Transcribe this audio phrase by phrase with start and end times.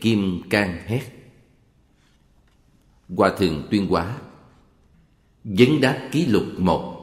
[0.00, 1.02] Kim can hét
[3.16, 4.18] Hòa thượng tuyên hóa
[5.44, 6.96] Vấn đáp ký lục một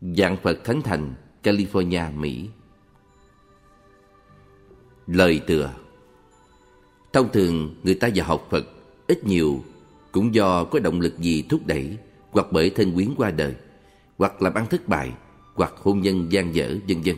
[0.00, 2.48] Dạng Phật Thánh Thành, California, Mỹ
[5.06, 5.74] Lời tựa
[7.12, 8.66] Thông thường người ta vào học Phật
[9.06, 9.64] ít nhiều
[10.12, 11.96] cũng do có động lực gì thúc đẩy
[12.30, 13.54] hoặc bởi thân quyến qua đời
[14.18, 15.12] hoặc làm ăn thất bại
[15.54, 17.16] hoặc hôn nhân gian dở vân vân.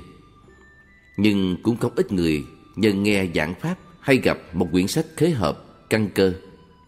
[1.16, 2.45] Nhưng cũng không ít người
[2.77, 6.33] nhân nghe giảng pháp hay gặp một quyển sách khế hợp, căn cơ,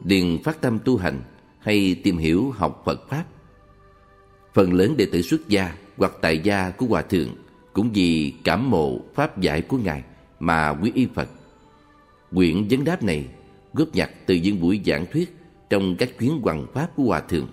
[0.04, 1.22] liền phát tâm tu hành
[1.58, 3.24] hay tìm hiểu học Phật Pháp.
[4.54, 7.28] Phần lớn đệ tử xuất gia hoặc tại gia của Hòa Thượng
[7.72, 10.02] cũng vì cảm mộ Pháp giải của Ngài
[10.40, 11.28] mà quý y Phật.
[12.34, 13.26] Quyển vấn đáp này
[13.72, 15.36] góp nhặt từ những buổi giảng thuyết
[15.70, 17.48] trong các chuyến hoằng Pháp của Hòa Thượng.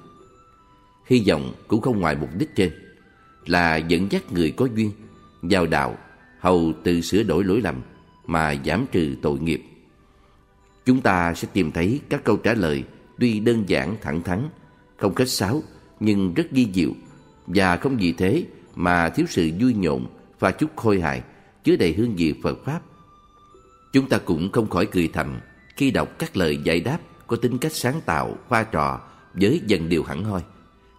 [1.06, 2.72] Hy vọng cũng không ngoài mục đích trên
[3.46, 4.92] là dẫn dắt người có duyên
[5.42, 5.98] vào đạo
[6.40, 7.82] hầu từ sửa đổi lỗi lầm
[8.32, 9.64] mà giảm trừ tội nghiệp.
[10.86, 12.84] Chúng ta sẽ tìm thấy các câu trả lời
[13.20, 14.50] tuy đơn giản thẳng thắn,
[14.98, 15.64] không khách sáo
[16.00, 16.92] nhưng rất ghi diệu
[17.48, 20.08] và không vì thế mà thiếu sự vui nhộn
[20.40, 21.22] và chút khôi hài
[21.64, 22.82] chứa đầy hương vị Phật Pháp.
[23.94, 25.40] Chúng ta cũng không khỏi cười thầm
[25.76, 29.02] khi đọc các lời giải đáp có tính cách sáng tạo, pha trò
[29.34, 30.42] với dần điều hẳn hoi.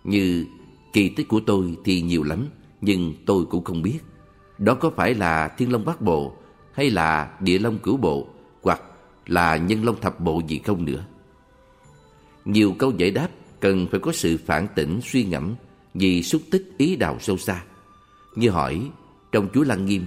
[0.05, 0.47] Như
[0.93, 2.47] kỳ tích của tôi thì nhiều lắm,
[2.81, 3.99] nhưng tôi cũng không biết.
[4.59, 6.37] Đó có phải là thiên long bát bộ
[6.73, 8.29] hay là địa long cửu bộ
[8.63, 8.83] hoặc
[9.27, 11.05] là nhân long thập bộ gì không nữa.
[12.45, 13.29] Nhiều câu giải đáp
[13.61, 15.55] cần phải có sự phản tỉnh suy ngẫm
[15.95, 17.65] vì xúc tích ý đạo sâu xa.
[18.37, 18.91] Như hỏi
[19.33, 20.07] trong chú Lăng Nghiêm,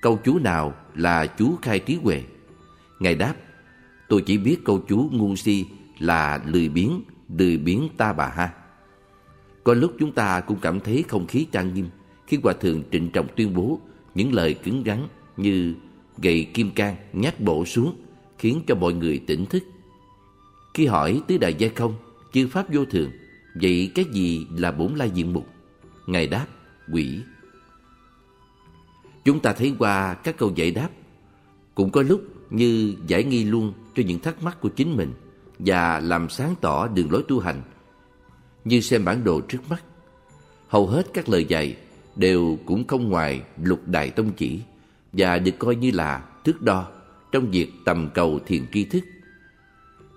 [0.00, 2.22] câu chú nào là chú khai trí huệ?
[3.00, 3.34] Ngài đáp,
[4.08, 5.64] tôi chỉ biết câu chú ngu si
[5.98, 7.00] là lười biếng,
[7.38, 8.52] lười biếng ta bà ha.
[9.64, 11.88] Có lúc chúng ta cũng cảm thấy không khí trang nghiêm
[12.26, 13.80] khi Hòa Thượng trịnh trọng tuyên bố
[14.14, 15.74] những lời cứng rắn như
[16.18, 17.96] gậy kim cang nhát bổ xuống
[18.38, 19.62] khiến cho mọi người tỉnh thức.
[20.74, 21.94] Khi hỏi tứ đại giai không,
[22.32, 23.10] chư pháp vô thường,
[23.54, 25.46] vậy cái gì là bổn lai diện mục?
[26.06, 26.46] Ngài đáp,
[26.92, 27.20] quỷ.
[29.24, 30.88] Chúng ta thấy qua các câu giải đáp,
[31.74, 35.12] cũng có lúc như giải nghi luôn cho những thắc mắc của chính mình
[35.58, 37.62] và làm sáng tỏ đường lối tu hành,
[38.64, 39.84] như xem bản đồ trước mắt.
[40.68, 41.76] Hầu hết các lời dạy
[42.16, 44.60] đều cũng không ngoài lục đại tông chỉ
[45.12, 46.88] và được coi như là thước đo
[47.32, 49.04] trong việc tầm cầu thiền tri thức.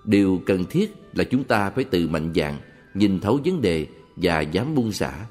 [0.04, 2.58] Điều cần thiết là chúng ta phải tự mạnh dạn
[2.94, 3.86] nhìn thấu vấn đề
[4.16, 5.26] và dám buông xả,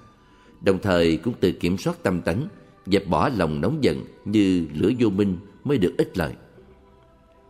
[0.62, 2.48] đồng thời cũng tự kiểm soát tâm tánh,
[2.86, 6.34] dẹp bỏ lòng nóng giận như lửa vô minh mới được ích lợi.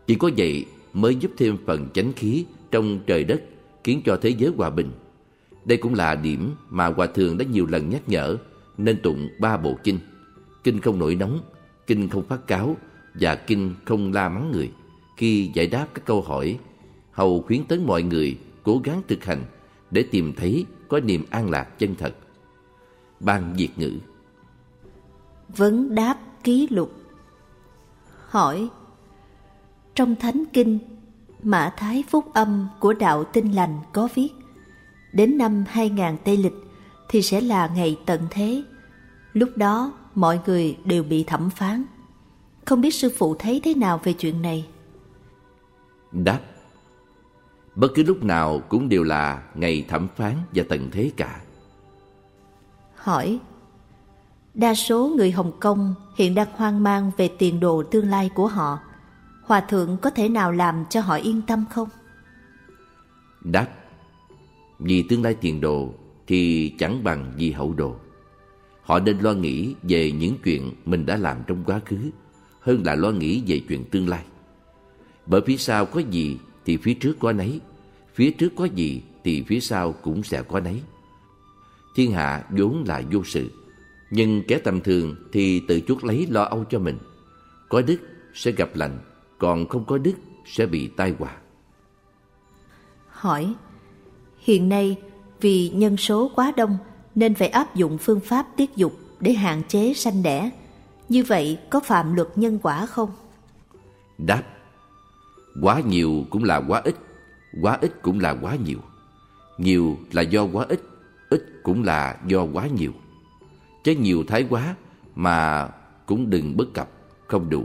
[0.07, 3.41] Chỉ có vậy mới giúp thêm phần chánh khí trong trời đất,
[3.83, 4.91] khiến cho thế giới hòa bình.
[5.65, 8.37] Đây cũng là điểm mà Hòa Thượng đã nhiều lần nhắc nhở
[8.77, 9.99] nên tụng ba bộ kinh.
[10.63, 11.39] Kinh không nổi nóng,
[11.89, 12.77] kinh không phát cáo
[13.13, 14.71] và kinh không la mắng người.
[15.17, 16.59] Khi giải đáp các câu hỏi,
[17.11, 19.43] hầu khuyến tấn mọi người cố gắng thực hành
[19.91, 22.15] để tìm thấy có niềm an lạc chân thật.
[23.19, 23.93] Ban Việt ngữ
[25.57, 26.93] Vấn đáp ký lục
[28.27, 28.69] Hỏi
[29.95, 30.79] Trong Thánh Kinh,
[31.43, 34.29] Mã Thái Phúc Âm của Đạo Tinh Lành có viết
[35.13, 36.55] Đến năm 2000 Tây Lịch
[37.09, 38.63] thì sẽ là ngày tận thế.
[39.33, 41.85] Lúc đó mọi người đều bị thẩm phán.
[42.65, 44.67] Không biết sư phụ thấy thế nào về chuyện này?
[46.11, 46.39] Đáp
[47.75, 51.41] Bất cứ lúc nào cũng đều là ngày thẩm phán và tận thế cả.
[52.95, 53.39] Hỏi
[54.53, 58.47] Đa số người Hồng Kông hiện đang hoang mang về tiền đồ tương lai của
[58.47, 58.79] họ.
[59.43, 61.89] Hòa thượng có thể nào làm cho họ yên tâm không?
[63.41, 63.67] Đáp
[64.79, 65.93] Vì tương lai tiền đồ
[66.27, 67.95] thì chẳng bằng vì hậu đồ.
[68.89, 71.97] Họ nên lo nghĩ về những chuyện mình đã làm trong quá khứ
[72.59, 74.23] hơn là lo nghĩ về chuyện tương lai.
[75.25, 77.59] Bởi phía sau có gì thì phía trước có nấy,
[78.13, 80.81] phía trước có gì thì phía sau cũng sẽ có nấy.
[81.95, 83.51] Thiên hạ vốn là vô sự,
[84.11, 86.97] nhưng kẻ tầm thường thì tự chuốc lấy lo âu cho mình.
[87.69, 87.97] Có đức
[88.33, 88.99] sẽ gặp lành,
[89.37, 90.15] còn không có đức
[90.45, 91.37] sẽ bị tai họa.
[93.09, 93.53] Hỏi,
[94.39, 94.97] hiện nay
[95.41, 96.77] vì nhân số quá đông
[97.19, 100.49] nên phải áp dụng phương pháp tiết dục để hạn chế sanh đẻ.
[101.09, 103.09] Như vậy có phạm luật nhân quả không?
[104.17, 104.43] Đáp,
[105.61, 106.95] Quá nhiều cũng là quá ít
[107.61, 108.77] Quá ít cũng là quá nhiều
[109.57, 110.81] Nhiều là do quá ít
[111.29, 112.91] Ít cũng là do quá nhiều
[113.83, 114.75] Chứ nhiều thái quá
[115.15, 115.69] Mà
[116.05, 116.89] cũng đừng bất cập,
[117.27, 117.63] Không đủ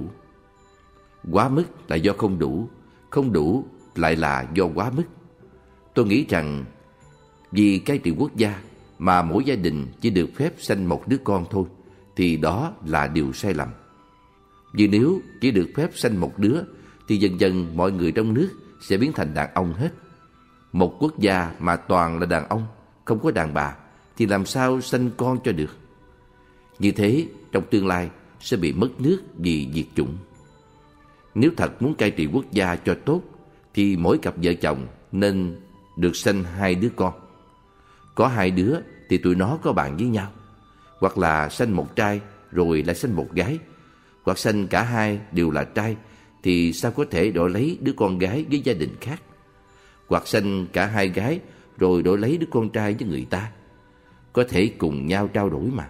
[1.33, 2.69] Quá mức là do không đủ
[3.11, 3.65] Không đủ
[3.95, 5.05] lại là do quá mức
[5.95, 6.65] Tôi nghĩ rằng
[7.53, 8.61] Vì cái trị quốc gia
[9.05, 11.65] mà mỗi gia đình chỉ được phép sanh một đứa con thôi,
[12.17, 13.69] Thì đó là điều sai lầm.
[14.73, 16.61] Vì nếu chỉ được phép sanh một đứa,
[17.09, 18.49] Thì dần dần mọi người trong nước
[18.81, 19.93] sẽ biến thành đàn ông hết.
[20.73, 22.67] Một quốc gia mà toàn là đàn ông,
[23.05, 23.77] Không có đàn bà,
[24.17, 25.77] Thì làm sao sanh con cho được?
[26.79, 28.11] Như thế, trong tương lai
[28.41, 30.17] sẽ bị mất nước vì diệt chủng.
[31.35, 33.23] Nếu thật muốn cai trị quốc gia cho tốt,
[33.75, 35.61] Thì mỗi cặp vợ chồng nên
[35.97, 37.13] được sanh hai đứa con.
[38.15, 40.31] Có hai đứa thì tụi nó có bạn với nhau.
[40.99, 42.21] Hoặc là sanh một trai,
[42.51, 43.59] rồi lại sanh một gái.
[44.23, 45.97] Hoặc sanh cả hai đều là trai,
[46.43, 49.23] Thì sao có thể đổi lấy đứa con gái với gia đình khác?
[50.09, 51.41] Hoặc sanh cả hai gái,
[51.79, 53.51] rồi đổi lấy đứa con trai với người ta.
[54.33, 55.89] Có thể cùng nhau trao đổi mà.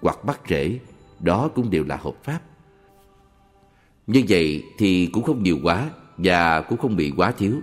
[0.00, 0.78] Hoặc bắt rễ,
[1.20, 2.40] Đó cũng đều là hợp pháp.
[4.06, 7.60] Như vậy thì cũng không nhiều quá Và cũng không bị quá thiếu.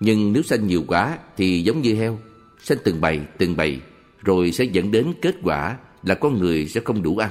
[0.00, 2.18] Nhưng nếu sanh nhiều quá Thì giống như heo
[2.68, 3.80] Sanh từng bầy từng bầy
[4.22, 7.30] Rồi sẽ dẫn đến kết quả là con người sẽ không đủ ăn.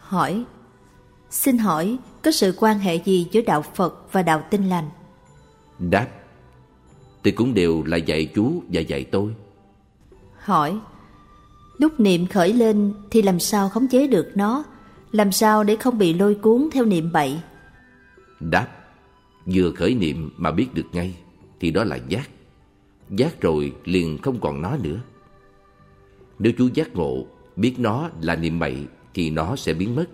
[0.00, 0.44] Hỏi
[1.30, 4.90] Xin hỏi có sự quan hệ gì giữa đạo Phật và đạo tinh lành?
[5.78, 6.08] Đáp
[7.24, 9.34] Thì cũng đều là dạy chú và dạy tôi.
[10.38, 10.78] Hỏi
[11.78, 14.64] Lúc niệm khởi lên thì làm sao khống chế được nó?
[15.12, 17.40] Làm sao để không bị lôi cuốn theo niệm bậy?
[18.40, 18.68] Đáp
[19.46, 21.14] Vừa khởi niệm mà biết được ngay
[21.60, 22.28] Thì đó là giác
[23.10, 25.00] Giác rồi liền không còn nó nữa
[26.38, 28.76] Nếu chú giác ngộ biết nó là niệm bậy
[29.14, 30.06] thì nó sẽ biến mất.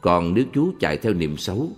[0.00, 1.68] Còn nếu chú chạy theo niệm xấu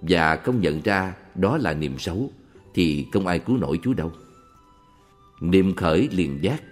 [0.00, 2.30] và không nhận ra đó là niệm xấu
[2.74, 4.12] thì không ai cứu nổi chú đâu.
[5.40, 6.62] Niệm khởi liền giác,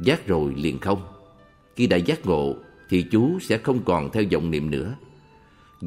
[0.00, 1.02] giác rồi liền không.
[1.76, 2.54] Khi đã giác ngộ
[2.88, 4.94] thì chú sẽ không còn theo vọng niệm nữa.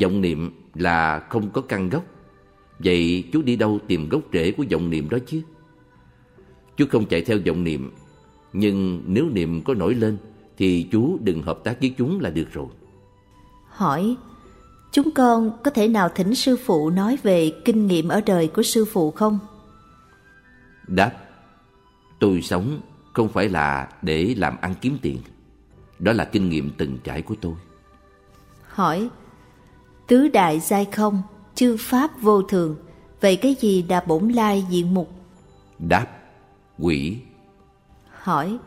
[0.02, 2.04] Vọng niệm là không có căn gốc.
[2.80, 5.42] Vậy chú đi đâu tìm gốc rễ của vọng niệm đó chứ?
[6.78, 7.92] Chú không chạy theo vọng niệm,
[8.54, 10.18] nhưng nếu niệm có nổi lên
[10.58, 12.68] thì chú đừng hợp tác với chúng là được rồi.
[13.68, 14.16] Hỏi,
[14.92, 18.64] chúng con có thể nào thỉnh sư phụ nói về kinh nghiệm ở đời của
[18.64, 19.40] sư phụ không?
[20.88, 21.12] Đáp,
[22.20, 22.82] tôi sống
[23.14, 25.18] không phải là để làm ăn kiếm tiền.
[26.00, 27.54] Đó là kinh nghiệm từng trải của tôi.
[28.68, 29.10] Hỏi,
[30.08, 31.22] tứ đại giai không,
[31.56, 32.76] chư pháp vô thường,
[33.22, 35.10] vậy cái gì là bổn lai diện mục?
[35.80, 36.08] Đáp,
[36.80, 37.18] quỷ.
[38.22, 38.58] Hỏi,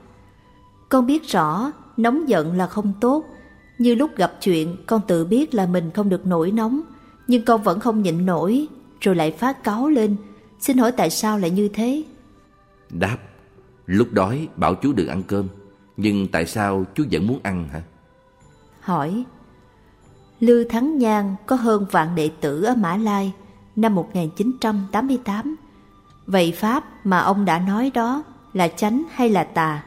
[0.88, 3.24] con biết rõ nóng giận là không tốt,
[3.78, 6.80] như lúc gặp chuyện con tự biết là mình không được nổi nóng,
[7.26, 8.66] nhưng con vẫn không nhịn nổi,
[9.00, 10.16] rồi lại phát cáu lên.
[10.60, 12.04] Xin hỏi tại sao lại như thế?
[12.90, 13.18] Đáp,
[13.86, 15.48] lúc đói bảo chú đừng ăn cơm,
[15.96, 17.82] nhưng tại sao chú vẫn muốn ăn hả?
[18.80, 19.24] Hỏi,
[20.40, 23.32] Lư Thắng Nhan có hơn vạn đệ tử ở Mã Lai
[23.76, 25.56] năm 1988.
[26.26, 29.84] Vậy Pháp mà ông đã nói đó là chánh hay là tà?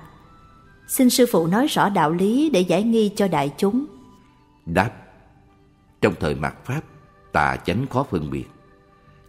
[0.88, 3.86] Xin sư phụ nói rõ đạo lý để giải nghi cho đại chúng.
[4.66, 4.92] Đáp
[6.02, 6.82] Trong thời mạt Pháp,
[7.32, 8.46] tà chánh khó phân biệt.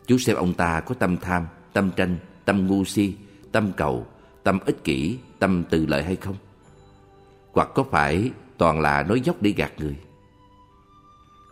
[0.07, 3.15] Chú xem ông ta có tâm tham, tâm tranh, tâm ngu si,
[3.53, 4.07] tâm cầu,
[4.43, 6.37] tâm ích kỷ, tâm từ lợi hay không?
[7.53, 9.97] Hoặc có phải toàn là nói dốc để gạt người?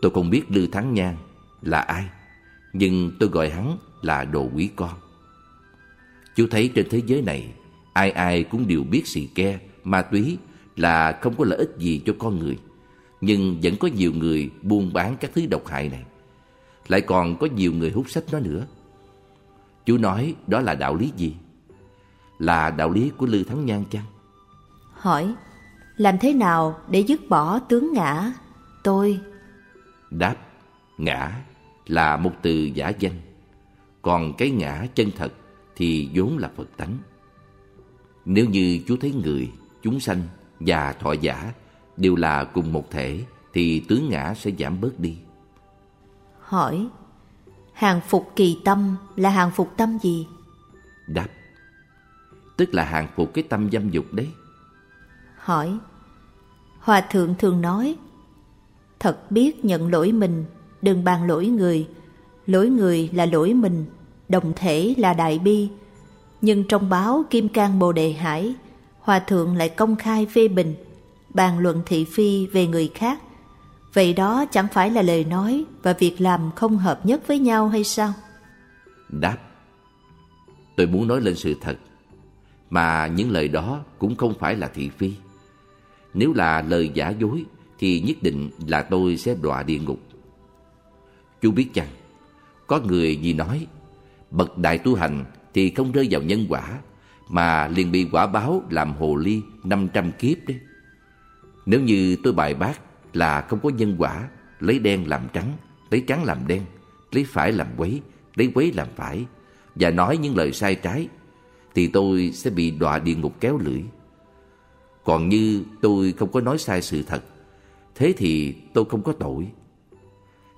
[0.03, 1.17] Tôi không biết Lư Thắng Nhan
[1.63, 2.05] là ai,
[2.73, 4.95] nhưng tôi gọi hắn là đồ quý con.
[6.39, 7.49] Chú thấy trên thế giới này,
[7.93, 10.39] ai ai cũng đều biết xì ke, ma túy
[10.77, 12.59] là không có lợi ích gì cho con người.
[13.21, 16.03] Nhưng vẫn có nhiều người buôn bán các thứ độc hại này.
[16.89, 18.67] Lại còn có nhiều người hút sách nó nữa.
[19.87, 21.35] Chú nói đó là đạo lý gì?
[22.39, 24.05] Là đạo lý của Lư Thắng Nhan chăng?
[24.93, 25.35] Hỏi,
[25.97, 28.33] làm thế nào để dứt bỏ tướng ngã?
[28.85, 29.21] Tôi...
[30.11, 30.37] Đáp,
[30.99, 31.45] ngã
[31.87, 33.21] là một từ giả danh.
[34.03, 35.33] Còn cái ngã chân thật
[35.79, 36.99] thì vốn là Phật tánh.
[38.25, 39.51] Nếu như chú thấy người
[39.83, 40.23] chúng sanh
[40.61, 41.53] và thọ giả
[41.97, 45.19] đều là cùng một thể thì tướng ngã sẽ giảm bớt đi.
[46.41, 46.89] Hỏi,
[47.73, 50.27] hàng phục kỳ tâm là hàng phục tâm gì?
[51.07, 51.29] Đáp,
[52.57, 54.29] tức là hàng phục cái tâm dâm dục đấy.
[55.37, 55.79] Hỏi,
[56.81, 57.97] Hòa thượng thường nói,
[59.01, 60.45] thật biết nhận lỗi mình,
[60.83, 61.89] đừng bàn lỗi người,
[62.47, 63.85] lỗi người là lỗi mình,
[64.29, 65.69] đồng thể là đại bi.
[66.41, 68.55] Nhưng trong báo Kim Cang Bồ Đề Hải
[69.01, 70.75] Hòa thượng lại công khai phê bình,
[71.35, 73.21] bàn luận thị phi về người khác.
[73.93, 77.69] Vậy đó chẳng phải là lời nói và việc làm không hợp nhất với nhau
[77.69, 78.13] hay sao?
[79.09, 79.39] Đáp
[80.77, 81.77] Tôi muốn nói lên sự thật
[82.71, 85.13] Mà những lời đó cũng không phải là thị phi
[86.15, 87.45] Nếu là lời giả dối
[87.79, 89.99] Thì nhất định là tôi sẽ đọa địa ngục
[91.41, 91.89] Chú biết chăng
[92.67, 93.67] Có người gì nói
[94.31, 96.79] Bậc đại tu hành thì không rơi vào nhân quả
[97.29, 100.59] mà liền bị quả báo làm hồ ly 500 kiếp đấy.
[101.67, 102.81] Nếu như tôi bài bác
[103.13, 104.29] là không có nhân quả,
[104.61, 105.53] lấy đen làm trắng,
[105.91, 106.63] lấy trắng làm đen,
[107.13, 108.01] lấy phải làm quấy,
[108.35, 109.25] lấy quấy làm phải
[109.75, 111.09] và nói những lời sai trái
[111.75, 113.83] thì tôi sẽ bị đọa địa ngục kéo lưỡi.
[115.05, 117.23] Còn như tôi không có nói sai sự thật,
[117.95, 119.49] thế thì tôi không có tội.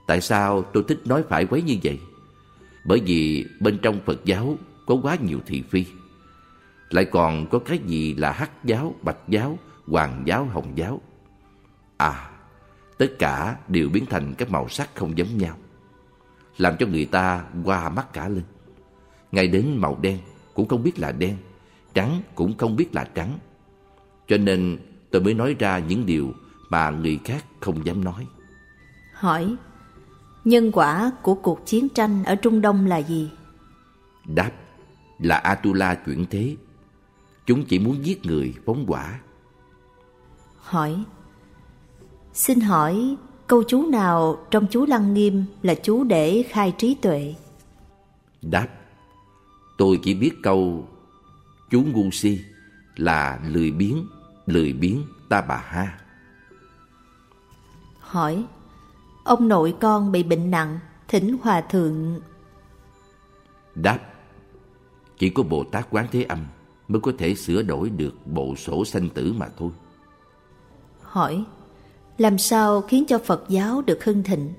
[0.06, 1.98] Tại sao tôi thích nói phải quấy như vậy?
[2.84, 4.56] Bởi vì bên trong Phật giáo
[4.86, 5.84] có quá nhiều thị phi.
[6.90, 11.00] Lại còn có cái gì là hắc giáo, bạch giáo, hoàng giáo, hồng giáo.
[11.96, 12.30] À,
[12.98, 15.56] tất cả đều biến thành các màu sắc không giống nhau.
[16.56, 18.44] Làm cho người ta qua mắt cả lên.
[19.32, 20.18] Ngay đến màu đen
[20.54, 21.36] cũng không biết là đen,
[21.94, 23.38] trắng cũng không biết là trắng.
[24.28, 24.78] Cho nên
[25.10, 26.34] tôi mới nói ra những điều
[26.70, 28.26] mà người khác không dám nói.
[29.14, 29.56] Hỏi,
[30.44, 33.30] nhân quả của cuộc chiến tranh ở Trung Đông là gì?
[34.26, 34.50] Đáp,
[35.18, 36.56] là Atula chuyển thế.
[37.46, 39.20] Chúng chỉ muốn giết người phóng quả.
[40.56, 41.04] Hỏi,
[42.32, 43.16] xin hỏi
[43.46, 47.34] câu chú nào trong chú Lăng Nghiêm là chú để khai trí tuệ?
[48.42, 48.68] Đáp,
[49.78, 50.88] tôi chỉ biết câu
[51.70, 52.40] chú ngu si
[52.96, 54.06] là lười biếng,
[54.46, 55.98] lười biếng ta bà ha.
[58.00, 58.44] Hỏi,
[59.30, 62.20] ông nội con bị bệnh nặng, thỉnh hòa thượng.
[63.74, 63.98] Đáp,
[65.18, 66.46] chỉ có Bồ Tát Quán Thế Âm
[66.88, 69.70] mới có thể sửa đổi được bộ sổ sanh tử mà thôi.
[71.02, 71.44] Hỏi,
[72.18, 74.52] làm sao khiến cho Phật giáo được hưng thịnh?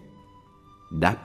[0.91, 1.17] Đáp,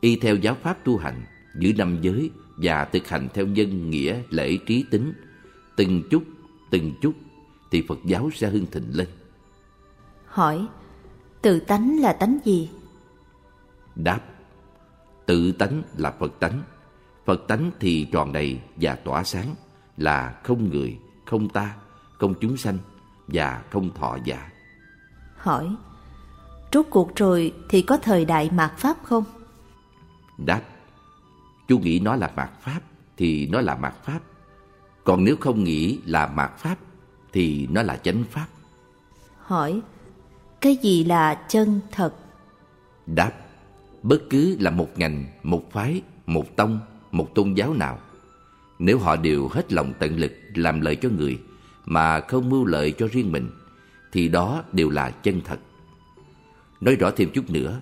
[0.00, 1.22] y theo giáo pháp tu hành,
[1.58, 5.12] giữ năm giới và thực hành theo nhân nghĩa lễ trí tính,
[5.76, 6.22] từng chút,
[6.70, 7.12] từng chút
[7.70, 9.08] thì Phật giáo sẽ hưng thịnh lên.
[10.26, 10.66] Hỏi,
[11.46, 12.70] tự tánh là tánh gì?
[13.94, 14.20] Đáp,
[15.26, 16.62] tự tánh là Phật tánh.
[17.24, 19.54] Phật tánh thì tròn đầy và tỏa sáng
[19.96, 21.76] là không người, không ta,
[22.18, 22.78] không chúng sanh
[23.26, 24.50] và không thọ giả.
[25.36, 25.76] Hỏi,
[26.72, 29.24] rốt cuộc rồi thì có thời đại mạt Pháp không?
[30.38, 30.62] Đáp,
[31.68, 32.80] chú nghĩ nó là mạt Pháp
[33.16, 34.20] thì nó là mạt Pháp.
[35.04, 36.76] Còn nếu không nghĩ là mạt Pháp
[37.32, 38.46] thì nó là chánh Pháp.
[39.40, 39.80] Hỏi,
[40.60, 42.14] cái gì là chân thật?
[43.06, 43.32] Đáp,
[44.02, 46.80] bất cứ là một ngành, một phái, một tông,
[47.12, 47.98] một tôn giáo nào.
[48.78, 51.38] Nếu họ đều hết lòng tận lực làm lợi cho người
[51.84, 53.50] mà không mưu lợi cho riêng mình,
[54.12, 55.58] thì đó đều là chân thật.
[56.80, 57.80] Nói rõ thêm chút nữa,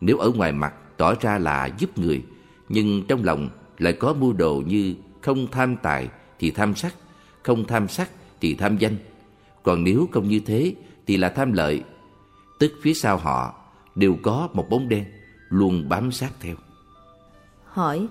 [0.00, 2.22] nếu ở ngoài mặt tỏ ra là giúp người,
[2.68, 6.94] nhưng trong lòng lại có mưu đồ như không tham tài thì tham sắc,
[7.42, 8.96] không tham sắc thì tham danh.
[9.62, 10.74] Còn nếu không như thế
[11.06, 11.82] thì là tham lợi,
[12.62, 13.54] tức phía sau họ
[13.94, 15.04] đều có một bóng đen
[15.48, 16.56] luôn bám sát theo.
[17.64, 18.06] Hỏi,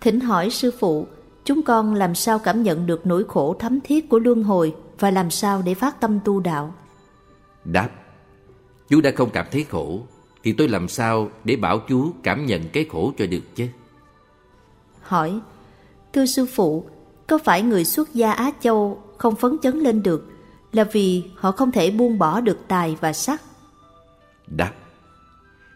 [0.00, 1.06] thỉnh hỏi sư phụ,
[1.44, 5.10] chúng con làm sao cảm nhận được nỗi khổ thấm thiết của luân hồi và
[5.10, 6.74] làm sao để phát tâm tu đạo?
[7.64, 7.90] Đáp,
[8.88, 10.00] chú đã không cảm thấy khổ,
[10.42, 13.66] thì tôi làm sao để bảo chú cảm nhận cái khổ cho được chứ?
[15.02, 15.40] Hỏi,
[16.12, 16.84] thưa sư phụ,
[17.26, 20.30] có phải người xuất gia Á Châu không phấn chấn lên được
[20.72, 23.42] là vì họ không thể buông bỏ được tài và sắc?
[24.46, 24.72] Đáp,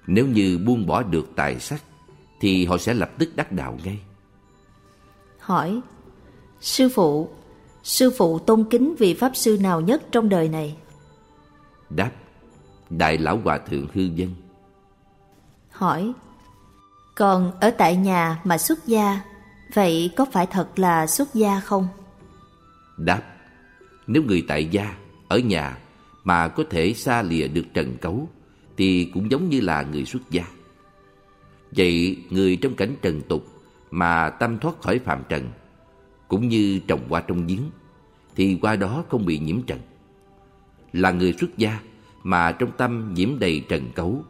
[0.07, 1.83] nếu như buông bỏ được tài sắc
[2.41, 4.01] thì họ sẽ lập tức đắc đạo ngay.
[5.39, 5.81] Hỏi,
[6.61, 7.31] sư phụ,
[7.83, 10.77] sư phụ tôn kính vị pháp sư nào nhất trong đời này?
[11.91, 12.11] Đáp,
[12.91, 14.35] Đại Lão Hòa Thượng Hư Dân.
[15.71, 16.13] Hỏi,
[17.15, 19.21] còn ở tại nhà mà xuất gia,
[19.75, 21.89] vậy có phải thật là xuất gia không?
[22.97, 23.23] Đáp,
[24.07, 24.97] nếu người tại gia,
[25.29, 25.79] ở nhà
[26.25, 28.29] mà có thể xa lìa được trần cấu,
[28.77, 30.45] thì cũng giống như là người xuất gia.
[31.77, 33.47] Vậy người trong cảnh trần tục
[33.91, 35.49] mà tâm thoát khỏi phạm trần,
[36.29, 37.71] cũng như trồng hoa trong giếng,
[38.37, 39.79] thì qua đó không bị nhiễm trần.
[40.93, 41.79] Là người xuất gia
[42.23, 44.25] mà trong tâm nhiễm đầy trần cấu,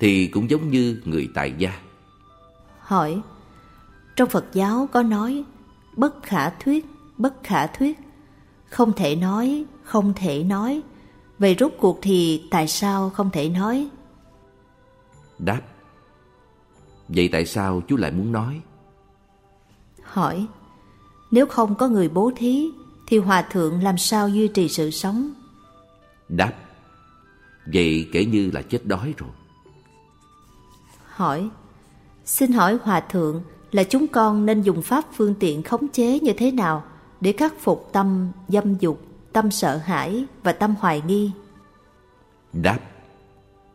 [0.00, 1.80] thì cũng giống như người tại gia.
[2.78, 3.20] Hỏi,
[4.16, 5.44] trong Phật giáo có nói
[5.96, 7.98] bất khả thuyết, bất khả thuyết,
[8.68, 10.82] không thể nói, không thể nói.
[11.38, 13.88] Vậy rốt cuộc thì tại sao không thể nói?
[15.38, 15.60] Đáp,
[17.08, 18.60] vậy tại sao chú lại muốn nói?
[20.02, 20.46] Hỏi,
[21.30, 22.66] nếu không có người bố thí,
[23.06, 25.32] thì hòa thượng làm sao duy trì sự sống?
[26.28, 26.52] Đáp,
[27.66, 29.30] vậy kể như là chết đói rồi.
[31.06, 31.48] Hỏi,
[32.24, 33.42] xin hỏi hòa thượng
[33.72, 36.84] là chúng con nên dùng pháp phương tiện khống chế như thế nào
[37.20, 39.00] để khắc phục tâm dâm dục,
[39.38, 41.30] tâm sợ hãi và tâm hoài nghi?
[42.52, 42.78] Đáp,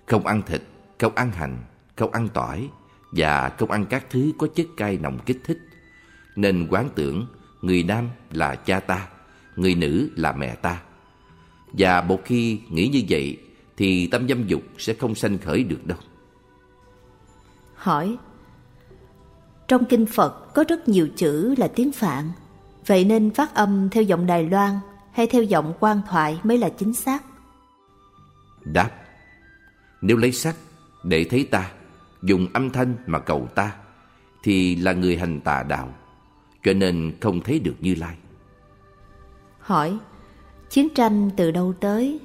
[0.06, 0.62] không ăn thịt,
[1.00, 1.58] không ăn hành,
[1.96, 2.70] không ăn tỏi
[3.12, 5.60] và không ăn các thứ có chất cay nồng kích thích.
[6.36, 7.28] Nên quán tưởng
[7.62, 9.08] người nam là cha ta,
[9.56, 10.82] người nữ là mẹ ta.
[11.74, 13.38] Và một khi nghĩ như vậy
[13.78, 15.98] thì tâm dâm dục sẽ không sanh khởi được đâu.
[17.76, 18.18] Hỏi
[19.68, 22.32] Trong kinh Phật có rất nhiều chữ là tiếng Phạn
[22.86, 24.80] Vậy nên phát âm theo giọng Đài Loan
[25.14, 27.24] hay theo giọng quan thoại mới là chính xác?
[28.64, 28.92] Đáp
[30.02, 30.56] Nếu lấy sắc
[31.04, 31.72] để thấy ta
[32.22, 33.76] Dùng âm thanh mà cầu ta
[34.44, 35.94] Thì là người hành tà đạo
[36.64, 38.18] Cho nên không thấy được Như Lai
[39.60, 39.98] Hỏi
[40.70, 42.20] Chiến tranh từ đâu tới?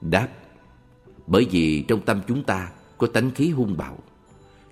[0.00, 0.28] Đáp
[1.26, 2.68] Bởi vì trong tâm chúng ta
[2.98, 3.98] có tánh khí hung bạo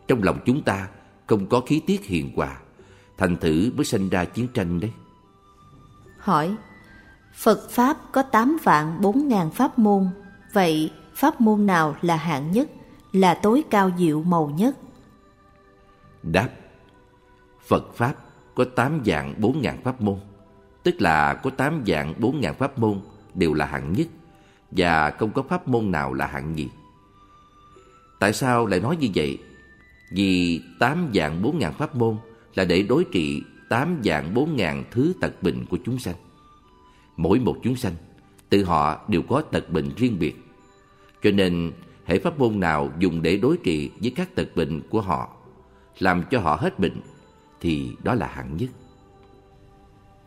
[0.08, 0.88] Trong lòng chúng ta
[1.26, 2.60] không có khí tiết hiền hòa
[3.18, 4.90] Thành thử mới sinh ra chiến tranh đấy
[6.18, 6.56] Hỏi
[7.34, 10.08] Phật Pháp có 8 vạn 4 ngàn pháp môn.
[10.52, 12.70] Vậy, pháp môn nào là hạng nhất,
[13.12, 14.76] Là tối cao diệu màu nhất?
[16.22, 16.49] Đáp.
[17.66, 18.14] Phật Pháp
[18.54, 20.18] có 8 dạng 4 ngàn pháp môn,
[20.82, 23.00] Tức là có 8 dạng 4 ngàn pháp môn
[23.34, 24.06] Đều là hạng nhất,
[24.70, 26.68] Và không có pháp môn nào là hạng nhì.
[28.20, 29.38] Tại sao lại nói như vậy?
[30.12, 32.16] Vì 8 dạng 4 ngàn pháp môn
[32.54, 36.14] Là để đối trị 8 dạng 4 ngàn thứ tật bệnh của chúng sanh.
[37.20, 37.94] Mỗi một chúng sanh
[38.48, 40.36] Tự họ đều có tật bệnh riêng biệt.
[41.22, 41.72] Cho nên
[42.04, 45.28] hệ pháp môn nào dùng để đối trị với các tật bệnh của họ
[45.98, 47.00] Làm cho họ hết bệnh
[47.60, 48.70] Thì đó là hạng nhất.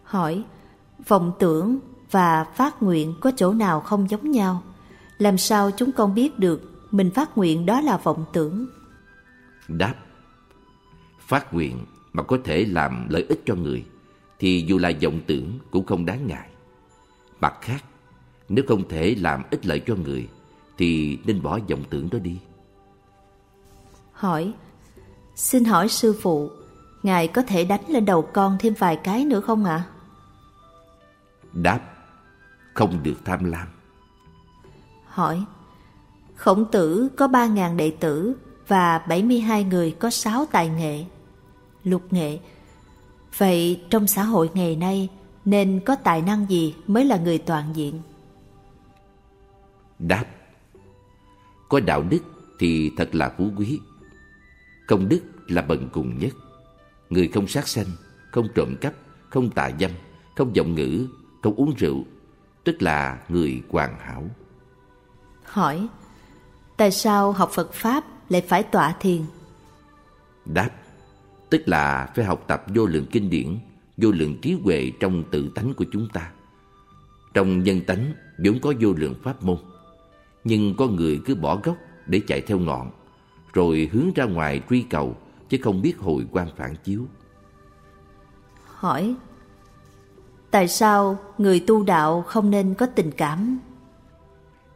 [0.04, 0.44] Hỏi
[1.08, 1.80] Vọng tưởng
[2.12, 4.64] và phát nguyện có chỗ nào không giống nhau?
[5.18, 8.68] Làm sao chúng con biết được Mình phát nguyện đó là vọng tưởng?
[9.68, 9.96] Đáp
[11.20, 13.86] Phát nguyện mà có thể làm lợi ích cho người
[14.40, 16.50] Thì dù là vọng tưởng cũng không đáng ngại
[17.44, 17.84] Mặt khác,
[18.50, 20.30] nếu không thể làm ích lợi cho người,
[20.78, 22.38] thì nên bỏ vọng tưởng đó đi.
[24.14, 24.54] Hỏi,
[25.36, 26.52] xin hỏi sư phụ,
[27.04, 29.76] Ngài có thể đánh lên đầu con thêm vài cái nữa không ạ?
[29.76, 29.90] À?
[31.54, 31.80] Đáp,
[32.74, 33.68] không được tham lam.
[35.08, 35.46] Hỏi,
[36.36, 38.34] khổng tử có ba ngàn đệ tử
[38.68, 41.06] và bảy mươi hai người có sáu tài nghệ,
[41.84, 42.40] lục nghệ.
[43.38, 45.10] Vậy trong xã hội ngày nay,
[45.46, 48.02] nên có tài năng gì mới là người toàn diện?
[50.00, 50.26] Đáp
[51.70, 52.20] Có đạo đức
[52.60, 53.80] thì thật là phú quý
[54.88, 56.34] Công đức là bần cùng nhất
[57.10, 57.86] Người không sát sanh,
[58.32, 58.94] không trộm cắp,
[59.30, 59.92] không tà dâm,
[60.36, 61.08] không giọng ngữ,
[61.44, 62.04] không uống rượu
[62.64, 64.30] Tức là người hoàn hảo
[65.44, 65.88] Hỏi
[66.78, 69.22] Tại sao học Phật Pháp lại phải tọa thiền?
[70.46, 70.70] Đáp
[71.50, 73.58] Tức là phải học tập vô lượng kinh điển
[73.98, 76.32] vô lượng trí huệ trong tự tánh của chúng ta.
[77.34, 78.14] Trong nhân tánh
[78.46, 79.58] vốn có vô lượng pháp môn,
[80.44, 82.92] nhưng con người cứ bỏ gốc để chạy theo ngọn,
[83.54, 85.18] rồi hướng ra ngoài truy cầu
[85.50, 87.06] chứ không biết hồi quan phản chiếu.
[88.66, 89.16] Hỏi
[90.54, 93.60] Tại sao người tu đạo không nên có tình cảm?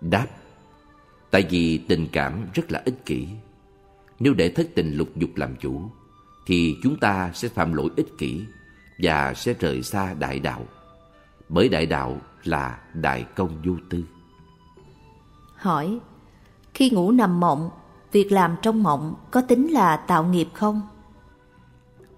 [0.01, 0.27] Đáp
[1.31, 3.27] Tại vì tình cảm rất là ích kỷ
[4.19, 5.81] Nếu để thất tình lục dục làm chủ
[6.45, 8.41] Thì chúng ta sẽ phạm lỗi ích kỷ
[8.97, 10.65] và sẽ rời xa đại đạo.
[11.49, 14.03] Bởi đại đạo là đại công vô tư.
[15.55, 15.99] Hỏi,
[16.73, 17.69] khi ngủ nằm mộng,
[18.11, 20.81] việc làm trong mộng có tính là tạo nghiệp không?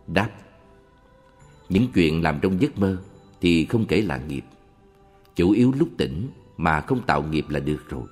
[0.07, 0.29] Đáp,
[1.69, 2.97] những chuyện làm trong giấc mơ
[3.41, 4.43] thì không kể là nghiệp.
[5.35, 8.07] Chủ yếu lúc tỉnh mà không tạo nghiệp là được rồi.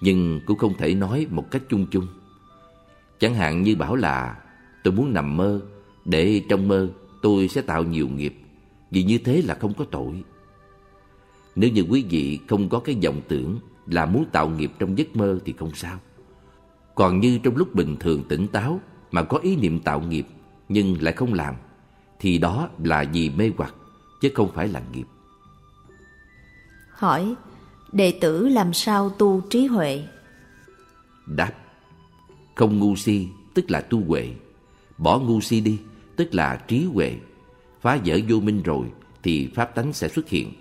[0.00, 2.06] Nhưng cũng không thể nói một cách chung chung.
[3.18, 4.36] Chẳng hạn như bảo là
[4.84, 5.60] tôi muốn nằm mơ
[6.04, 6.88] để trong mơ
[7.22, 8.34] tôi sẽ tạo nhiều nghiệp
[8.90, 10.24] vì như thế là không có tội.
[11.56, 15.16] Nếu như quý vị không có cái vọng tưởng là muốn tạo nghiệp trong giấc
[15.16, 15.98] mơ thì không sao.
[16.94, 20.26] Còn như trong lúc bình thường tỉnh táo mà có ý niệm tạo nghiệp
[20.68, 21.54] nhưng lại không làm
[22.18, 23.74] thì đó là vì mê hoặc
[24.20, 25.06] chứ không phải là nghiệp.
[26.90, 27.34] Hỏi,
[27.92, 30.04] đệ tử làm sao tu trí huệ?
[31.26, 31.52] Đáp,
[32.54, 34.30] không ngu si tức là tu huệ,
[34.98, 35.78] bỏ ngu si đi
[36.18, 37.16] tức là trí huệ.
[37.80, 38.86] Phá vỡ vô minh rồi
[39.22, 40.52] thì pháp tánh sẽ xuất hiện.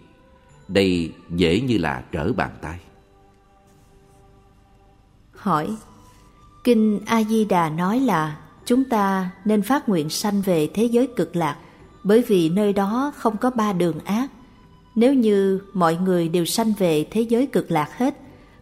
[0.67, 2.79] Đây dễ như là trở bàn tay.
[5.31, 5.75] Hỏi,
[6.63, 11.57] Kinh A-di-đà nói là chúng ta nên phát nguyện sanh về thế giới cực lạc
[12.03, 14.27] bởi vì nơi đó không có ba đường ác.
[14.95, 18.17] Nếu như mọi người đều sanh về thế giới cực lạc hết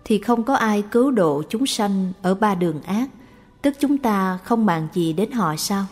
[0.05, 3.09] thì không có ai cứu độ chúng sanh ở ba đường ác,
[3.61, 5.85] tức chúng ta không màng gì đến họ sao?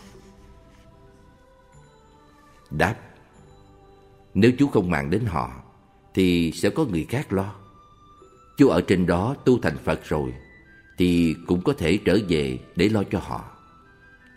[2.78, 2.96] Đáp,
[4.34, 5.52] Nếu chú không màng đến họ,
[6.14, 7.54] Thì sẽ có người khác lo.
[8.58, 10.34] Chú ở trên đó tu thành Phật rồi,
[10.98, 13.44] Thì cũng có thể trở về để lo cho họ.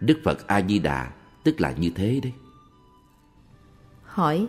[0.01, 1.11] Đức Phật A-di-đà
[1.45, 2.33] tức là như thế đấy.
[4.05, 4.47] Hỏi,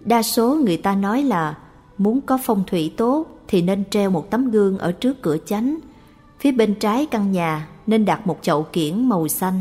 [0.00, 1.58] Đa số người ta nói là
[1.98, 5.78] Muốn có phong thủy tốt Thì nên treo một tấm gương ở trước cửa chánh.
[6.40, 9.60] Phía bên trái căn nhà nên đặt một chậu kiển màu xanh.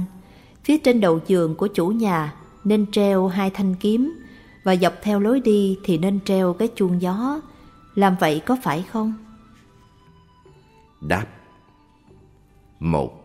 [0.64, 2.34] Phía trên đầu giường của chủ nhà
[2.70, 4.20] nên treo hai thanh kiếm
[4.64, 7.42] và dọc theo lối đi thì nên treo cái chuông gió.
[7.96, 9.14] Làm vậy có phải không?
[11.02, 11.26] Đáp
[12.80, 13.20] Một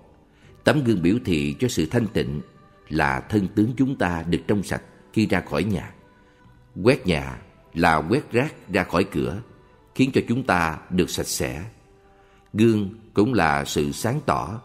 [0.65, 2.41] Tấm gương biểu thị cho sự thanh tịnh
[2.89, 5.95] là thân tướng chúng ta được trong sạch khi ra khỏi nhà.
[6.83, 7.39] Quét nhà
[7.75, 9.41] là quét rác ra khỏi cửa,
[9.95, 11.65] khiến cho chúng ta được sạch sẽ.
[12.53, 14.61] Gương cũng là sự sáng tỏ,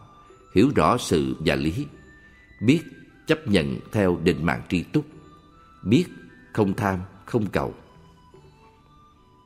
[0.54, 1.86] hiểu rõ sự và lý,
[2.60, 2.80] biết
[3.30, 5.04] chấp nhận theo định mạng tri túc,
[5.82, 6.04] biết
[6.52, 7.74] không tham, không cầu.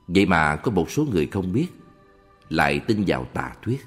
[0.08, 1.66] Vậy mà có một số người không biết,
[2.48, 3.86] lại tin vào tà thuyết.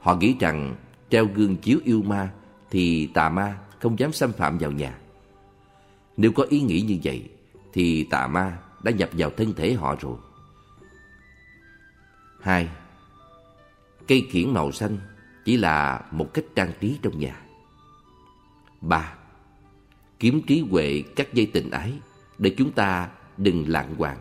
[0.00, 0.76] Họ nghĩ rằng
[1.10, 2.32] treo gương chiếu yêu ma
[2.70, 4.98] thì tà ma không dám xâm phạm vào nhà.
[6.16, 7.30] Nếu có ý nghĩ như vậy
[7.72, 10.16] thì tà ma đã nhập vào thân thể họ rồi.
[12.40, 12.68] Hai,
[14.08, 14.98] cây kiển màu xanh
[15.44, 17.43] chỉ là một cách trang trí trong nhà.
[18.88, 19.14] Ba,
[20.18, 21.92] kiếm trí huệ các dây tình ái
[22.38, 24.18] để chúng ta đừng lạng hoàng.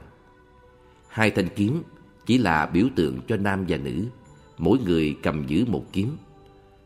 [1.07, 1.83] Hai thanh kiếm
[2.25, 4.05] chỉ là biểu tượng cho nam và nữ,
[4.57, 6.17] mỗi người cầm giữ một kiếm.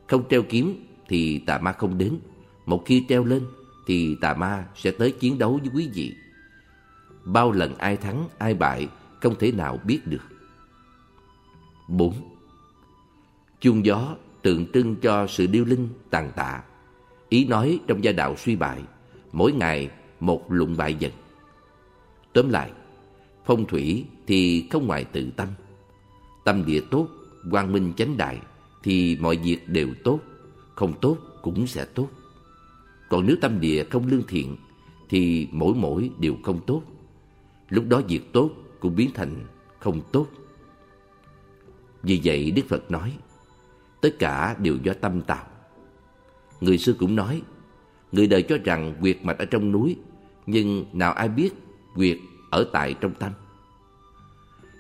[0.08, 2.20] Không treo kiếm thì tà ma không đến,
[2.66, 3.44] một khi treo lên
[3.88, 6.16] thì tà ma sẽ tới chiến đấu với quý vị.
[7.24, 8.88] Bao lần ai thắng, ai bại
[9.22, 10.24] không thể nào biết được.
[11.88, 12.14] 4.
[13.60, 16.64] Chuông gió tượng trưng cho sự điêu linh tàn tạ.
[17.30, 18.82] Ý nói trong gia đạo suy bại,
[19.32, 21.12] mỗi ngày một lụng bại dần.
[22.34, 22.72] Tóm lại,
[23.46, 25.48] phong thủy thì không ngoài tự tâm.
[26.46, 27.08] Tâm địa tốt,
[27.52, 28.40] quang minh chánh đại
[28.84, 30.20] thì mọi việc đều tốt,
[30.76, 32.08] không tốt cũng sẽ tốt.
[33.10, 34.56] Còn nếu tâm địa không lương thiện
[35.10, 36.82] thì mỗi mỗi đều không tốt.
[37.70, 39.46] Lúc đó việc tốt cũng biến thành
[39.80, 40.28] không tốt.
[42.04, 43.18] Vì vậy Đức Phật nói,
[44.02, 45.46] tất cả đều do tâm tạo.
[46.62, 47.42] Người xưa cũng nói,
[48.12, 49.96] người đời cho rằng quyệt mạch ở trong núi,
[50.46, 51.50] nhưng nào ai biết
[51.96, 52.18] quyệt
[52.50, 53.32] ở tại trong tâm.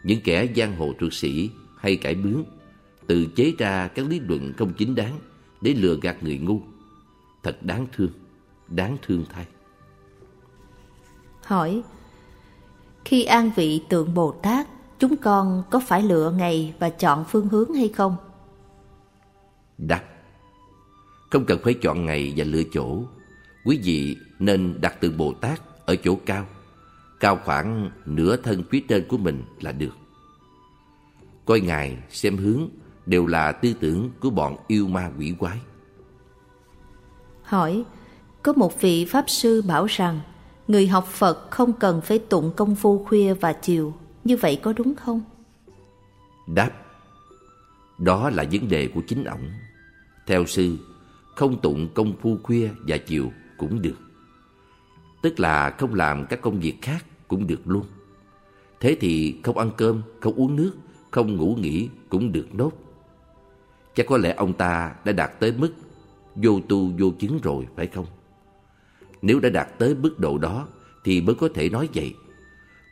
[0.03, 2.43] Những kẻ giang hồ thuật sĩ hay cải bướng
[3.07, 5.19] tự chế ra các lý luận không chính đáng
[5.61, 6.61] để lừa gạt người ngu.
[7.43, 8.11] Thật đáng thương,
[8.67, 9.45] đáng thương thay.
[11.43, 11.81] Hỏi,
[13.05, 14.67] khi an vị tượng Bồ Tát,
[14.99, 18.15] chúng con có phải lựa ngày và chọn phương hướng hay không?
[19.77, 20.03] Đáp,
[21.29, 23.03] không cần phải chọn ngày và lựa chỗ.
[23.65, 26.45] Quý vị nên đặt tượng Bồ Tát ở chỗ cao,
[27.19, 29.95] cao khoảng nửa thân phía trên của mình là được.
[31.45, 32.69] Coi ngài xem hướng
[33.05, 35.57] đều là tư tưởng của bọn yêu ma quỷ quái.
[37.43, 37.83] Hỏi,
[38.43, 40.19] có một vị Pháp Sư bảo rằng
[40.67, 44.73] người học Phật không cần phải tụng công phu khuya và chiều, như vậy có
[44.73, 45.21] đúng không?
[46.47, 46.71] Đáp,
[47.97, 49.51] đó là vấn đề của chính ổng.
[50.27, 50.77] Theo sư,
[51.37, 53.97] không tụng công phu khuya và chiều cũng được.
[55.21, 57.85] Tức là không làm các công việc khác cũng được luôn.
[58.79, 60.73] Thế thì không ăn cơm, không uống nước,
[61.11, 62.71] không ngủ nghỉ cũng được nốt.
[63.95, 65.73] Chắc có lẽ ông ta đã đạt tới mức
[66.35, 68.05] vô tu vô chứng rồi phải không?
[69.21, 70.67] Nếu đã đạt tới mức độ đó
[71.03, 72.15] thì mới có thể nói vậy.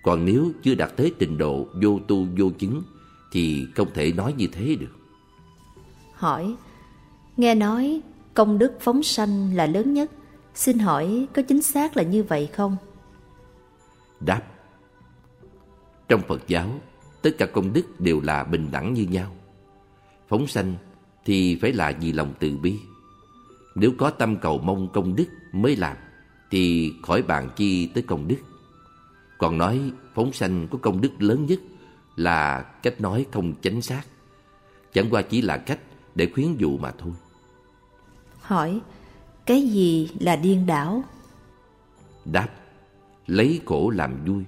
[0.03, 2.81] Còn nếu chưa đạt tới trình độ vô tu vô chứng
[3.31, 4.95] thì không thể nói như thế được.
[6.13, 6.55] Hỏi,
[7.37, 8.01] nghe nói
[8.35, 10.11] công đức phóng sanh là lớn nhất.
[10.53, 12.77] Xin hỏi có chính xác là như vậy không?
[14.19, 14.41] Đáp
[16.07, 16.69] Trong Phật giáo,
[17.21, 19.35] tất cả công đức đều là bình đẳng như nhau.
[20.27, 20.75] Phóng sanh
[21.25, 22.79] thì phải là vì lòng từ bi.
[23.75, 25.97] Nếu có tâm cầu mong công đức mới làm,
[26.51, 28.37] thì khỏi bàn chi tới công đức.
[29.37, 31.59] Còn nói phóng sanh có công đức lớn nhất
[32.15, 34.03] là cách nói không chính xác.
[34.93, 35.79] Chẳng qua chỉ là cách
[36.15, 37.13] để khuyến dụ mà thôi.
[38.45, 38.81] Hỏi,
[39.45, 41.03] cái gì là điên đảo?
[42.25, 42.47] Đáp,
[43.27, 44.43] lấy khổ làm vui,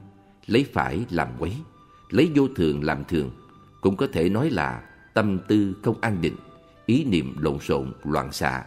[0.48, 1.54] lấy phải làm quấy,
[2.10, 3.32] lấy vô thường làm thường,
[3.82, 4.82] cũng có thể nói là
[5.14, 6.36] tâm tư không an định,
[6.86, 8.66] ý niệm lộn xộn, loạn xạ,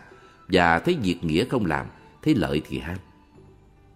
[0.49, 1.87] và thấy việc nghĩa không làm,
[2.23, 2.97] thấy lợi thì ham.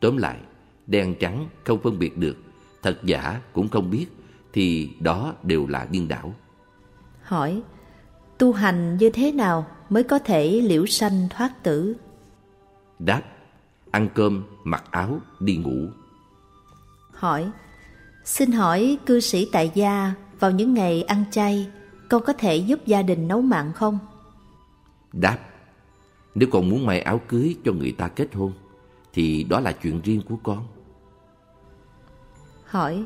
[0.01, 0.39] Tóm lại,
[0.87, 2.37] đen trắng không phân biệt được,
[2.83, 4.07] thật giả cũng không biết,
[4.53, 6.35] thì đó đều là điên đảo.
[7.23, 7.63] Hỏi,
[8.39, 11.97] tu hành như thế nào mới có thể liễu sanh thoát tử?
[12.99, 13.23] Đáp,
[13.91, 15.89] ăn cơm, mặc áo, đi ngủ.
[17.13, 17.51] Hỏi,
[18.25, 21.69] xin hỏi cư sĩ tại gia vào những ngày ăn chay,
[22.11, 23.99] con có thể giúp gia đình nấu mặn không?
[25.13, 25.39] Đáp,
[26.35, 28.53] nếu con muốn may áo cưới cho người ta kết hôn,
[29.13, 30.67] thì đó là chuyện riêng của con.
[32.65, 33.05] Hỏi,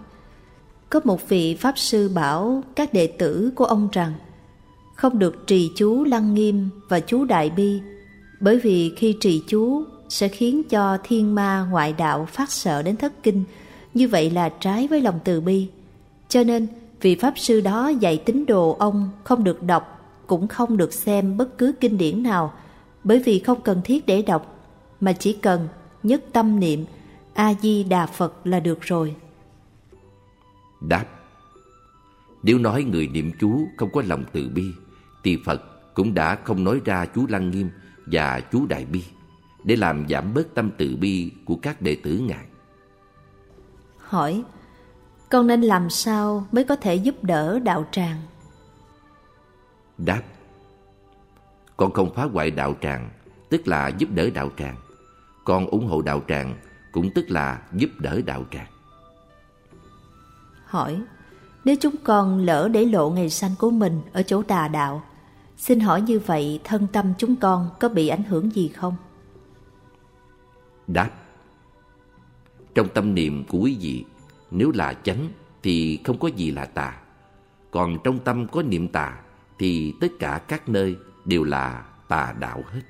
[0.91, 4.15] có một vị Pháp Sư bảo các đệ tử của ông rằng
[4.99, 7.81] không được trì chú lăng nghiêm và chú đại bi,
[8.41, 12.97] bởi vì khi trì chú sẽ khiến cho thiên ma ngoại đạo phát sợ đến
[12.97, 13.45] thất kinh,
[13.95, 15.69] như vậy là trái với lòng từ bi.
[16.29, 16.67] Cho nên,
[17.01, 21.37] vị Pháp Sư đó dạy tín đồ ông không được đọc, cũng không được xem
[21.37, 22.53] bất cứ kinh điển nào,
[23.05, 25.69] bởi vì không cần thiết để đọc, mà chỉ cần
[26.03, 26.85] nhất tâm niệm
[27.35, 29.15] A-di-đà Phật là được rồi.
[30.81, 31.05] Đáp
[32.43, 34.65] Nếu nói người niệm chú không có lòng từ bi,
[35.29, 35.63] thì Phật
[35.95, 37.71] cũng đã không nói ra chú Lăng Nghiêm
[38.07, 39.05] và chú Đại Bi
[39.65, 42.45] để làm giảm bớt tâm từ bi của các đệ tử Ngài.
[43.99, 44.43] Hỏi,
[45.29, 48.17] con nên làm sao mới có thể giúp đỡ đạo tràng?
[49.99, 50.23] Đáp,
[51.77, 53.11] con không phá hoại đạo tràng,
[53.49, 54.77] tức là giúp đỡ đạo tràng.
[55.45, 56.57] Con ủng hộ đạo tràng,
[56.93, 58.69] cũng tức là giúp đỡ đạo tràng.
[60.65, 61.03] Hỏi,
[61.65, 65.03] nếu chúng con lỡ để lộ ngày sanh của mình ở chỗ tà đạo,
[65.59, 68.97] xin hỏi như vậy thân tâm chúng con có bị ảnh hưởng gì không?
[70.87, 71.11] Đáp
[72.75, 74.05] Trong tâm niệm của quý vị
[74.51, 75.29] Nếu là chánh
[75.63, 76.97] thì không có gì là tà
[77.71, 79.19] Còn trong tâm có niệm tà
[79.59, 82.81] Thì tất cả các nơi đều là tà đạo hết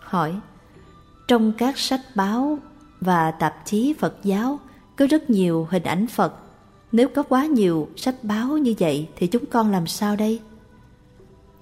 [0.00, 0.40] Hỏi
[1.28, 2.58] Trong các sách báo
[3.00, 4.60] và tạp chí Phật giáo
[4.96, 6.34] Có rất nhiều hình ảnh Phật
[6.92, 10.40] Nếu có quá nhiều sách báo như vậy Thì chúng con làm sao đây?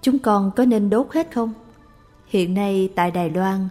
[0.02, 1.52] Chúng con có nên đốt hết không?
[2.26, 3.68] Hiện nay tại Đài Loan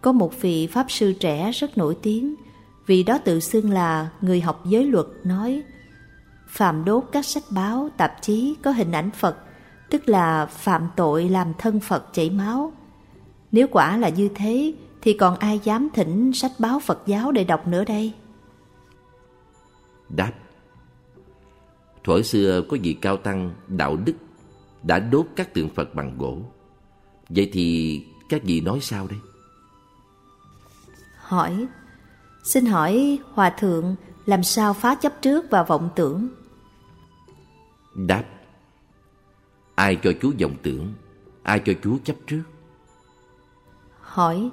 [0.00, 2.34] có một vị Pháp sư trẻ rất nổi tiếng,
[2.86, 5.62] vị đó tự xưng là người học giới luật nói
[6.48, 9.36] Phạm đốt các sách báo, tạp chí có hình ảnh Phật,
[9.90, 12.72] tức là phạm tội làm thân Phật chảy máu.
[13.52, 17.44] Nếu quả là như thế, thì còn ai dám thỉnh sách báo Phật giáo để
[17.44, 18.12] đọc nữa đây?
[20.08, 20.32] Đáp
[22.04, 24.14] Thuở xưa có vị cao tăng đạo đức
[24.86, 26.38] đã đốt các tượng Phật bằng gỗ.
[27.28, 29.18] Vậy thì các vị nói sao đây?
[31.16, 31.66] hỏi
[32.44, 36.28] Xin hỏi Hòa Thượng làm sao phá chấp trước và vọng tưởng?
[37.94, 38.24] Đáp
[39.74, 40.92] Ai cho chú vọng tưởng,
[41.42, 42.42] ai cho chú chấp trước?
[44.00, 44.50] Hỏi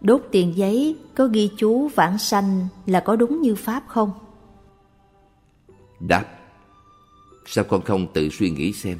[0.00, 4.12] Đốt tiền giấy có ghi chú vãng sanh là có đúng như Pháp không?
[6.00, 6.24] Đáp
[7.46, 8.98] Sao con không tự suy nghĩ xem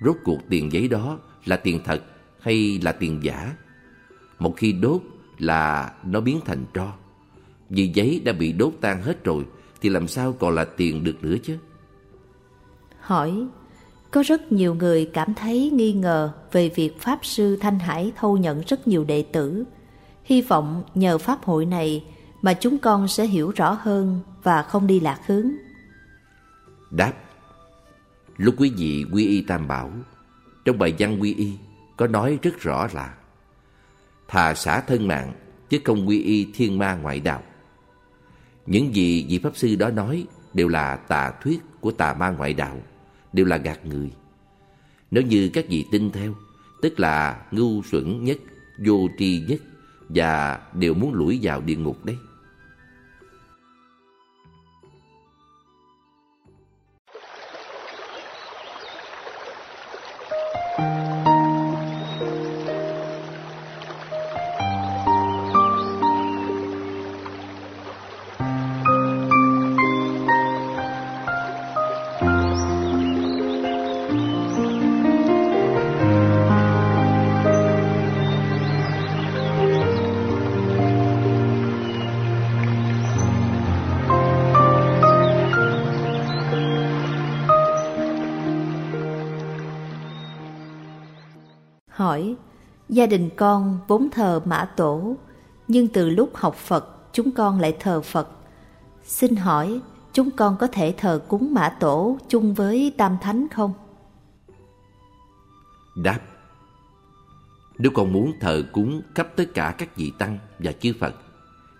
[0.00, 2.02] Rốt cuộc tiền giấy đó là tiền thật
[2.40, 3.52] hay là tiền giả?
[4.38, 5.02] Một khi đốt
[5.38, 6.92] là nó biến thành tro.
[7.70, 9.44] Vì giấy đã bị đốt tan hết rồi
[9.80, 11.56] thì làm sao còn là tiền được nữa chứ?
[13.00, 13.46] Hỏi,
[14.10, 18.36] có rất nhiều người cảm thấy nghi ngờ về việc Pháp Sư Thanh Hải thâu
[18.36, 19.64] nhận rất nhiều đệ tử.
[20.24, 22.04] Hy vọng nhờ Pháp hội này
[22.42, 25.50] mà chúng con sẽ hiểu rõ hơn và không đi lạc hướng.
[26.90, 27.12] Đáp
[28.36, 29.92] Lúc quý vị quy y tam bảo
[30.64, 31.52] Trong bài văn quy y
[31.96, 33.14] có nói rất rõ là
[34.28, 35.32] thà xả thân mạng
[35.68, 37.42] chứ không quy y thiên ma ngoại đạo.
[38.66, 42.54] Những gì vị Pháp Sư đó nói đều là tà thuyết của tà ma ngoại
[42.54, 42.82] đạo,
[43.32, 44.10] đều là gạt người.
[45.10, 46.34] Nếu như các vị tin theo,
[46.82, 48.38] tức là ngu xuẩn nhất,
[48.78, 49.60] vô tri nhất
[50.08, 52.16] và đều muốn lủi vào địa ngục đấy.
[60.78, 61.13] Hỏi
[93.04, 95.16] Gia đình con vốn thờ mã tổ
[95.68, 98.28] Nhưng từ lúc học Phật chúng con lại thờ Phật.
[99.02, 99.80] Xin hỏi
[100.12, 103.72] chúng con có thể thờ cúng mã tổ chung với Tam Thánh không?
[105.96, 106.20] Đáp
[107.78, 111.14] Nếu con muốn thờ cúng khắp tất cả các vị Tăng và chư Phật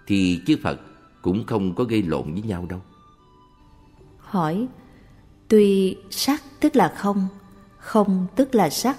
[0.07, 0.81] Thì chư Phật
[1.23, 2.81] cũng không có gây lộn với nhau đâu.
[4.19, 4.67] Hỏi
[5.49, 7.29] Tuy sắc tức là không
[7.79, 8.97] Không tức là sắc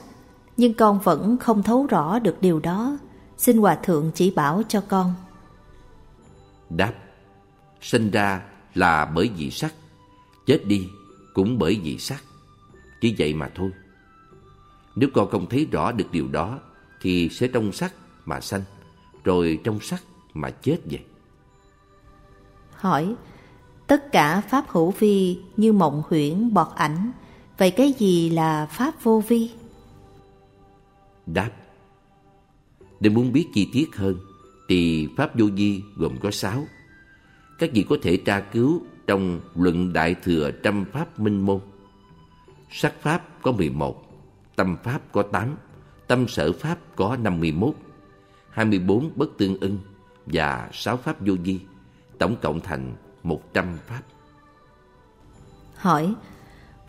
[0.57, 2.97] nhưng con vẫn không thấu rõ được điều đó.
[3.37, 5.13] Xin Hòa Thượng chỉ bảo cho con.
[6.69, 6.93] Đáp,
[7.81, 8.41] sinh ra
[8.75, 9.73] là bởi vì sắc,
[10.45, 10.87] chết đi
[11.33, 12.23] cũng bởi vì sắc.
[13.01, 13.71] Chỉ vậy mà thôi.
[14.95, 16.59] Nếu con không thấy rõ được điều đó,
[17.01, 17.93] thì sẽ trong sắc
[18.25, 18.61] mà sanh,
[19.23, 21.03] rồi trong sắc mà chết vậy.
[22.75, 23.15] Hỏi,
[23.87, 27.11] tất cả pháp hữu vi như mộng huyễn bọt ảnh,
[27.57, 29.49] Vậy cái gì là Pháp vô vi?
[31.25, 31.51] Đáp.
[32.99, 34.19] Nếu muốn biết chi tiết hơn,
[34.69, 36.65] Thì Pháp vô Di gồm có sáu.
[37.59, 41.59] Các vị có thể tra cứu trong Luận Đại Thừa Trăm Pháp Minh Môn.
[42.71, 44.05] Sắc Pháp có 11
[44.55, 45.55] Tâm Pháp có 8
[46.07, 47.75] Tâm Sở Pháp có 51
[48.49, 49.79] 24 bất tương ưng
[50.25, 51.61] Và 6 Pháp vô Di,
[52.17, 54.01] Tổng cộng thành 100 Pháp.
[55.75, 56.13] Hỏi,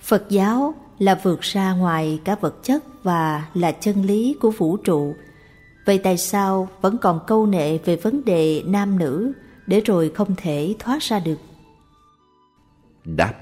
[0.00, 4.76] Phật giáo là vượt ra ngoài cả vật chất và là chân lý của vũ
[4.76, 5.16] trụ.
[5.86, 9.32] Vậy tại sao vẫn còn câu nệ về vấn đề nam nữ
[9.66, 11.38] để rồi không thể thoát ra được?
[13.04, 13.34] Đáp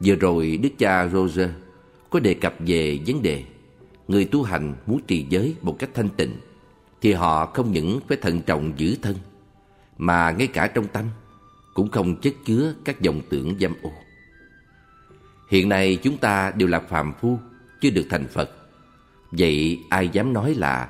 [0.00, 1.48] Vừa rồi Đức cha Roger
[2.10, 3.44] có đề cập về vấn đề
[4.08, 6.36] người tu hành muốn trì giới một cách thanh tịnh
[7.00, 9.14] thì họ không những phải thận trọng giữ thân,
[9.98, 11.04] mà ngay cả trong tâm
[11.74, 13.90] cũng không chất chứa các dòng tưởng dâm ô.
[15.48, 17.38] Hiện nay chúng ta đều là phàm phu,
[17.80, 18.50] chưa được thành Phật.
[19.30, 20.88] Vậy ai dám nói là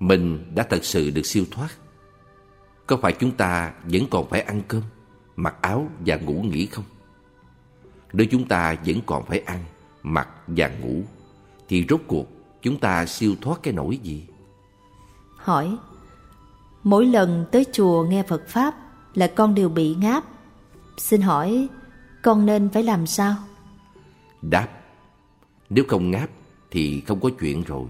[0.00, 1.68] mình đã thật sự được siêu thoát?
[2.86, 4.82] Có phải chúng ta vẫn còn phải ăn cơm,
[5.36, 6.84] mặc áo và ngủ nghỉ không?
[8.12, 9.64] Nếu chúng ta vẫn còn phải ăn,
[10.02, 11.02] mặc và ngủ,
[11.68, 12.26] thì rốt cuộc
[12.62, 14.26] chúng ta siêu thoát cái nỗi gì?
[15.36, 15.76] Hỏi,
[16.82, 18.74] mỗi lần tới chùa nghe Phật Pháp
[19.14, 20.24] là con đều bị ngáp.
[20.96, 21.68] Xin hỏi,
[22.22, 23.36] con nên phải làm sao?
[24.50, 24.68] Đáp,
[25.70, 26.30] Nếu không ngáp
[26.70, 27.86] thì không có chuyện rồi.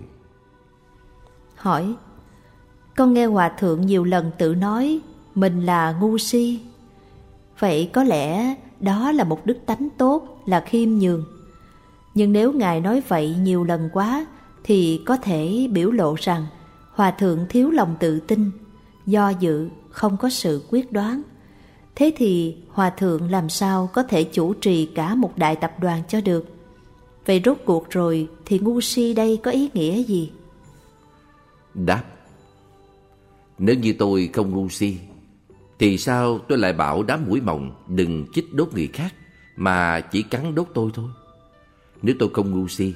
[1.57, 1.95] Hỏi,
[2.97, 5.01] Con nghe Hòa Thượng nhiều lần tự nói
[5.35, 6.61] Mình là ngu si,
[7.59, 11.25] Vậy có lẽ đó là một đức tánh tốt, Là khiêm nhường.
[12.15, 14.27] Nhưng nếu Ngài nói vậy nhiều lần quá
[14.65, 16.47] Thì có thể biểu lộ rằng
[16.91, 18.51] Hòa Thượng thiếu lòng tự tin,
[19.07, 21.23] Do dự, không có sự quyết đoán.
[21.95, 26.03] Thế thì, Hòa Thượng làm sao có thể chủ trì cả một đại tập đoàn
[26.09, 26.47] cho được?
[27.27, 30.33] Vậy rốt cuộc rồi thì ngu si đây có ý nghĩa gì?
[31.75, 32.03] Đáp,
[33.59, 34.97] Nếu như tôi không ngu si,
[35.79, 39.15] Thì sao tôi lại bảo đám mũi mồng đừng chích đốt người khác
[39.57, 41.09] Mà chỉ cắn đốt tôi thôi
[42.03, 42.95] Nếu tôi không ngu si,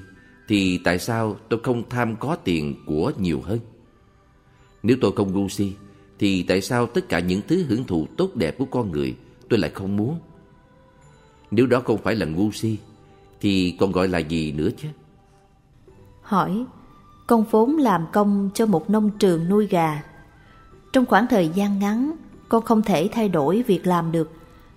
[0.49, 3.59] Thì tại sao tôi không tham có tiền của nhiều hơn
[4.83, 5.73] Nếu tôi không ngu si
[6.18, 9.16] thì tại sao tất cả những thứ hưởng thụ tốt đẹp của con người
[9.48, 10.18] tôi lại không muốn?
[11.50, 12.76] Nếu đó không phải là ngu si,
[13.40, 14.88] thì còn gọi là gì nữa chứ?
[16.22, 16.64] Hỏi,
[17.26, 20.02] con vốn làm công cho một nông trường nuôi gà.
[20.92, 22.12] Trong khoảng thời gian ngắn,
[22.48, 24.33] con không thể thay đổi việc làm được.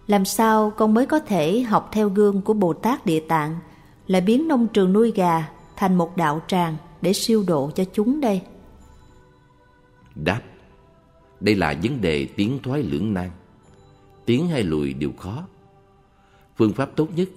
[0.08, 3.56] Làm sao con mới có thể học theo gương của Bồ Tát Địa Tạng,
[4.08, 8.22] lại biến nông trường nuôi gà thành một đạo tràng để siêu độ cho chúng
[8.22, 8.42] đây?
[10.16, 10.42] Đáp
[11.42, 13.30] đây là vấn đề tiến thoái lưỡng nan.
[14.26, 15.44] Tiến hay lùi đều khó.
[16.58, 17.30] Phương pháp tốt nhất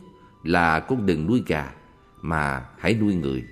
[0.43, 1.73] là con đừng nuôi gà,
[2.23, 3.45] mà hãy nuôi người.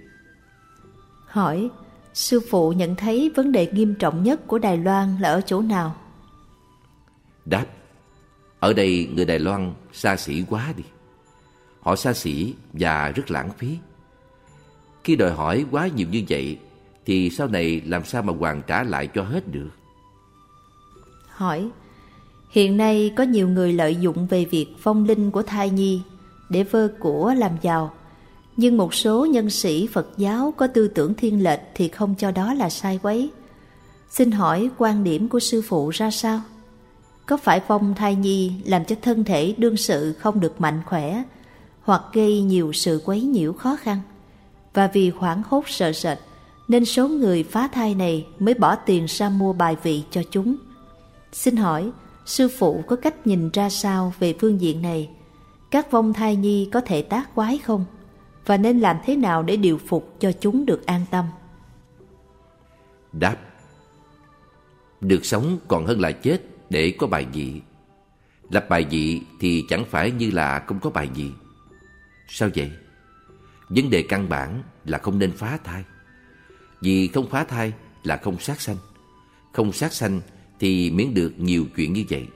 [1.26, 1.70] Hỏi,
[2.14, 5.62] sư phụ nhận thấy vấn đề nghiêm trọng nhất của Đài Loan là ở chỗ
[5.62, 5.96] nào?
[7.44, 7.66] Đáp,
[8.60, 10.84] ở đây người Đài Loan xa xỉ quá đi.
[11.80, 13.78] Họ xa xỉ và rất lãng phí.
[15.04, 16.58] Khi đòi hỏi quá nhiều như vậy,
[17.06, 19.70] thì sau này làm sao mà hoàn trả lại cho hết được?
[21.35, 21.71] Hỏi,
[22.53, 26.01] Hiện nay có nhiều người lợi dụng về việc phong linh của thai nhi
[26.49, 27.92] để vơ của làm giàu.
[28.57, 32.31] Nhưng một số nhân sĩ Phật giáo có tư tưởng thiên lệch thì không cho
[32.31, 33.31] đó là sai quấy.
[34.11, 36.41] Xin hỏi quan điểm của sư phụ ra sao?
[37.26, 41.22] Có phải phong thai nhi làm cho thân thể đương sự không được mạnh khỏe
[41.83, 43.99] hoặc gây nhiều sự quấy nhiễu khó khăn?
[44.74, 46.18] Và vì hoảng hốt sợ sệt
[46.68, 50.57] nên số người phá thai này mới bỏ tiền ra mua bài vị cho chúng.
[51.33, 51.93] Xin hỏi,
[52.24, 55.11] sư phụ có cách nhìn ra sao về phương diện này?
[55.70, 57.85] Các vong thai nhi có thể tác quái không?
[58.47, 61.24] Và nên làm thế nào để điều phục cho chúng được an tâm?
[63.12, 63.37] Đáp
[65.01, 67.61] Được sống còn hơn là chết để có bài dị.
[68.51, 71.30] Lập bài dị thì chẳng phải như là không có bài dị.
[72.28, 72.72] Sao vậy?
[73.68, 75.85] Vấn đề căn bản là không nên phá thai.
[76.80, 77.72] Vì không phá thai
[78.03, 78.76] là không sát sanh.
[79.53, 80.20] Không sát sanh
[80.62, 82.26] thì miễn được nhiều chuyện như vậy.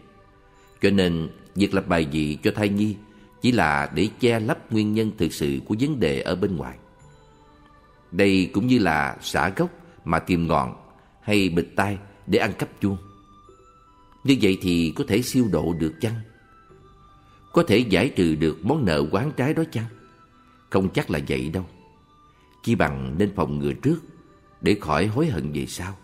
[0.83, 2.97] Cho nên, việc lập bài dị cho thai nhi
[3.41, 6.77] chỉ là để che lấp nguyên nhân thực sự của vấn đề ở bên ngoài.
[8.13, 9.71] Đây cũng như là xả gốc
[10.05, 10.77] mà tìm ngọn
[11.23, 12.97] hay bịt tai để ăn cắp chuông.
[14.25, 16.21] Như vậy thì có thể siêu độ được chăng?
[17.53, 19.89] Có thể giải trừ được món nợ quán trái đó chăng?
[20.71, 21.67] Không chắc là vậy đâu.
[22.63, 23.99] Chỉ bằng nên phòng ngừa trước
[24.61, 25.97] để khỏi hối hận về sau.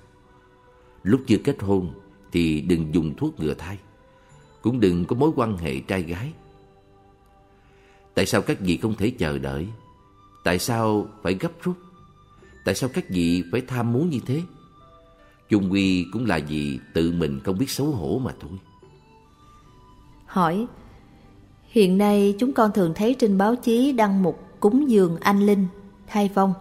[1.02, 2.01] Lúc chưa kết hôn
[2.32, 3.78] thì đừng dùng thuốc ngừa thai.
[4.62, 6.32] Cũng đừng có mối quan hệ trai gái.
[8.14, 9.66] Tại sao các vị không thể chờ đợi?
[10.44, 11.76] Tại sao phải gấp rút?
[12.64, 14.42] Tại sao các vị phải tham muốn như thế?
[15.52, 18.50] chung quy cũng là vì tự mình không biết xấu hổ mà thôi.
[20.26, 20.66] Hỏi,
[21.68, 25.66] hiện nay chúng con thường thấy trên báo chí đăng mục cúng dường anh linh,
[26.06, 26.54] thai vong.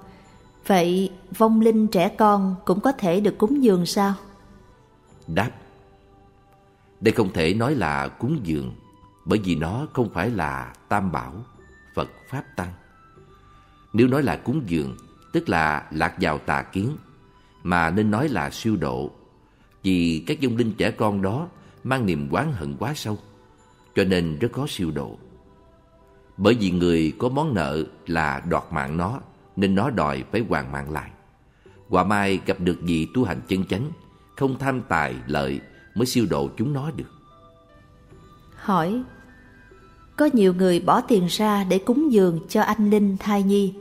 [0.67, 4.13] Vậy vong linh trẻ con cũng có thể được cúng dường sao?
[5.27, 5.51] Đáp,
[7.01, 8.75] đây không thể nói là cúng dường,
[9.25, 11.33] bởi vì nó không phải là tam bảo,
[11.95, 12.73] Phật Pháp Tăng.
[13.93, 14.97] Nếu nói là cúng dường,
[15.33, 16.97] tức là lạc vào tà kiến,
[17.63, 19.11] mà nên nói là siêu độ.
[19.83, 21.47] Vì các dung linh trẻ con đó
[21.83, 23.19] mang niềm oán hận quá sâu,
[23.95, 25.17] cho nên rất khó siêu độ.
[26.37, 29.19] Bởi vì người có món nợ là đoạt mạng nó,
[29.55, 31.11] nên nó đòi phải hoàn mạng lại.
[31.89, 33.91] Quả mai gặp được vị tu hành chân chánh,
[34.35, 35.61] không tham tài lợi
[35.95, 37.11] mới siêu độ chúng nó được.
[38.55, 39.03] Hỏi,
[40.17, 43.73] có nhiều người bỏ tiền ra để cúng dường cho anh Linh thai nhi,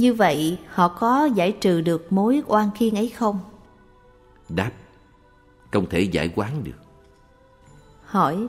[0.00, 3.38] như vậy họ có giải trừ được mối oan khiên ấy không?
[4.48, 4.70] Đáp
[5.72, 6.78] Không thể giải quán được
[8.04, 8.46] Hỏi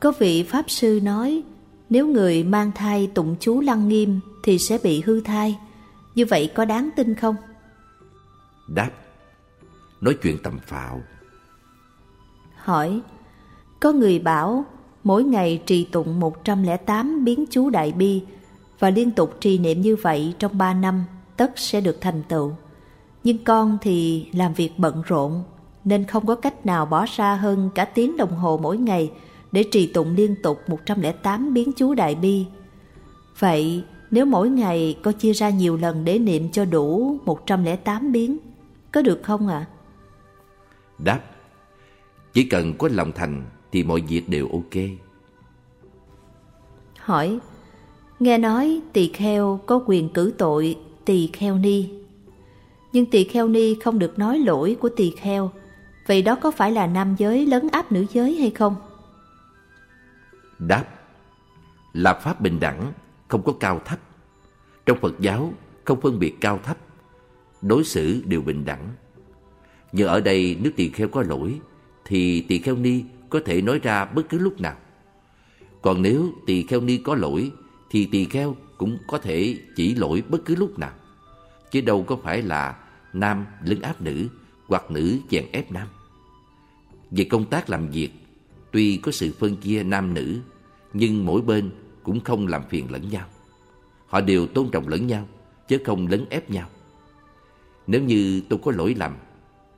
[0.00, 1.42] Có vị Pháp Sư nói
[1.90, 5.58] Nếu người mang thai tụng chú lăng nghiêm Thì sẽ bị hư thai
[6.14, 7.36] Như vậy có đáng tin không?
[8.68, 8.90] Đáp
[10.00, 11.02] Nói chuyện tầm phạo
[12.64, 13.00] Hỏi
[13.80, 14.64] Có người bảo
[15.04, 18.22] Mỗi ngày trì tụng 108 biến chú Đại Bi
[18.78, 21.04] và liên tục trì niệm như vậy trong ba năm
[21.36, 22.52] tất sẽ được thành tựu.
[23.24, 25.42] Nhưng con thì làm việc bận rộn
[25.84, 29.12] nên không có cách nào bỏ ra hơn cả tiếng đồng hồ mỗi ngày
[29.52, 32.46] để trì tụng liên tục 108 biến chú Đại Bi.
[33.38, 38.38] Vậy nếu mỗi ngày có chia ra nhiều lần để niệm cho đủ 108 biến,
[38.92, 39.66] có được không ạ?
[39.68, 39.70] À?
[40.98, 41.20] Đáp,
[42.34, 44.82] chỉ cần có lòng thành thì mọi việc đều ok.
[46.98, 47.38] Hỏi,
[48.20, 51.90] Nghe nói tỳ kheo có quyền cử tội tỳ kheo ni.
[52.92, 55.50] Nhưng tỳ kheo ni không được nói lỗi của tỳ kheo.
[56.06, 58.76] Vậy đó có phải là nam giới lấn áp nữ giới hay không?
[60.58, 60.84] Đáp
[61.92, 62.92] Là pháp bình đẳng,
[63.28, 63.98] không có cao thấp.
[64.86, 65.52] Trong Phật giáo
[65.84, 66.76] không phân biệt cao thấp,
[67.62, 68.88] đối xử đều bình đẳng.
[69.92, 71.60] Nhưng ở đây nếu tỳ kheo có lỗi,
[72.04, 74.76] thì tỳ kheo ni có thể nói ra bất cứ lúc nào.
[75.82, 77.52] Còn nếu tỳ kheo ni có lỗi
[77.90, 80.92] thì tỳ kheo cũng có thể chỉ lỗi bất cứ lúc nào.
[81.70, 82.76] Chứ đâu có phải là
[83.12, 84.28] nam lấn áp nữ
[84.66, 85.88] hoặc nữ chèn ép nam.
[87.10, 88.10] Về công tác làm việc,
[88.72, 90.38] tuy có sự phân chia nam nữ,
[90.92, 91.70] nhưng mỗi bên
[92.02, 93.26] cũng không làm phiền lẫn nhau.
[94.06, 95.28] Họ đều tôn trọng lẫn nhau,
[95.68, 96.68] chứ không lấn ép nhau.
[97.86, 99.16] Nếu như tôi có lỗi lầm,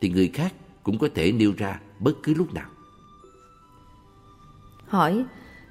[0.01, 2.69] thì người khác cũng có thể nêu ra bất cứ lúc nào.
[4.89, 5.25] Hỏi,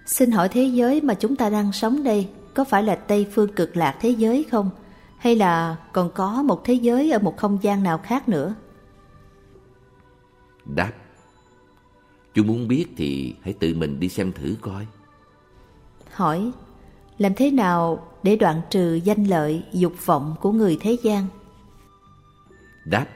[0.05, 3.53] Xin hỏi thế giới mà chúng ta đang sống đây có phải là Tây phương
[3.53, 4.69] cực lạc thế giới không?
[5.17, 8.55] Hay là còn có một thế giới ở một không gian nào khác nữa?
[10.65, 10.91] Đáp
[12.33, 14.87] Chú muốn biết thì hãy tự mình đi xem thử coi
[16.11, 16.51] Hỏi
[17.17, 21.27] Làm thế nào để đoạn trừ danh lợi, dục vọng của người thế gian?
[22.85, 23.07] Đáp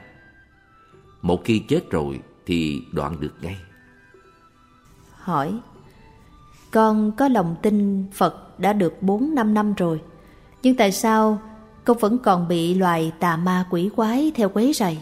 [1.22, 2.20] Một khi chết rồi
[2.50, 3.56] thì đoạn được ngay.
[5.12, 5.60] Hỏi
[6.70, 10.00] con có lòng tin Phật đã được 4-5 năm rồi
[10.62, 11.42] Nhưng tại sao
[11.84, 14.98] con vẫn còn bị loài tà ma quỷ quái theo quấy rầy?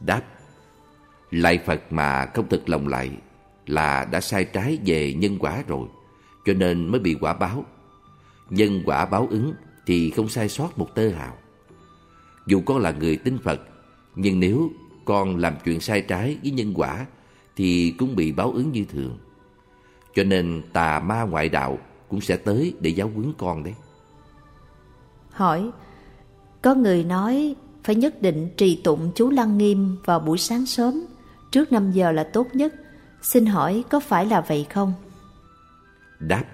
[0.00, 0.22] Đáp
[1.30, 3.10] Lại Phật mà không thực lòng lại
[3.66, 5.88] Là đã sai trái về nhân quả rồi
[6.44, 7.64] Cho nên mới bị quả báo.
[8.50, 9.54] Nhân quả báo ứng
[9.86, 11.34] Thì không sai sót một tơ hào
[12.46, 13.60] Dù con là người tin Phật
[14.14, 14.70] Nhưng nếu
[15.08, 17.06] con làm chuyện sai trái với nhân quả
[17.56, 19.18] Thì cũng bị báo ứng như thường
[20.18, 21.78] cho nên tà ma ngoại đạo
[22.08, 23.74] cũng sẽ tới để giáo huấn con đấy.
[25.30, 25.70] Hỏi,
[26.62, 27.54] có người nói
[27.84, 31.04] phải nhất định trì tụng chú Lăng Nghiêm vào buổi sáng sớm,
[31.50, 32.74] trước 5 giờ là tốt nhất.
[33.22, 34.92] Xin hỏi có phải là vậy không?
[36.18, 36.44] Đáp,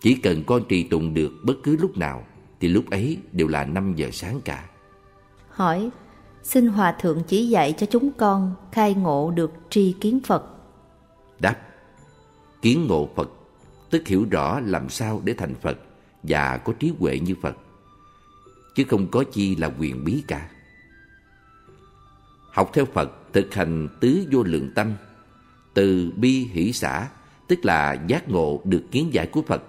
[0.00, 2.26] chỉ cần con trì tụng được bất cứ lúc nào
[2.60, 4.64] thì lúc ấy đều là 5 giờ sáng cả.
[5.50, 5.90] Hỏi,
[6.46, 10.44] xin Hòa Thượng chỉ dạy cho chúng con khai ngộ được tri kiến Phật.
[11.38, 11.56] Đáp,
[12.62, 13.30] Kiến ngộ Phật,
[13.90, 15.78] tức hiểu rõ làm sao để thành Phật
[16.22, 17.56] và có trí huệ như Phật,
[18.74, 20.48] chứ không có chi là quyền bí cả.
[22.50, 24.92] Học theo Phật thực hành tứ vô lượng tâm,
[25.74, 27.08] từ bi hỷ xã,
[27.48, 29.62] tức là giác ngộ được kiến giải của Phật.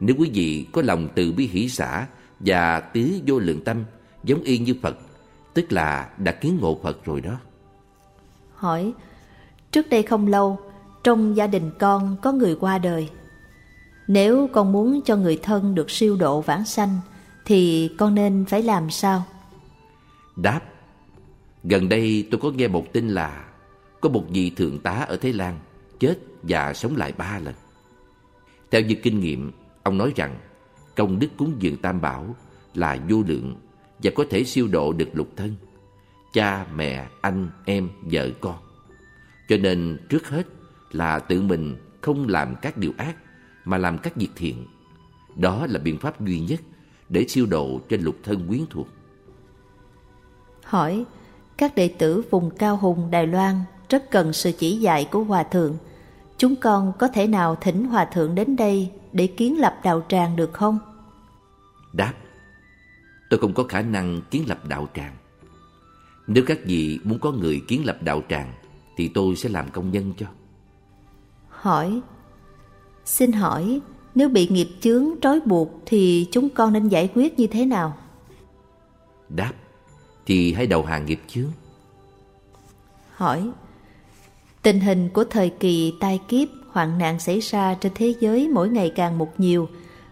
[0.00, 2.06] Nếu quý vị có lòng từ bi hỷ xã
[2.40, 3.84] và tứ vô lượng tâm
[4.24, 4.96] giống y như Phật,
[5.54, 7.40] tức là đã kiến ngộ Phật rồi đó.
[8.54, 8.92] Hỏi,
[9.72, 10.58] trước đây không lâu,
[11.04, 13.10] trong gia đình con có người qua đời.
[14.08, 16.98] Nếu con muốn cho người thân được siêu độ vãng sanh
[17.44, 19.24] Thì con nên phải làm sao?
[20.36, 20.60] Đáp
[21.64, 23.44] Gần đây tôi có nghe một tin là
[24.00, 25.58] Có một vị thượng tá ở Thái Lan
[26.00, 27.54] Chết và sống lại ba lần
[28.70, 29.52] Theo như kinh nghiệm
[29.82, 30.36] Ông nói rằng
[30.96, 32.34] Công đức cúng dường tam bảo
[32.74, 33.54] Là vô lượng
[34.04, 35.54] Và có thể siêu độ được lục thân
[36.32, 38.56] Cha, mẹ, anh, em, vợ, con.
[39.48, 40.46] Cho nên trước hết
[40.92, 43.16] là tự mình không làm các điều ác
[43.64, 44.66] Mà làm các việc thiện.
[45.36, 46.60] Đó là biện pháp duy nhất
[47.08, 48.88] Để siêu độ cho lục thân quyến thuộc.
[50.64, 51.04] Hỏi
[51.56, 53.54] Các đệ tử vùng cao hùng Đài Loan
[53.88, 55.76] Rất cần sự chỉ dạy của Hòa Thượng.
[56.38, 60.36] Chúng con có thể nào thỉnh Hòa Thượng đến đây Để kiến lập đạo tràng
[60.36, 60.78] được không?
[61.92, 62.12] Đáp
[63.34, 65.16] Tôi không có khả năng kiến lập đạo tràng.
[66.26, 68.52] Nếu các vị muốn có người kiến lập đạo tràng
[68.96, 70.26] Thì tôi sẽ làm công nhân cho.
[71.48, 72.00] Hỏi.
[73.04, 73.80] Xin hỏi
[74.14, 77.96] Nếu bị nghiệp chướng trói buộc Thì chúng con nên giải quyết như thế nào?
[79.28, 79.52] Đáp
[80.26, 81.50] Thì hãy đầu hàng nghiệp chướng.
[83.14, 83.50] Hỏi.
[84.62, 88.68] Tình hình của thời kỳ tai kiếp, hoạn nạn xảy ra trên thế giới mỗi
[88.68, 89.68] ngày càng một nhiều.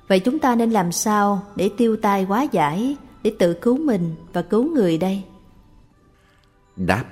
[0.09, 4.15] Vậy chúng ta nên làm sao để tiêu tai quá giải, để tự cứu mình
[4.33, 5.23] và cứu người đây?
[6.77, 7.05] Đáp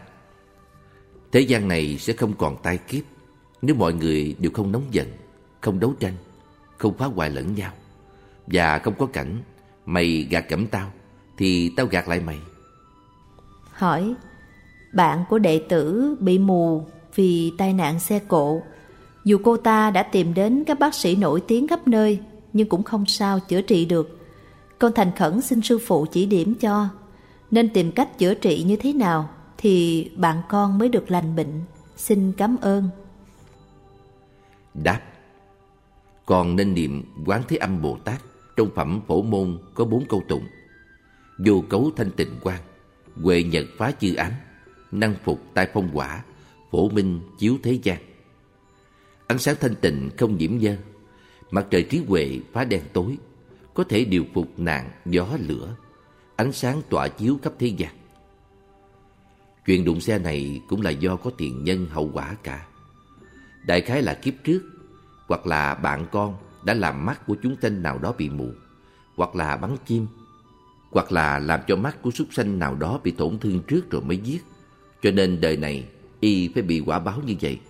[1.33, 3.03] Thế gian này sẽ không còn tai kiếp
[3.63, 5.07] nếu mọi người đều không nóng giận,
[5.61, 6.15] không đấu tranh,
[6.79, 7.73] không phá hoại lẫn nhau
[8.47, 9.39] và không có cảnh
[9.87, 10.93] mày gạt cẩm tao
[11.37, 12.39] thì tao gạt lại mày.
[13.73, 14.15] Hỏi
[14.93, 18.63] Bạn của đệ tử bị mù vì tai nạn xe cộ.
[19.25, 22.19] Dù cô ta đã tìm đến các bác sĩ nổi tiếng khắp nơi,
[22.53, 24.20] nhưng cũng không sao chữa trị được.
[24.81, 26.89] Con thành khẩn xin sư phụ chỉ điểm cho,
[27.51, 31.63] nên tìm cách chữa trị như thế nào thì bạn con mới được lành bệnh.
[31.97, 32.89] Xin cảm ơn.
[34.75, 35.01] Đáp
[36.27, 38.21] Còn nên niệm Quán Thế Âm Bồ Tát
[38.57, 40.45] Trong phẩm phổ môn có bốn câu tụng
[41.47, 42.61] Vô cấu thanh tịnh quan
[43.23, 44.33] Huệ nhật phá chư ám
[44.93, 46.23] Năng phục tai phong quả
[46.71, 47.99] phổ minh chiếu thế gian.
[49.27, 50.77] Ánh sáng thanh tịnh không nhiễm dơ,
[51.51, 53.19] mặt trời trí huệ phá đen tối,
[53.75, 55.77] có thể điều phục nạn gió lửa,
[56.37, 57.95] ánh sáng tỏa chiếu khắp thế gian.
[59.67, 62.67] Chuyện đụng xe này cũng là do có tiền nhân hậu quả cả.
[63.67, 64.63] Đại khái là kiếp trước,
[65.29, 68.49] hoặc là bạn con đã làm mắt của chúng sanh nào đó bị mù,
[69.17, 70.07] hoặc là bắn chim,
[70.91, 74.03] hoặc là làm cho mắt của súc sanh nào đó bị tổn thương trước rồi
[74.03, 74.45] mới giết.
[75.03, 75.89] Cho nên đời này
[76.21, 77.61] y phải bị quả báo như vậy.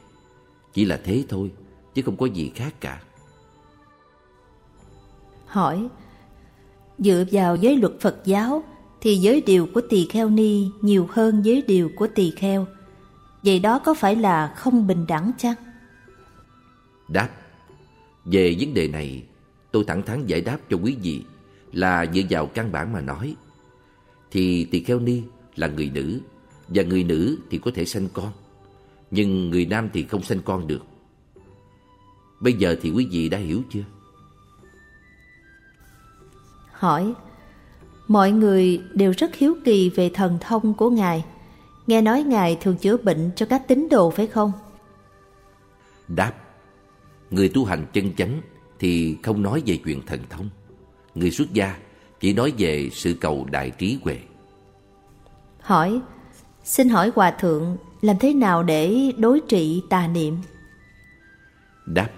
[0.72, 1.51] Chỉ là thế thôi,
[1.94, 3.03] chứ không có gì khác cả.
[5.51, 5.88] Hỏi,
[6.98, 8.64] dựa vào giới luật Phật giáo
[9.01, 12.66] thì giới điều của tỳ kheo ni nhiều hơn giới điều của tỳ kheo.
[13.44, 15.55] Vậy đó có phải là không bình đẳng chăng?
[17.09, 17.28] Đáp,
[18.24, 19.22] về vấn đề này
[19.72, 21.22] tôi thẳng thắn giải đáp cho quý vị
[21.72, 23.34] là dựa vào căn bản mà nói.
[24.30, 25.22] Thì tỳ kheo ni
[25.57, 26.20] là người nữ
[26.68, 28.32] và người nữ thì có thể sanh con
[29.11, 30.82] nhưng người nam thì không sanh con được.
[32.40, 33.84] Bây giờ thì quý vị đã hiểu chưa?
[36.80, 37.14] Hỏi,
[38.08, 41.24] mọi người đều rất hiếu kỳ về thần thông của Ngài.
[41.86, 44.52] Nghe nói Ngài thường chữa bệnh cho các tín đồ phải không?
[46.08, 46.32] Đáp,
[47.30, 48.40] người tu hành chân chánh
[48.78, 50.48] thì không nói về chuyện thần thông.
[51.14, 51.76] Người xuất gia
[52.20, 54.18] chỉ nói về sự cầu đại trí huệ.
[55.60, 56.00] Hỏi,
[56.64, 60.36] xin hỏi Hòa Thượng làm thế nào để đối trị tà niệm?
[61.86, 62.10] Đáp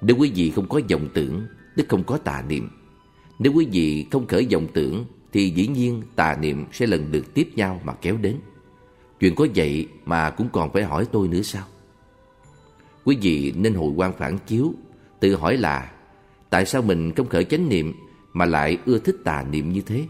[0.00, 1.46] Nếu quý vị không có vọng tưởng
[1.76, 2.68] Tức không có tà niệm
[3.42, 7.34] nếu quý vị không khởi vọng tưởng Thì dĩ nhiên tà niệm sẽ lần lượt
[7.34, 8.36] tiếp nhau mà kéo đến.
[9.20, 11.64] Chuyện có vậy mà cũng còn phải hỏi tôi nữa sao?
[13.04, 14.74] Quý vị nên hồi quan phản chiếu
[15.20, 15.92] Tự hỏi là
[16.50, 17.92] Tại sao mình không khởi chánh niệm
[18.32, 20.04] Mà lại ưa thích tà niệm như thế?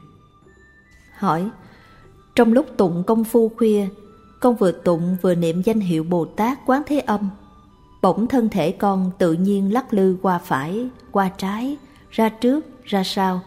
[1.18, 1.51] Hỏi
[2.35, 3.89] Trong lúc tụng công phu khuya
[4.43, 7.30] con vừa tụng vừa niệm danh hiệu Bồ Tát Quán Thế Âm.
[8.03, 11.76] Bỗng thân thể con tự nhiên lắc lư qua phải, qua trái,
[12.11, 13.41] ra trước, ra sau.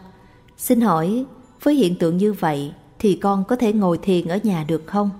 [0.56, 1.24] Xin hỏi,
[1.62, 5.10] với hiện tượng như vậy thì con có thể ngồi thiền ở nhà được không?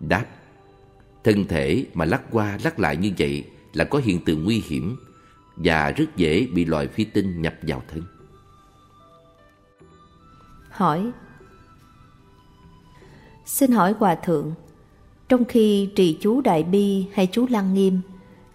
[0.00, 0.26] Đáp
[1.24, 4.96] Thân thể mà lắc qua lắc lại như vậy là có hiện tượng nguy hiểm
[5.56, 8.02] và rất dễ bị loài phi tinh nhập vào thân.
[10.70, 11.10] Hỏi
[13.46, 14.54] Xin hỏi Hòa Thượng,
[15.28, 18.00] trong khi trì chú Đại Bi hay chú Lăng Nghiêm,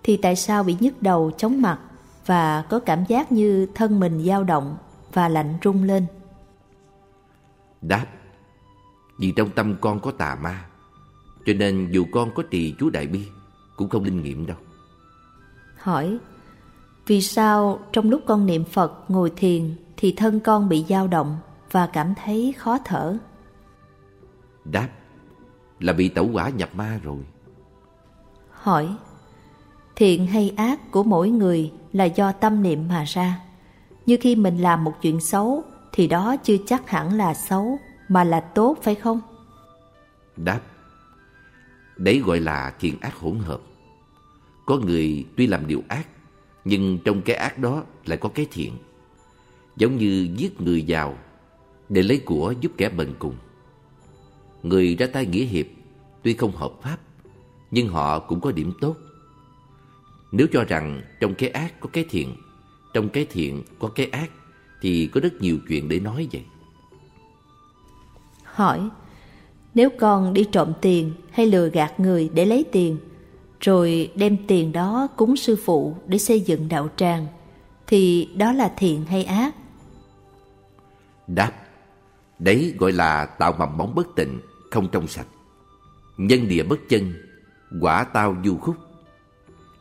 [0.03, 1.79] thì tại sao bị nhức đầu chóng mặt
[2.25, 4.77] và có cảm giác như thân mình dao động
[5.13, 6.05] và lạnh rung lên?
[7.81, 8.05] Đáp
[9.19, 10.65] Vì trong tâm con có tà ma
[11.45, 13.27] Cho nên dù con có trì chú Đại Bi
[13.75, 14.57] Cũng không linh nghiệm đâu
[15.77, 16.17] Hỏi
[17.07, 21.37] Vì sao trong lúc con niệm Phật ngồi thiền thì thân con bị dao động
[21.71, 23.17] và cảm thấy khó thở?
[24.65, 24.89] Đáp
[25.79, 27.17] là bị tẩu quả nhập ma rồi.
[28.51, 28.95] Hỏi
[29.95, 33.39] Thiện hay ác của mỗi người là do tâm niệm mà ra.
[34.05, 37.79] Như khi mình làm một chuyện xấu, thì đó chưa chắc hẳn là xấu,
[38.09, 39.21] mà là tốt, phải không?
[40.37, 40.61] Đáp
[41.97, 43.61] Đấy gọi là thiện ác hỗn hợp.
[44.65, 46.07] Có người tuy làm điều ác,
[46.65, 48.73] nhưng trong cái ác đó lại có cái thiện.
[49.75, 51.17] Giống như giết người giàu
[51.89, 53.35] để lấy của giúp kẻ bần cùng.
[54.63, 55.65] Người ra tay nghĩa hiệp
[56.23, 56.97] tuy không hợp pháp,
[57.71, 58.95] nhưng họ cũng có điểm tốt.
[60.31, 62.35] Nếu cho rằng trong cái ác có cái thiện,
[62.93, 64.29] trong cái thiện có cái ác
[64.81, 66.43] thì có rất nhiều chuyện để nói vậy.
[68.43, 68.89] Hỏi,
[69.73, 72.97] nếu con đi trộm tiền hay lừa gạt người để lấy tiền,
[73.59, 77.27] rồi đem tiền đó cúng sư phụ để xây dựng đạo tràng,
[77.87, 79.55] thì đó là thiện hay ác?
[81.27, 81.51] Đáp,
[82.39, 84.39] đấy gọi là tạo mầm bóng bất tịnh,
[84.71, 85.27] không trong sạch.
[86.17, 87.13] Nhân địa bất chân,
[87.81, 88.75] quả tao du khúc.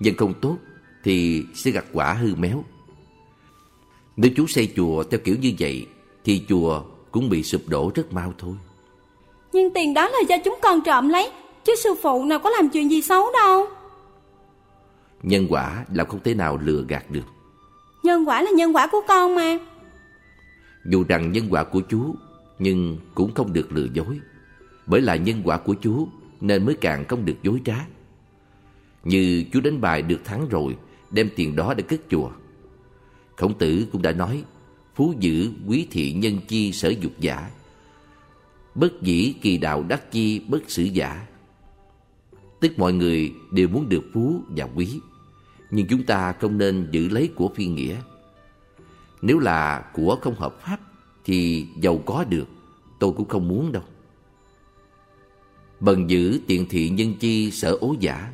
[0.01, 0.57] Nhân không tốt
[1.05, 2.64] thì sẽ gặt quả hư méo.
[4.16, 5.86] Nếu chú xây chùa theo kiểu như vậy
[6.24, 8.55] thì chùa cũng bị sụp đổ rất mau thôi.
[9.53, 11.30] Nhưng tiền đó là do chúng con trộm lấy,
[11.64, 13.66] chứ sư phụ nào có làm chuyện gì xấu đâu.
[15.22, 17.24] Nhân quả là không thể nào lừa gạt được.
[18.03, 19.59] Nhân quả là nhân quả của con mà.
[20.90, 22.14] Dù rằng nhân quả của chú,
[22.59, 24.20] nhưng cũng không được lừa dối.
[24.86, 26.09] Bởi là nhân quả của chú
[26.40, 27.86] nên mới càng không được dối trá.
[29.05, 30.76] Như chú đánh bài được thắng rồi,
[31.11, 32.30] đem tiền đó để cất chùa.
[33.36, 34.44] Khổng tử cũng đã nói,
[34.94, 37.50] phú dữ quý thị nhân chi sở dục giả.
[38.74, 41.26] Bất dĩ kỳ đạo đắc chi bất sử giả.
[42.61, 45.00] Tức mọi người đều muốn được phú và quý,
[45.70, 47.96] nhưng chúng ta không nên giữ lấy của phi nghĩa.
[49.22, 50.78] Nếu là của không hợp pháp,
[51.24, 52.48] thì giàu có được,
[52.98, 53.82] tôi cũng không muốn đâu.
[55.80, 58.32] Bần giữ tiện thị nhân chi sở ố giả,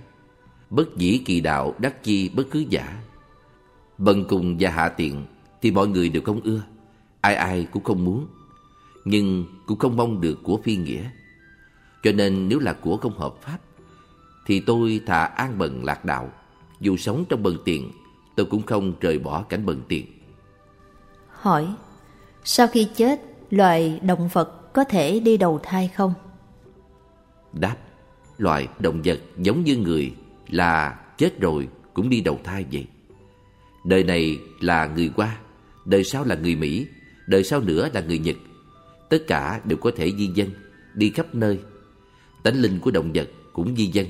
[0.70, 3.02] bất dĩ kỳ đạo đắc chi bất cứ giả.
[3.98, 5.24] Bần cùng và hạ tiện
[5.62, 6.62] thì mọi người đều không ưa,
[7.20, 8.26] ai ai cũng không muốn,
[9.04, 11.10] nhưng cũng không mong được của phi nghĩa.
[12.02, 13.58] Cho nên nếu là của không hợp pháp,
[14.46, 16.32] thì tôi thà an bần lạc đạo,
[16.80, 17.90] dù sống trong bần tiền,
[18.36, 20.06] tôi cũng không rời bỏ cảnh bần tiền.
[21.28, 21.74] Hỏi,
[22.44, 26.14] sau khi chết, loài động vật có thể đi đầu thai không?
[27.52, 27.76] Đáp,
[28.38, 30.14] loài động vật giống như người
[30.50, 32.86] là chết rồi cũng đi đầu thai vậy.
[33.84, 35.36] Đời này là người Hoa,
[35.84, 36.86] đời sau là người Mỹ,
[37.26, 38.36] đời sau nữa là người Nhật.
[39.08, 40.48] Tất cả đều có thể di dân,
[40.94, 41.58] đi khắp nơi.
[42.42, 44.06] Tánh linh của động vật cũng di dân.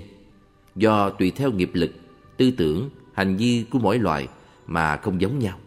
[0.77, 1.91] Do tùy theo nghiệp lực,
[2.37, 4.29] tư tưởng, hành vi của mỗi loài
[4.67, 5.59] mà không giống nhau.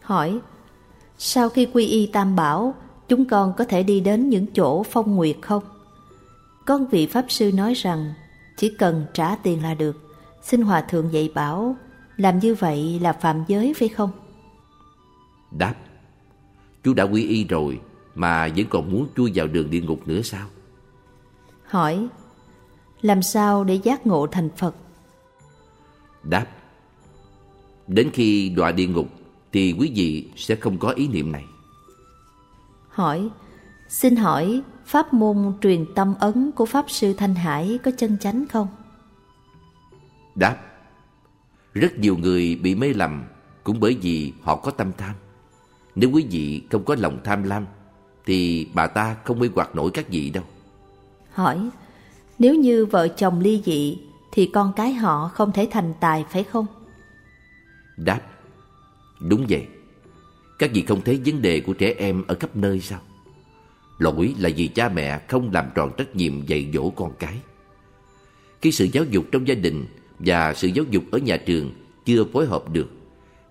[0.00, 0.38] Hỏi,
[1.18, 2.74] sau khi quy y tam bảo,
[3.08, 5.62] chúng con có thể đi đến những chỗ phong nguyệt không?
[6.64, 8.12] con vị Pháp Sư nói rằng
[8.56, 9.96] chỉ cần trả tiền là được.
[10.42, 11.76] Xin Hòa Thượng dạy bảo,
[12.16, 14.10] làm như vậy là phạm giới phải không?
[15.50, 15.74] Đáp,
[16.84, 17.80] chú đã quy y rồi
[18.14, 20.46] mà vẫn còn muốn chui vào đường địa ngục nữa sao?
[21.66, 22.08] Hỏi,
[23.02, 24.76] làm sao để giác ngộ thành Phật?
[26.22, 26.46] Đáp,
[27.86, 29.08] đến khi đọa địa ngục
[29.52, 31.44] thì quý vị sẽ không có ý niệm này.
[32.88, 33.28] Hỏi,
[33.88, 38.46] xin hỏi pháp môn truyền tâm ấn của Pháp Sư Thanh Hải có chân chánh
[38.48, 38.68] không?
[40.34, 40.56] Đáp,
[41.74, 43.24] rất nhiều người bị mê lầm
[43.64, 45.14] cũng bởi vì họ có tâm tham.
[45.94, 47.66] Nếu quý vị không có lòng tham lam
[48.26, 50.44] thì bà ta không mê hoặc nổi các vị đâu.
[51.32, 51.70] Hỏi,
[52.38, 53.98] nếu như vợ chồng ly dị
[54.32, 56.66] thì con cái họ không thể thành tài phải không?
[57.96, 58.20] Đáp,
[59.20, 59.66] đúng vậy.
[60.58, 63.00] Các vị không thấy vấn đề của trẻ em ở khắp nơi sao?
[63.98, 67.38] Lỗi là vì cha mẹ không làm tròn trách nhiệm dạy dỗ con cái.
[68.62, 69.84] Khi sự giáo dục trong gia đình
[70.18, 71.72] và sự giáo dục ở nhà trường
[72.04, 72.88] chưa phối hợp được,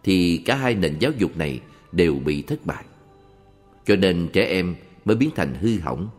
[0.04, 1.60] thì cả hai nền giáo dục này
[1.92, 2.84] đều bị thất bại.
[3.86, 4.76] Cho nên trẻ em
[5.06, 6.10] mới biến thành hư hỏng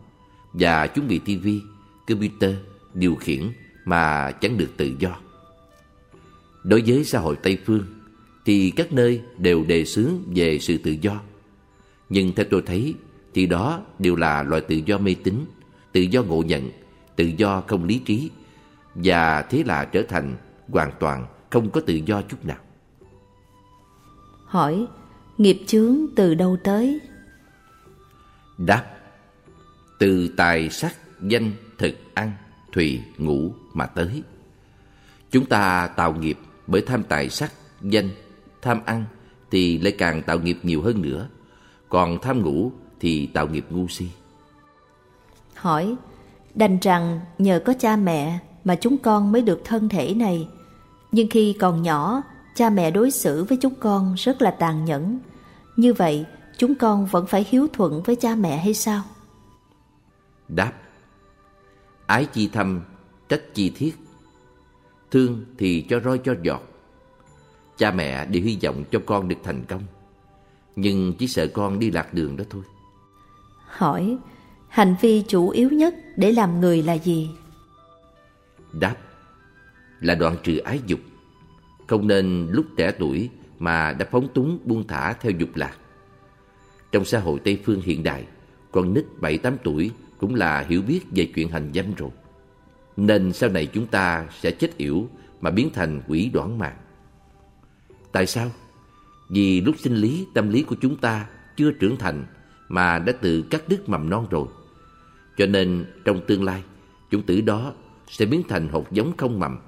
[0.53, 1.61] và chúng bị tivi,
[2.07, 2.55] computer
[2.93, 3.41] điều khiển
[3.85, 5.19] mà chẳng được tự do.
[6.63, 7.85] Đối với xã hội Tây Phương
[8.45, 11.21] thì các nơi đều đề xướng về sự tự do.
[12.09, 12.93] Nhưng theo tôi thấy
[13.35, 15.45] thì đó đều là loại tự do mê tín,
[15.91, 16.69] tự do ngộ nhận,
[17.15, 18.29] tự do không lý trí
[18.95, 20.35] và thế là trở thành
[20.69, 22.57] hoàn toàn không có tự do chút nào.
[24.45, 24.85] Hỏi,
[25.37, 26.99] nghiệp chướng từ đâu tới?
[28.57, 28.85] Đáp,
[29.99, 32.31] từ tài sắc, danh, thực, ăn,
[32.71, 34.23] thùy, ngủ mà tới.
[35.31, 38.09] Chúng ta tạo nghiệp Bởi tham tài sắc, danh,
[38.61, 39.05] tham ăn
[39.51, 41.27] thì lại càng tạo nghiệp nhiều hơn nữa.
[41.89, 44.07] Còn tham ngủ thì tạo nghiệp ngu si.
[45.53, 45.95] Hỏi,
[46.55, 50.47] đành rằng nhờ có cha mẹ mà chúng con mới được thân thể này.
[51.11, 52.21] Nhưng khi còn nhỏ,
[52.55, 55.19] cha mẹ đối xử với chúng con rất là tàn nhẫn.
[55.75, 56.25] Như vậy,
[56.57, 59.03] chúng con vẫn phải hiếu thuận với cha mẹ hay sao?
[60.47, 60.73] Đáp
[62.05, 62.81] Ái chi thâm,
[63.29, 63.95] trách chi thiết
[65.11, 66.61] Thương thì cho roi cho giọt
[67.77, 69.81] Cha mẹ đều hy vọng cho con được thành công
[70.75, 72.63] Nhưng chỉ sợ con đi lạc đường đó thôi
[73.75, 74.17] Hỏi,
[74.67, 77.29] Hành vi chủ yếu nhất để làm người là gì?
[78.73, 78.95] Đáp,
[79.99, 80.99] Là đoạn trừ ái dục
[81.87, 85.77] Không nên lúc trẻ tuổi mà đã phóng túng buông thả theo dục lạc
[86.91, 88.25] Trong xã hội Tây Phương hiện đại,
[88.71, 92.09] Con nít 7-8 tuổi cũng là hiểu biết về chuyện hành dâm rồi.
[92.97, 95.07] Nên sau này chúng ta sẽ chết yểu
[95.41, 96.77] mà biến thành quỷ đoản mạng.
[98.11, 98.51] Tại sao?
[99.29, 102.25] Vì lúc sinh lý, tâm lý của chúng ta chưa trưởng thành
[102.69, 104.47] mà đã tự cắt đứt mầm non rồi.
[105.37, 106.63] Cho nên trong tương lai,
[107.11, 107.73] chúng tử đó
[108.07, 109.59] sẽ biến thành hột giống không mầm.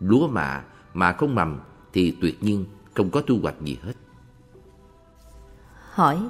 [0.00, 0.62] Lúa mạ
[0.94, 1.58] mà không mầm
[1.92, 2.64] thì tuyệt nhiên
[2.94, 3.94] không có thu hoạch gì hết.
[5.90, 6.28] Hỏi,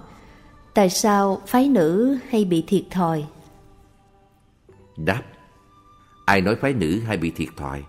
[0.75, 3.27] tại sao phái nữ hay bị thiệt thòi
[4.97, 5.23] Đáp
[6.25, 7.85] Ai nói phái nữ hay bị thiệt thòi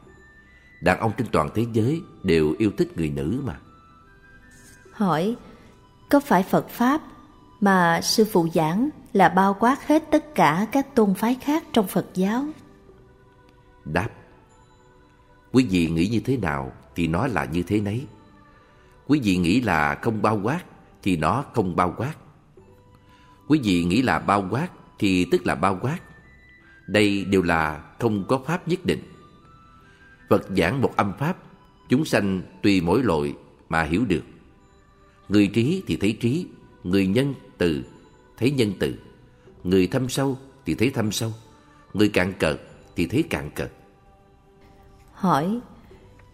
[0.82, 3.60] Đàn ông trên toàn thế giới đều yêu thích người nữ mà
[4.92, 5.36] Hỏi
[6.10, 7.02] Có phải Phật Pháp
[7.62, 11.88] mà sư phụ giảng là bao quát hết tất cả các tôn phái khác trong
[11.88, 12.46] Phật giáo?
[13.86, 14.10] Đáp
[15.52, 18.06] Quý vị nghĩ như thế nào thì nó là như thế nấy
[19.08, 20.60] Quý vị nghĩ là không bao quát
[21.04, 22.14] thì nó không bao quát
[23.48, 24.68] Quý vị nghĩ là bao quát
[25.00, 26.00] thì tức là bao quát
[26.92, 29.00] đây đều là không có pháp nhất định.
[30.30, 31.38] Phật giảng một âm pháp,
[31.90, 33.34] chúng sanh tùy mỗi loại
[33.70, 34.24] mà hiểu được.
[35.30, 36.46] Người trí thì thấy trí,
[36.84, 37.84] người nhân từ
[38.38, 38.94] thấy nhân từ,
[39.64, 41.32] người thâm sâu thì thấy thâm sâu,
[41.94, 42.62] người cạn cợt
[42.96, 43.72] thì thấy cạn cợt.
[45.14, 45.60] Hỏi,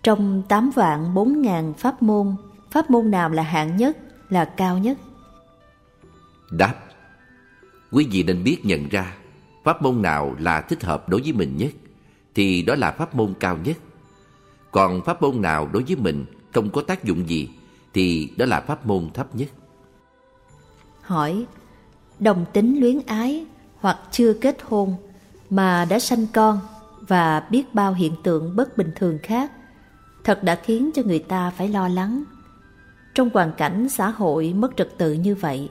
[0.03, 2.35] trong tám vạn bốn ngàn pháp môn,
[2.71, 3.97] pháp môn nào là hạng nhất,
[4.29, 4.97] là cao nhất?
[6.51, 6.75] Đáp,
[7.91, 9.17] quý vị nên biết nhận ra
[9.63, 11.71] pháp môn nào là thích hợp đối với mình nhất
[12.35, 13.77] thì đó là pháp môn cao nhất.
[14.71, 17.49] Còn pháp môn nào đối với mình không có tác dụng gì
[17.93, 19.49] thì đó là pháp môn thấp nhất.
[21.07, 21.45] Hỏi,
[22.19, 23.45] đồng tính luyến ái
[23.79, 24.95] hoặc chưa kết hôn
[25.49, 26.59] mà đã sanh con
[27.07, 29.51] và biết bao hiện tượng bất bình thường khác
[30.23, 32.23] thật đã khiến cho người ta phải lo lắng.
[33.15, 35.69] Trong hoàn cảnh xã hội mất trật tự như vậy,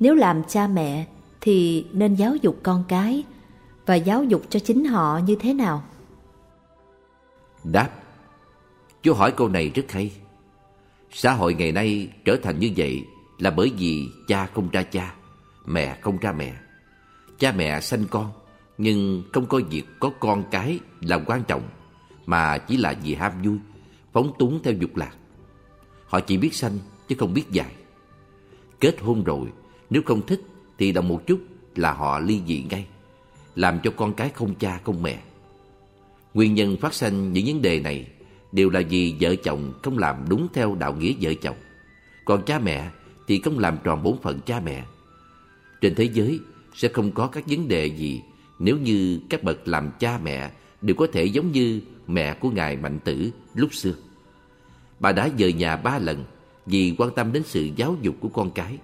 [0.00, 1.06] nếu làm cha mẹ
[1.40, 3.24] thì nên giáo dục con cái
[3.86, 5.82] và giáo dục cho chính họ như thế nào?
[7.64, 7.88] Đáp
[9.02, 10.12] Chú hỏi câu này rất hay
[11.12, 13.04] Xã hội ngày nay trở thành như vậy
[13.38, 15.14] là bởi vì cha không ra cha,
[15.66, 16.54] mẹ không ra mẹ.
[17.38, 18.32] Cha mẹ sanh con,
[18.78, 21.62] nhưng không coi việc có con cái là quan trọng,
[22.26, 23.58] mà chỉ là vì ham vui,
[24.12, 25.16] phóng túng theo dục lạc.
[26.06, 26.78] Họ chỉ biết sanh
[27.08, 27.72] chứ không biết dạy.
[28.80, 29.48] Kết hôn rồi,
[29.90, 30.40] nếu không thích
[30.78, 31.40] thì đồng một chút
[31.76, 32.86] là họ ly dị ngay
[33.54, 35.22] làm cho con cái không cha không mẹ.
[36.34, 38.06] Nguyên nhân phát sinh những vấn đề này
[38.52, 41.56] đều là vì vợ chồng không làm đúng theo đạo nghĩa vợ chồng.
[42.24, 42.90] Còn cha mẹ
[43.26, 44.84] thì không làm tròn bổn phận cha mẹ.
[45.80, 46.40] Trên thế giới
[46.74, 48.22] sẽ không có các vấn đề gì
[48.58, 50.50] nếu như các bậc làm cha mẹ
[50.80, 53.94] đều có thể giống như mẹ của Ngài Mạnh Tử lúc xưa.
[55.00, 56.24] Bà đã rời nhà ba lần
[56.66, 58.78] vì quan tâm đến sự giáo dục của con cái.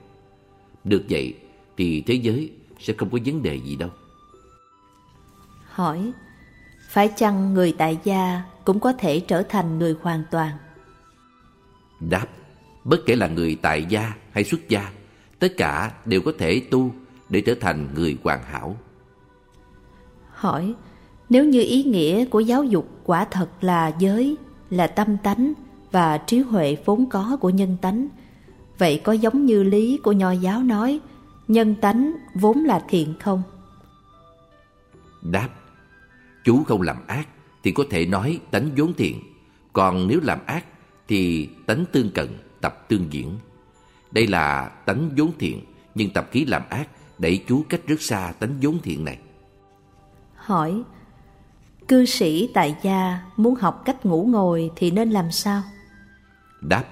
[0.84, 1.34] Được vậy
[1.76, 3.90] thì thế giới sẽ không có vấn đề gì đâu
[5.78, 6.12] hỏi
[6.88, 10.50] Phải chăng người tại gia cũng có thể trở thành người hoàn toàn?
[12.00, 12.26] Đáp
[12.84, 14.90] Bất kể là người tại gia hay xuất gia
[15.38, 16.90] Tất cả đều có thể tu
[17.28, 18.76] để trở thành người hoàn hảo
[20.30, 20.74] Hỏi
[21.28, 24.36] Nếu như ý nghĩa của giáo dục quả thật là giới,
[24.70, 25.52] là tâm tánh
[25.92, 28.08] và trí huệ vốn có của nhân tánh
[28.78, 31.00] Vậy có giống như lý của nho giáo nói
[31.48, 33.42] Nhân tánh vốn là thiện không?
[35.22, 35.48] Đáp
[36.44, 37.28] Chú không làm ác
[37.62, 39.20] thì có thể nói tánh vốn thiện,
[39.72, 40.64] còn nếu làm ác
[41.08, 42.28] thì tánh tương cận,
[42.60, 43.38] tập tương diễn.
[44.10, 45.60] Đây là tánh vốn thiện,
[45.94, 46.88] nhưng tập khí làm ác
[47.18, 49.18] đẩy chú cách rất xa tánh vốn thiện này.
[50.34, 50.82] Hỏi,
[51.88, 55.62] cư sĩ tại gia muốn học cách ngủ ngồi thì nên làm sao?
[56.60, 56.84] Đáp,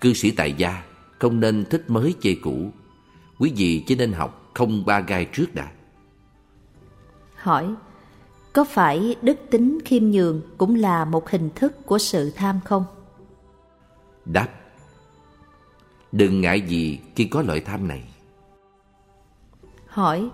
[0.00, 0.82] cư sĩ tại gia
[1.18, 2.70] không nên thích mới chê cũ.
[3.38, 5.70] Quý vị chỉ nên học không ba gai trước đã.
[7.36, 7.74] Hỏi,
[8.52, 12.84] có phải đức tính khiêm nhường cũng là một hình thức của sự tham không?
[14.24, 14.48] Đáp
[16.12, 18.02] Đừng ngại gì khi có loại tham này
[19.86, 20.30] Hỏi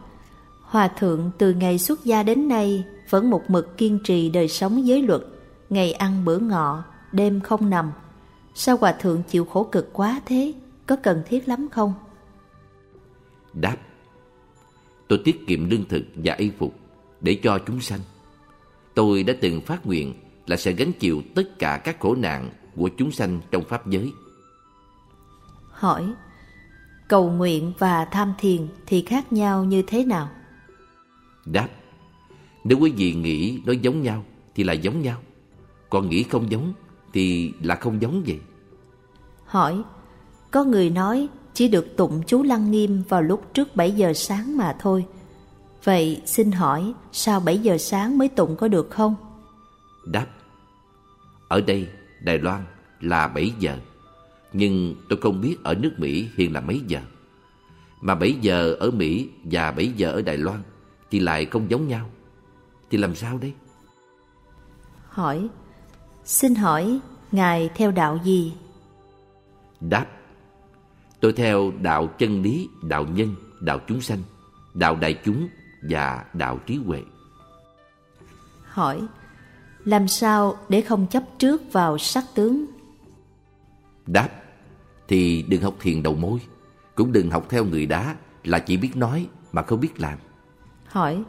[0.63, 4.87] Hòa thượng từ ngày xuất gia đến nay vẫn một mực kiên trì đời sống
[4.87, 5.23] giới luật,
[5.71, 7.93] ngày ăn bữa ngọ, đêm không nằm.
[8.55, 10.53] Sao hòa thượng chịu khổ cực quá thế,
[10.87, 11.95] có cần thiết lắm không?
[13.53, 13.77] Đáp
[15.09, 16.75] Tôi tiết kiệm lương thực và y phục
[17.21, 18.01] để cho chúng sanh.
[18.95, 20.15] Tôi đã từng phát nguyện
[20.47, 24.13] là sẽ gánh chịu tất cả các khổ nạn của chúng sanh trong Pháp giới.
[25.71, 26.13] Hỏi
[27.09, 30.29] Cầu nguyện và tham thiền thì khác nhau như thế nào?
[31.45, 31.69] Đáp
[32.65, 34.25] Nếu quý vị nghĩ nó giống nhau
[34.55, 35.19] Thì là giống nhau
[35.91, 36.73] Còn nghĩ không giống
[37.13, 38.39] Thì là không giống vậy
[39.45, 39.83] Hỏi
[40.51, 44.57] Có người nói chỉ được tụng chú Lăng Nghiêm vào lúc trước 7 giờ sáng
[44.57, 45.07] mà thôi
[45.85, 49.15] Vậy xin hỏi sao 7 giờ sáng mới tụng có được không?
[50.07, 50.27] Đáp
[51.49, 51.89] Ở đây
[52.21, 52.65] Đài Loan
[53.01, 53.79] là 7 giờ
[54.53, 57.01] Nhưng tôi không biết ở nước Mỹ hiện là mấy giờ
[58.01, 60.63] Mà 7 giờ ở Mỹ và 7 giờ ở Đài Loan
[61.11, 62.11] thì lại không giống nhau.
[62.91, 63.53] Thì làm sao đây?
[65.09, 65.49] Hỏi,
[66.25, 67.01] xin hỏi
[67.33, 68.55] Ngài theo đạo gì?
[69.81, 70.07] Đáp,
[71.21, 74.19] tôi theo đạo chân lý, đạo nhân, đạo chúng sanh,
[74.75, 75.49] đạo đại chúng
[75.83, 77.03] và đạo trí huệ.
[78.65, 79.07] Hỏi,
[79.89, 82.65] làm sao để không chấp trước vào sắc tướng?
[84.07, 84.29] Đáp,
[85.09, 86.41] thì đừng học thiền đầu môi,
[86.95, 90.19] cũng đừng học theo người đá là chỉ biết nói mà không biết làm.
[90.87, 91.23] Hỏi,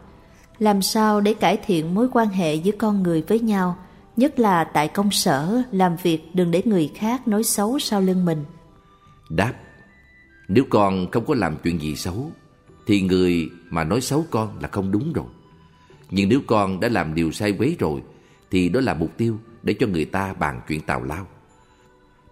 [0.58, 3.78] làm sao để cải thiện mối quan hệ giữa con người với nhau,
[4.18, 8.26] nhất là tại công sở, làm việc đừng để người khác nói xấu sau lưng
[8.26, 8.44] mình?
[9.30, 9.54] Đáp,
[10.48, 12.32] nếu con không có làm chuyện gì xấu,
[12.88, 15.26] thì người mà nói xấu con là không đúng rồi.
[16.12, 18.02] Nhưng nếu con đã làm điều sai quấy rồi,
[18.52, 21.28] thì đó là mục tiêu để cho người ta bàn chuyện tào lao.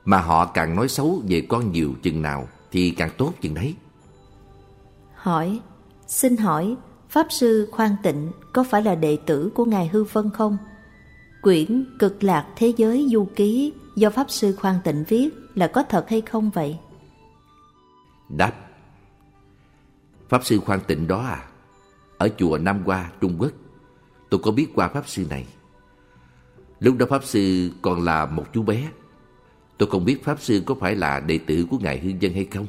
[0.05, 3.75] Mà họ càng nói xấu về con nhiều chừng nào thì càng tốt chừng đấy.
[5.15, 5.59] Hỏi,
[6.07, 6.75] xin hỏi,
[7.09, 10.57] Pháp Sư Khoan Tịnh có phải là đệ tử của Ngài Hư Vân không?
[11.41, 15.83] Quyển Cực Lạc Thế Giới Du Ký do Pháp Sư Khoan Tịnh viết là có
[15.83, 16.77] thật hay không vậy?
[18.29, 18.53] Đáp
[20.29, 21.43] Pháp Sư Khoan Tịnh đó à?
[22.17, 23.51] Ở chùa Nam Hoa, Trung Quốc
[24.29, 25.45] Tôi có biết qua Pháp Sư này
[26.79, 28.89] Lúc đó Pháp Sư còn là một chú bé.
[29.77, 32.45] Tôi không biết Pháp Sư có phải là đệ tử của Ngài Hương Dân hay
[32.45, 32.67] không.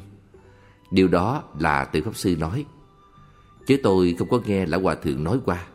[0.91, 2.65] Điều đó là từ Pháp Sư nói.
[3.67, 5.67] Chứ tôi không có nghe Lão Hòa Thượng nói qua.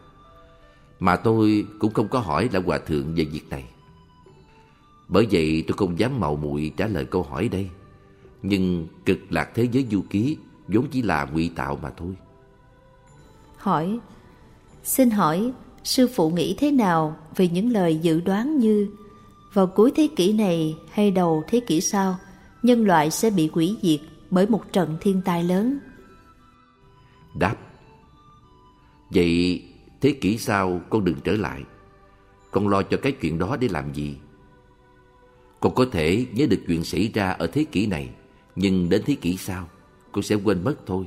[1.01, 3.65] Mà tôi cũng không có hỏi Lão Hòa Thượng về việc này.
[5.09, 7.71] Bởi vậy tôi không dám mạo muội trả lời câu hỏi đây.
[8.43, 10.37] Nhưng cực lạc thế giới du ký
[10.69, 12.15] vốn chỉ là ngụy tạo mà thôi.
[13.57, 13.99] Hỏi,
[14.85, 15.53] Xin hỏi
[15.85, 18.89] Sư phụ nghĩ thế nào về những lời dự đoán như,
[19.53, 22.17] Vào cuối thế kỷ này hay đầu thế kỷ sau,
[22.63, 25.79] Nhân loại sẽ bị hủy diệt bởi một trận thiên tai lớn?
[27.39, 27.57] Đáp,
[29.11, 29.63] Vậy
[30.01, 31.63] thế kỷ sau con đừng trở lại.
[32.51, 34.17] Con lo cho cái chuyện đó để làm gì?
[35.61, 38.11] Con có thể nhớ được chuyện xảy ra ở thế kỷ này,
[38.57, 39.69] Nhưng đến thế kỷ sau,
[40.13, 41.05] Con sẽ quên mất thôi.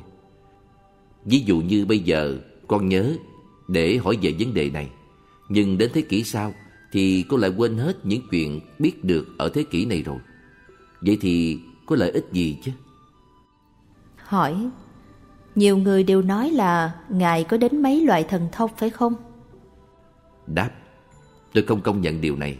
[1.25, 3.17] Ví dụ như bây giờ, con nhớ
[3.67, 4.89] để hỏi về vấn đề này
[5.49, 6.53] Nhưng đến thế kỷ sau
[6.91, 10.17] Thì con lại quên hết những chuyện biết được ở thế kỷ này rồi
[11.01, 12.71] Vậy thì có lợi ích gì chứ?
[14.17, 14.69] Hỏi
[15.55, 19.13] nhiều người đều nói là Ngài có đến mấy loại thần thông phải không?
[20.47, 20.71] Đáp
[21.53, 22.57] Tôi không công nhận điều này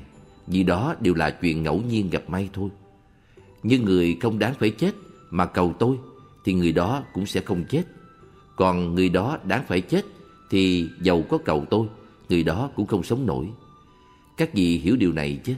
[0.47, 2.70] Vì đó đều là chuyện ngẫu nhiên gặp may thôi
[3.64, 4.91] Nhưng người không đáng phải chết
[5.30, 5.97] Mà cầu tôi
[6.45, 7.84] Thì người đó cũng sẽ không chết
[8.55, 10.05] Còn người đó đáng phải chết
[10.50, 11.88] thì giàu có cầu tôi,
[12.30, 13.50] Người đó cũng không sống nổi.
[14.38, 15.54] Các vị hiểu điều này chứ?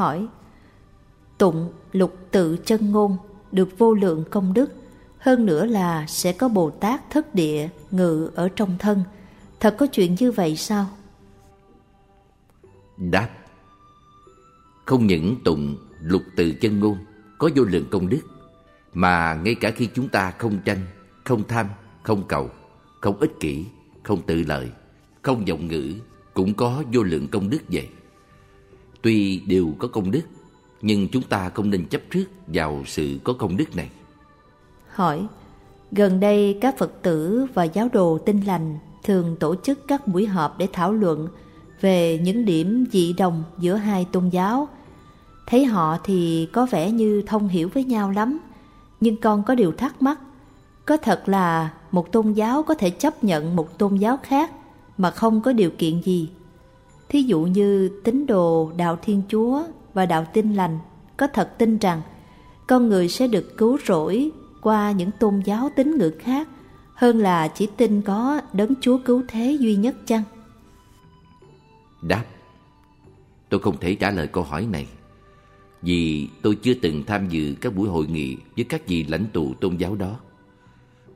[0.00, 0.26] Hỏi
[1.38, 3.16] Tụng lục tự chân ngôn
[3.52, 4.72] được vô lượng công đức
[5.18, 9.02] Hơn nữa là sẽ có Bồ Tát thất địa ngự ở trong thân
[9.60, 10.86] Thật có chuyện như vậy sao?
[12.96, 13.28] Đáp
[14.86, 16.98] Không những tụng lục từ chân ngôn
[17.38, 18.20] có vô lượng công đức
[18.94, 20.78] mà ngay cả khi chúng ta không tranh,
[21.24, 21.66] không tham,
[22.02, 22.50] không cầu,
[23.00, 23.64] không ích kỷ,
[24.02, 24.70] không tự lợi,
[25.22, 25.94] không vọng ngữ
[26.34, 27.88] cũng có vô lượng công đức vậy.
[29.02, 30.22] Tuy đều có công đức,
[30.82, 33.90] nhưng chúng ta không nên chấp trước vào sự có công đức này.
[34.88, 35.26] Hỏi,
[35.92, 40.26] gần đây các Phật tử và giáo đồ tinh lành thường tổ chức các buổi
[40.26, 41.28] họp để thảo luận
[41.80, 44.68] về những điểm dị đồng giữa hai tôn giáo.
[45.46, 48.38] Thấy họ thì có vẻ như thông hiểu với nhau lắm,
[49.00, 50.18] nhưng con có điều thắc mắc.
[50.84, 54.50] Có thật là một tôn giáo có thể chấp nhận một tôn giáo khác
[54.98, 56.28] mà không có điều kiện gì?
[57.10, 59.62] Thí dụ như tín đồ, đạo Thiên Chúa
[59.94, 60.78] và đạo tin Lành
[61.16, 62.02] có thật tin rằng
[62.66, 64.30] con người sẽ được cứu rỗi
[64.60, 66.48] qua những tôn giáo tín ngưỡng khác
[66.94, 70.22] hơn là chỉ tin có đấng Chúa cứu thế duy nhất chăng?
[72.02, 72.24] Đáp,
[73.48, 74.86] Tôi không thể trả lời câu hỏi này
[75.82, 79.54] Vì tôi chưa từng tham dự các buổi hội nghị với các vị lãnh tụ
[79.54, 80.20] tôn giáo đó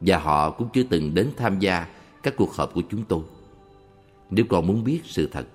[0.00, 1.86] Và họ cũng chưa từng đến tham gia
[2.22, 3.20] các cuộc họp của chúng tôi
[4.30, 5.46] Nếu còn muốn biết sự thật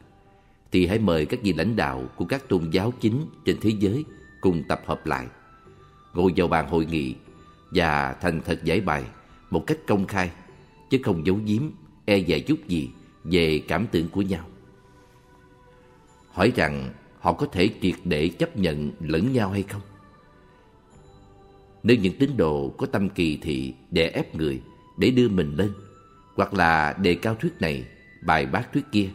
[0.72, 4.06] thì hãy mời các vị lãnh đạo của các tôn giáo chính trên thế giới
[4.42, 5.28] cùng tập hợp lại.
[6.14, 7.16] Ngồi vào bàn hội nghị
[7.72, 9.04] và thành thật giải bài
[9.50, 10.32] một cách công khai,
[10.90, 11.62] chứ không giấu giếm
[12.06, 12.90] e dè chút gì
[13.24, 14.46] về cảm tưởng của nhau.
[16.32, 19.82] Hỏi rằng họ có thể triệt để chấp nhận lẫn nhau hay không?
[21.84, 24.62] Nếu những tín đồ có tâm kỳ thị để ép người
[24.98, 25.74] để đưa mình lên,
[26.36, 27.86] hoặc là đề cao thuyết này,
[28.22, 29.10] bài bác thuyết kia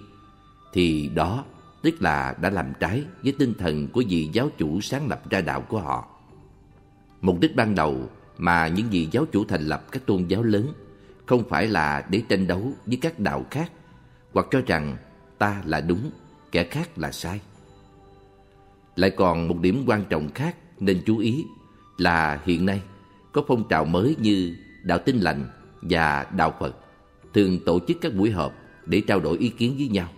[0.75, 1.45] thì đó
[1.83, 5.41] tức là đã làm trái với tinh thần của vị giáo chủ sáng lập ra
[5.41, 6.09] đạo của họ
[7.20, 10.72] mục đích ban đầu mà những vị giáo chủ thành lập các tôn giáo lớn
[11.27, 13.72] không phải là để tranh đấu với các đạo khác
[14.33, 14.97] hoặc cho rằng
[15.39, 16.11] ta là đúng,
[16.53, 17.41] kẻ khác là sai.
[18.97, 21.45] Lại còn một điểm quan trọng khác nên chú ý
[21.99, 22.83] là hiện nay
[23.33, 25.49] có phong trào mới như đạo tinh lành
[25.83, 26.77] và đạo Phật
[27.35, 28.55] thường tổ chức các buổi họp
[28.87, 30.09] để trao đổi ý kiến với nhau.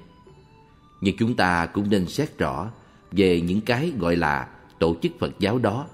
[1.00, 2.70] Nhưng chúng ta cũng nên xét rõ
[3.12, 5.86] về những cái gọi là tổ chức Phật giáo đó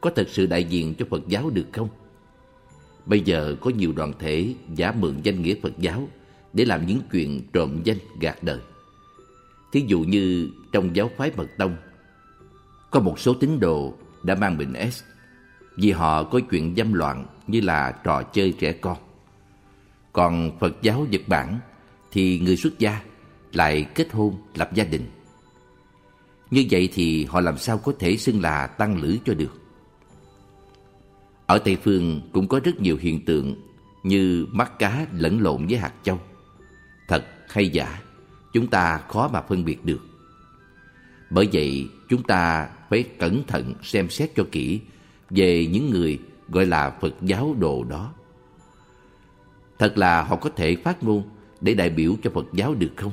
[0.00, 1.88] có thật sự đại diện cho Phật giáo được không?
[3.06, 6.08] Bây giờ có nhiều đoàn thể giả mượn danh nghĩa Phật giáo
[6.52, 8.58] để làm những chuyện trộm danh gạt đời.
[9.72, 11.76] Thí dụ như trong giáo phái Mật Tông,
[12.90, 15.02] có một số tín đồ đã mang bệnh S
[15.76, 18.96] vì họ có chuyện dâm loạn như là trò chơi trẻ con.
[20.12, 21.58] Còn Phật giáo Nhật Bản
[22.10, 23.00] thì người xuất gia
[23.52, 25.06] lại kết hôn lập gia đình.
[26.50, 29.60] Như vậy thì họ làm sao có thể xưng là tăng lữ cho được?
[31.46, 33.56] Ở Tây Phương cũng có rất nhiều hiện tượng
[34.02, 36.20] như mắt cá lẫn lộn với hạt châu.
[37.08, 38.02] Thật hay giả,
[38.52, 40.00] chúng ta khó mà phân biệt được.
[41.30, 44.80] Bởi vậy, chúng ta phải cẩn thận xem xét cho kỹ
[45.30, 46.18] về những người
[46.48, 48.12] gọi là Phật giáo đồ đó.
[49.78, 51.22] Thật là họ có thể phát ngôn
[51.60, 53.12] để đại biểu cho Phật giáo được không?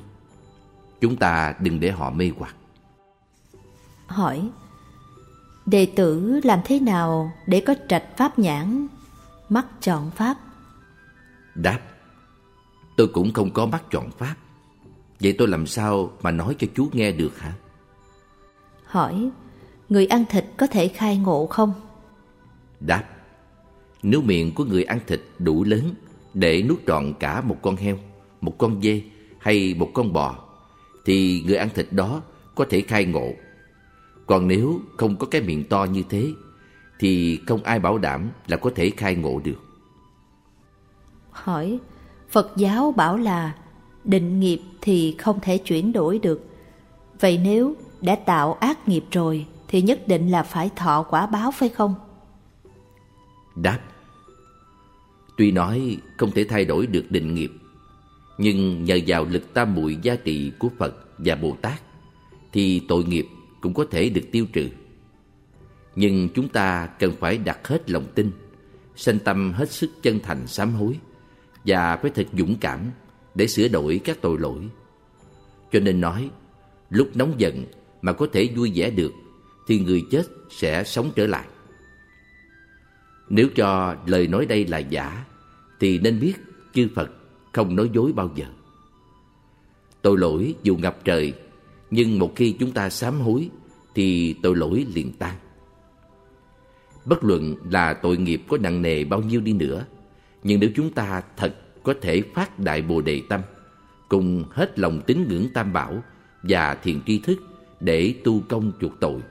[1.06, 2.56] Chúng ta đừng để họ mê hoặc.
[4.08, 4.49] Hỏi
[5.66, 8.88] Đệ tử làm thế nào để có trạch pháp nhãn,
[9.49, 10.38] mắt chọn pháp?
[11.56, 11.80] Đáp,
[12.97, 14.36] tôi cũng không có mắt chọn pháp.
[15.20, 17.53] Vậy tôi làm sao mà nói cho chú nghe được hả?
[18.86, 19.30] Hỏi,
[19.89, 21.74] người ăn thịt có thể khai ngộ không?
[22.80, 23.03] Đáp,
[24.03, 25.93] nếu miệng của người ăn thịt đủ lớn
[26.34, 27.97] để nuốt trọn cả một con heo,
[28.41, 29.01] một con dê
[29.39, 30.45] hay một con bò,
[31.06, 32.22] thì người ăn thịt đó
[32.56, 33.34] có thể khai ngộ.
[34.26, 36.32] Còn nếu không có cái miệng to như thế
[36.99, 39.64] Thì không ai bảo đảm là có thể khai ngộ được.
[41.32, 41.80] Hỏi
[42.30, 43.56] Phật giáo bảo là
[44.03, 46.45] Định nghiệp thì không thể chuyển đổi được.
[47.20, 51.51] Vậy nếu đã tạo ác nghiệp rồi Thì nhất định là phải thọ quả báo
[51.51, 51.95] phải không?
[53.56, 53.80] Đáp
[55.38, 57.51] Tuy nói không thể thay đổi được định nghiệp
[58.38, 61.82] nhưng nhờ vào lực tam muội giá trị của Phật và Bồ Tát
[62.52, 63.28] Thì tội nghiệp
[63.62, 64.70] cũng có thể được tiêu trừ.
[65.96, 68.32] Nhưng chúng ta cần phải đặt hết lòng tin,
[68.96, 71.00] sanh tâm hết sức chân thành sám hối
[71.66, 72.92] và phải thật dũng cảm
[73.36, 74.60] để sửa đổi các tội lỗi.
[75.72, 76.30] Cho nên nói,
[76.90, 77.66] lúc nóng giận
[78.02, 79.12] mà có thể vui vẻ được
[79.68, 81.48] thì người chết sẽ sống trở lại.
[83.30, 85.26] Nếu cho lời nói đây là giả
[85.80, 86.34] thì nên biết
[86.74, 87.12] chư Phật
[87.56, 88.45] không nói dối bao giờ.
[90.01, 91.34] Tội lỗi dù ngập trời
[91.91, 93.49] nhưng một khi chúng ta sám hối
[93.95, 95.36] thì tội lỗi liền tan.
[97.06, 99.86] Bất luận là tội nghiệp có nặng nề bao nhiêu đi nữa,
[100.43, 103.41] nhưng nếu chúng ta thật có thể phát đại bồ đề tâm,
[104.10, 106.03] cùng hết lòng tín ngưỡng tam bảo
[106.43, 107.39] và thiền tri thức
[107.80, 109.22] để tu công chuộc tội.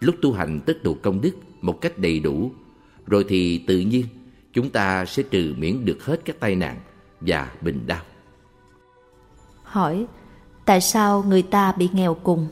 [0.00, 2.52] Lúc tu hành tích tụ công đức một cách đầy đủ,
[3.06, 4.06] rồi thì tự nhiên
[4.52, 6.80] chúng ta sẽ trừ miễn được hết các tai nạn
[7.20, 8.02] và bình đau.
[9.62, 10.06] Hỏi,
[10.64, 12.48] tại sao người ta bị nghèo cùng?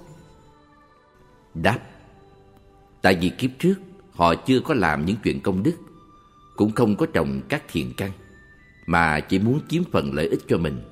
[1.55, 1.79] Đáp,
[3.03, 3.75] tại vì kiếp trước
[4.13, 5.75] họ chưa có làm những chuyện công đức,
[6.57, 8.11] cũng không có trồng các thiện căn,
[8.87, 10.83] mà chỉ muốn chiếm phần lợi ích cho mình,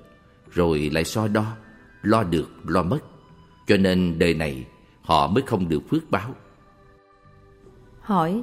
[0.50, 1.44] rồi lại so đo,
[2.02, 2.98] lo được, lo mất.
[3.66, 4.66] Cho nên đời này
[5.02, 6.34] họ mới không được phước báo.
[8.00, 8.42] Hỏi,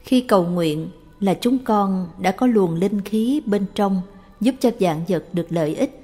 [0.00, 4.02] khi cầu nguyện là chúng con đã có luồng linh khí bên trong
[4.42, 5.98] giúp cho dạng vật được lợi ích.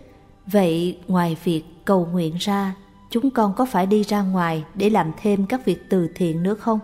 [0.46, 2.74] Vậy ngoài việc cầu nguyện ra,
[3.10, 6.54] chúng con có phải đi ra ngoài để làm thêm các việc từ thiện nữa
[6.54, 6.78] không?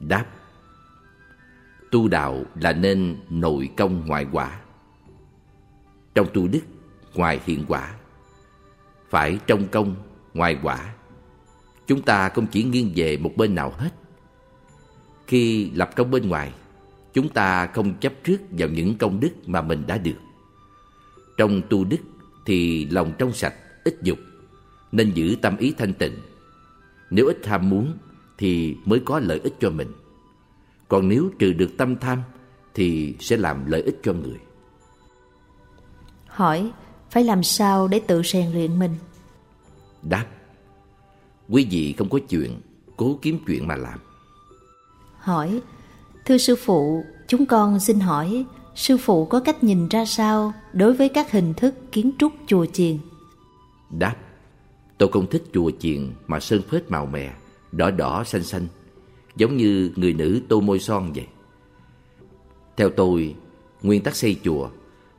[0.00, 0.26] Đáp
[1.90, 4.60] Tu đạo là nên nội công ngoại quả.
[6.14, 6.60] Trong tu đức,
[7.14, 7.94] ngoài hiện quả.
[9.10, 9.94] Phải trong công,
[10.34, 10.94] ngoài quả.
[11.86, 13.90] Chúng ta không chỉ nghiêng về một bên nào hết.
[15.26, 16.52] Khi lập công bên ngoài,
[17.14, 20.16] chúng ta không chấp trước vào những công đức mà mình đã được.
[21.36, 22.00] Trong tu đức
[22.46, 23.54] thì lòng trong sạch,
[23.84, 24.18] ít dục,
[24.92, 26.14] nên giữ tâm ý thanh tịnh.
[27.10, 27.98] Nếu ít tham muốn
[28.38, 29.92] thì mới có lợi ích cho mình.
[30.88, 32.22] Còn nếu trừ được tâm tham
[32.74, 34.38] thì sẽ làm lợi ích cho người.
[36.26, 36.72] Hỏi,
[37.10, 38.94] phải làm sao để tự rèn luyện mình?
[40.02, 40.26] Đáp,
[41.48, 42.60] quý vị không có chuyện,
[42.96, 43.98] cố kiếm chuyện mà làm.
[45.18, 45.60] Hỏi,
[46.24, 48.44] thưa sư phụ, chúng con xin hỏi,
[48.74, 52.66] sư phụ có cách nhìn ra sao đối với các hình thức kiến trúc chùa
[52.66, 52.98] chiền?
[53.90, 54.16] Đáp,
[54.98, 57.32] tôi không thích chùa chiền mà sơn phết màu mè,
[57.72, 58.66] đỏ đỏ xanh xanh,
[59.36, 61.26] giống như người nữ tô môi son vậy.
[62.76, 63.34] Theo tôi,
[63.82, 64.68] nguyên tắc xây chùa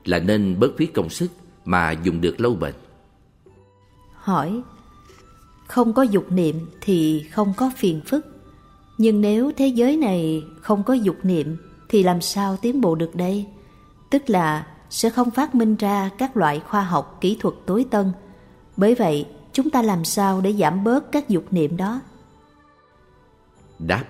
[0.06, 1.32] là nên bớt phí công sức
[1.66, 2.74] mà dùng được lâu bền.
[4.14, 4.62] Hỏi,
[5.68, 8.35] không có dục niệm thì không có phiền phức.
[8.98, 11.58] Nhưng nếu thế giới này không có dục niệm
[11.90, 13.46] thì làm sao tiến bộ được đây?
[14.10, 18.12] Tức là sẽ không phát minh ra các loại khoa học kỹ thuật tối tân.
[18.78, 22.02] Bởi vậy, chúng ta làm sao để giảm bớt các dục niệm đó?
[23.80, 24.04] Đáp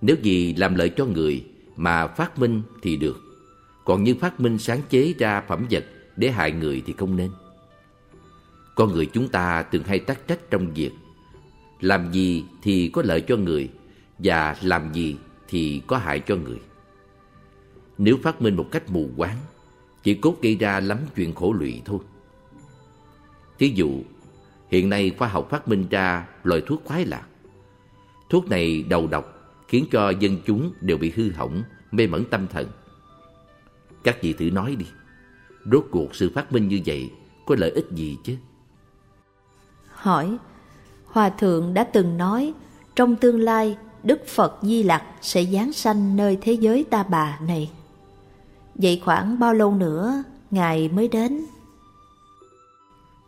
[0.00, 1.44] Nếu gì làm lợi cho người
[1.76, 3.20] mà phát minh thì được.
[3.84, 5.84] Còn như phát minh sáng chế ra phẩm vật
[6.16, 7.30] để hại người thì không nên.
[8.74, 10.90] Con người chúng ta thường hay tắc trách trong việc
[11.82, 13.70] làm gì thì có lợi cho người
[14.18, 15.16] và làm gì
[15.48, 16.60] thì có hại cho người.
[17.98, 19.36] Nếu phát minh một cách mù quáng,
[20.02, 21.98] chỉ cốt gây ra lắm chuyện khổ lụy thôi.
[23.58, 24.02] Thí dụ,
[24.70, 27.26] hiện nay khoa học phát minh ra loại thuốc khoái lạc.
[28.30, 32.46] Thuốc này đầu độc khiến cho dân chúng đều bị hư hỏng, mê mẩn tâm
[32.46, 32.68] thần.
[34.04, 34.86] Các vị thử nói đi,
[35.72, 37.10] rốt cuộc sự phát minh như vậy
[37.46, 38.36] có lợi ích gì chứ?
[39.88, 40.36] Hỏi,
[41.12, 42.54] Hòa Thượng đã từng nói
[42.96, 47.38] trong tương lai Đức Phật Di Lặc sẽ giáng sanh nơi thế giới ta bà
[47.46, 47.70] này.
[48.74, 51.44] Vậy khoảng bao lâu nữa Ngài mới đến?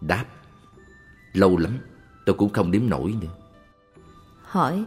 [0.01, 0.25] Đáp,
[1.33, 1.79] lâu lắm,
[2.27, 3.37] tôi cũng không đếm nổi nữa.
[4.43, 4.85] Hỏi,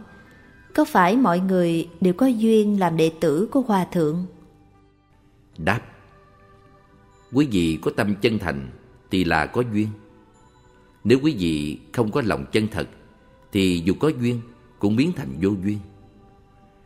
[0.74, 4.26] có phải mọi người đều có duyên làm đệ tử của Hòa Thượng?
[5.58, 5.80] Đáp,
[7.32, 8.70] quý vị có tâm chân thành
[9.10, 9.88] thì là có duyên.
[11.08, 12.88] Nếu quý vị không có lòng chân thật
[13.52, 14.40] thì dù có duyên
[14.78, 15.78] cũng biến thành vô duyên.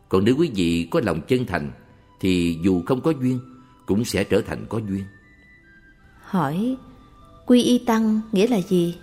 [0.09, 1.71] Còn nếu quý vị có lòng chân thành
[2.19, 3.39] thì dù không có duyên
[3.85, 5.03] cũng sẽ trở thành có duyên.
[6.21, 6.77] Hỏi,
[7.45, 8.97] quy y tăng nghĩa là gì?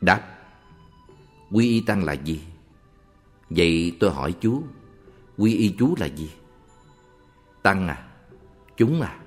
[0.00, 0.38] Đáp,
[1.50, 2.40] quy y tăng là gì?
[3.50, 4.62] Vậy tôi hỏi chú,
[5.36, 6.30] quy y chú là gì?
[7.62, 8.06] Tăng à,
[8.76, 9.18] chúng à,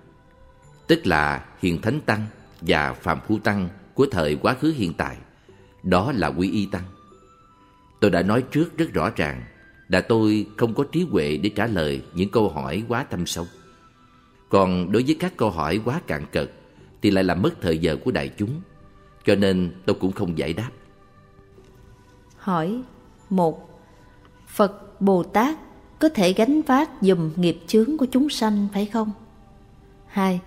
[0.87, 2.25] tức là hiền thánh tăng
[2.61, 3.69] và phạm phu tăng
[4.01, 5.17] của thời quá khứ hiện tại.
[5.83, 6.83] Đó là quy y tăng.
[7.99, 9.43] Tôi đã nói trước rất rõ ràng
[9.87, 13.45] là tôi không có trí huệ để trả lời những câu hỏi quá thâm sâu.
[14.49, 16.51] Còn đối với các câu hỏi quá cạn cợt
[17.01, 18.61] thì lại làm mất thời giờ của đại chúng.
[19.25, 20.69] Cho nên tôi cũng không giải đáp.
[22.37, 22.81] Hỏi
[23.29, 23.83] một,
[24.47, 25.57] Phật Bồ Tát
[25.99, 29.11] có thể gánh vác dùm nghiệp chướng của chúng sanh phải không?
[30.07, 30.41] Hai,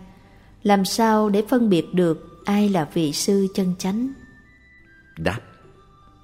[0.62, 4.12] Làm sao để phân biệt được ai là vị sư chân chánh?
[5.18, 5.40] Đáp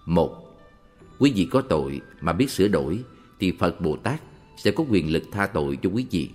[0.07, 0.37] Một
[1.19, 3.05] Quý vị có tội mà biết sửa đổi
[3.41, 4.21] thì Phật Bồ Tát
[4.57, 6.31] sẽ có quyền lực tha tội cho quý vị.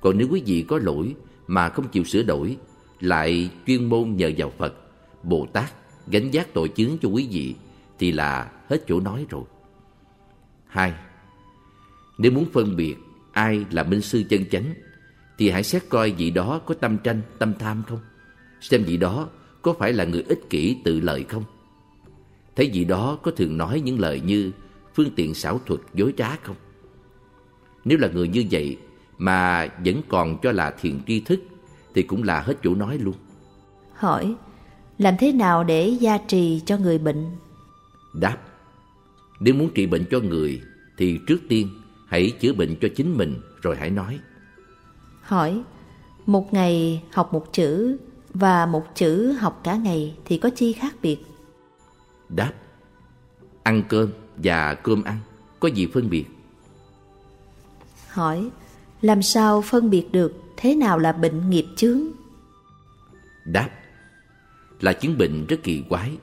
[0.00, 1.14] Còn nếu quý vị có lỗi
[1.46, 2.56] mà không chịu sửa đổi,
[3.00, 4.74] lại chuyên môn nhờ vào Phật,
[5.22, 5.72] Bồ Tát
[6.06, 7.54] gánh giác tội chướng cho quý vị
[7.98, 9.44] thì là hết chỗ nói rồi.
[10.66, 10.94] Hai,
[12.18, 12.96] nếu muốn phân biệt
[13.32, 14.74] ai là minh sư chân chánh
[15.38, 18.00] thì hãy xét coi vị đó có tâm tranh, tâm tham không?
[18.60, 19.28] Xem vị đó
[19.62, 21.44] có phải là người ích kỷ tự lợi không?
[22.56, 24.50] Thấy gì đó có thường nói những lời như
[24.94, 26.56] phương tiện xảo thuật dối trá không?
[27.84, 28.78] Nếu là người như vậy
[29.18, 31.40] mà vẫn còn cho là thiền tri thức
[31.94, 33.14] thì cũng là hết chỗ nói luôn.
[33.92, 34.34] Hỏi,
[34.98, 37.26] làm thế nào để gia trì cho người bệnh?
[38.14, 38.38] Đáp,
[39.40, 40.62] nếu muốn trị bệnh cho người
[40.96, 41.68] thì trước tiên
[42.06, 44.18] hãy chữa bệnh cho chính mình rồi hãy nói.
[45.22, 45.62] Hỏi,
[46.26, 47.96] một ngày học một chữ
[48.38, 51.18] và một chữ học cả ngày thì có chi khác biệt?
[52.28, 52.52] Đáp,
[53.62, 55.18] ăn cơm và cơm ăn
[55.60, 56.24] có gì phân biệt?
[58.08, 58.50] Hỏi,
[59.02, 62.00] làm sao phân biệt được thế nào là bệnh nghiệp chướng?
[63.44, 63.70] Đáp,
[64.80, 66.16] là chứng bệnh rất kỳ quái,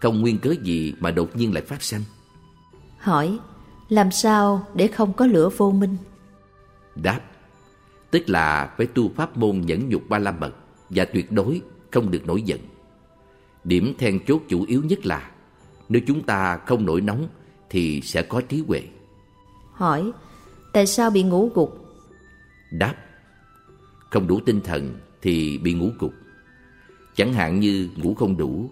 [0.00, 2.02] không nguyên cớ gì mà đột nhiên lại phát sanh.
[2.98, 3.38] Hỏi,
[3.88, 5.96] làm sao để không có lửa vô minh?
[6.94, 7.20] Đáp,
[8.10, 10.52] tức là phải tu pháp môn nhẫn nhục ba la mật
[10.90, 11.60] và tuyệt đối
[11.90, 12.60] không được nổi giận.
[13.64, 15.30] Điểm then chốt chủ yếu nhất là
[15.88, 17.28] nếu chúng ta không nổi nóng
[17.70, 18.82] thì sẽ có trí huệ.
[19.72, 20.12] Hỏi,
[20.72, 21.86] tại sao bị ngủ gục?
[22.70, 22.94] Đáp,
[24.10, 26.12] không đủ tinh thần thì bị ngủ gục.
[27.16, 28.70] Chẳng hạn như ngủ không đủ,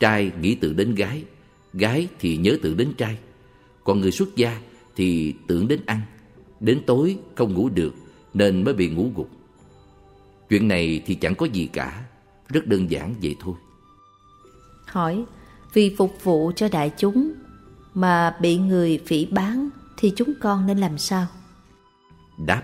[0.00, 1.24] trai nghĩ tự đến gái,
[1.72, 3.18] gái thì nhớ tự đến trai.
[3.84, 4.60] Còn người xuất gia
[4.96, 6.00] thì tưởng đến ăn,
[6.60, 7.94] đến tối không ngủ được
[8.34, 9.30] nên mới bị ngủ gục.
[10.50, 12.04] Chuyện này thì chẳng có gì cả,
[12.48, 13.54] rất đơn giản vậy thôi.
[14.86, 15.24] Hỏi,
[15.72, 17.32] vì phục vụ cho đại chúng
[17.94, 21.26] mà bị người phỉ bán thì chúng con nên làm sao?
[22.46, 22.62] Đáp,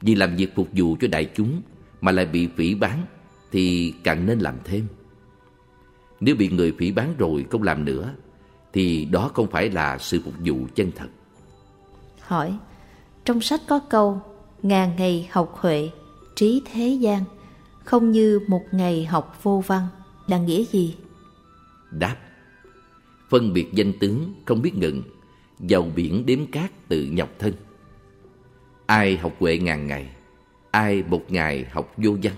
[0.00, 1.62] vì làm việc phục vụ cho đại chúng
[2.00, 3.06] mà lại bị phỉ bán
[3.52, 4.86] thì càng nên làm thêm.
[6.20, 8.14] Nếu bị người phỉ bán rồi không làm nữa
[8.72, 11.08] thì đó không phải là sự phục vụ chân thật.
[12.20, 12.58] Hỏi,
[13.24, 14.22] trong sách có câu
[14.62, 15.90] ngàn ngày học huệ,
[16.40, 17.24] trí thế gian,
[17.84, 19.86] không như một ngày học vô văn,
[20.26, 20.96] là nghĩa gì?
[21.90, 22.16] Đáp,
[23.28, 25.02] phân biệt danh tướng không biết ngừng,
[25.58, 27.52] dầu biển đếm cát tự nhọc thân.
[28.86, 30.10] Ai học huệ ngàn ngày,
[30.70, 32.34] ai một ngày học vô văn.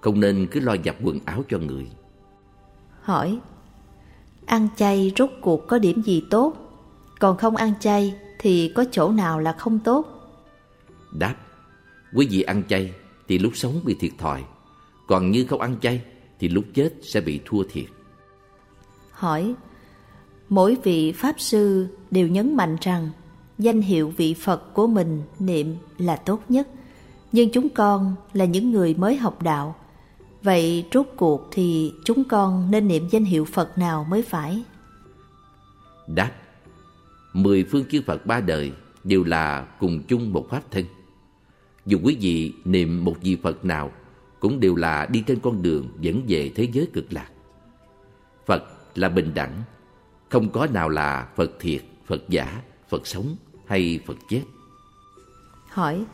[0.00, 1.90] Không nên cứ lo giặt quần áo cho người.
[3.02, 3.38] Hỏi,
[4.46, 6.54] ăn chay rốt cuộc có điểm gì tốt?
[7.18, 10.06] Còn không ăn chay thì có chỗ nào là không tốt?
[11.18, 11.34] Đáp,
[12.14, 12.92] quý vị ăn chay
[13.28, 14.44] thì lúc sống bị thiệt thòi,
[15.06, 16.02] còn như không ăn chay
[16.38, 17.86] thì lúc chết sẽ bị thua thiệt.
[19.10, 19.54] Hỏi,
[20.48, 23.10] mỗi vị Pháp Sư đều nhấn mạnh rằng
[23.58, 26.68] danh hiệu vị Phật của mình niệm là tốt nhất.
[27.32, 29.76] Nhưng chúng con là những người mới học đạo.
[30.42, 34.62] Vậy rốt cuộc thì chúng con nên niệm danh hiệu Phật nào mới phải?
[36.06, 36.32] Đáp,
[37.32, 38.72] mười phương chư Phật ba đời
[39.04, 40.84] đều là cùng chung một pháp thân.
[41.86, 43.90] Dù quý vị niệm một vị Phật nào
[44.40, 47.28] cũng đều là đi trên con đường dẫn về thế giới cực lạc.
[48.46, 48.62] Phật
[48.94, 49.62] là bình đẳng,
[50.28, 53.36] không có nào là Phật thiệt, Phật giả, Phật sống
[53.66, 54.42] hay Phật chết.
[55.68, 56.04] Hỏi,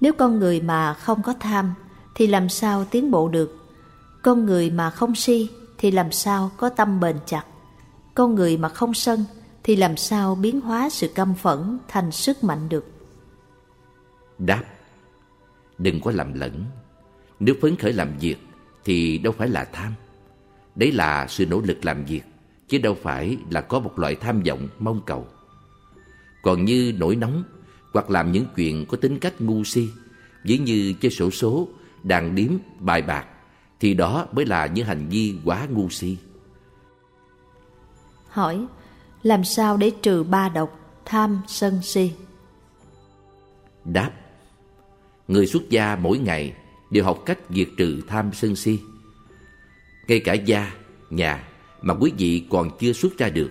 [0.00, 1.74] nếu con người mà không có tham
[2.14, 3.56] thì làm sao tiến bộ được?
[4.22, 7.44] Con người mà không si thì làm sao có tâm bền chặt?
[8.14, 9.24] Con người mà không sân
[9.62, 12.84] thì làm sao biến hóa sự căm phẫn thành sức mạnh được?
[14.38, 14.64] Đáp,
[15.78, 16.64] đừng có làm lẫn.
[17.40, 18.36] Nếu phấn khởi làm việc
[18.84, 19.92] thì đâu phải là tham.
[20.74, 22.22] Đấy là sự nỗ lực làm việc,
[22.68, 25.26] chứ đâu phải là có một loại tham vọng mong cầu.
[26.42, 27.44] Còn như nổi nóng
[27.92, 29.88] hoặc làm những chuyện có tính cách ngu si,
[30.44, 31.68] ví như chơi sổ số,
[32.02, 33.26] đàn điếm, bài bạc,
[33.80, 36.16] thì đó mới là những hành vi quá ngu si.
[38.28, 38.66] Hỏi,
[39.22, 42.12] làm sao để trừ ba độc, tham, sân, si?
[43.84, 44.10] Đáp,
[45.28, 46.54] người xuất gia mỗi ngày
[46.90, 48.78] đều học cách diệt trừ tham sân si.
[50.08, 50.72] Ngay cả gia,
[51.10, 51.48] nhà
[51.82, 53.50] mà quý vị còn chưa xuất ra được,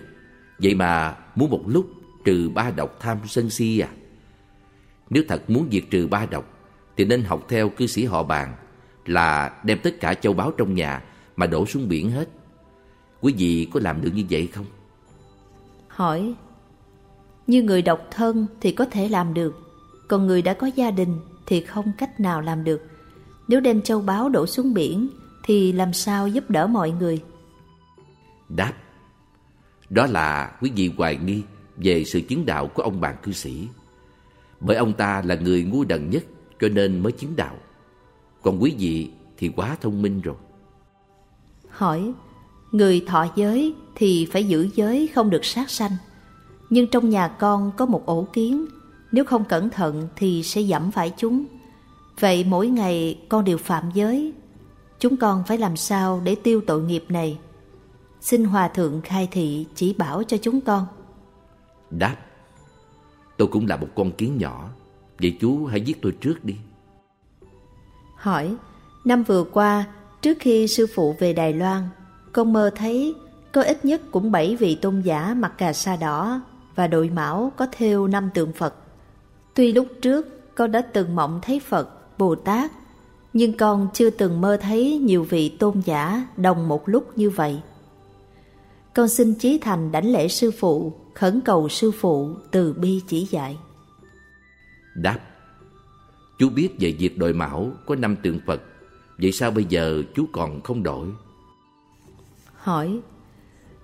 [0.58, 1.90] vậy mà muốn một lúc
[2.24, 3.88] trừ ba độc tham sân si à?
[5.10, 6.58] Nếu thật muốn diệt trừ ba độc,
[6.96, 8.54] thì nên học theo cư sĩ họ bàn
[9.06, 11.02] là đem tất cả châu báu trong nhà
[11.36, 12.28] mà đổ xuống biển hết.
[13.20, 14.66] Quý vị có làm được như vậy không?
[15.88, 16.34] Hỏi,
[17.46, 19.54] như người độc thân thì có thể làm được,
[20.08, 21.18] còn người đã có gia đình
[21.48, 22.82] thì không cách nào làm được.
[23.48, 25.08] Nếu đem châu báu đổ xuống biển
[25.44, 27.22] thì làm sao giúp đỡ mọi người?
[28.48, 28.72] Đáp,
[29.90, 31.42] đó là quý vị hoài nghi
[31.76, 33.68] về sự chứng đạo của ông bạn cư sĩ.
[34.60, 36.24] Bởi ông ta là người ngu đần nhất
[36.60, 37.54] cho nên mới chứng đạo.
[38.42, 40.36] Còn quý vị thì quá thông minh rồi.
[41.68, 42.12] Hỏi,
[42.72, 45.92] người thọ giới thì phải giữ giới không được sát sanh.
[46.70, 48.66] Nhưng trong nhà con có một ổ kiến,
[49.12, 51.44] nếu không cẩn thận thì sẽ dẫm phải chúng.
[52.20, 54.32] Vậy mỗi ngày con đều phạm giới.
[54.98, 57.38] Chúng con phải làm sao để tiêu tội nghiệp này?
[58.20, 60.86] Xin Hòa Thượng khai thị chỉ bảo cho chúng con.
[61.90, 62.16] Đáp
[63.36, 64.68] Tôi cũng là một con kiến nhỏ.
[65.20, 66.56] Vậy chú hãy giết tôi trước đi.
[68.14, 68.56] Hỏi
[69.04, 69.84] Năm vừa qua
[70.22, 71.82] Trước khi sư phụ về Đài Loan
[72.32, 73.14] Con mơ thấy
[73.52, 76.40] Có ít nhất cũng bảy vị tôn giả mặc cà sa đỏ
[76.74, 78.74] Và đội mão có thêu năm tượng Phật
[79.58, 82.70] Tuy lúc trước con đã từng mộng thấy Phật, Bồ Tát
[83.32, 87.60] Nhưng con chưa từng mơ thấy nhiều vị tôn giả đồng một lúc như vậy
[88.94, 93.24] Con xin chí thành đảnh lễ sư phụ Khẩn cầu sư phụ từ bi chỉ
[93.24, 93.56] dạy
[94.94, 95.18] Đáp
[96.38, 98.62] Chú biết về việc đội mão có năm tượng Phật
[99.18, 101.08] Vậy sao bây giờ chú còn không đổi?
[102.54, 103.00] Hỏi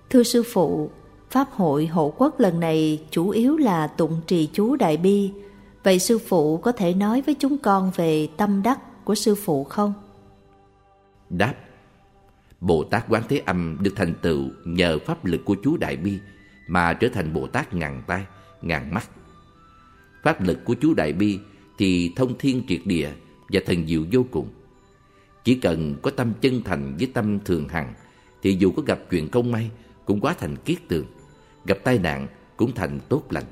[0.09, 0.89] Thưa sư phụ
[1.29, 5.31] Pháp hội hộ quốc lần này chủ yếu là tụng trì chú Đại Bi
[5.85, 9.63] Vậy sư phụ có thể nói với chúng con về tâm đắc của sư phụ
[9.63, 9.93] không?
[11.29, 11.53] Đáp
[12.59, 16.19] Bồ Tát Quán Thế Âm được thành tựu nhờ pháp lực của chú Đại Bi
[16.67, 18.25] mà trở thành Bồ Tát ngàn tay,
[18.61, 19.09] ngàn mắt.
[20.23, 21.39] Pháp lực của chú Đại Bi
[21.77, 23.11] thì thông thiên triệt địa
[23.49, 24.49] và thần diệu vô cùng.
[25.43, 27.93] Chỉ cần có tâm chân thành với tâm thường hằng
[28.41, 29.69] thì dù có gặp chuyện không may
[30.05, 31.05] cũng quá thành kiết tường,
[31.65, 33.45] gặp tai nạn cũng thành tốt lành.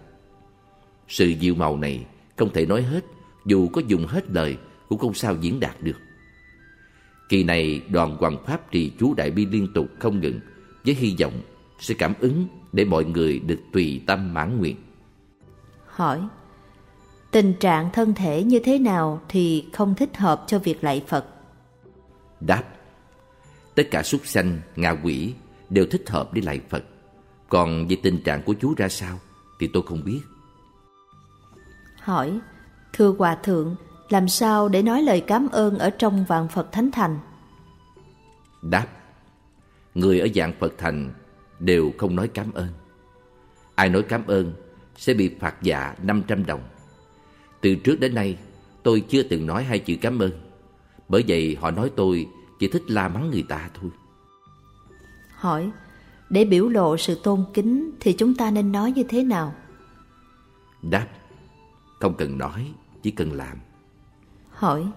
[1.08, 2.06] Sự diệu màu này
[2.38, 3.06] không thể nói hết,
[3.46, 4.58] dù có dùng hết lời
[4.90, 5.98] cũng không sao diễn đạt được.
[7.30, 10.40] Kỳ này đoàn hoàng pháp trì chú Đại Bi liên tục không ngừng
[10.86, 11.42] với hy vọng
[11.80, 14.76] sẽ cảm ứng để mọi người được tùy tâm mãn nguyện.
[15.88, 16.22] Hỏi
[17.32, 21.26] Tình trạng thân thể như thế nào thì không thích hợp cho việc lạy Phật?
[22.40, 22.64] Đáp
[23.76, 25.34] Tất cả súc sanh, ngạ quỷ
[25.70, 26.84] đều thích hợp để lạy Phật.
[27.50, 29.20] Còn về tình trạng của chú ra sao
[29.60, 30.20] thì tôi không biết.
[32.04, 32.40] Hỏi
[32.94, 33.76] Thưa Hòa Thượng
[34.10, 37.20] Làm sao để nói lời cảm ơn ở trong vạn Phật Thánh Thành?
[38.62, 38.88] Đáp
[39.96, 41.14] Người ở dạng Phật Thành
[41.60, 42.68] đều không nói cảm ơn.
[43.76, 44.54] Ai nói cảm ơn
[44.96, 46.62] sẽ bị phạt dạ 500 đồng.
[47.62, 48.38] Từ trước đến nay
[48.84, 50.32] tôi chưa từng nói hai chữ cảm ơn.
[51.10, 52.28] Bởi vậy họ nói tôi
[52.60, 53.92] chỉ thích la mắng người ta thôi.
[55.36, 55.72] Hỏi
[56.30, 59.56] Để biểu lộ sự tôn kính thì chúng ta nên nói như thế nào?
[60.82, 61.08] Đáp
[62.04, 63.58] Không cần nói, chỉ cần làm.
[64.50, 64.88] Hỏi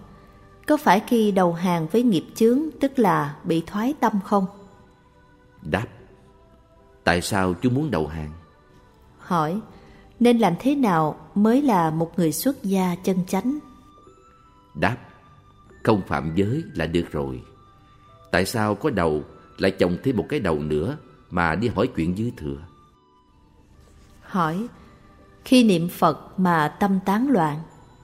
[0.66, 4.46] Có phải khi đầu hàng với nghiệp chướng tức là bị thoái tâm không?
[5.62, 5.86] Đáp
[7.04, 8.30] Tại sao chú muốn đầu hàng?
[9.18, 9.60] Hỏi
[10.20, 13.58] Nên làm thế nào mới là một người xuất gia chân chánh?
[14.74, 14.96] Đáp
[15.82, 17.42] Không phạm giới là được rồi.
[18.30, 19.22] Tại sao có đầu
[19.58, 20.96] lại chồng thêm một cái đầu nữa
[21.30, 22.58] mà đi hỏi chuyện dư thừa?
[24.22, 24.68] Hỏi
[25.46, 27.58] Khi niệm Phật mà tâm tán loạn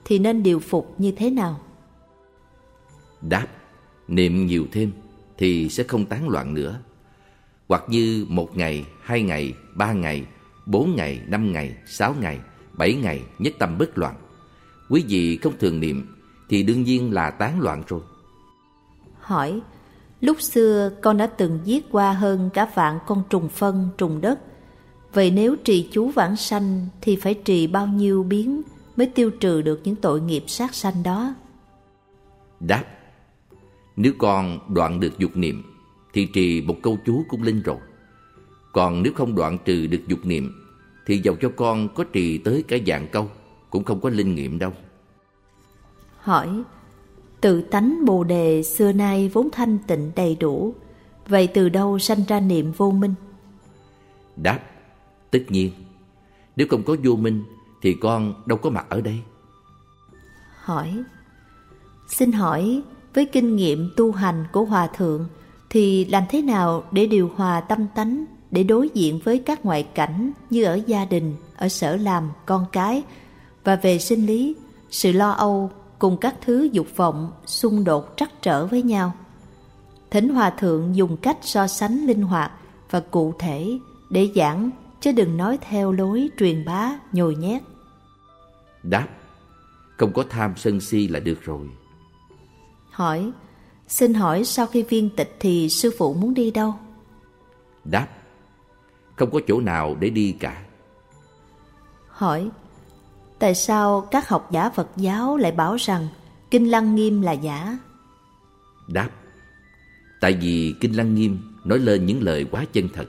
[0.05, 1.59] thì nên điều phục như thế nào?
[3.21, 3.47] Đáp
[4.07, 4.91] Niệm nhiều thêm
[5.37, 6.79] thì sẽ không tán loạn nữa.
[7.67, 10.25] Hoặc như một ngày, hai ngày, ba ngày,
[10.65, 12.39] bốn ngày, năm ngày, sáu ngày,
[12.73, 14.15] bảy ngày nhất tâm bất loạn.
[14.89, 16.15] Quý vị không thường niệm
[16.49, 18.01] thì đương nhiên là tán loạn rồi.
[19.19, 19.61] Hỏi
[20.21, 24.39] Lúc xưa con đã từng giết qua hơn cả vạn con trùng phân, trùng đất.
[25.13, 28.61] Vậy nếu trì chú vãng sanh thì phải trì bao nhiêu biến
[28.95, 31.35] mới tiêu trừ được những tội nghiệp sát sanh đó?
[32.59, 32.83] Đáp
[33.95, 35.63] Nếu con đoạn được dục niệm
[36.13, 37.77] thì trì một câu chú cũng linh rồi.
[38.71, 40.51] Còn nếu không đoạn trừ được dục niệm
[41.05, 43.29] thì dầu cho con có trì tới cả dạng câu
[43.69, 44.71] cũng không có linh nghiệm đâu.
[46.17, 46.63] Hỏi
[47.41, 50.75] Tự tánh Bồ Đề xưa nay vốn thanh tịnh đầy đủ
[51.27, 53.13] Vậy từ đâu sanh ra niệm vô minh?
[54.35, 54.59] Đáp
[55.33, 55.71] Tất nhiên
[56.55, 57.43] Nếu không có vô minh
[57.81, 59.19] Thì con đâu có mặt ở đây
[60.55, 61.03] Hỏi
[62.07, 62.81] Xin hỏi
[63.13, 65.27] Với kinh nghiệm tu hành của Hòa Thượng
[65.69, 69.83] Thì làm thế nào để điều hòa tâm tánh Để đối diện với các ngoại
[69.83, 73.03] cảnh Như ở gia đình, ở sở làm, con cái
[73.63, 74.55] Và về sinh lý
[74.89, 79.13] Sự lo âu cùng các thứ dục vọng xung đột trắc trở với nhau.
[80.11, 82.51] Thỉnh Hòa Thượng dùng cách so sánh linh hoạt
[82.89, 83.79] và cụ thể
[84.09, 84.69] để giảng
[85.03, 87.61] chứ đừng nói theo lối truyền bá nhồi nhét.
[88.83, 89.07] Đáp
[89.97, 91.67] Không có tham sân si là được rồi
[92.91, 93.31] Hỏi
[93.87, 96.75] Xin hỏi sau khi viên tịch thì sư phụ muốn đi đâu?
[97.83, 98.07] Đáp
[99.15, 100.63] Không có chỗ nào để đi cả
[102.07, 102.49] Hỏi
[103.39, 106.07] Tại sao các học giả Phật giáo lại bảo rằng
[106.51, 107.77] Kinh Lăng Nghiêm là giả?
[108.87, 109.09] Đáp
[110.21, 113.05] Tại vì Kinh Lăng Nghiêm nói lên những lời quá chân thật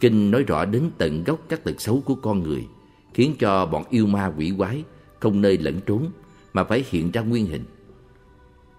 [0.00, 2.66] Kinh nói rõ đến tận gốc các tật xấu của con người,
[3.14, 4.84] Khiến cho bọn yêu ma quỷ quái
[5.20, 6.06] không nơi lẫn trốn
[6.52, 7.64] Mà phải hiện ra nguyên hình.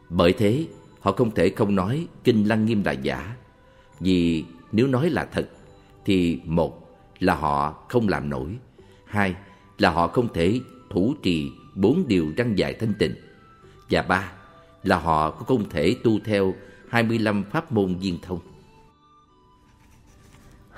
[0.09, 0.67] Bởi thế,
[0.99, 3.35] Họ không thể không nói Kinh Lăng Nghiêm là giả,
[3.99, 5.49] Vì nếu nói là thật,
[6.05, 8.57] Thì một là họ không làm nổi,
[9.05, 9.35] Hai
[9.77, 13.15] là họ không thể thủ trì bốn điều răng dài thanh tịnh,
[13.89, 14.31] Và ba
[14.83, 16.53] là họ cũng không thể tu theo
[16.89, 18.39] 25 pháp môn viên thông.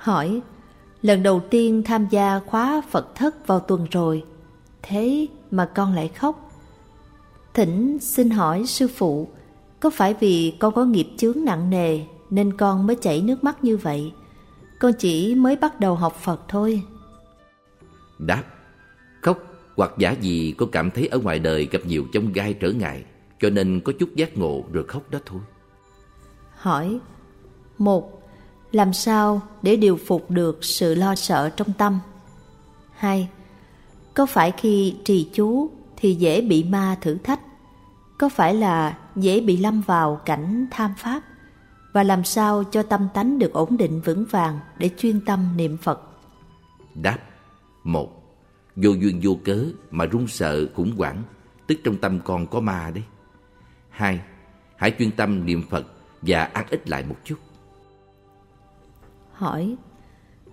[0.00, 0.40] Hỏi
[1.02, 4.24] Lần đầu tiên tham gia khóa Phật thất vào tuần rồi
[4.82, 6.50] Thế mà con lại khóc?
[7.54, 9.28] Thỉnh xin hỏi sư phụ
[9.80, 12.00] Có phải vì con có nghiệp chướng nặng nề
[12.30, 14.12] Nên con mới chảy nước mắt như vậy?
[14.78, 16.82] Con chỉ mới bắt đầu học Phật thôi.
[18.18, 18.44] Đáp
[19.22, 19.38] Khóc
[19.76, 23.04] hoặc giả gì con cảm thấy ở ngoài đời gặp nhiều chông gai trở ngại
[23.40, 25.40] Cho nên có chút giác ngộ rồi khóc đó thôi.
[26.54, 26.98] Hỏi
[27.78, 28.19] Một
[28.72, 31.98] làm sao để điều phục được sự lo sợ trong tâm?
[32.94, 33.28] Hai,
[34.14, 37.40] Có phải khi trì chú thì dễ bị ma thử thách?
[38.18, 41.22] Có phải là dễ bị lâm vào cảnh tham pháp?
[41.92, 45.76] Và làm sao cho tâm tánh được ổn định vững vàng để chuyên tâm niệm
[45.76, 46.00] Phật?
[46.94, 47.18] Đáp,
[47.84, 48.08] Một,
[48.76, 51.22] Vô duyên vô cớ mà run sợ khủng hoảng,
[51.66, 53.04] Tức trong tâm con có ma đấy
[53.90, 54.20] Hai,
[54.76, 55.86] Hãy chuyên tâm niệm Phật
[56.22, 57.36] và ăn ít lại một chút
[59.40, 59.76] Hỏi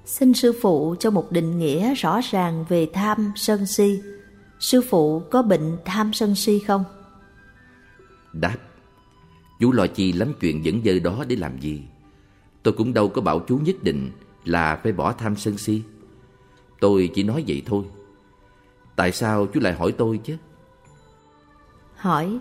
[0.05, 4.01] Xin sư phụ cho một định nghĩa rõ ràng về tham sân si
[4.59, 6.84] Sư phụ có bệnh tham sân si không?
[8.34, 8.57] Đáp
[9.59, 11.81] Chú lo chi lắm chuyện dẫn dơ đó để làm gì
[12.64, 14.11] Tôi cũng đâu có bảo chú nhất định
[14.45, 15.81] là phải bỏ tham sân si
[16.80, 17.84] Tôi chỉ nói vậy thôi
[18.95, 20.38] Tại sao chú lại hỏi tôi chứ?
[21.95, 22.39] Hỏi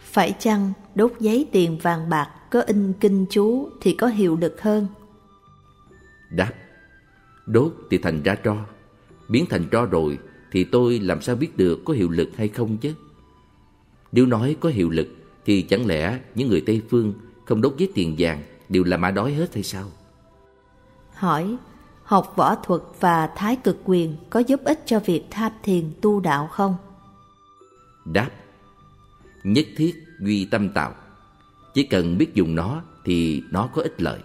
[0.00, 4.62] Phải chăng đốt giấy tiền vàng bạc có in kinh chú thì có hiệu lực
[4.62, 4.86] hơn?
[6.30, 6.52] Đáp
[7.46, 8.56] Đốt thì thành ra tro
[9.28, 10.18] Biến thành tro rồi
[10.50, 12.94] thì tôi làm sao biết được có hiệu lực hay không chứ?
[14.12, 15.08] Nếu nói có hiệu lực
[15.44, 19.10] thì chẳng lẽ những người Tây Phương không đốt giấy tiền vàng đều là mã
[19.10, 19.90] đói hết hay sao?
[21.14, 21.56] Hỏi
[22.02, 26.20] học võ thuật và thái cực quyền có giúp ích cho việc tham thiền tu
[26.20, 26.76] đạo không?
[28.04, 28.30] Đáp
[29.44, 30.94] Nhất thiết duy tâm tạo
[31.74, 34.20] Chỉ cần biết dùng nó thì nó có ích lợi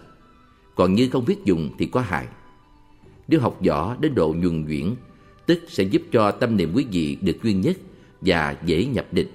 [0.76, 2.26] còn như không biết dùng thì có hại.
[3.28, 4.94] Nếu học võ đến độ nhuần nhuyễn
[5.46, 7.76] Tức sẽ giúp cho tâm niệm quý vị được duy nhất
[8.20, 9.28] Và dễ nhập định.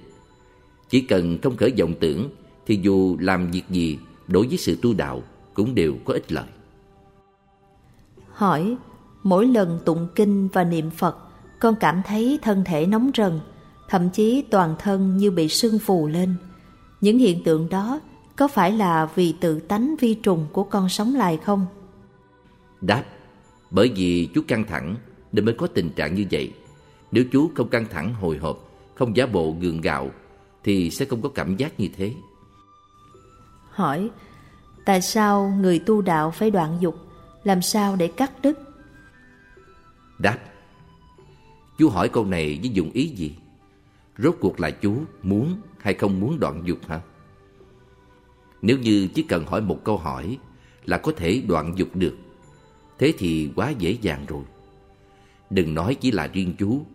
[0.88, 2.30] Chỉ cần không khởi vọng tưởng
[2.66, 3.98] Thì dù làm việc gì
[4.28, 5.22] đối với sự tu đạo
[5.54, 6.46] Cũng đều có ích lợi.
[8.32, 8.76] Hỏi,
[9.22, 11.16] mỗi lần tụng kinh và niệm Phật,
[11.60, 13.40] con cảm thấy thân thể nóng rần,
[13.88, 16.34] thậm chí toàn thân như bị sưng phù lên.
[17.00, 18.00] Những hiện tượng đó
[18.36, 21.66] có phải là vì tự tánh vi trùng của con sống lại không?
[22.80, 23.04] Đáp,
[23.70, 24.96] bởi vì chú căng thẳng
[25.32, 26.52] nên mới có tình trạng như vậy.
[27.12, 30.10] Nếu chú không căng thẳng hồi hộp, không giả bộ gượng gạo
[30.64, 32.14] thì sẽ không có cảm giác như thế.
[33.70, 34.10] Hỏi,
[34.84, 36.96] tại sao người tu đạo phải đoạn dục
[37.44, 38.58] làm sao để cắt đứt?
[40.18, 40.38] Đáp
[41.78, 43.36] Chú hỏi câu này với dụng ý gì?
[44.18, 47.00] Rốt cuộc là chú muốn hay không muốn đoạn dục hả?
[48.62, 50.38] Nếu như chỉ cần hỏi một câu hỏi
[50.84, 52.16] là có thể đoạn dục được
[52.98, 54.42] Thế thì quá dễ dàng rồi
[55.50, 56.86] Đừng nói chỉ là riêng chú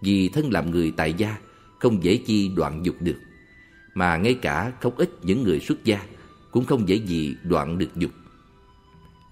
[0.00, 1.38] Vì thân làm người tại gia
[1.78, 3.18] Không dễ chi đoạn dục được
[3.94, 6.02] Mà ngay cả không ít những người xuất gia
[6.50, 8.10] Cũng không dễ gì đoạn được dục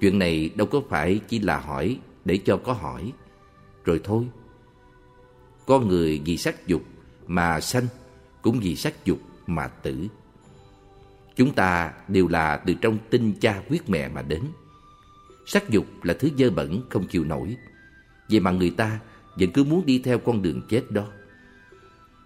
[0.00, 3.12] Chuyện này đâu có phải chỉ là hỏi để cho có hỏi.
[3.84, 4.24] Rồi thôi.
[5.66, 6.82] Con người vì sắc dục
[7.26, 7.86] mà sanh,
[8.42, 10.06] cũng vì sắc dục mà tử.
[11.36, 14.42] Chúng ta đều là từ trong tinh cha huyết mẹ mà đến.
[15.46, 17.56] Sắc dục là thứ dơ bẩn không chịu nổi.
[18.30, 18.98] Vậy mà người ta
[19.36, 21.04] vẫn cứ muốn đi theo con đường chết đó.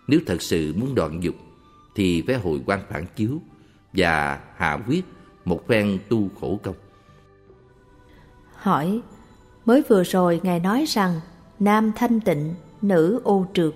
[0.07, 1.35] Nếu thật sự muốn đoạn dục
[1.95, 3.43] thì phải hồi quan phản chiếu
[3.93, 5.05] và hạ quyết
[5.45, 6.75] một phen tu khổ công.
[8.55, 9.01] Hỏi,
[9.65, 11.21] mới vừa rồi Ngài nói rằng
[11.59, 13.75] nam thanh tịnh, nữ ô trượt.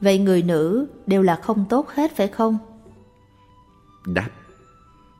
[0.00, 2.58] Vậy người nữ đều là không tốt hết phải không?
[4.06, 4.30] Đáp,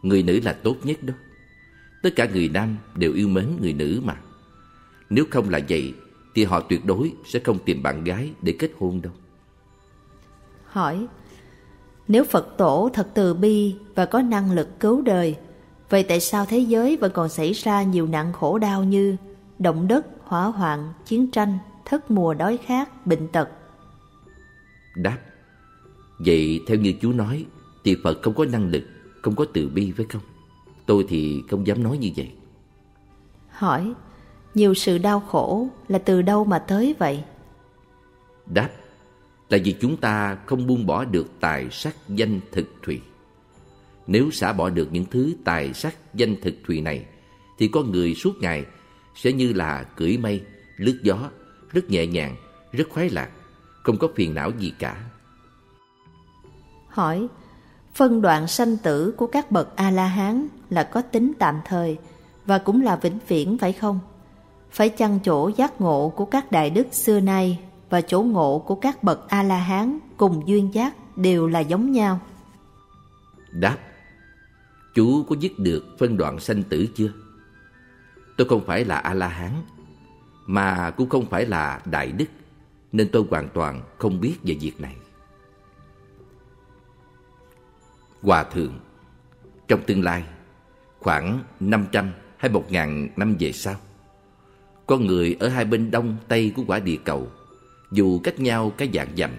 [0.03, 1.15] người nữ là tốt nhất đó.
[2.03, 4.16] Tất cả người nam đều yêu mến người nữ mà.
[5.11, 5.95] Nếu không là vậy
[6.35, 9.12] thì họ tuyệt đối sẽ không tìm bạn gái để kết hôn đâu.
[10.65, 11.07] Hỏi,
[12.09, 15.37] nếu Phật tổ thật từ bi và có năng lực cứu đời
[15.91, 19.16] Vậy tại sao thế giới vẫn còn xảy ra nhiều nạn khổ đau như
[19.59, 23.49] động đất, hỏa hoạn, chiến tranh, thất mùa đói khát, bệnh tật?
[24.97, 25.19] Đáp
[26.19, 27.45] Vậy theo như chú nói
[27.85, 28.83] Thì Phật không có năng lực
[29.29, 30.23] Không có từ bi phải không?
[30.87, 32.31] Tôi thì không dám nói như vậy.
[33.51, 33.93] Hỏi
[34.55, 37.25] Nhiều sự đau khổ là từ đâu mà tới vậy?
[38.47, 38.71] Đáp
[39.49, 43.01] Là vì chúng ta không buông bỏ được tài sắc danh thực thủy
[44.07, 47.07] Nếu xả bỏ được những thứ tài sắc danh thực thùy này
[47.59, 48.65] Thì con người suốt ngày
[49.15, 50.43] sẽ như là cưỡi mây,
[50.77, 51.31] lướt gió
[51.73, 52.37] Rất nhẹ nhàng,
[52.73, 53.31] rất khoái lạc
[53.83, 55.05] Không có phiền não gì cả.
[56.89, 57.29] Hỏi
[57.99, 61.99] Phân đoạn sanh tử của các bậc A-la-hán là có tính tạm thời
[62.47, 64.01] Và cũng là vĩnh viễn, phải không?
[64.70, 67.59] Phải chăng chỗ giác ngộ của các đại đức xưa nay
[67.91, 72.20] Và chỗ ngộ của các bậc A-la-hán cùng duyên giác đều là giống nhau?
[73.51, 73.77] Đáp,
[74.95, 77.12] Chú có dứt được phân đoạn sanh tử chưa?
[78.37, 79.53] Tôi không phải là A-la-hán,
[80.47, 82.29] Mà cũng không phải là Đại Đức,
[82.93, 84.97] Nên tôi hoàn toàn không biết về việc này
[88.23, 88.78] Hòa Thượng.
[89.69, 90.24] Trong tương lai,
[90.99, 93.74] Khoảng 500 hay 1.000 năm về sau
[94.86, 97.28] Con người ở hai bên đông tây của quả địa cầu.
[97.90, 99.31] Dù cách nhau cái dạng dặm,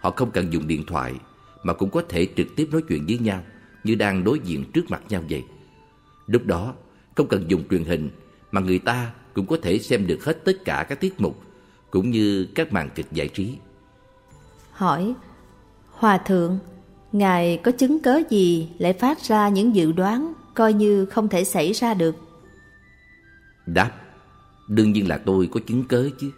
[0.00, 1.14] Họ không cần dùng điện thoại
[1.62, 3.42] Mà cũng có thể trực tiếp nói chuyện với nhau
[3.84, 5.44] Như đang đối diện trước mặt nhau vậy.
[6.26, 6.74] Lúc đó,
[7.14, 8.10] không cần dùng truyền hình
[8.52, 11.42] Mà người ta cũng có thể xem được hết tất cả các tiết mục
[11.90, 13.56] Cũng như các màn kịch giải trí.
[14.72, 15.14] Hỏi,
[15.90, 16.58] Hòa thượng
[17.12, 21.44] Ngài có chứng cớ gì lại phát ra những dự đoán coi như không thể
[21.44, 22.16] xảy ra được?
[23.66, 23.90] Đáp,
[24.68, 26.30] đương nhiên là tôi có chứng cớ chứ.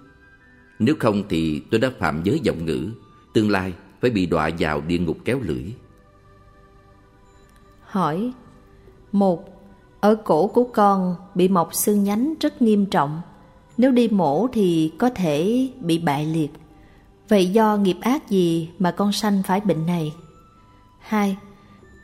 [0.78, 2.90] Nếu không thì tôi đã phạm giới giọng ngữ,
[3.34, 5.64] tương lai phải bị đọa vào địa ngục kéo lưỡi.
[7.84, 8.32] Hỏi,
[9.12, 9.44] một,
[10.00, 13.20] ở cổ của con bị mọc xương nhánh rất nghiêm trọng.
[13.76, 16.50] Nếu đi mổ thì có thể bị bại liệt.
[17.28, 20.12] Vậy do nghiệp ác gì mà con sanh phải bệnh này?
[21.04, 21.36] 2.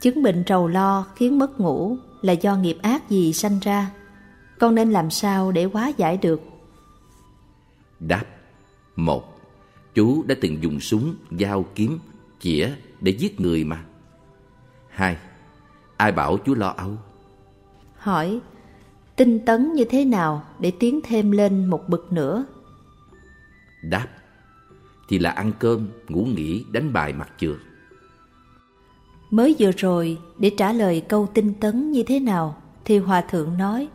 [0.00, 3.90] Chứng bệnh trầu lo khiến mất ngủ là do nghiệp ác gì sanh ra?
[4.58, 6.42] Con nên làm sao để hóa giải được?
[8.00, 8.24] Đáp
[8.96, 9.40] một
[9.94, 11.98] Chú đã từng dùng súng, dao, kiếm,
[12.40, 12.70] chĩa
[13.00, 13.84] để giết người mà.
[14.88, 15.16] Hai
[15.96, 16.98] Ai bảo chú lo âu?
[17.96, 18.40] Hỏi
[19.16, 22.44] Tinh tấn như thế nào để tiến thêm lên một bậc nữa?
[23.82, 24.06] Đáp
[25.08, 27.56] Thì là ăn cơm, ngủ nghỉ, đánh bài mặt trượt
[29.30, 33.58] Mới vừa rồi, để trả lời câu tinh tấn như thế nào, thì Hòa Thượng
[33.58, 33.88] nói,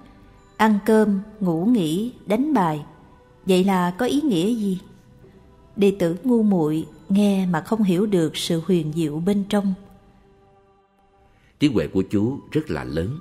[0.57, 2.85] ăn cơm, ngủ nghỉ, đánh bài.
[3.45, 4.79] Vậy là có ý nghĩa gì?
[5.75, 9.73] Đệ tử ngu muội nghe mà không hiểu được sự huyền diệu bên trong.
[11.59, 13.19] Trí huệ của chú rất là lớn,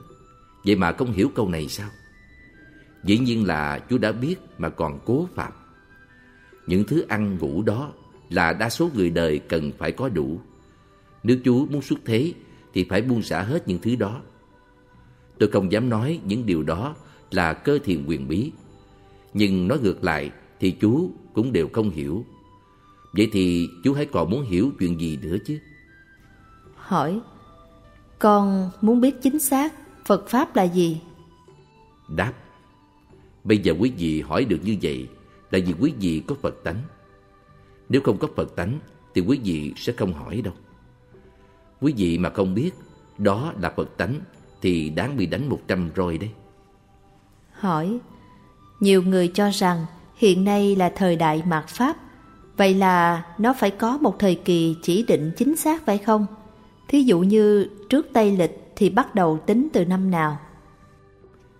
[0.64, 1.88] vậy mà không hiểu câu này sao?
[3.04, 5.52] Dĩ nhiên là chú đã biết mà còn cố phạm.
[6.66, 7.92] Những thứ ăn ngủ đó
[8.30, 10.40] là đa số người đời cần phải có đủ
[11.24, 12.32] nếu chú muốn xuất thế
[12.74, 14.20] thì phải buông xả hết những thứ đó.
[15.38, 16.94] Tôi không dám nói những điều đó
[17.30, 18.52] là cơ thiền quyền bí.
[19.34, 20.30] Nhưng nói ngược lại
[20.60, 22.24] thì chú cũng đều không hiểu.
[23.12, 25.58] Vậy thì chú hãy còn muốn hiểu chuyện gì nữa chứ?
[26.74, 27.20] Hỏi,
[28.18, 29.74] con muốn biết chính xác
[30.04, 31.00] Phật Pháp là gì?
[32.08, 32.32] Đáp,
[33.44, 35.08] bây giờ quý vị hỏi được như vậy
[35.50, 36.82] là vì quý vị có Phật tánh.
[37.88, 38.78] Nếu không có Phật tánh
[39.14, 40.54] thì quý vị sẽ không hỏi đâu.
[41.84, 42.70] Quý vị mà không biết
[43.18, 44.14] đó là Phật tánh
[44.62, 46.30] thì đáng bị đánh một trăm roi đấy.
[47.52, 47.98] Hỏi,
[48.80, 49.86] nhiều người cho rằng
[50.16, 51.96] hiện nay là thời đại mạt Pháp,
[52.56, 56.26] vậy là nó phải có một thời kỳ chỉ định chính xác phải không?
[56.88, 60.38] Thí dụ như trước Tây Lịch thì bắt đầu tính từ năm nào?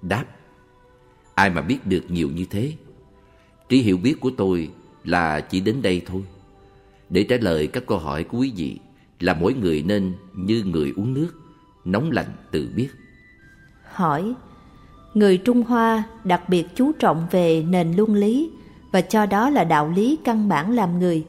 [0.03, 0.25] Đáp,
[1.35, 2.73] ai mà biết được nhiều như thế?
[3.69, 4.71] Trí hiểu biết của tôi
[5.05, 6.23] là chỉ đến đây thôi.
[7.11, 8.79] Để trả lời các câu hỏi của quý vị,
[9.21, 11.29] là mỗi người nên như người uống nước,
[11.85, 12.89] nóng lạnh tự biết.
[13.93, 14.35] Hỏi,
[15.15, 18.51] người Trung Hoa đặc biệt chú trọng về nền luân lý
[18.93, 21.25] và cho đó là đạo lý căn bản làm người.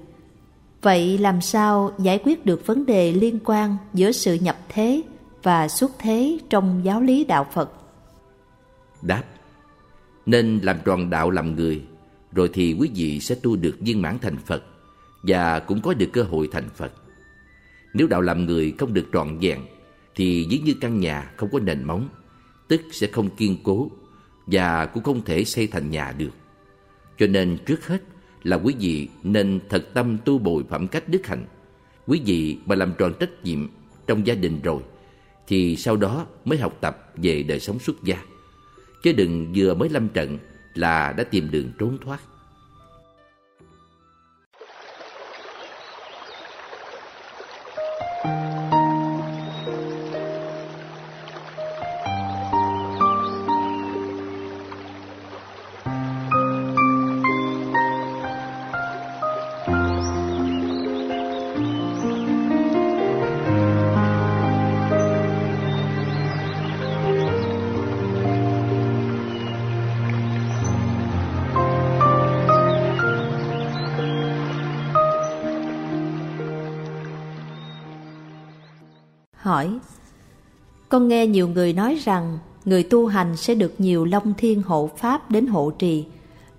[0.81, 5.01] Vậy làm sao giải quyết được vấn đề liên quan giữa sự nhập thế
[5.43, 7.71] và xuất thế trong giáo lý đạo Phật?
[9.01, 9.23] Đáp,
[10.25, 11.81] nên làm tròn đạo làm người,
[12.31, 14.63] rồi thì quý vị sẽ tu được viên mãn thành Phật
[15.23, 16.91] và cũng có được cơ hội thành Phật.
[17.97, 19.59] Nếu đạo làm người không được trọn vẹn,
[20.15, 22.09] Thì giống như căn nhà không có nền móng,
[22.67, 23.91] Tức sẽ không kiên cố
[24.45, 26.31] Và cũng không thể xây thành nhà được.
[27.17, 28.03] Cho nên trước hết
[28.43, 31.45] là quý vị nên thật tâm tu bồi phẩm cách đức hạnh.
[32.07, 33.67] Quý vị mà làm tròn trách nhiệm
[34.07, 34.81] trong gia đình rồi,
[35.47, 38.17] Thì sau đó mới học tập về đời sống xuất gia.
[39.03, 40.37] Chứ đừng vừa mới lâm trận
[40.73, 42.19] là đã tìm đường trốn thoát.
[80.95, 84.89] Con nghe nhiều người nói rằng người tu hành sẽ được nhiều long thiên hộ
[84.97, 86.05] pháp đến hộ trì,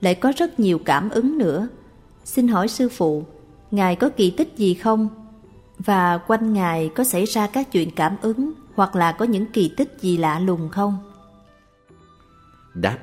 [0.01, 1.69] lại có rất nhiều cảm ứng nữa.
[2.25, 3.25] Xin hỏi sư phụ,
[3.71, 5.09] Ngài có kỳ tích gì không?
[5.79, 9.75] Và quanh Ngài có xảy ra các chuyện cảm ứng hoặc là có những kỳ
[9.77, 10.99] tích gì lạ lùng không?
[12.75, 12.99] Đáp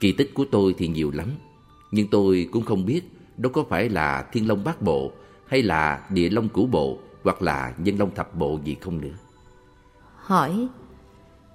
[0.00, 1.28] Kỳ tích của tôi thì nhiều lắm
[1.90, 3.00] Nhưng tôi cũng không biết
[3.36, 5.12] Đó có phải là thiên long bát bộ
[5.46, 9.14] Hay là địa long cửu bộ Hoặc là nhân long thập bộ gì không nữa
[10.28, 10.68] Hỏi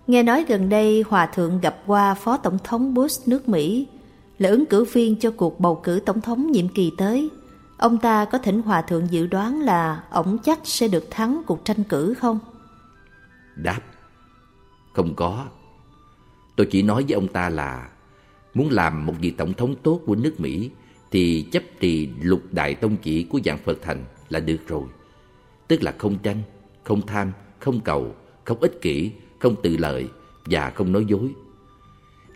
[0.08, 3.88] Nghe nói gần đây Hòa Thượng gặp qua Phó Tổng thống Bush nước Mỹ
[4.38, 7.30] là ứng cử viên cho cuộc bầu cử tổng thống nhiệm kỳ tới.
[7.78, 11.66] Ông ta có thỉnh Hòa Thượng dự đoán là ổng chắc sẽ được thắng cuộc
[11.66, 12.40] tranh cử không?
[13.56, 13.80] Đáp
[14.94, 15.46] Không có
[16.56, 17.90] Tôi chỉ nói với ông ta là
[18.54, 20.72] Muốn làm một vị tổng thống tốt của nước Mỹ
[21.12, 24.84] Thì chấp trì lục đại tông chỉ của dạng Phật thành là được rồi
[25.68, 26.42] Tức là không tranh,
[26.84, 30.08] không tham, không cầu, không ích kỷ, không tự lợi
[30.46, 31.34] và không nói dối.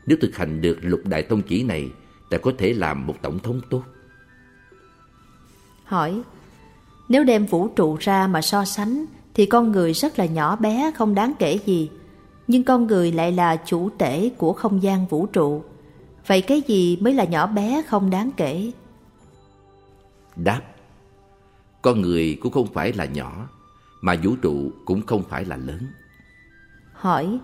[0.05, 1.89] Nếu thực hành được lục đại tông chỉ này
[2.29, 3.83] Ta có thể làm một tổng thống tốt.
[5.83, 6.21] Hỏi
[7.09, 10.91] Nếu đem vũ trụ ra mà so sánh Thì con người rất là nhỏ bé
[10.95, 11.89] không đáng kể gì.
[12.47, 15.63] Nhưng con người lại là chủ tể của không gian vũ trụ.
[16.27, 18.71] Vậy cái gì mới là nhỏ bé không đáng kể?
[20.35, 20.61] Đáp
[21.81, 23.47] Con người cũng không phải là nhỏ
[24.07, 25.79] Mà vũ trụ cũng không phải là lớn.
[26.93, 27.39] Hỏi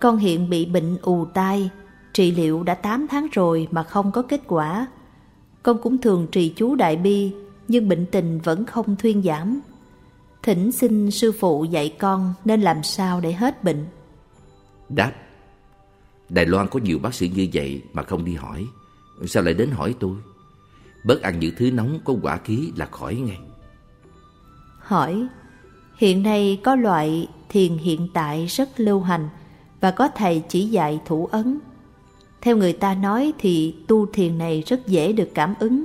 [0.00, 1.70] Con hiện bị bệnh ù tai
[2.12, 4.86] Trị liệu đã 8 tháng rồi mà không có kết quả.
[5.62, 7.32] Con cũng thường trì chú đại bi
[7.68, 9.60] Nhưng bệnh tình vẫn không thuyên giảm.
[10.42, 13.86] Thỉnh xin sư phụ dạy con nên làm sao để hết bệnh?
[14.88, 15.12] Đáp
[16.28, 18.66] Đài Loan có nhiều bác sĩ như vậy mà không đi hỏi.
[19.26, 20.16] Sao lại đến hỏi tôi?
[21.04, 23.38] Bớt ăn những thứ nóng có quả khí là khỏi ngay.
[24.78, 25.28] Hỏi
[25.98, 29.28] Hiện nay có loại thiền hiện tại rất lưu hành
[29.80, 31.58] Và có thầy chỉ dạy thủ ấn
[32.40, 35.84] Theo người ta nói thì tu thiền này rất dễ được cảm ứng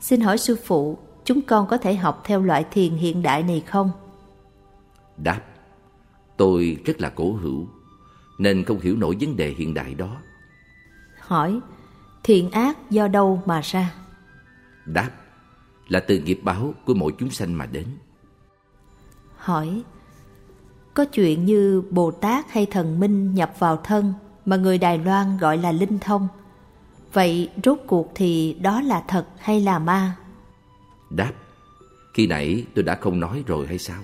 [0.00, 3.60] Xin hỏi sư phụ Chúng con có thể học theo loại thiền hiện đại này
[3.66, 3.90] không?
[5.16, 5.40] Đáp
[6.36, 7.66] Tôi rất là cổ hữu
[8.38, 10.16] nên không hiểu nổi vấn đề hiện đại đó.
[11.18, 11.60] Hỏi,
[12.22, 13.94] thiện ác do đâu mà ra?
[14.86, 15.10] Đáp,
[15.88, 17.86] là từ nghiệp báo của mỗi chúng sanh mà đến.
[19.36, 19.82] Hỏi,
[20.94, 24.14] có chuyện như Bồ Tát hay thần minh nhập vào thân
[24.44, 26.28] mà người Đài Loan gọi là linh thông.
[27.12, 30.16] Vậy rốt cuộc thì đó là thật hay là ma?
[31.10, 31.32] Đáp,
[32.14, 34.02] khi nãy tôi đã không nói rồi hay sao?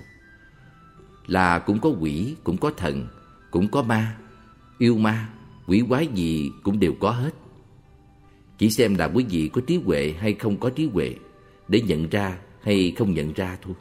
[1.27, 3.07] Là cũng có quỷ, cũng có thần,
[3.51, 4.17] cũng có ma,
[4.79, 5.29] yêu ma,
[5.67, 7.31] quỷ quái gì cũng đều có hết.
[8.59, 11.15] Chỉ xem là quý vị có trí huệ hay không có trí huệ
[11.69, 13.75] để nhận ra hay không nhận ra thôi.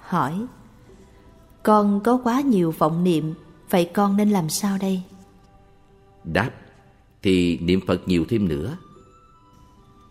[0.00, 0.46] Hỏi,
[1.64, 3.34] con có quá nhiều vọng niệm,
[3.70, 5.02] vậy con nên làm sao đây?
[6.24, 6.50] Đáp,
[7.22, 8.76] thì niệm Phật nhiều thêm nữa.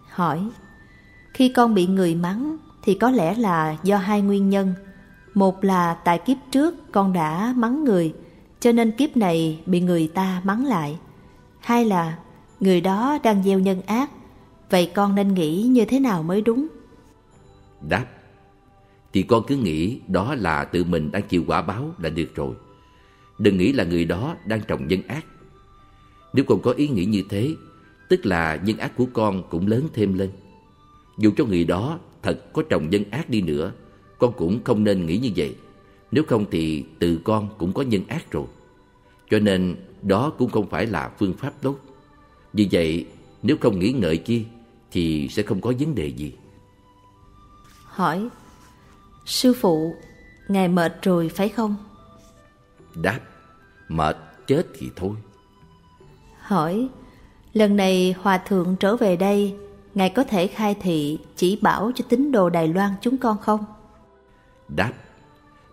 [0.09, 0.47] Hỏi,
[1.33, 4.73] khi con bị người mắng thì có lẽ là do hai nguyên nhân.
[5.33, 8.13] Một là tại kiếp trước con đã mắng người
[8.59, 10.99] cho nên kiếp này bị người ta mắng lại.
[11.59, 12.17] Hai là
[12.59, 14.09] người đó đang gieo nhân ác,
[14.69, 16.67] vậy con nên nghĩ như thế nào mới đúng?
[17.89, 18.05] Đáp,
[19.13, 22.55] thì con cứ nghĩ đó là tự mình đang chịu quả báo là được rồi.
[23.39, 25.25] Đừng nghĩ là người đó đang trồng nhân ác.
[26.33, 27.55] Nếu con có ý nghĩ như thế,
[28.09, 30.29] tức là nhân ác của con cũng lớn thêm lên.
[31.17, 33.71] Dù cho người đó thật có trồng nhân ác đi nữa,
[34.17, 35.55] con cũng không nên nghĩ như vậy.
[36.11, 38.45] Nếu không thì tự con cũng có nhân ác rồi.
[39.29, 41.79] Cho nên đó cũng không phải là phương pháp tốt.
[42.53, 43.05] Vì vậy,
[43.43, 44.45] nếu không nghĩ ngợi chi
[44.91, 46.33] thì sẽ không có vấn đề gì.
[47.83, 48.27] Hỏi,
[49.25, 49.95] sư phụ,
[50.47, 51.75] ngài mệt rồi phải không?
[52.95, 53.19] Đáp,
[53.89, 54.17] mệt
[54.47, 55.15] chết thì thôi.
[56.39, 56.89] Hỏi,
[57.53, 59.55] lần này hòa thượng trở về đây,
[59.95, 63.65] ngài có thể khai thị chỉ bảo cho tín đồ Đài Loan chúng con không?
[64.67, 64.93] Đáp,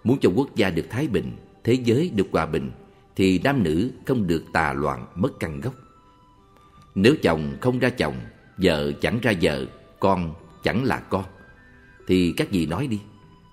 [0.04, 1.32] Muốn cho quốc gia được thái bình,
[1.64, 2.70] thế giới được hòa bình,
[3.16, 5.74] thì nam nữ không được tà loạn mất căn gốc.
[6.94, 8.14] Nếu chồng không ra chồng,
[8.56, 9.66] vợ chẳng ra vợ,
[10.00, 11.24] con chẳng là con,
[12.06, 13.00] thì các vị nói đi,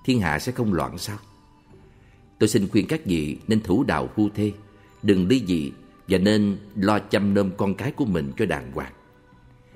[0.07, 1.17] thiên hạ sẽ không loạn sao?
[2.39, 4.51] Tôi xin khuyên các vị nên thủ đạo phu thê,
[5.03, 5.71] đừng ly dị
[6.07, 8.93] và nên lo chăm nom con cái của mình cho đàng hoàng.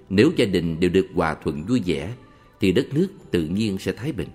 [0.10, 2.14] Nếu gia đình đều được hòa thuận vui vẻ,
[2.60, 4.28] thì đất nước tự nhiên sẽ thái bình.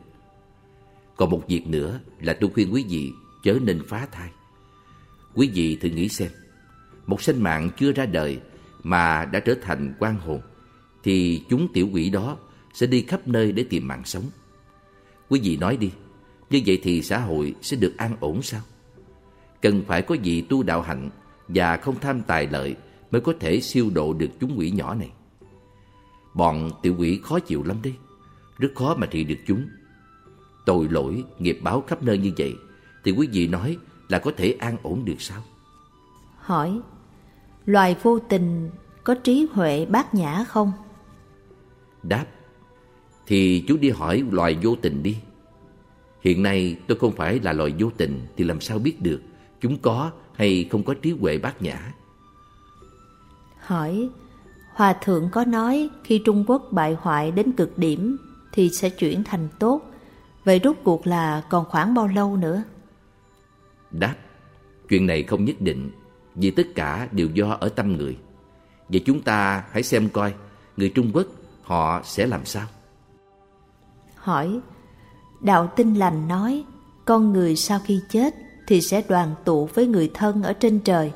[1.16, 3.12] Còn một việc nữa là tôi khuyên quý vị
[3.43, 4.31] chớ nên phá thai.
[5.35, 6.31] Quý vị thử nghĩ xem,
[7.06, 8.40] một sinh mạng chưa ra đời
[8.82, 10.40] mà đã trở thành quan hồn,
[11.02, 12.36] thì chúng tiểu quỷ đó
[12.74, 14.24] sẽ đi khắp nơi để tìm mạng sống.
[15.28, 15.90] Quý vị nói đi,
[16.51, 18.61] Như vậy thì xã hội sẽ được an ổn sao?
[19.62, 21.11] Cần phải có vị tu đạo hạnh
[21.48, 22.77] và không tham tài lợi
[23.11, 25.11] mới có thể siêu độ được chúng quỷ nhỏ này.
[26.35, 27.94] Bọn tiểu quỷ khó chịu lắm đấy,
[28.59, 29.69] rất khó mà trị được chúng.
[30.66, 32.55] Tội lỗi, nghiệp báo khắp nơi như vậy,
[33.05, 33.78] thì quý vị nói
[34.09, 35.43] là có thể an ổn được sao?
[36.36, 36.81] Hỏi,
[37.66, 38.70] loài vô tình
[39.05, 40.73] có trí huệ bát nhã không?
[42.03, 42.27] Đáp,
[43.27, 45.16] thì chú đi hỏi loài vô tình đi.
[46.20, 49.20] Hiện nay tôi không phải là loài vô tình thì làm sao biết được
[49.61, 51.93] chúng có hay không có trí huệ bát nhã.
[53.61, 54.09] Hỏi,
[54.73, 58.16] Hòa Thượng có nói khi Trung Quốc bại hoại đến cực điểm
[58.53, 59.81] thì sẽ chuyển thành tốt.
[60.44, 62.62] Vậy rốt cuộc là còn khoảng bao lâu nữa?
[63.90, 64.15] Đáp,
[64.89, 65.90] chuyện này không nhất định
[66.35, 68.16] vì tất cả đều do ở tâm người.
[68.89, 70.35] Vậy chúng ta hãy xem coi
[70.77, 71.27] người Trung Quốc
[71.62, 72.66] họ sẽ làm sao?
[74.27, 74.61] Hỏi,
[75.40, 76.65] Đạo Tinh Lành nói
[77.05, 78.35] con người sau khi chết
[78.66, 81.12] thì sẽ đoàn tụ với người thân ở trên trời.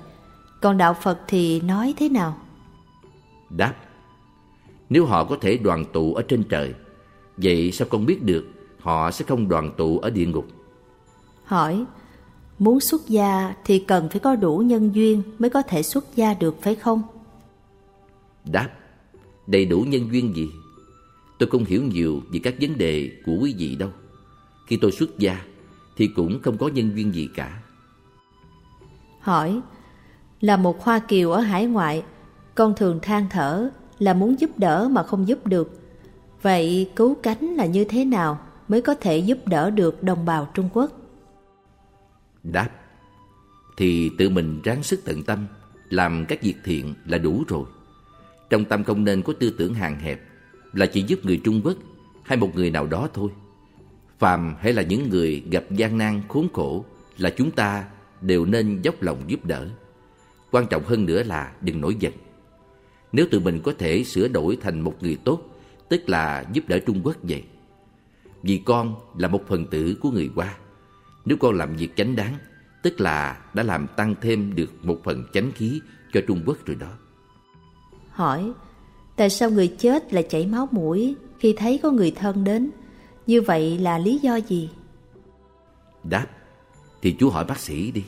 [0.61, 2.37] Còn Đạo Phật thì nói thế nào?
[3.51, 3.75] Đáp,
[4.89, 6.75] nếu họ có thể đoàn tụ ở trên trời,
[7.37, 8.45] vậy sao con biết được
[8.81, 10.47] họ sẽ không đoàn tụ ở địa ngục?
[11.45, 11.85] Hỏi,
[12.59, 16.35] muốn xuất gia thì cần phải có đủ nhân duyên mới có thể xuất gia
[16.35, 17.03] được phải không?
[18.45, 18.69] Đáp,
[19.47, 20.51] đầy đủ nhân duyên gì?
[21.41, 23.91] Tôi không hiểu nhiều về các vấn đề của quý vị đâu.
[24.67, 25.45] Khi tôi xuất gia
[25.97, 27.63] thì cũng không có nhân duyên gì cả.
[29.21, 29.61] Hỏi,
[30.41, 32.03] là một Hoa Kiều ở hải ngoại,
[32.55, 35.81] con thường than thở là muốn giúp đỡ mà không giúp được.
[36.43, 40.49] Vậy cứu cánh là như thế nào mới có thể giúp đỡ được đồng bào
[40.55, 40.91] Trung Quốc?
[42.43, 42.71] Đáp,
[43.77, 45.47] thì tự mình ráng sức tận tâm,
[45.89, 47.65] làm các việc thiện là đủ rồi.
[48.51, 50.30] Trong tâm không nên có tư tưởng hàng hẹp,
[50.73, 51.77] là chỉ giúp người Trung Quốc
[52.23, 53.31] hay một người nào đó thôi.
[54.19, 56.85] Phàm hay là những người gặp gian nan khốn khổ
[57.19, 57.85] là chúng ta
[58.21, 59.69] đều nên dốc lòng giúp đỡ.
[60.51, 62.13] Quan trọng hơn nữa là đừng nổi giận.
[63.13, 65.43] Nếu tự mình có thể sửa đổi thành một người tốt,
[65.89, 67.45] tức là giúp đỡ Trung Quốc vậy.
[68.43, 70.57] Vì con là một phần tử của người Hoa.
[71.25, 72.35] Nếu con làm việc chánh đáng,
[72.83, 75.81] tức là đã làm tăng thêm được một phần chánh khí
[76.13, 76.93] cho Trung Quốc rồi đó.
[78.11, 78.53] Hỏi,
[79.21, 82.71] tại sao người chết lại chảy máu mũi khi thấy có người thân đến?
[83.27, 84.71] Như vậy là lý do gì?
[86.05, 86.27] Đáp,
[87.03, 88.05] thì chú hỏi bác sĩ đi.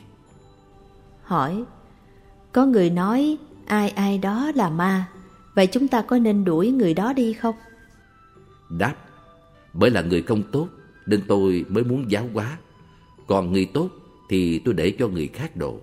[1.23, 1.65] Hỏi,
[2.53, 5.09] có người nói ai ai đó là ma,
[5.55, 7.55] vậy chúng ta có nên đuổi người đó đi không?
[8.71, 8.95] Đáp,
[9.73, 10.69] bởi là người không tốt
[11.07, 12.59] nên tôi mới muốn giáo hóa.
[13.27, 13.89] Còn người tốt
[14.29, 15.77] thì tôi để cho người khác độ.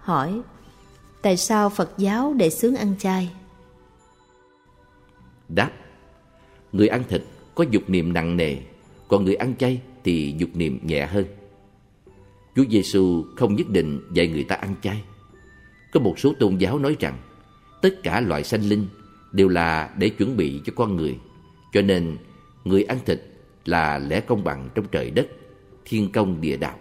[0.00, 0.40] Hỏi,
[1.22, 3.30] tại sao Phật giáo để xướng ăn chay?
[5.54, 5.70] Đáp,
[6.72, 7.22] người ăn thịt
[7.54, 8.56] có dục niệm nặng nề,
[9.08, 11.24] còn người ăn chay thì dục niệm nhẹ hơn.
[12.56, 15.02] Chúa Giêsu không nhất định dạy người ta ăn chay.
[15.92, 17.18] Có một số tôn giáo nói rằng
[17.82, 18.86] tất cả loại sanh linh
[19.32, 21.18] đều là để chuẩn bị cho con người.
[21.72, 22.16] Cho nên
[22.64, 23.22] người ăn thịt
[23.64, 25.26] là lẽ công bằng trong trời đất,
[25.84, 26.78] thiên công địa đạo.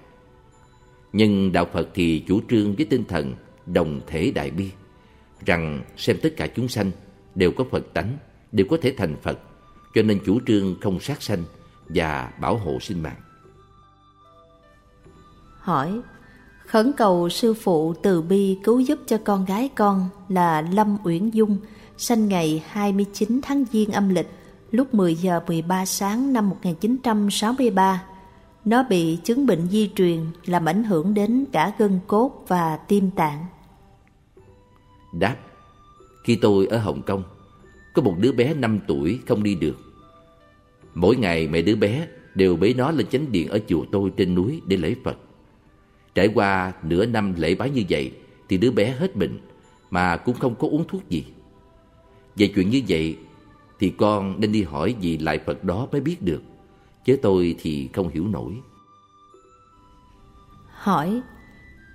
[1.14, 3.36] Nhưng đạo Phật thì chủ trương với tinh thần
[3.66, 4.70] đồng thể đại bi,
[5.46, 6.92] rằng xem tất cả chúng sanh
[7.36, 8.18] đều có Phật tánh,
[8.52, 9.40] đều có thể thành Phật,
[9.96, 11.44] cho nên chủ trương không sát sanh
[11.90, 13.22] và bảo hộ sinh mạng.
[15.60, 16.02] Hỏi,
[16.66, 21.30] khẩn cầu sư phụ từ bi cứu giúp cho con gái con là Lâm Uyển
[21.30, 21.58] Dung,
[21.98, 24.28] sinh ngày 29 tháng Giêng âm lịch,
[24.72, 28.04] lúc 10 giờ 13 sáng năm 1963.
[28.66, 33.12] Nó bị chứng bệnh di truyền làm ảnh hưởng đến cả gân cốt và tim
[33.12, 33.46] tạng.
[35.14, 35.36] Đáp,
[36.24, 37.24] khi tôi ở Hồng Kông,
[38.00, 39.76] có một đứa bé 5 tuổi không đi được.
[40.94, 44.36] Mỗi ngày mẹ đứa bé đều bế nó lên chánh điện ở chùa tôi trên
[44.36, 45.18] núi để lễ Phật.
[46.16, 48.12] Trải qua nửa năm lễ bái như vậy
[48.50, 49.40] thì đứa bé hết bệnh
[49.90, 51.26] mà cũng không có uống thuốc gì.
[52.36, 53.18] Về chuyện như vậy
[53.80, 56.42] thì con nên đi hỏi vị lại Phật đó mới biết được.
[57.06, 58.54] Chứ tôi thì không hiểu nổi.
[60.72, 61.22] Hỏi,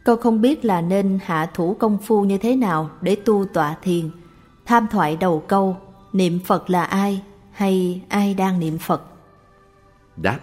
[0.05, 3.77] con không biết là nên hạ thủ công phu như thế nào để tu tọa
[3.83, 4.11] thiền,
[4.67, 5.77] tham thoại đầu câu,
[6.15, 7.23] niệm Phật là ai
[7.53, 9.03] hay ai đang niệm Phật?
[10.17, 10.41] Đáp,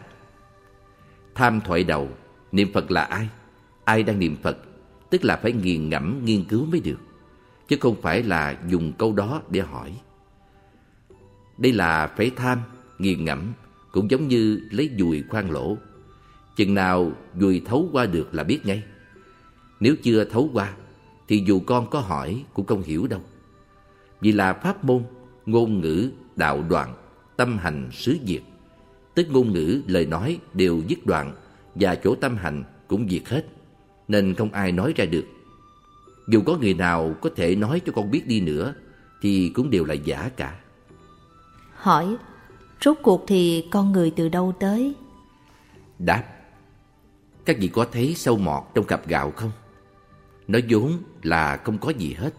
[1.36, 2.10] tham thoại đầu,
[2.52, 3.30] niệm Phật là ai?
[3.84, 4.58] Ai đang niệm Phật?
[5.10, 7.00] Tức là phải nghiền ngẫm nghiên cứu mới được,
[7.68, 9.92] chứ không phải là dùng câu đó để hỏi.
[11.58, 12.60] Đây là phải tham,
[13.00, 13.54] nghiền ngẫm,
[13.92, 15.78] cũng giống như lấy dùi khoan lỗ.
[16.56, 18.84] Chừng nào dùi thấu qua được là biết ngay.
[19.80, 20.74] Nếu chưa thấu qua,
[21.28, 23.22] thì dù con có hỏi cũng không hiểu đâu.
[24.22, 25.04] Vì là pháp môn,
[25.52, 26.94] ngôn ngữ, đạo đoạn,
[27.38, 28.42] tâm hành xứ diệt.
[29.16, 31.34] tức ngôn ngữ, lời nói đều dứt đoạn
[31.76, 33.46] và chỗ tâm hành cũng diệt hết,
[34.08, 35.26] nên không ai nói ra được.
[36.28, 38.74] Dù có người nào có thể nói cho con biết đi nữa,
[39.22, 40.60] thì cũng đều là giả cả.
[41.74, 42.16] Hỏi,
[42.86, 44.94] rốt cuộc thì con người từ đâu tới?
[46.00, 46.24] Đáp,
[47.46, 49.52] các vị có thấy sâu mọt trong cặp gạo không?
[50.48, 50.92] Nó vốn
[51.24, 52.34] là không có gì hết,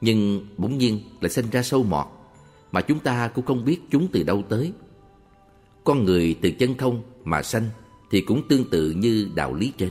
[0.00, 2.06] nhưng bỗng nhiên lại sinh ra sâu mọt,
[2.72, 4.72] mà chúng ta cũng không biết chúng từ đâu tới.
[5.84, 7.68] Con người từ chân không mà sanh
[8.10, 9.90] thì cũng tương tự như đạo lý trên.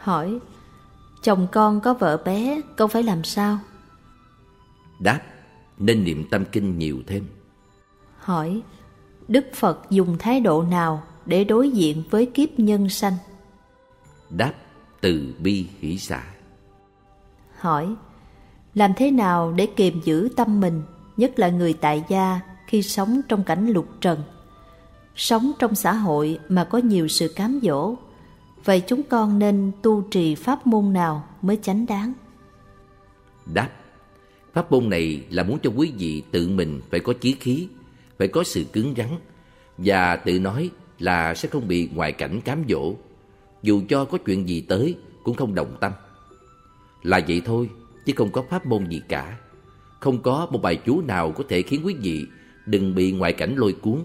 [0.00, 0.38] Hỏi,
[1.22, 3.58] chồng con có vợ bé, con phải làm sao?
[5.00, 5.20] Đáp,
[5.78, 7.26] nên niệm tâm kinh nhiều thêm.
[8.18, 8.62] Hỏi,
[9.28, 13.14] Đức Phật dùng thái độ nào để đối diện với kiếp nhân sanh?
[14.30, 14.52] Đáp,
[15.00, 16.24] từ bi hỷ xả.
[17.58, 17.94] Hỏi,
[18.74, 20.82] làm thế nào để kiềm giữ tâm mình,
[21.16, 24.22] nhất là người tại gia khi sống trong cảnh lục trần?
[25.16, 27.96] Sống trong xã hội mà có nhiều sự cám dỗ,
[28.64, 32.12] vậy chúng con nên tu trì pháp môn nào mới chánh đáng?
[33.54, 33.70] Đáp,
[34.52, 37.68] pháp môn này là muốn cho quý vị tự mình phải có chí khí,
[38.18, 39.08] phải có sự cứng rắn
[39.78, 42.94] và tự nói là sẽ không bị ngoại cảnh cám dỗ,
[43.62, 45.92] dù cho có chuyện gì tới cũng không động tâm.
[47.02, 47.70] Là vậy thôi,
[48.06, 49.38] chứ không có pháp môn gì cả.
[50.00, 52.26] Không có một bài chú nào có thể khiến quý vị
[52.66, 54.04] đừng bị ngoại cảnh lôi cuốn.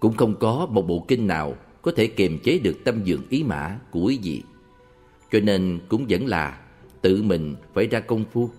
[0.00, 3.42] Cũng không có một bộ kinh nào có thể kiềm chế được tâm dưỡng ý
[3.42, 4.42] mã của quý vị.
[5.32, 6.60] Cho nên cũng vẫn là
[7.02, 8.50] tự mình phải ra công phu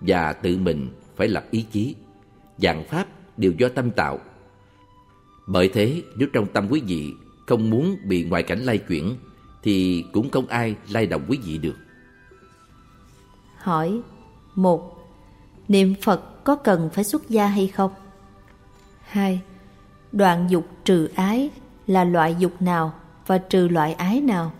[0.00, 1.94] và tự mình phải lập ý chí.
[2.58, 3.06] Dạng pháp
[3.36, 4.18] đều do tâm tạo.
[5.46, 7.12] Bởi thế, nếu trong tâm quý vị
[7.46, 9.14] không muốn bị ngoại cảnh lay chuyển,
[9.62, 11.76] thì cũng không ai lay động quý vị được.
[13.56, 14.00] Hỏi
[14.54, 14.99] một
[15.70, 17.90] Niệm Phật có cần phải xuất gia hay không?
[19.02, 19.40] hai
[20.12, 21.50] Đoạn dục trừ ái
[21.86, 22.92] là loại dục nào
[23.26, 24.52] và trừ loại ái nào?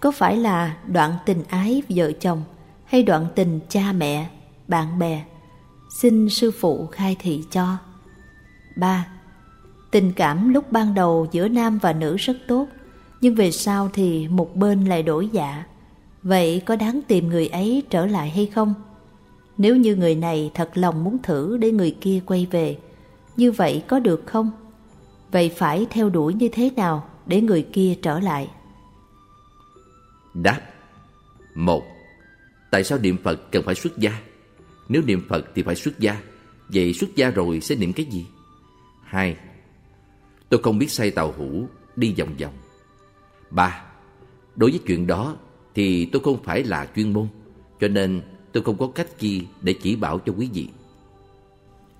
[0.00, 2.42] Có phải là đoạn tình ái vợ chồng
[2.84, 4.28] hay đoạn tình cha mẹ,
[4.68, 5.24] bạn bè?
[6.00, 7.76] Xin sư phụ khai thị cho.
[8.76, 9.06] 3.
[9.90, 12.66] Tình cảm lúc ban đầu giữa nam và nữ rất tốt,
[13.20, 15.64] nhưng về sau thì một bên lại đổi dạ.
[16.22, 18.74] Vậy có đáng tìm người ấy trở lại hay không?
[19.58, 22.78] Nếu như người này thật lòng muốn thử để người kia quay về,
[23.36, 24.50] như vậy có được không?
[25.32, 28.50] Vậy phải theo đuổi như thế nào để người kia trở lại?
[30.34, 30.60] Đáp
[31.54, 31.82] một
[32.70, 34.12] Tại sao niệm Phật cần phải xuất gia?
[34.88, 36.22] Nếu niệm Phật thì phải xuất gia
[36.68, 38.26] Vậy xuất gia rồi sẽ niệm cái gì?
[39.04, 39.36] hai
[40.48, 42.52] Tôi không biết say tàu hũ Đi vòng vòng
[43.50, 43.84] ba
[44.56, 45.36] Đối với chuyện đó
[45.74, 47.28] Thì tôi không phải là chuyên môn
[47.80, 48.22] Cho nên
[48.56, 50.68] tôi không có cách chi Để chỉ bảo cho quý vị.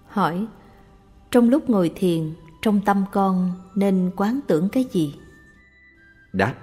[0.09, 0.47] Hỏi
[1.31, 5.15] Trong lúc ngồi thiền Trong tâm con nên quán tưởng cái gì?
[6.33, 6.55] Đáp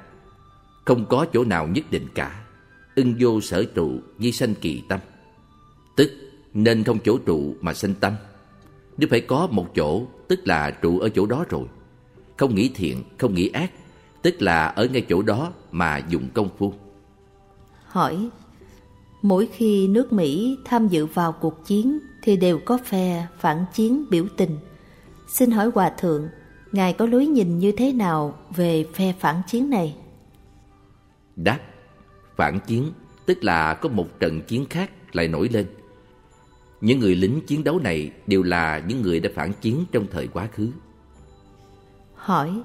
[0.86, 2.46] Không có chỗ nào nhất định cả.
[2.96, 5.00] Ưng vô sở trụ di sanh kỳ tâm.
[5.96, 6.12] Tức
[6.54, 8.14] nên không chỗ trụ mà sanh tâm.
[8.98, 11.66] Nếu phải có một chỗ Tức là trụ ở chỗ đó rồi.
[12.38, 13.72] Không nghĩ thiện, không nghĩ ác
[14.22, 16.74] Tức là ở ngay chỗ đó mà dùng công phu.
[17.86, 18.30] Hỏi
[19.24, 24.06] Mỗi khi nước Mỹ tham dự vào cuộc chiến Thì đều có phe phản chiến
[24.10, 24.58] biểu tình
[25.28, 26.28] Xin hỏi Hòa Thượng
[26.72, 29.96] Ngài có lối nhìn như thế nào về phe phản chiến này?
[31.36, 31.60] Đáp
[32.36, 32.92] Phản chiến
[33.26, 35.66] tức là có một trận chiến khác lại nổi lên
[36.84, 40.28] những người lính chiến đấu này đều là những người đã phản chiến trong thời
[40.28, 40.68] quá khứ.
[42.16, 42.62] Hỏi,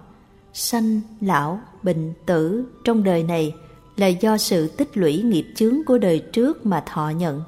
[0.52, 3.54] sanh, lão, bệnh, tử trong đời này
[3.98, 7.42] là do sự tích lũy nghiệp chướng của đời trước mà thọ nhận.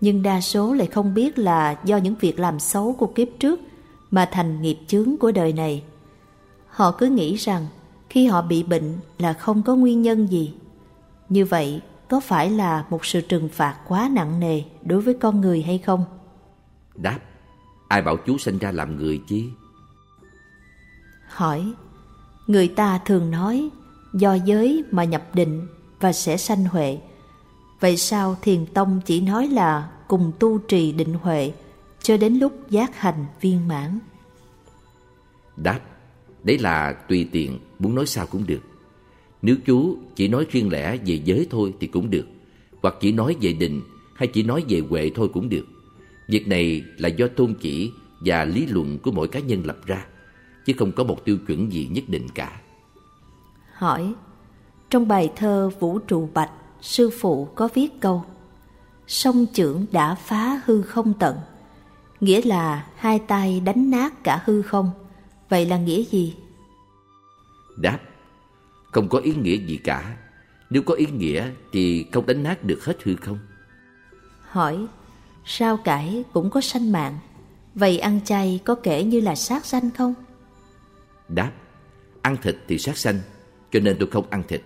[0.00, 3.60] Nhưng đa số lại không biết là do những việc làm xấu của kiếp trước
[4.10, 5.82] mà thành nghiệp chướng của đời này.
[6.68, 7.66] Họ cứ nghĩ rằng
[8.10, 10.54] khi họ bị bệnh là không có nguyên nhân gì.
[11.28, 15.40] Như vậy có phải là một sự trừng phạt quá nặng nề đối với con
[15.40, 16.04] người hay không?
[16.94, 17.18] Đáp,
[17.88, 19.44] ai bảo chú sinh ra làm người chi?
[21.28, 21.72] Hỏi,
[22.46, 23.70] người ta thường nói
[24.14, 25.66] do giới mà nhập định
[26.00, 26.98] và sẽ sanh huệ.
[27.80, 31.52] Vậy sao thiền tông chỉ nói là cùng tu trì định huệ
[32.02, 33.98] cho đến lúc giác hành viên mãn?
[35.56, 35.80] Đáp,
[36.44, 38.60] đấy là tùy tiện, muốn nói sao cũng được.
[39.42, 42.26] Nếu chú chỉ nói riêng lẻ về giới thôi thì cũng được
[42.82, 43.82] Hoặc chỉ nói về định
[44.14, 45.66] hay chỉ nói về huệ thôi cũng được
[46.28, 50.06] Việc này là do tôn chỉ và lý luận của mỗi cá nhân lập ra
[50.64, 52.60] Chứ không có một tiêu chuẩn gì nhất định cả
[53.72, 54.14] Hỏi
[54.90, 56.50] Trong bài thơ Vũ trụ Bạch
[56.80, 58.24] Sư phụ có viết câu
[59.06, 61.36] Sông trưởng đã phá hư không tận
[62.20, 64.90] Nghĩa là hai tay đánh nát cả hư không
[65.48, 66.34] Vậy là nghĩa gì?
[67.76, 67.98] Đáp
[68.92, 70.16] Không có ý nghĩa gì cả
[70.70, 73.38] Nếu có ý nghĩa thì không đánh nát được hết hư không
[74.40, 74.86] Hỏi
[75.44, 77.18] Sao cải cũng có sanh mạng
[77.74, 80.14] Vậy ăn chay có kể như là sát sanh không?
[81.28, 81.52] Đáp
[82.22, 83.20] Ăn thịt thì sát sanh
[83.72, 84.62] Cho nên tôi không ăn thịt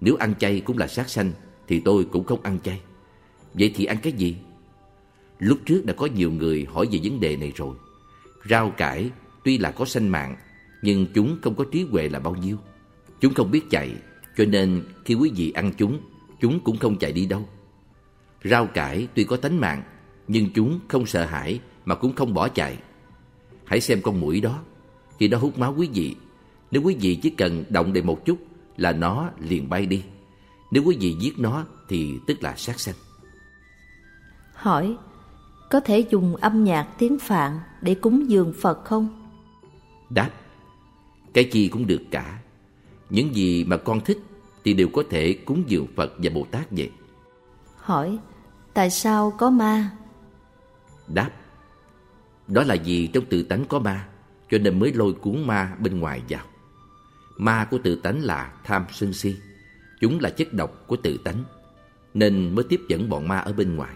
[0.00, 1.32] nếu ăn chay cũng là sát sanh,
[1.68, 2.80] Thì tôi cũng không ăn chay.
[3.54, 4.36] Vậy thì ăn cái gì?
[5.38, 7.76] Lúc trước đã có nhiều người hỏi về vấn đề này rồi.
[8.50, 9.10] Rau cải
[9.44, 10.36] tuy là có sanh mạng,
[10.82, 12.56] Nhưng chúng không có trí huệ là bao nhiêu.
[13.20, 13.94] Chúng không biết chạy,
[14.36, 16.00] Cho nên khi quý vị ăn chúng
[16.40, 17.48] Chúng cũng không chạy đi đâu.
[18.44, 19.82] Rau cải tuy có tánh mạng,
[20.28, 22.78] Nhưng chúng không sợ hãi Mà cũng không bỏ chạy.
[23.64, 24.62] Hãy xem con mũi đó,
[25.18, 26.14] Khi nó hút máu quý vị.
[26.70, 28.38] Nếu quý vị chỉ cần động đầy một chút
[28.76, 30.04] là nó liền bay đi.
[30.70, 32.94] Nếu quý vị giết nó Thì tức là sát sanh.
[34.54, 34.96] Hỏi
[35.70, 39.30] Có thể dùng âm nhạc tiếng Phạn Để cúng dường Phật không?
[40.10, 40.30] Đáp
[41.34, 42.38] Cái chi cũng được cả.
[43.10, 44.18] Những gì mà con thích
[44.64, 46.90] Thì đều có thể cúng dường Phật và Bồ Tát vậy.
[47.76, 48.18] Hỏi
[48.74, 49.90] Tại sao có ma?
[51.08, 51.30] Đáp
[52.48, 54.08] Đó là vì trong tự tánh có ma
[54.50, 56.44] Cho nên mới lôi cuốn ma bên ngoài vào
[57.36, 59.36] Ma của tự tánh là tham sân si
[60.00, 61.44] Chúng là chất độc của tự tánh
[62.14, 63.94] Nên mới tiếp dẫn bọn ma ở bên ngoài.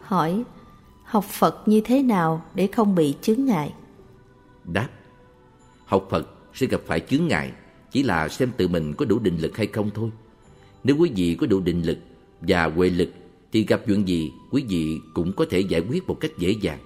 [0.00, 0.44] Hỏi
[1.04, 3.74] Học Phật như thế nào để không bị chướng ngại?
[4.64, 4.88] Đáp
[5.84, 7.52] Học Phật sẽ gặp phải chướng ngại
[7.90, 10.10] Chỉ là xem tự mình có đủ định lực hay không thôi.
[10.84, 11.98] Nếu quý vị có đủ định lực
[12.40, 13.08] và huệ lực
[13.52, 16.78] Thì gặp chuyện gì quý vị cũng có thể giải quyết một cách dễ dàng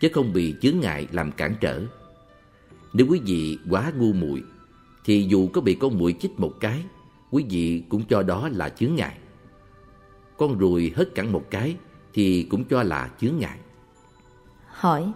[0.00, 1.82] Chứ không bị chướng ngại làm cản trở
[2.92, 4.42] Nếu quý vị quá ngu muội
[5.04, 6.84] Thì dù có bị con muội chích một cái
[7.30, 9.18] Quý vị cũng cho đó là chướng ngại
[10.36, 11.76] Con ruồi hất cẳng một cái
[12.12, 13.58] Thì cũng cho là chướng ngại
[14.66, 15.12] Hỏi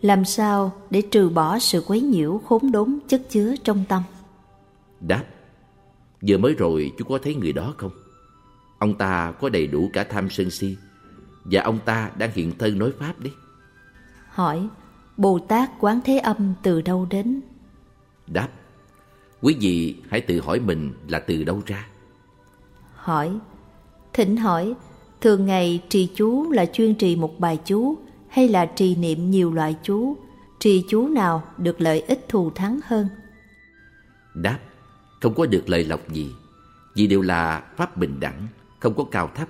[0.00, 4.02] Làm sao để trừ bỏ sự quấy nhiễu khốn đốn chất chứa trong tâm?
[5.00, 5.24] Đáp
[6.28, 7.92] Vừa mới rồi chú có thấy người đó không?
[8.78, 10.76] Ông ta có đầy đủ cả tham sân si
[11.44, 13.32] Và ông ta đang hiện thân nói Pháp đấy
[14.28, 14.68] Hỏi
[15.16, 17.40] Bồ Tát Quán Thế Âm từ đâu đến?
[18.26, 18.48] Đáp
[19.40, 21.86] Quý vị hãy tự hỏi mình là từ đâu ra
[22.94, 23.38] Hỏi
[24.12, 24.74] Thỉnh hỏi
[25.20, 27.98] Thường ngày trì chú là chuyên trì một bài chú
[28.28, 30.16] Hay là trì niệm nhiều loại chú
[30.58, 33.08] Trì chú nào được lợi ích thù thắng hơn?
[34.34, 34.58] Đáp
[35.20, 36.30] Không có được lợi lộc gì
[36.94, 38.46] Vì đều là Pháp bình đẳng
[38.80, 39.48] Không có cao thấp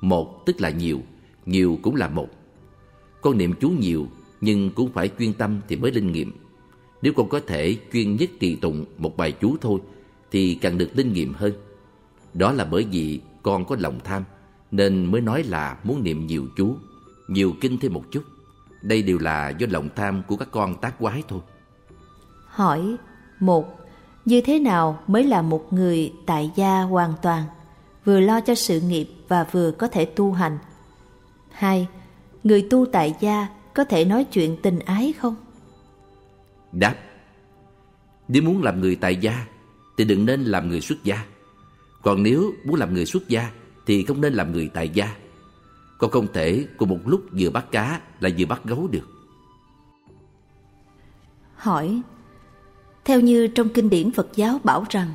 [0.00, 1.00] Một tức là nhiều
[1.46, 2.28] Nhiều cũng là một
[3.20, 4.06] Con niệm chú nhiều
[4.42, 6.32] nhưng cũng phải chuyên tâm thì mới linh nghiệm.
[7.02, 9.80] Nếu con có thể chuyên nhất trì tụng một bài chú thôi,
[10.30, 11.52] Thì càng được linh nghiệm hơn.
[12.34, 14.24] Đó là bởi vì con có lòng tham,
[14.70, 16.76] Nên mới nói là muốn niệm nhiều chú,
[17.28, 18.22] Nhiều kinh thêm một chút.
[18.82, 21.40] Đây đều là do lòng tham của các con tác quái thôi.
[22.46, 22.96] Hỏi
[23.40, 23.78] một,
[24.24, 27.44] Như thế nào mới là một người tại gia hoàn toàn,
[28.04, 30.58] Vừa lo cho sự nghiệp và vừa có thể tu hành?
[31.50, 31.88] Hai,
[32.44, 35.34] Người tu tại gia có thể nói chuyện tình ái không?
[36.72, 36.94] Đáp
[38.28, 39.46] Nếu muốn làm người tại gia
[39.96, 41.24] Thì đừng nên làm người xuất gia.
[42.02, 43.50] Còn nếu muốn làm người xuất gia
[43.86, 45.16] Thì không nên làm người tại gia.
[45.98, 49.08] Con không thể cùng một lúc vừa bắt cá Là vừa bắt gấu được.
[51.54, 52.00] Hỏi
[53.04, 55.14] Theo như trong kinh điển Phật giáo bảo rằng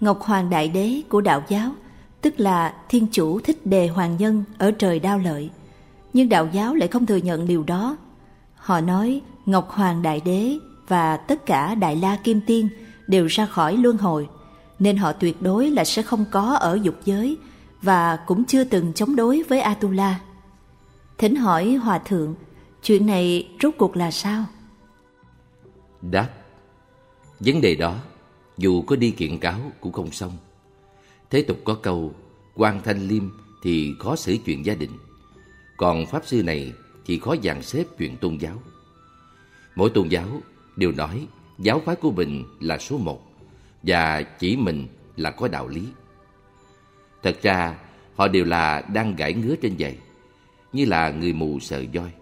[0.00, 1.74] Ngọc Hoàng Đại Đế của đạo giáo
[2.20, 5.50] Tức là Thiên Chủ Thích Đề Hoàng Nhân ở trời đao lợi
[6.12, 7.96] nhưng đạo giáo lại không thừa nhận điều đó.
[8.54, 10.58] Họ nói Ngọc Hoàng Đại Đế
[10.88, 12.68] và tất cả Đại La Kim Tiên
[13.06, 14.28] đều ra khỏi luân hồi,
[14.78, 17.36] Nên họ tuyệt đối là sẽ không có ở dục giới
[17.82, 20.20] Và cũng chưa từng chống đối với Atula.
[21.18, 22.34] Thỉnh hỏi Hòa Thượng,
[22.82, 24.44] Chuyện này rốt cuộc là sao?
[26.02, 26.28] Đáp,
[27.40, 27.94] Vấn đề đó,
[28.58, 30.32] Dù có đi kiện cáo cũng không xong.
[31.30, 32.12] Thế tục có câu,
[32.54, 33.22] quan thanh liêm
[33.62, 34.90] thì khó xử chuyện gia đình.
[35.82, 36.72] Còn Pháp Sư này
[37.06, 38.62] thì khó dàn xếp chuyện tôn giáo.
[39.74, 40.26] Mỗi tôn giáo
[40.76, 41.26] đều nói
[41.58, 43.22] giáo phái của mình là số một
[43.82, 44.86] Và chỉ mình
[45.16, 45.82] là có đạo lý.
[47.22, 47.78] Thật ra,
[48.14, 49.98] họ đều là đang gãi ngứa trên giày,
[50.72, 52.12] Như là người mù sợ voi.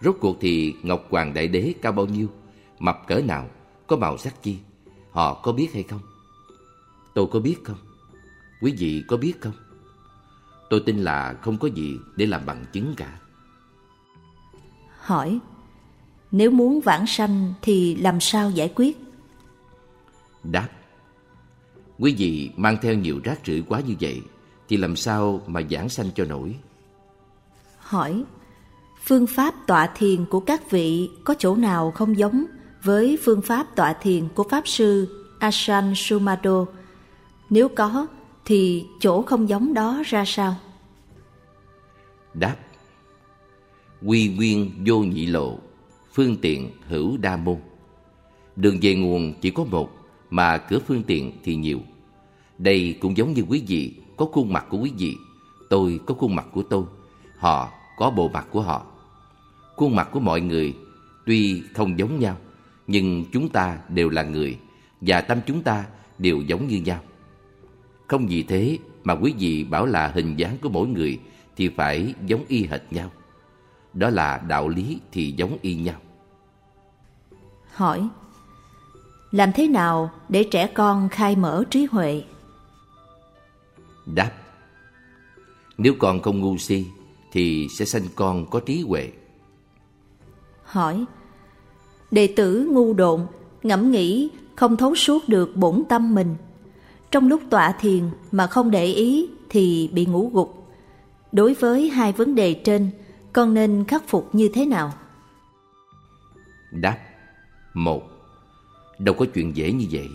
[0.00, 2.28] Rốt cuộc thì Ngọc Hoàng Đại Đế cao bao nhiêu,
[2.78, 3.50] Mập cỡ nào,
[3.86, 4.56] Có màu sắc chi,
[5.10, 6.00] Họ có biết hay không?
[7.14, 7.78] Tôi có biết không?
[8.60, 9.54] Quý vị có biết không?
[10.72, 13.18] Tôi tin là không có gì để làm bằng chứng cả
[14.98, 15.38] Hỏi
[16.30, 18.98] Nếu muốn vãng sanh thì làm sao giải quyết?
[20.42, 20.68] Đáp
[21.98, 24.22] Quý vị mang theo nhiều rác rưởi quá như vậy
[24.68, 26.56] Thì làm sao mà giảng sanh cho nổi
[27.78, 28.24] Hỏi
[29.04, 32.44] Phương pháp tọa thiền của các vị có chỗ nào không giống
[32.82, 35.08] với phương pháp tọa thiền của Pháp Sư
[35.38, 36.64] Ashan Sumado?
[37.50, 38.06] Nếu có,
[38.44, 40.56] thì chỗ không giống đó ra sao?
[42.34, 42.56] Đáp
[44.02, 45.58] Quy nguyên vô nhị lộ,
[46.12, 47.56] phương tiện hữu đa môn.
[48.56, 49.90] Đường về nguồn chỉ có một,
[50.30, 51.80] mà cửa phương tiện thì nhiều.
[52.58, 55.16] Đây cũng giống như quý vị có khuôn mặt của quý vị,
[55.70, 56.84] tôi có khuôn mặt của tôi,
[57.38, 58.86] họ có bộ mặt của họ.
[59.76, 60.74] Khuôn mặt của mọi người
[61.26, 62.36] tuy không giống nhau,
[62.86, 64.58] nhưng chúng ta đều là người
[65.00, 65.84] và tâm chúng ta
[66.18, 67.00] đều giống như nhau.
[68.12, 71.18] Không vì thế mà quý vị bảo là hình dáng của mỗi người
[71.56, 73.10] thì phải giống y hệt nhau.
[73.94, 76.00] Đó là đạo lý thì giống y nhau.
[77.74, 78.08] Hỏi
[79.30, 82.22] Làm thế nào để trẻ con khai mở trí huệ?
[84.06, 84.30] Đáp
[85.78, 86.86] Nếu con không ngu si
[87.32, 89.12] thì sẽ sanh con có trí huệ.
[90.64, 91.04] Hỏi
[92.10, 93.26] Đệ tử ngu độn,
[93.62, 96.36] ngẫm nghĩ không thấu suốt được bổn tâm mình.
[97.12, 100.68] Trong lúc tọa thiền mà không để ý thì bị ngủ gục.
[101.32, 102.90] Đối với hai vấn đề trên,
[103.32, 104.92] con nên khắc phục như thế nào?
[106.70, 106.98] Đáp
[107.74, 108.02] một
[108.98, 110.08] Đâu có chuyện dễ như vậy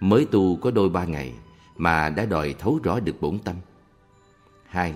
[0.00, 1.32] Mới tu có đôi ba ngày
[1.76, 3.56] Mà đã đòi thấu rõ được bổn tâm
[4.66, 4.94] hai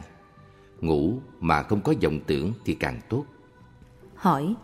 [0.81, 3.25] Ngủ mà không có vọng tưởng thì càng tốt
[4.15, 4.55] Hỏi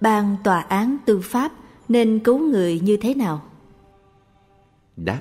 [0.00, 1.52] Ban tòa án tư pháp
[1.88, 3.42] nên cứu người như thế nào?
[4.96, 5.20] Đáp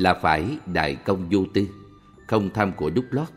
[0.00, 1.66] Là phải đại công vô tư
[2.26, 3.28] Không tham của đúc lót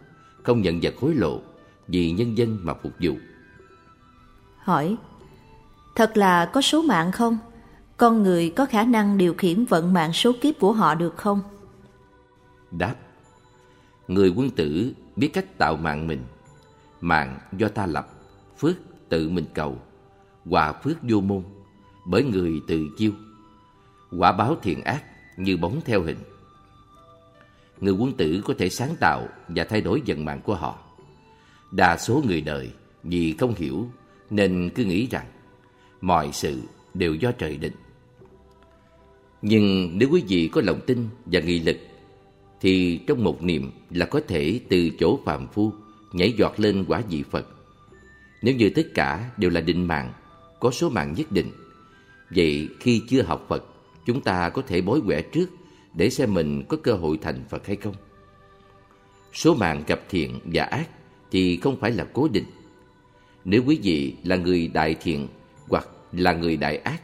[0.43, 1.41] Không nhận vật hối lộ
[1.87, 3.13] Vì nhân dân mà phục vụ
[4.57, 4.97] Hỏi
[5.95, 7.37] Thật là có số mạng không?
[7.97, 11.41] Con người có khả năng điều khiển vận mạng số kiếp của họ được không?
[12.71, 12.95] Đáp
[14.07, 16.23] Người quân tử biết cách tạo mạng mình
[17.01, 18.07] Mạng do ta lập
[18.57, 18.75] Phước
[19.09, 19.77] tự mình cầu
[20.49, 21.43] Quả phước vô môn
[22.05, 23.11] Bởi người tự chiêu
[24.17, 25.03] Quả báo thiện ác
[25.37, 26.17] như bóng theo hình
[27.83, 30.79] Người quân tử có thể sáng tạo Và thay đổi vận mạng của họ.
[31.71, 32.69] Đa số người đời
[33.03, 33.87] Vì không hiểu
[34.29, 35.25] Nên cứ nghĩ rằng
[36.01, 36.61] Mọi sự
[36.93, 37.73] đều do trời định.
[39.41, 41.77] Nhưng nếu quý vị có lòng tin và nghị lực,
[42.61, 45.71] Thì trong một niệm là có thể từ chỗ phạm phu
[46.11, 47.47] Nhảy giọt lên quả vị Phật.
[48.41, 50.13] Nếu như tất cả đều là định mạng,
[50.59, 51.51] Có số mạng nhất định,
[52.35, 53.63] Vậy khi chưa học Phật,
[54.05, 55.49] Chúng ta có thể bối quẻ trước
[55.93, 57.95] để xem mình có cơ hội thành Phật hay không.
[59.33, 60.89] Số mạng gặp thiện và ác
[61.31, 62.45] Thì không phải là cố định.
[63.45, 65.27] Nếu quý vị là người đại thiện
[65.67, 67.01] Hoặc là người đại ác,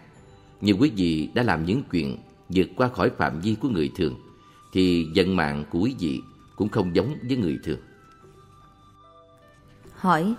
[0.61, 2.17] như quý vị đã làm những chuyện
[2.49, 4.15] vượt qua khỏi phạm vi của người thường,
[4.73, 6.21] thì vận mạng của quý vị
[6.55, 7.79] cũng không giống với người thường.
[9.93, 10.33] Hỏi,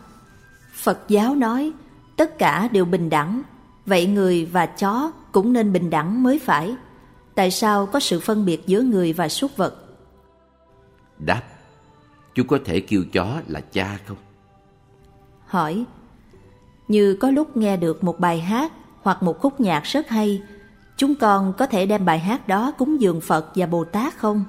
[0.75, 1.73] Phật giáo nói
[2.17, 3.43] tất cả đều bình đẳng,
[3.87, 6.75] Vậy người và chó cũng nên bình đẳng mới phải.
[7.35, 9.75] Tại sao có sự phân biệt giữa người và súc vật?
[11.19, 11.43] Đáp
[12.35, 14.17] Chú có thể kêu chó là cha không?
[15.47, 15.85] Hỏi
[16.89, 20.43] Như có lúc nghe được một bài hát hoặc một khúc nhạc rất hay,
[20.97, 24.45] chúng con có thể đem bài hát đó cúng dường Phật và Bồ Tát không?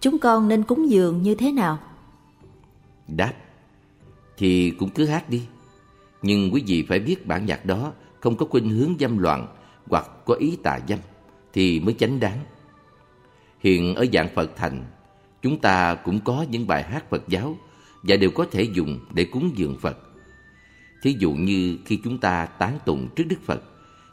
[0.00, 1.78] Chúng con nên cúng dường như thế nào?
[3.08, 3.32] Đáp
[4.36, 5.42] Thì cũng cứ hát đi
[6.22, 9.46] Nhưng quý vị phải biết bản nhạc đó Không có khuynh hướng dâm loạn
[9.86, 10.98] Hoặc có ý tà dâm
[11.58, 12.38] thì mới chánh đáng
[13.60, 14.84] Hiện ở dạng Phật thành
[15.42, 17.56] Chúng ta cũng có những bài hát Phật giáo
[18.02, 19.98] Và đều có thể dùng để cúng dường Phật
[21.02, 23.62] Thí dụ như khi chúng ta tán tụng trước Đức Phật,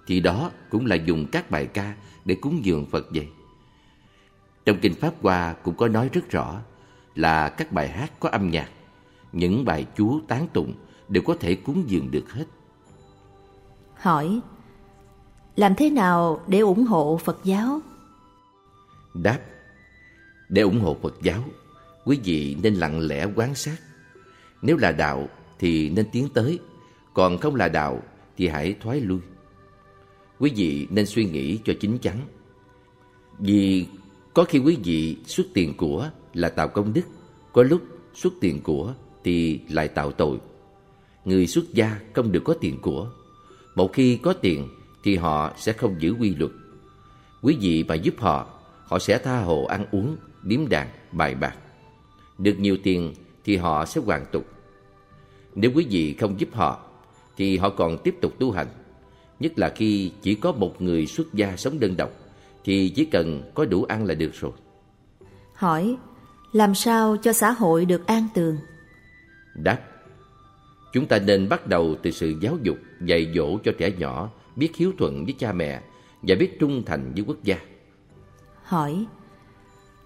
[0.07, 1.95] thì đó cũng là dùng các bài ca
[2.25, 3.27] để cúng dường Phật vậy.
[4.65, 6.61] Trong Kinh Pháp Hoa cũng có nói rất rõ
[7.15, 8.69] là các bài hát có âm nhạc,
[9.31, 10.73] những bài chú tán tụng
[11.09, 12.45] đều có thể cúng dường được hết.
[13.95, 14.41] Hỏi,
[15.55, 17.81] làm thế nào để ủng hộ Phật giáo?
[19.13, 19.39] Đáp,
[20.49, 21.43] để ủng hộ Phật giáo,
[22.05, 23.77] quý vị nên lặng lẽ quan sát.
[24.61, 25.29] Nếu là đạo
[25.59, 26.59] thì nên tiến tới
[27.13, 28.03] còn không là đạo
[28.37, 29.19] thì hãy thoái lui.
[30.39, 32.17] Quý vị nên suy nghĩ cho chính chắn.
[33.39, 33.87] Vì
[34.33, 37.01] có khi quý vị xuất tiền của là tạo công đức,
[37.53, 37.81] có lúc
[38.13, 40.37] xuất tiền của thì lại tạo tội.
[41.25, 43.09] Người xuất gia không được có tiền của.
[43.75, 44.69] Một khi có tiền
[45.05, 46.51] thì họ sẽ không giữ quy luật.
[47.41, 48.47] Quý vị mà giúp họ,
[48.85, 51.55] họ sẽ tha hồ ăn uống, điếm đàn, bài bạc.
[52.37, 53.13] Được nhiều tiền
[53.43, 54.45] thì họ sẽ hoàn tục.
[55.55, 56.79] Nếu quý vị không giúp họ
[57.37, 58.67] thì họ còn tiếp tục tu hành.
[59.39, 62.11] Nhất là khi chỉ có một người xuất gia sống đơn độc
[62.63, 64.51] thì chỉ cần có đủ ăn là được rồi.
[65.53, 65.95] Hỏi,
[66.51, 68.57] làm sao cho xã hội được an tường?
[69.55, 69.79] Đáp,
[70.93, 74.75] Chúng ta nên bắt đầu từ sự giáo dục, dạy dỗ cho trẻ nhỏ biết
[74.75, 75.81] hiếu thuận với cha mẹ
[76.21, 77.57] và biết trung thành với quốc gia.
[78.63, 79.05] Hỏi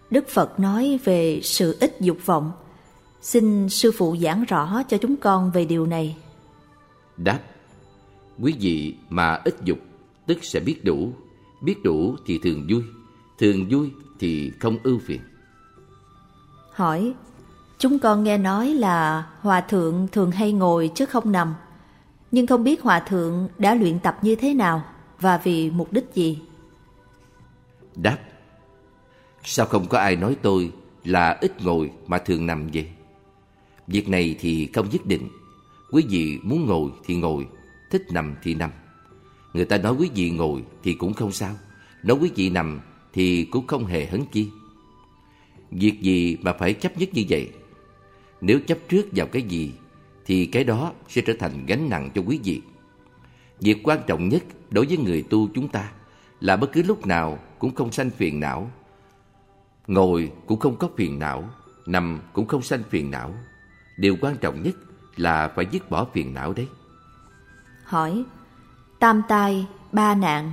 [0.09, 2.51] Đức Phật nói về sự ít dục vọng.
[3.21, 6.17] Xin sư phụ giảng rõ cho chúng con về điều này.
[7.17, 7.39] Đáp
[8.41, 9.79] Quý vị mà ít dục
[10.27, 11.13] tức sẽ biết đủ.
[11.61, 12.83] Biết đủ thì thường vui.
[13.39, 15.21] Thường vui thì không ưu phiền.
[16.71, 17.13] Hỏi
[17.79, 21.55] Chúng con nghe nói là Hòa Thượng thường hay ngồi chứ không nằm.
[22.31, 24.83] Nhưng không biết Hòa Thượng đã luyện tập như thế nào
[25.19, 26.39] và vì mục đích gì?
[27.95, 28.17] Đáp
[29.43, 30.71] Sao không có ai nói tôi
[31.03, 32.87] là ít ngồi mà thường nằm vậy?
[33.87, 35.29] Việc này thì không nhất định.
[35.91, 37.47] Quý vị muốn ngồi thì ngồi,
[37.91, 38.71] thích nằm thì nằm.
[39.53, 41.55] Người ta nói quý vị ngồi thì cũng không sao.
[42.03, 42.79] Nói quý vị nằm
[43.13, 44.49] thì cũng không hề hấn chi.
[45.71, 47.49] Việc gì mà phải chấp nhất như vậy?
[48.41, 49.71] Nếu chấp trước vào cái gì
[50.29, 52.61] thì cái đó sẽ trở thành gánh nặng cho quý vị.
[53.59, 55.91] Việc quan trọng nhất đối với người tu chúng ta
[56.39, 58.71] là bất cứ lúc nào cũng không sanh phiền não.
[59.87, 61.49] Ngồi cũng không có phiền não,
[61.85, 63.33] nằm cũng không sanh phiền não.
[63.97, 64.75] Điều quan trọng nhất
[65.15, 66.67] là phải dứt bỏ phiền não đấy.
[67.83, 68.23] Hỏi
[68.99, 70.51] Tam tai, ba nạn,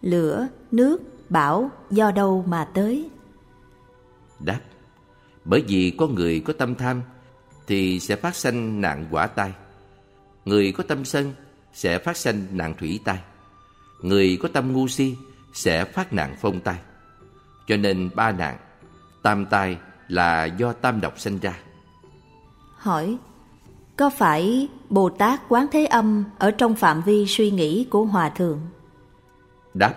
[0.00, 0.98] lửa, nước,
[1.28, 3.10] bão do đâu mà tới?
[4.40, 4.60] Đáp
[5.44, 7.02] Bởi vì có người có tâm tham
[7.68, 9.52] thì sẽ phát sanh nạn quả tai.
[10.44, 11.34] Người có tâm sân
[11.72, 13.18] sẽ phát sanh nạn thủy tai.
[14.00, 15.16] Người có tâm ngu si
[15.52, 16.78] sẽ phát nạn phong tai.
[17.66, 18.58] Cho nên ba nạn,
[19.22, 19.78] tam tai
[20.08, 21.58] là do tam độc sanh ra.
[22.76, 23.16] Hỏi,
[23.96, 28.28] có phải Bồ Tát Quán Thế Âm ở trong phạm vi suy nghĩ của Hòa
[28.28, 28.60] Thượng?
[29.74, 29.94] Đáp,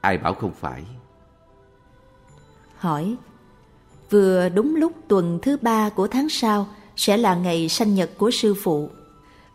[0.00, 0.84] ai bảo không phải?
[2.78, 3.16] Hỏi,
[4.10, 8.30] vừa đúng lúc tuần thứ ba của tháng sau sẽ là ngày sanh nhật của
[8.30, 8.90] sư phụ.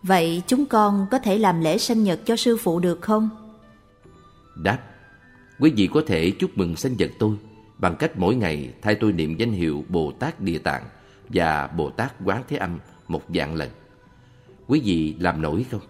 [0.04, 3.30] Vậy chúng con có thể làm lễ sanh nhật cho sư phụ được không?
[4.56, 4.80] Đáp,
[5.60, 7.36] quý vị có thể chúc mừng sinh nhật tôi
[7.78, 10.84] bằng cách mỗi ngày thay tôi niệm danh hiệu Bồ Tát Địa Tạng
[11.30, 13.70] và Bồ Tát Quán Thế Âm một dạng lần.
[14.68, 15.82] Quý vị làm nổi không?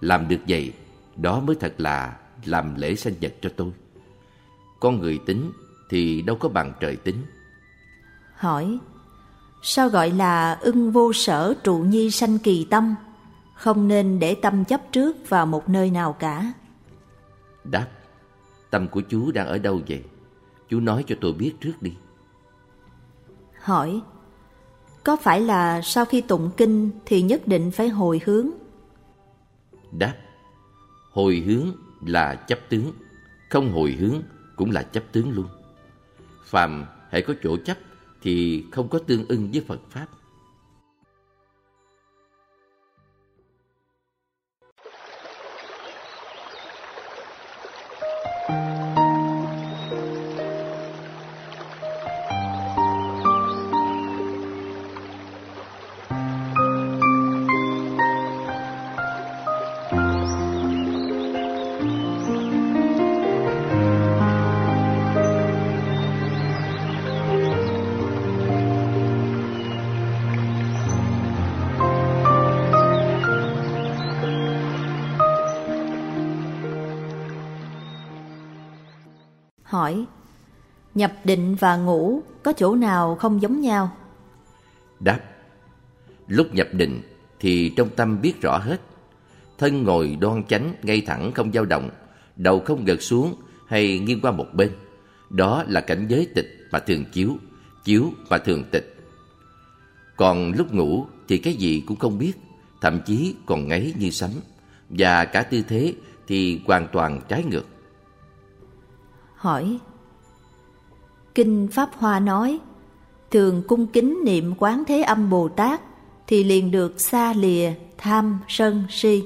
[0.00, 0.72] Làm được vậy,
[1.16, 3.70] đó mới thật là làm lễ sinh nhật cho tôi.
[4.80, 5.52] Con người tính
[5.90, 7.16] thì đâu có bằng trời tính.
[8.36, 8.78] Hỏi,
[9.62, 12.94] sao gọi là ưng vô sở trụ nhi sanh kỳ tâm,
[13.54, 16.52] không nên để tâm chấp trước vào một nơi nào cả?
[17.64, 17.86] Đáp,
[18.70, 20.04] tâm của chú đang ở đâu vậy?
[20.68, 21.92] Chú nói cho tôi biết trước đi.
[23.60, 24.00] Hỏi,
[25.04, 28.50] có phải là sau khi tụng kinh thì nhất định phải hồi hướng?
[29.92, 30.14] Đáp,
[31.12, 31.72] hồi hướng
[32.06, 32.92] là chấp tướng,
[33.50, 34.22] không hồi hướng
[34.56, 35.46] cũng là chấp tướng luôn.
[36.44, 37.76] Phàm hãy có chỗ chấp
[38.26, 40.06] thì không có tương ưng với Phật Pháp.
[79.66, 80.06] Hỏi
[80.94, 83.96] Nhập định và ngủ có chỗ nào không giống nhau?
[85.00, 85.20] Đáp
[86.26, 87.02] Lúc nhập định
[87.40, 88.80] thì trong tâm biết rõ hết.
[89.58, 91.90] Thân ngồi đoan chánh, ngay thẳng không dao động
[92.36, 93.34] Đầu không gật xuống
[93.66, 94.70] hay nghiêng qua một bên.
[95.30, 97.36] Đó là cảnh giới tịch mà thường chiếu
[97.84, 98.96] Chiếu mà thường tịch.
[100.16, 102.32] Còn lúc ngủ thì cái gì cũng không biết
[102.80, 104.30] Thậm chí còn ngáy như sấm.
[104.88, 105.94] Và cả tư thế
[106.26, 107.66] thì hoàn toàn trái ngược
[109.36, 109.78] hỏi.
[111.34, 112.60] Kinh Pháp Hoa nói
[113.30, 115.80] Thường cung kính niệm quán thế âm Bồ Tát
[116.26, 119.24] Thì liền được xa lìa tham sân si.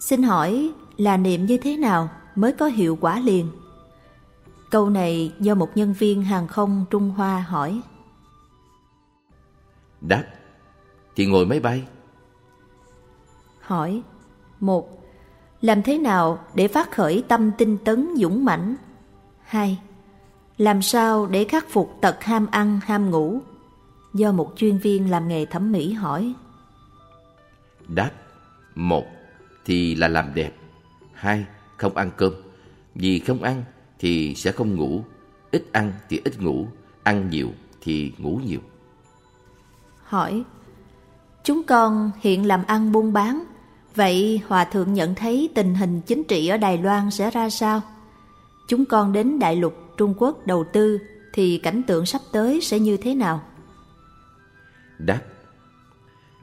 [0.00, 3.48] Xin hỏi là niệm như thế nào mới có hiệu quả liền?
[4.70, 7.80] Câu này do một nhân viên hàng không Trung Hoa hỏi.
[10.00, 10.24] Đáp
[11.16, 11.86] Thì ngồi máy bay.
[13.60, 14.02] Hỏi
[14.60, 15.02] một
[15.60, 18.76] Làm thế nào để phát khởi tâm tinh tấn dũng mãnh
[19.46, 19.78] 2.
[20.58, 23.40] Làm sao để khắc phục tật ham ăn, ham ngủ?
[24.14, 26.34] Do một chuyên viên làm nghề thẩm mỹ hỏi.
[27.88, 28.10] Đáp
[28.74, 29.06] một
[29.64, 30.52] Thì là làm đẹp
[31.12, 31.44] hai
[31.76, 32.32] Không ăn cơm
[32.94, 33.64] Vì không ăn
[33.98, 35.04] thì sẽ không ngủ
[35.50, 36.66] Ít ăn thì ít ngủ
[37.02, 37.48] Ăn nhiều
[37.80, 38.60] thì ngủ nhiều
[40.02, 40.44] Hỏi
[41.46, 43.44] Chúng con hiện làm ăn buôn bán,
[43.94, 47.80] vậy Hòa Thượng nhận thấy tình hình chính trị ở Đài Loan sẽ ra sao?
[48.68, 50.98] Chúng con đến Đại lục Trung Quốc đầu tư
[51.32, 53.42] thì cảnh tượng sắp tới sẽ như thế nào?
[54.98, 55.22] Đáp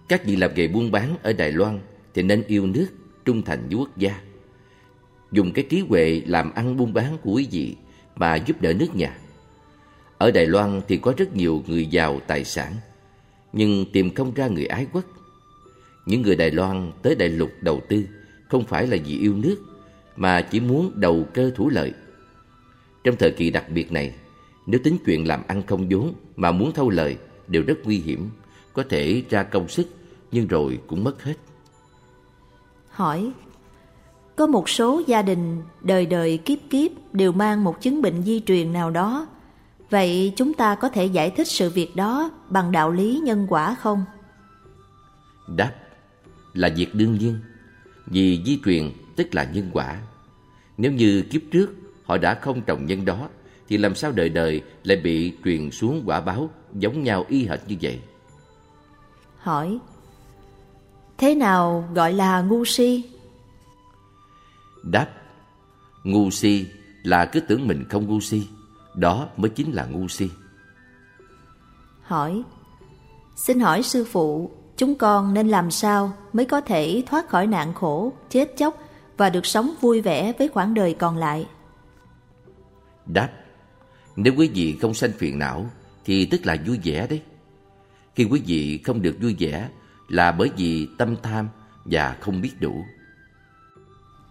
[0.10, 1.80] Các vị làm nghề buôn bán ở Đài Loan
[2.14, 2.88] thì nên yêu nước,
[3.26, 4.22] trung thành với quốc gia.
[5.32, 7.76] Dùng cái trí huệ làm ăn buôn bán của quý vị
[8.16, 9.18] mà giúp đỡ nước nhà.
[10.18, 12.74] Ở Đài Loan thì có rất nhiều người giàu tài sản,
[13.54, 15.06] nhưng tìm không ra người ái quốc.
[16.06, 18.04] Những người Đài Loan tới Đại Lục đầu tư
[18.50, 19.58] không phải là vì yêu nước,
[20.16, 21.94] mà chỉ muốn đầu cơ thủ lợi.
[23.04, 24.14] Trong thời kỳ đặc biệt này,
[24.66, 27.18] nếu tính chuyện làm ăn không vốn mà muốn thâu lời
[27.48, 28.30] đều rất nguy hiểm,
[28.74, 29.88] có thể ra công sức
[30.32, 31.34] nhưng rồi cũng mất hết.
[32.90, 33.32] Hỏi
[34.36, 38.40] Có một số gia đình đời đời kiếp kiếp đều mang một chứng bệnh di
[38.40, 39.28] truyền nào đó.
[39.90, 43.76] Vậy chúng ta có thể giải thích sự việc đó bằng đạo lý nhân quả
[43.76, 44.06] không?
[45.48, 45.74] Đáp
[46.54, 47.40] là việc đương nhiên
[48.06, 50.02] Vì di truyền tức là nhân quả
[50.78, 53.30] Nếu như kiếp trước họ đã không trồng nhân đó
[53.68, 57.60] Thì làm sao đời đời lại bị truyền xuống quả báo giống nhau y hệt
[57.68, 58.02] như vậy?
[59.38, 59.80] Hỏi
[61.18, 63.04] Thế nào gọi là ngu si?
[64.84, 65.08] Đáp
[66.04, 66.66] Ngu si
[67.04, 68.48] là cứ tưởng mình không ngu si
[68.96, 70.30] Đó mới chính là ngu si
[72.02, 72.44] Hỏi
[73.36, 77.74] Xin hỏi sư phụ Chúng con nên làm sao mới có thể thoát khỏi nạn
[77.74, 78.78] khổ, chết chóc
[79.18, 81.46] và được sống vui vẻ với khoảng đời còn lại?
[83.06, 83.30] Đáp
[84.16, 85.70] Nếu quý vị không sanh phiền não
[86.06, 87.22] Thì tức là vui vẻ đấy.
[88.16, 89.70] Khi quý vị không được vui vẻ
[90.10, 91.50] Là bởi vì tâm tham
[91.86, 92.86] và không biết đủ.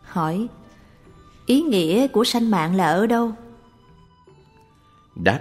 [0.02, 0.46] Hỏi
[1.46, 3.32] Ý nghĩa của sanh mạng là ở đâu?
[5.16, 5.40] Đáp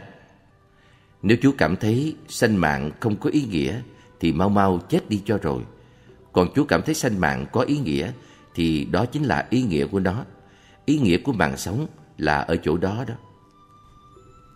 [1.21, 3.81] Nếu chú cảm thấy sanh mạng không có ý nghĩa
[4.19, 5.63] Thì mau mau chết đi cho rồi.
[6.33, 8.11] Còn chú cảm thấy sanh mạng có ý nghĩa
[8.55, 10.25] Thì đó chính là ý nghĩa của nó
[10.85, 13.13] Ý nghĩa của mạng sống là ở chỗ đó đó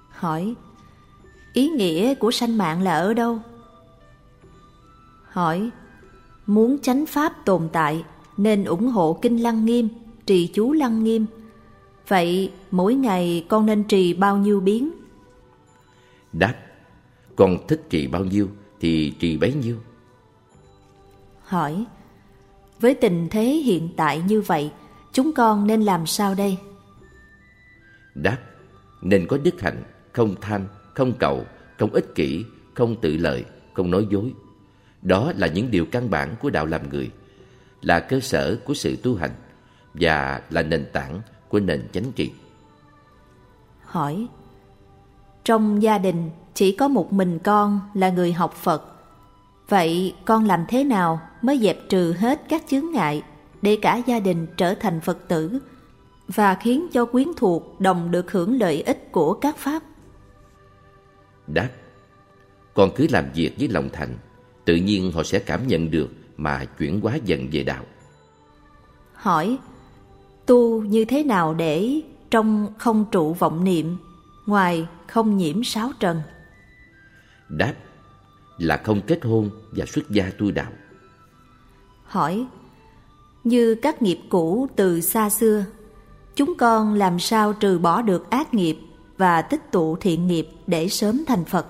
[0.10, 0.56] Hỏi
[1.53, 3.40] Ý nghĩa của sanh mạng là ở đâu?
[5.23, 5.69] Hỏi
[6.45, 8.03] Muốn chánh pháp tồn tại
[8.38, 9.90] Nên ủng hộ kinh lăng nghiêm
[10.26, 11.26] Trì chú lăng nghiêm
[12.07, 14.91] Vậy mỗi ngày con nên trì bao nhiêu biến?
[16.34, 16.56] Đáp
[17.36, 18.48] Con thích trì bao nhiêu
[18.80, 19.76] thì trì bấy nhiêu
[21.41, 21.86] Hỏi
[22.80, 24.72] Với tình thế hiện tại như vậy
[25.14, 26.57] Chúng con nên làm sao đây?
[28.16, 28.38] Đáp
[29.02, 31.46] Nên có đức hạnh Không tham, không cầu,
[31.80, 34.34] không ích kỷ Không tự lợi, không nói dối.
[35.02, 37.12] Đó là những điều căn bản của đạo làm người
[37.82, 39.32] Là cơ sở của sự tu hành
[39.94, 42.32] Và là nền tảng của nền chánh trị.
[43.82, 44.28] Hỏi
[45.44, 48.96] Trong gia đình chỉ có một mình con là người học Phật
[49.70, 53.24] Vậy con làm thế nào mới dẹp trừ hết các chướng ngại
[53.62, 55.60] để cả gia đình trở thành Phật tử?
[56.28, 59.84] Và khiến cho quyến thuộc đồng được hưởng lợi ích của các pháp?
[61.48, 61.70] Đáp
[62.74, 64.18] Con cứ làm việc với lòng thành
[64.66, 67.84] Tự nhiên họ sẽ cảm nhận được Mà chuyển hóa dần về đạo.
[69.14, 69.58] Hỏi
[70.46, 73.98] Tu như thế nào để trong không trụ vọng niệm
[74.46, 76.22] Ngoài không nhiễm sáu trần?
[77.50, 77.74] Đáp
[78.58, 80.72] là không kết hôn và xuất gia tu đạo.
[82.06, 82.46] Hỏi
[83.44, 85.66] Như các nghiệp cũ từ xa xưa
[86.36, 88.78] Chúng con làm sao trừ bỏ được ác nghiệp
[89.18, 91.68] Và tích tụ thiện nghiệp để sớm thành Phật?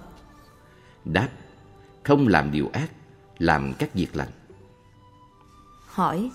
[1.05, 1.29] Đáp
[2.03, 2.91] không làm điều ác
[3.37, 4.29] Làm các việc lành.
[5.85, 6.31] Hỏi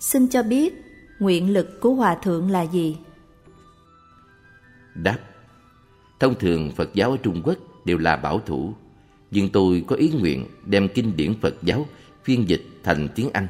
[0.00, 0.74] Xin cho biết
[1.18, 2.96] nguyện lực của Hòa Thượng là gì?
[4.94, 5.18] Đáp
[6.20, 8.74] Thông thường Phật giáo ở Trung Quốc đều là bảo thủ
[9.30, 11.86] Nhưng tôi có ý nguyện đem kinh điển Phật giáo
[12.24, 13.48] phiên dịch thành tiếng Anh.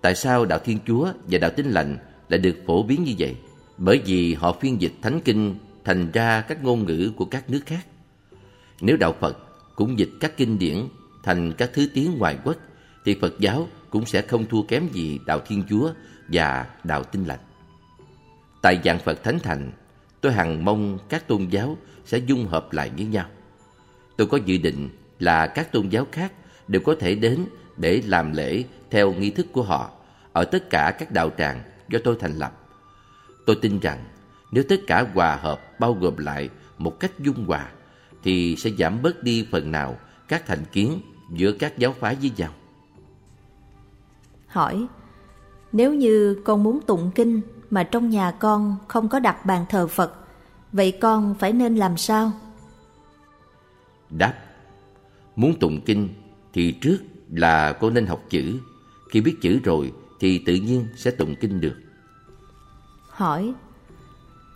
[0.00, 1.98] Tại sao Đạo Thiên Chúa và Đạo Tinh Lành
[2.30, 3.36] lại được phổ biến như vậy?
[3.78, 5.54] Bởi vì họ phiên dịch thánh kinh
[5.84, 7.86] thành ra các ngôn ngữ của các nước khác
[8.80, 9.38] Nếu Đạo Phật
[9.74, 10.76] cũng dịch các kinh điển
[11.22, 12.56] thành các thứ tiếng ngoại quốc,
[13.04, 15.90] Thì Phật giáo cũng sẽ không thua kém gì Đạo Thiên Chúa
[16.28, 17.40] và Đạo Tinh Lành
[18.62, 19.72] Tại dạng Phật Thánh Thành,
[20.20, 23.26] tôi hằng mong các tôn giáo sẽ dung hợp lại với nhau.
[24.16, 24.88] Tôi có dự định
[25.18, 26.32] là các tôn giáo khác
[26.68, 27.44] đều có thể đến
[27.76, 29.90] để làm lễ theo nghi thức của họ
[30.32, 32.52] ở tất cả các đạo tràng do tôi thành lập.
[33.46, 34.04] Tôi tin rằng
[34.50, 37.70] nếu tất cả hòa hợp bao gồm lại một cách dung hòa
[38.22, 39.98] thì sẽ giảm bớt đi phần nào
[40.28, 41.00] các thành kiến
[41.32, 42.50] giữa các giáo phái với nhau.
[44.46, 44.86] Hỏi
[45.72, 47.40] Nếu như con muốn tụng kinh
[47.70, 50.14] mà trong nhà con không có đặt bàn thờ Phật,
[50.72, 52.32] vậy con phải nên làm sao?
[54.10, 54.34] Đáp
[55.36, 56.08] Muốn tụng kinh
[56.52, 56.98] thì trước
[57.30, 58.60] là con nên học chữ.
[59.10, 61.74] Khi biết chữ rồi thì tự nhiên sẽ tụng kinh được.
[63.08, 63.54] Hỏi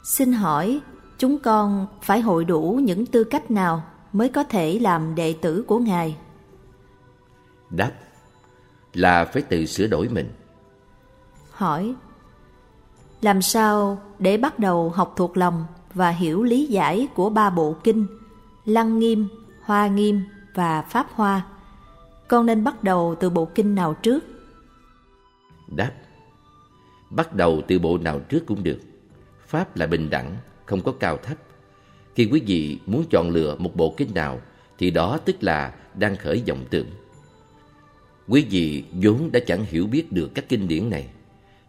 [0.04, 0.80] Xin hỏi
[1.18, 3.82] chúng con phải hội đủ những tư cách nào
[4.12, 6.16] mới có thể làm đệ tử của Ngài?
[7.70, 7.92] Đáp
[8.92, 10.32] là phải tự sửa đổi mình.
[11.50, 11.94] Hỏi
[13.20, 17.76] Làm sao để bắt đầu học thuộc lòng và hiểu lý giải của ba bộ
[17.84, 18.06] kinh
[18.64, 19.28] Lăng Nghiêm,
[19.62, 20.22] Hoa Nghiêm
[20.54, 21.46] và Pháp Hoa?
[22.28, 24.33] Con nên bắt đầu từ bộ kinh nào trước?
[25.76, 25.92] Đáp
[27.10, 28.80] Bắt đầu từ bộ nào trước cũng được.
[29.46, 30.36] Pháp là bình đẳng,
[30.66, 31.36] không có cao thấp.
[32.14, 34.40] Khi quý vị muốn chọn lựa một bộ kinh nào
[34.78, 36.86] thì đó tức là đang khởi vọng tưởng.
[38.28, 41.08] Quý vị vốn đã chẳng hiểu biết được các kinh điển này.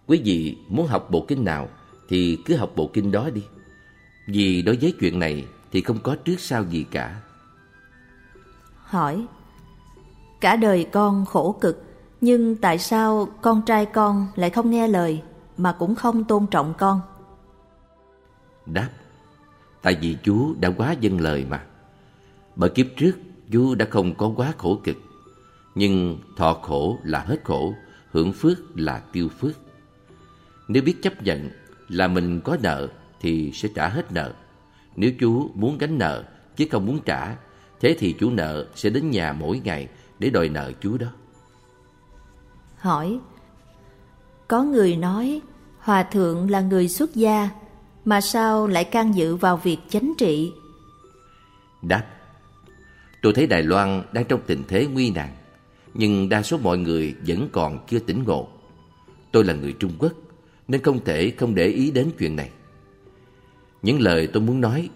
[0.08, 1.70] Quý vị muốn học bộ kinh nào
[2.10, 3.44] thì cứ học bộ kinh đó đi.
[4.28, 7.22] Vì đối với chuyện này thì không có trước sau gì cả.
[8.76, 9.26] Hỏi
[10.42, 11.84] Cả đời con khổ cực
[12.22, 15.22] nhưng tại sao con trai con lại không nghe lời
[15.58, 17.02] Mà cũng không tôn trọng con?
[18.66, 18.90] Đáp,
[19.82, 21.64] Tại vì chú đã quá dâng lời mà.
[22.56, 23.12] Bởi kiếp trước
[23.52, 24.98] chú đã không có quá khổ cực.
[25.76, 27.74] Nhưng thọ khổ là hết khổ,
[28.12, 29.56] Hưởng phước là tiêu phước.
[30.68, 31.50] Nếu biết chấp nhận
[31.90, 32.88] là mình có nợ
[33.22, 34.34] Thì sẽ trả hết nợ.
[34.96, 36.24] Nếu chú muốn gánh nợ
[36.56, 37.36] chứ không muốn trả,
[37.80, 39.88] Thế thì chú nợ sẽ đến nhà mỗi ngày
[40.20, 41.08] để đòi nợ chú đó.
[42.86, 43.20] Hỏi.
[44.48, 45.42] Có người nói,
[45.80, 47.50] Hòa thượng là người xuất gia,
[48.06, 50.52] Mà sao lại can dự vào việc chánh trị?
[51.82, 52.06] Đáp,
[53.22, 55.30] Tôi thấy Đài Loan đang trong tình thế nguy nan
[55.94, 58.48] Nhưng đa số mọi người vẫn còn chưa tỉnh ngộ.
[59.32, 60.14] Tôi là người Trung Quốc,
[60.68, 62.50] Nên không thể không để ý đến chuyện này.
[63.82, 64.90] Những lời tôi muốn nói,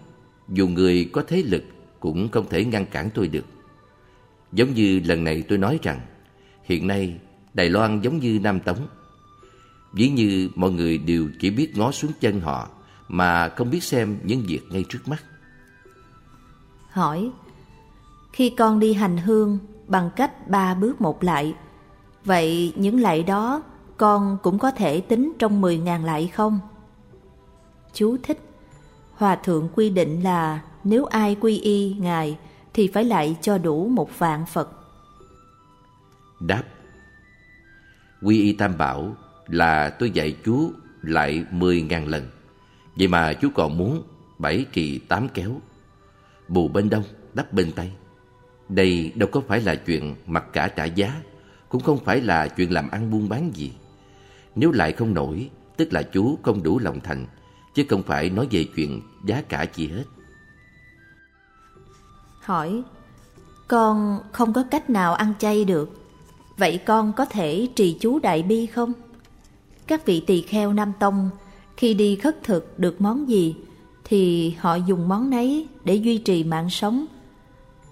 [0.48, 1.64] Dù người có thế lực
[2.00, 3.44] Cũng không thể ngăn cản tôi được.
[4.52, 6.00] Giống như lần này tôi nói rằng,
[6.64, 7.18] Hiện nay
[7.54, 8.86] Đài Loan giống như Nam Tống
[9.92, 12.68] Ví như mọi người đều chỉ biết ngó xuống chân họ
[13.08, 15.24] Mà không biết xem những việc ngay trước mắt
[16.90, 17.30] Hỏi
[18.32, 21.54] Khi con đi hành hương bằng cách ba bước một lại
[22.24, 23.62] Vậy những lạy đó
[23.96, 26.60] con cũng có thể tính trong mười ngàn lạy không?
[27.92, 28.38] Chú thích
[29.14, 32.38] Hòa thượng quy định là nếu ai quy y Ngài
[32.74, 34.70] thì phải lại cho đủ một vạn Phật.
[36.40, 36.62] Đáp
[38.22, 39.16] Quy y Tam Bảo
[39.46, 40.72] là tôi dạy chú
[41.02, 42.30] lại mười ngàn lần.
[42.96, 44.02] Vậy mà chú còn muốn
[44.38, 45.60] bảy kỳ tám kéo.
[46.48, 47.90] Bù bên đông, đắp bên tây.
[48.68, 51.22] Đây đâu có phải là chuyện mặc cả trả giá,
[51.68, 53.72] cũng không phải là chuyện làm ăn buôn bán gì.
[54.54, 57.26] Nếu lại không nổi, tức là chú không đủ lòng thành,
[57.74, 60.04] chứ không phải nói về chuyện giá cả gì hết.
[62.40, 62.82] Hỏi
[63.68, 65.99] Con không có cách nào ăn chay được
[66.60, 68.92] Vậy con có thể trì chú Đại Bi không?
[69.86, 71.30] Các vị tỳ kheo Nam Tông,
[71.76, 73.54] Khi đi khất thực được món gì,
[74.04, 77.06] Thì họ dùng món nấy để duy trì mạng sống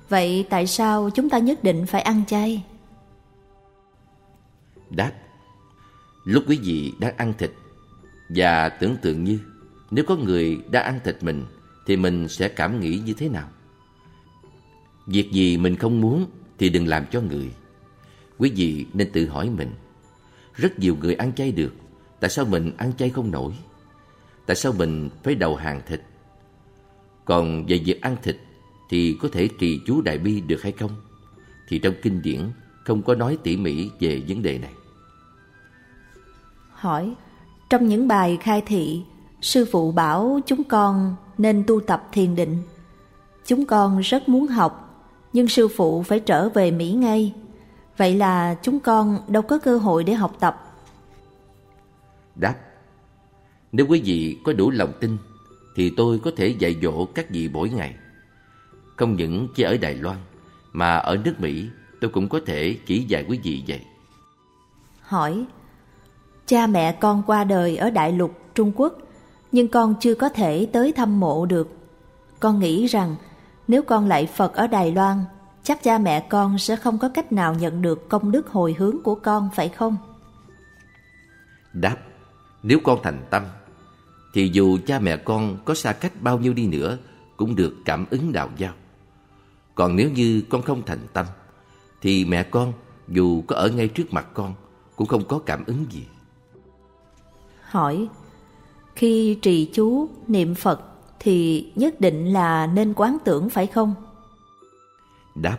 [0.09, 2.65] Vậy tại sao chúng ta nhất định phải ăn chay?
[4.91, 5.13] Đáp,
[6.25, 7.53] Lúc quý vị đang ăn thịt
[8.29, 9.39] Và tưởng tượng như
[9.91, 11.45] Nếu có người đã ăn thịt mình
[11.87, 13.49] Thì mình sẽ cảm nghĩ như thế nào?
[15.07, 16.27] Việc gì mình không muốn
[16.59, 17.51] thì đừng làm cho người.
[18.39, 19.71] Quý vị nên tự hỏi mình.
[20.55, 21.73] Rất nhiều người ăn chay được,
[22.21, 23.53] tại sao mình ăn chay không nổi?
[24.47, 26.03] Tại sao mình phải đầu hàng thịt?
[27.25, 28.37] Còn về việc ăn thịt
[28.91, 30.91] thì có thể trì chú Đại Bi được hay không?
[31.69, 32.41] Thì trong kinh điển
[32.85, 34.73] không có nói tỉ mỉ về vấn đề này.
[36.73, 37.15] Hỏi,
[37.71, 39.03] trong những bài khai thị,
[39.41, 42.63] sư phụ bảo chúng con nên tu tập thiền định.
[43.47, 44.85] Chúng con rất muốn học
[45.33, 47.35] nhưng sư phụ phải trở về Mỹ ngay.
[47.99, 50.65] Vậy là chúng con đâu có cơ hội để học tập.
[52.35, 52.55] Đáp
[53.73, 55.17] Nếu quý vị có đủ lòng tin
[55.77, 57.95] thì tôi có thể dạy dỗ các vị mỗi ngày.
[58.97, 60.17] Không những chỉ ở Đài Loan
[60.73, 61.69] mà ở nước Mỹ
[62.01, 63.81] tôi cũng có thể chỉ dạy quý vị vậy.
[65.01, 65.45] Hỏi
[66.47, 68.99] Cha mẹ con qua đời ở Đại Lục, Trung Quốc
[69.53, 71.69] nhưng con chưa có thể tới thăm mộ được.
[72.41, 73.17] Con nghĩ rằng
[73.69, 75.25] nếu con lại Phật ở Đài Loan,
[75.63, 79.03] chắc cha mẹ con sẽ không có cách nào nhận được công đức hồi hướng
[79.03, 79.97] của con phải không?
[81.73, 81.97] Đáp,
[82.63, 83.43] nếu con thành tâm,
[84.35, 86.99] thì dù cha mẹ con có xa cách bao nhiêu đi nữa
[87.37, 88.73] cũng được cảm ứng đạo giao.
[89.75, 91.27] Còn nếu như con không thành tâm,
[92.01, 92.73] thì mẹ con
[93.09, 94.55] dù có ở ngay trước mặt con
[94.97, 96.07] cũng không có cảm ứng gì.
[97.63, 98.09] Hỏi,
[98.95, 100.81] khi trì chú, niệm Phật
[101.19, 103.95] thì nhất định là nên quán tưởng phải không?
[105.43, 105.59] Đáp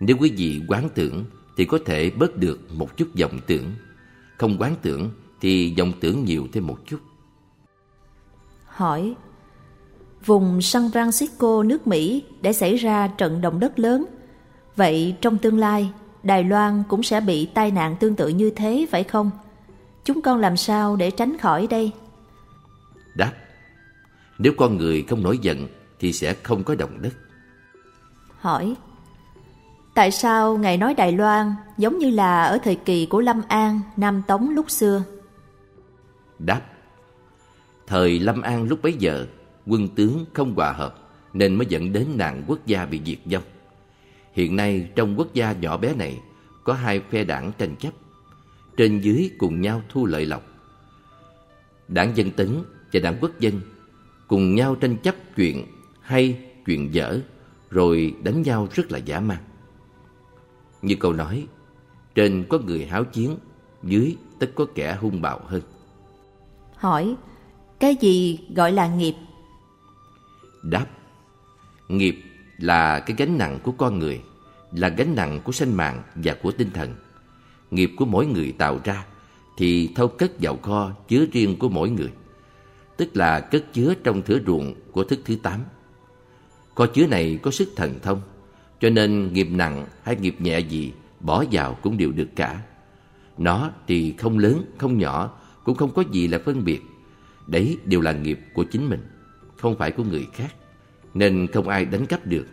[0.00, 1.24] Nếu quý vị quán tưởng
[1.56, 3.72] thì có thể bớt được một chút vọng tưởng.
[4.38, 5.10] Không quán tưởng
[5.40, 7.00] thì vọng tưởng nhiều thêm một chút.
[8.66, 9.14] Hỏi
[10.26, 14.04] Vùng San Francisco nước Mỹ để xảy ra trận động đất lớn.
[14.76, 15.92] Vậy trong tương lai,
[16.22, 19.30] Đài Loan cũng sẽ bị tai nạn tương tự như thế phải không?
[20.04, 21.90] Chúng con làm sao để tránh khỏi đây?
[23.14, 23.32] Đáp
[24.38, 25.68] Nếu con người không nổi giận
[26.00, 27.14] thì sẽ không có động đất.
[28.44, 28.74] Hỏi
[29.94, 33.80] Tại sao Ngài nói Đài Loan giống như là ở thời kỳ của Lâm An,
[33.96, 35.02] Nam Tống lúc xưa?
[36.38, 36.60] Đáp
[37.86, 39.26] Thời Lâm An lúc bấy giờ,
[39.66, 40.98] quân tướng không hòa hợp
[41.32, 43.42] nên mới dẫn đến nạn quốc gia bị diệt vong.
[44.32, 46.20] Hiện nay trong quốc gia nhỏ bé này
[46.64, 47.92] có hai phe đảng tranh chấp,
[48.76, 50.42] trên dưới cùng nhau thu lợi lộc.
[51.88, 52.62] Đảng Dân Tấn
[52.92, 53.60] và đảng Quốc dân
[54.28, 55.66] cùng nhau tranh chấp chuyện
[56.00, 57.20] hay chuyện dở
[57.74, 59.38] rồi đánh nhau rất là giả man.
[60.82, 61.46] Như câu nói,
[62.14, 63.36] trên có người háo chiến,
[63.82, 65.62] dưới tất có kẻ hung bạo hơn.
[66.76, 67.14] Hỏi,
[67.80, 69.14] cái gì gọi là nghiệp?
[70.62, 70.86] Đáp,
[71.88, 72.22] nghiệp
[72.58, 74.22] là cái gánh nặng của con người,
[74.72, 76.94] là gánh nặng của sinh mạng và của tinh thần.
[77.70, 79.06] Nghiệp của mỗi người tạo ra
[79.56, 82.12] thì thâu cất vào kho chứa riêng của mỗi người,
[82.96, 85.60] tức là cất chứa trong thửa ruộng của thức thứ tám.
[86.74, 88.20] Kho chứa này có sức thần thông,
[88.80, 92.60] cho nên nghiệp nặng hay nghiệp nhẹ gì bỏ vào cũng đều được cả.
[93.38, 95.30] Nó thì không lớn, không nhỏ,
[95.64, 96.82] cũng không có gì là phân biệt.
[97.46, 99.00] Đấy đều là nghiệp của chính mình,
[99.56, 100.54] không phải của người khác.
[101.14, 102.46] Nên không ai đánh cắp được,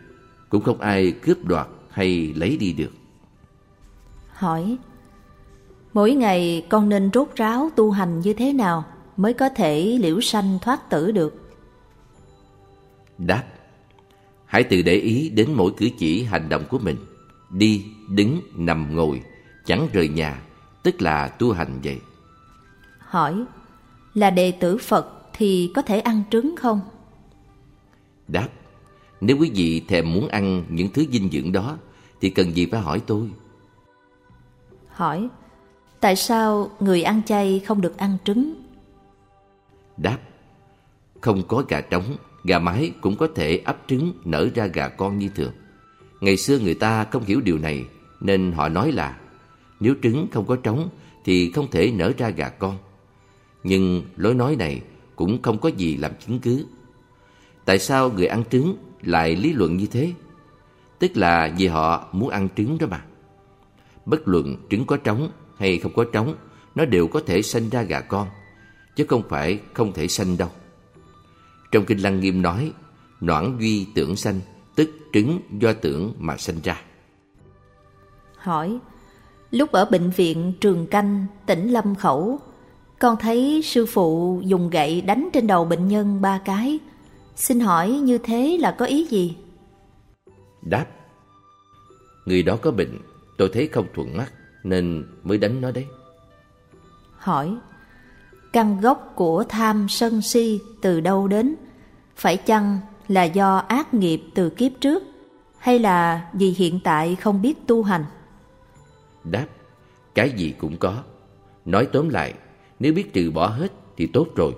[0.50, 2.92] cũng không ai cướp đoạt hay lấy đi được.
[4.34, 4.78] Hỏi
[5.94, 8.86] Mỗi ngày con nên rốt ráo tu hành như thế nào
[9.18, 11.52] mới có thể liễu sanh thoát tử được?
[13.18, 13.44] Đáp
[14.52, 16.98] Hãy tự để ý đến mỗi cử chỉ hành động của mình
[17.50, 19.22] Đi, đứng, nằm, ngồi
[19.66, 20.42] Chẳng rời nhà
[20.84, 22.00] Tức là tu hành vậy
[23.00, 23.44] Hỏi
[24.14, 26.82] Là đệ tử Phật thì có thể ăn trứng không?
[28.28, 28.48] Đáp
[29.22, 31.78] Nếu quý vị thèm muốn ăn những thứ dinh dưỡng đó
[32.22, 33.30] Thì cần gì phải hỏi tôi
[34.88, 35.30] Hỏi
[36.00, 38.54] Tại sao người ăn chay không được ăn trứng?
[39.98, 40.18] Đáp
[41.22, 45.18] Không có gà trống Gà mái cũng có thể ấp trứng nở ra gà con
[45.18, 45.52] như thường.
[46.22, 47.86] Ngày xưa người ta không hiểu điều này,
[48.20, 49.18] Nên họ nói là,
[49.80, 50.90] Nếu trứng không có trống
[51.26, 52.78] Thì không thể nở ra gà con.
[53.64, 54.82] Nhưng lối nói này
[55.16, 56.66] Cũng không có gì làm chứng cứ.
[57.66, 60.14] Tại sao người ăn trứng lại lý luận như thế?
[61.00, 63.04] Tức là vì họ muốn ăn trứng đó mà.
[64.06, 66.36] Bất luận trứng có trống hay không có trống,
[66.76, 68.28] Nó đều có thể sanh ra gà con,
[68.96, 70.50] Chứ không phải không thể sanh đâu
[71.72, 72.74] trong Kinh Lăng Nghiêm nói,
[73.22, 74.40] noãn duy tưởng sanh,
[74.76, 76.82] tức trứng do tưởng mà sanh ra.
[78.38, 78.80] Hỏi,
[79.52, 82.40] lúc ở bệnh viện Trường Canh, tỉnh Lâm Khẩu,
[83.00, 86.80] con thấy sư phụ dùng gậy đánh trên đầu bệnh nhân ba cái.
[87.36, 89.38] Xin hỏi như thế là có ý gì?
[90.62, 90.86] Đáp,
[92.26, 93.00] người đó có bệnh,
[93.38, 94.34] tôi thấy không thuận mắt
[94.64, 95.86] nên mới đánh nó đấy.
[97.18, 97.56] Hỏi,
[98.54, 101.56] căn gốc của tham sân si từ đâu đến?
[102.16, 105.04] Phải chăng là do ác nghiệp từ kiếp trước
[105.58, 108.06] hay là vì hiện tại không biết tu hành?
[109.24, 109.48] Đáp
[110.16, 111.04] cái gì cũng có.
[111.66, 112.34] Nói tóm lại
[112.80, 114.56] nếu biết trừ bỏ hết thì tốt rồi.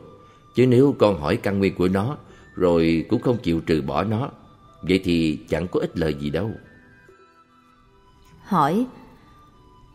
[0.56, 2.18] Chứ nếu con hỏi căn nguyên của nó
[2.56, 4.30] rồi cũng không chịu trừ bỏ nó
[4.82, 6.52] vậy thì chẳng có ích lợi gì đâu.
[8.44, 8.86] Hỏi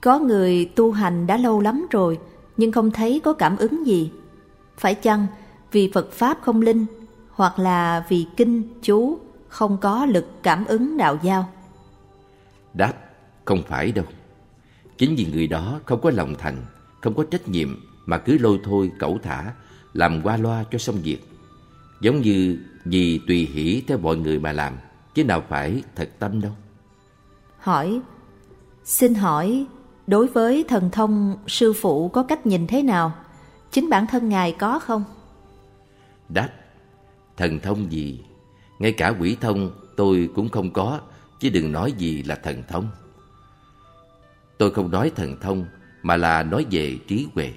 [0.01, 2.19] có người tu hành đã lâu lắm rồi
[2.59, 4.11] nhưng không thấy có cảm ứng gì.
[4.77, 5.27] Phải chăng
[5.73, 6.87] vì Phật Pháp không linh
[7.31, 9.19] hoặc là vì kinh, chú
[9.49, 11.49] không có lực cảm ứng đạo giao?
[12.75, 12.93] Đáp,
[13.45, 14.05] không phải đâu.
[14.99, 16.57] Chính vì người đó không có lòng thành,
[17.01, 17.69] không có trách nhiệm
[18.07, 19.53] mà cứ lôi thôi cẩu thả,
[19.93, 21.19] làm qua loa cho xong việc.
[22.01, 24.77] Giống như vì tùy hỷ theo mọi người mà làm,
[25.15, 26.53] chứ nào phải thật tâm đâu.
[27.59, 28.01] Hỏi,
[28.85, 29.67] xin hỏi
[30.09, 33.13] Đối với thần thông, sư phụ có cách nhìn thế nào?
[33.71, 35.05] Chính bản thân Ngài có không?
[36.29, 36.49] Đáp,
[37.37, 38.25] thần thông gì?
[38.79, 41.01] Ngay cả quỷ thông tôi cũng không có,
[41.41, 42.89] chứ đừng nói gì là thần thông.
[44.59, 45.67] Tôi không nói thần thông,
[46.03, 47.53] mà là nói về trí huệ.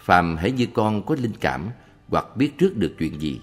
[0.00, 1.68] Phàm hãy như con có linh cảm
[2.08, 3.40] hoặc biết trước được chuyện gì,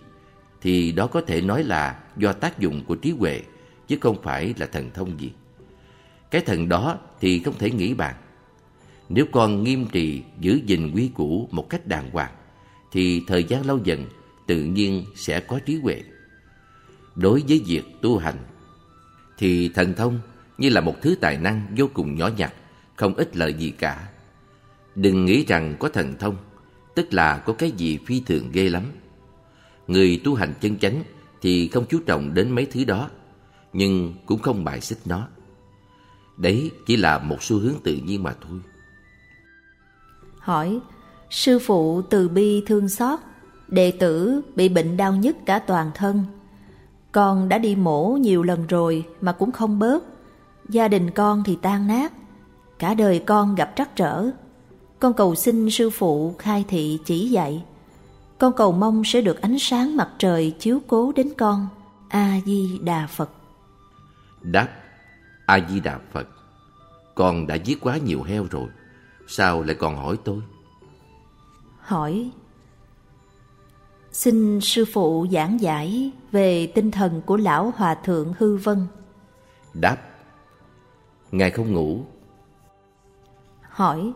[0.62, 3.42] thì đó có thể nói là do tác dụng của trí huệ,
[3.88, 5.32] chứ không phải là thần thông gì.
[6.32, 8.16] Cái thần đó thì không thể nghĩ bàn.
[9.10, 12.32] Nếu con nghiêm trì giữ gìn quý củ một cách đàng hoàng,
[12.92, 14.06] thì thời gian lâu dần
[14.48, 16.04] tự nhiên sẽ có trí huệ.
[17.16, 18.38] Đối với việc tu hành,
[19.38, 20.20] thì thần thông
[20.58, 22.54] như là một thứ tài năng vô cùng nhỏ nhặt,
[22.96, 24.08] không ích lợi gì cả.
[24.96, 26.38] Đừng nghĩ rằng có thần thông,
[26.96, 28.84] tức là có cái gì phi thường ghê lắm.
[29.88, 31.04] Người tu hành chân chánh
[31.42, 33.10] thì không chú trọng đến mấy thứ đó,
[33.74, 35.28] nhưng cũng không bài xích nó.
[36.38, 38.60] Đấy chỉ là một xu hướng tự nhiên mà thôi.
[40.40, 40.80] Hỏi,
[41.30, 43.20] sư phụ từ bi thương xót,
[43.68, 46.24] đệ tử bị bệnh đau nhức cả toàn thân.
[47.12, 50.04] Con đã đi mổ nhiều lần rồi mà cũng không bớt.
[50.70, 52.14] Gia đình con thì tan nát,
[52.80, 54.30] cả đời con gặp trắc trở.
[55.00, 57.64] Con cầu xin sư phụ khai thị chỉ dạy.
[58.38, 61.68] Con cầu mong sẽ được ánh sáng mặt trời chiếu cố đến con.
[62.10, 63.30] A-di-đà Phật
[64.42, 64.70] Đáp
[65.46, 66.28] A-di-đà Phật
[67.16, 68.68] Con đã giết quá nhiều heo rồi
[69.28, 70.42] Sao lại còn hỏi tôi?
[71.80, 72.32] Hỏi
[74.12, 78.88] Xin sư phụ giảng giải về tinh thần của lão hòa thượng Hư Vân.
[79.74, 79.98] Đáp
[81.32, 82.06] Ngài không ngủ.
[83.62, 84.14] Hỏi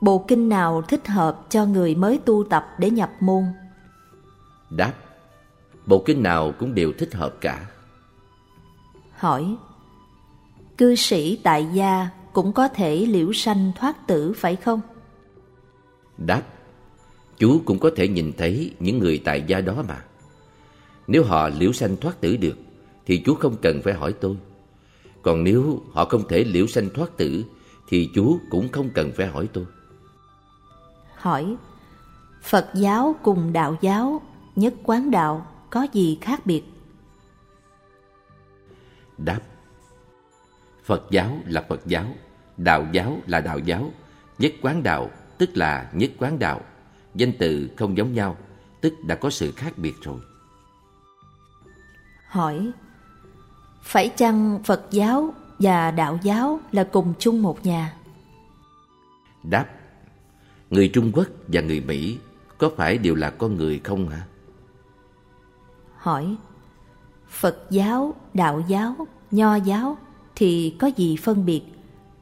[0.00, 3.44] Bộ kinh nào thích hợp cho người mới tu tập để nhập môn?
[4.70, 4.92] Đáp
[5.86, 7.66] Bộ kinh nào cũng đều thích hợp cả.
[9.16, 9.56] Hỏi
[10.78, 14.80] Cư sĩ tại gia cũng có thể liễu sanh thoát tử phải không?
[16.18, 16.42] Đáp
[17.38, 20.04] Chú cũng có thể nhìn thấy những người tại gia đó mà
[21.06, 22.56] Nếu họ liễu sanh thoát tử được
[23.06, 24.36] Thì chú không cần phải hỏi tôi
[25.22, 27.44] Còn nếu họ không thể liễu sanh thoát tử
[27.88, 29.64] Thì chú cũng không cần phải hỏi tôi
[31.14, 31.56] Hỏi
[32.42, 34.22] Phật giáo cùng đạo giáo
[34.56, 36.62] Nhất quán đạo có gì khác biệt?
[39.18, 39.40] Đáp
[40.84, 42.06] Phật giáo là Phật giáo
[42.56, 43.92] Đạo giáo là đạo giáo
[44.38, 46.60] Nhất quán đạo tức là nhất quán đạo
[47.14, 48.36] Danh từ không giống nhau
[48.80, 50.20] Tức đã có sự khác biệt rồi
[52.28, 52.70] Hỏi
[53.82, 57.94] Phải chăng Phật giáo và đạo giáo là cùng chung một nhà?
[59.42, 59.66] Đáp
[60.70, 62.18] Người Trung Quốc và người Mỹ
[62.58, 64.26] có phải đều là con người không hả?
[65.96, 66.36] Hỏi
[67.28, 69.98] Phật giáo, đạo giáo, nho giáo
[70.36, 71.62] thì có gì phân biệt?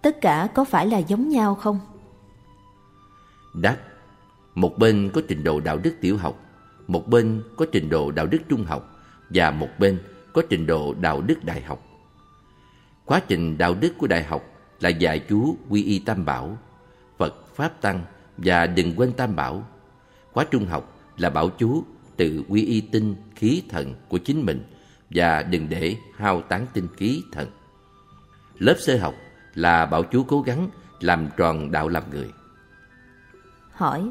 [0.02, 1.80] Tất cả có phải là giống nhau không?
[3.54, 3.76] Đáp
[4.54, 6.40] Một bên có trình độ đạo đức tiểu học
[6.86, 9.00] Một bên có trình độ đạo đức trung học
[9.30, 9.98] Và một bên
[10.32, 11.86] có trình độ đạo đức đại học
[13.04, 14.42] Quá trình đạo đức của đại học
[14.80, 16.58] là dạy chú quy y tam bảo
[17.18, 18.04] Phật, Pháp Tăng
[18.36, 19.66] và đừng quên tam bảo
[20.32, 21.84] Khóa trung học là bảo chú
[22.16, 24.64] tự quy y tinh khí thần của chính mình
[25.10, 27.48] và đừng để hao tán tinh khí thần.
[28.58, 29.14] Lớp sơ học
[29.54, 32.30] là bảo chú cố gắng làm tròn đạo làm người.
[33.72, 34.10] Hỏi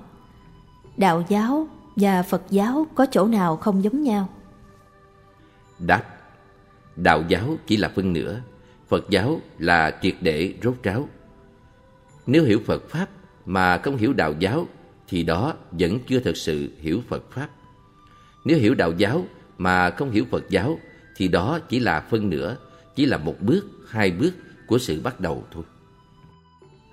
[0.98, 4.30] Đạo giáo và Phật giáo có chỗ nào không giống nhau?
[5.80, 6.04] Đáp
[6.96, 8.42] Đạo giáo chỉ là phân nửa
[8.92, 11.10] Phật giáo là triệt để rốt ráo
[12.26, 13.10] Nếu hiểu Phật Pháp
[13.46, 14.68] mà không hiểu đạo giáo
[15.08, 17.50] Thì đó vẫn chưa thật sự hiểu Phật Pháp
[18.46, 19.26] Nếu hiểu đạo giáo
[19.58, 20.80] mà không hiểu Phật giáo
[21.16, 22.58] Thì đó chỉ là phân nửa
[22.96, 24.32] Chỉ là một bước, hai bước
[24.68, 25.64] của sự bắt đầu thôi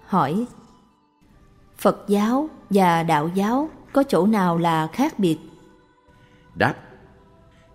[0.07, 0.47] Hỏi
[1.79, 5.39] Phật giáo và đạo giáo có chỗ nào là khác biệt?
[6.55, 6.75] Đáp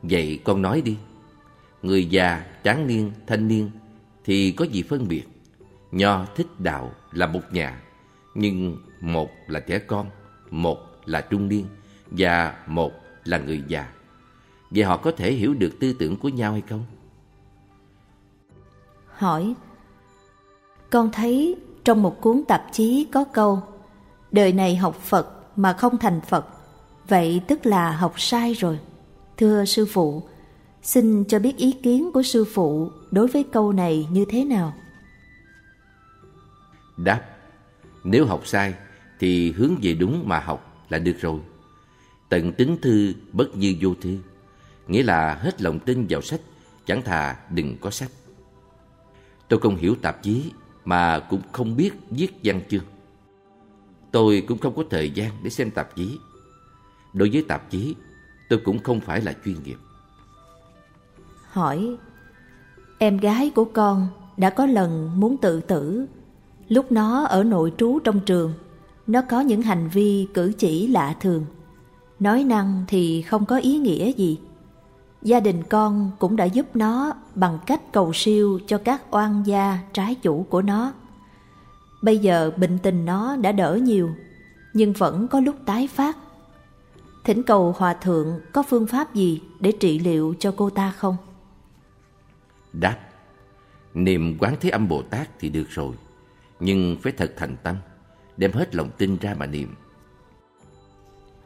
[0.02, 0.98] Vậy con nói đi
[1.82, 3.70] Người già, tráng niên, thanh niên
[4.24, 5.24] Thì có gì phân biệt
[5.92, 7.82] Nho thích đạo là một nhà
[8.36, 10.10] Nhưng một là trẻ con
[10.50, 11.66] Một là trung niên
[12.08, 12.92] Và một
[13.24, 13.88] là người già
[14.72, 16.86] Vậy họ có thể hiểu được tư tưởng của nhau hay không?
[19.18, 19.54] Hỏi,
[20.90, 23.62] Con thấy trong một cuốn tạp chí có câu,
[24.32, 26.46] Đời này học Phật mà không thành Phật,
[27.08, 28.80] Vậy tức là học sai rồi.
[29.38, 30.24] Thưa sư phụ,
[30.82, 34.74] Xin cho biết ý kiến của sư phụ đối với câu này như thế nào?
[36.98, 37.22] Đáp,
[38.04, 38.74] Nếu học sai
[39.20, 41.40] thì hướng về đúng mà học là được rồi.
[42.30, 44.18] Tận tính thư bất như vô thư,
[44.88, 46.42] Nghĩa là hết lòng tin vào sách,
[46.86, 48.10] Chẳng thà đừng có sách.
[49.50, 50.52] Tôi không hiểu tạp chí
[50.86, 52.84] Mà cũng không biết viết văn chương.
[54.12, 56.18] Tôi cũng không có thời gian để xem tạp chí.
[57.14, 57.96] Đối với tạp chí,
[58.50, 59.78] Tôi cũng không phải là chuyên nghiệp.
[61.50, 61.96] Hỏi,
[62.98, 64.08] Em gái của con
[64.38, 66.06] đã có lần muốn tự tử.
[66.68, 68.54] Lúc nó ở nội trú trong trường,
[69.08, 71.46] Nó có những hành vi cử chỉ lạ thường.
[72.20, 74.40] Nói năng thì không có ý nghĩa gì.
[75.24, 79.80] Gia đình con cũng đã giúp nó bằng cách cầu siêu cho các oan gia
[79.94, 80.94] trái chủ của nó.
[82.02, 84.10] Bây giờ bệnh tình nó đã đỡ nhiều,
[84.74, 86.18] nhưng vẫn có lúc tái phát.
[87.24, 91.18] Thỉnh cầu hòa thượng có phương pháp gì để trị liệu cho cô ta không?
[92.74, 92.98] Đáp
[93.94, 95.96] Niệm quán thế âm Bồ Tát thì được rồi,
[96.60, 97.76] nhưng phải thật thành tâm,
[98.38, 99.76] đem hết lòng tin ra mà niệm.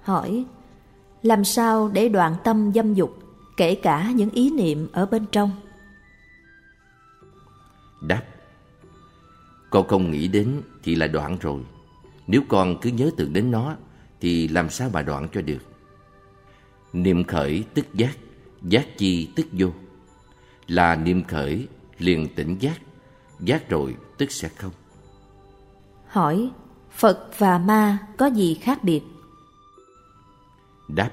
[0.02, 0.46] Hỏi,
[1.24, 3.27] làm sao để đoạn tâm dâm dục,
[3.58, 5.52] kể cả những ý niệm ở bên trong?
[8.02, 8.24] Đáp,
[9.70, 11.62] con không nghĩ đến thì là đoạn rồi.
[12.28, 13.76] Nếu con cứ nhớ tưởng đến nó
[14.22, 15.62] thì làm sao mà đoạn cho được.
[16.94, 18.18] Niệm khởi tức giác,
[18.62, 19.68] giác chi tức vô.
[20.68, 22.82] Là niệm khởi liền tỉnh giác,
[23.40, 24.72] giác rồi tức sẽ không.
[26.08, 26.52] Hỏi,
[26.92, 29.02] Phật và ma có gì khác biệt?
[30.88, 31.12] Đáp,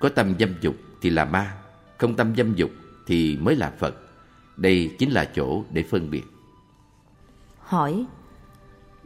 [0.00, 0.74] có tâm dâm dục
[1.06, 1.54] thì là ma,
[1.98, 2.70] không tâm dâm dục
[3.06, 3.94] thì mới là Phật.
[4.56, 6.24] Đây chính là chỗ để phân biệt.
[7.60, 8.06] Hỏi,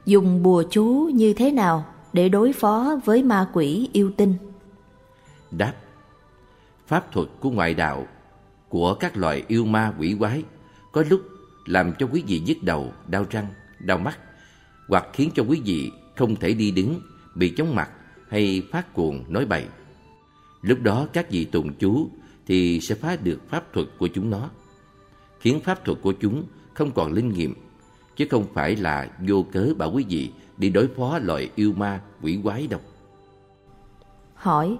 [0.06, 4.34] dùng bùa chú như thế nào để đối phó với ma quỷ yêu tinh?
[5.50, 5.74] Đáp,
[6.86, 8.06] pháp thuật của ngoại đạo,
[8.68, 10.42] của các loài yêu ma quỷ quái,
[10.92, 11.20] có lúc
[11.66, 13.46] làm cho quý vị nhức đầu, đau răng,
[13.78, 14.18] đau mắt,
[14.88, 17.00] hoặc khiến cho quý vị không thể đi đứng,
[17.34, 17.90] bị chóng mặt
[18.28, 19.66] hay phát cuồng nói bậy.
[20.62, 22.08] Lúc đó các vị tụng chú
[22.46, 24.50] thì sẽ phá được pháp thuật của chúng nó,
[25.40, 27.54] khiến pháp thuật của chúng không còn linh nghiệm,
[28.16, 32.00] chứ không phải là vô cớ bảo quý vị đi đối phó loại yêu ma
[32.22, 32.80] quỷ quái đâu.
[34.34, 34.78] Hỏi,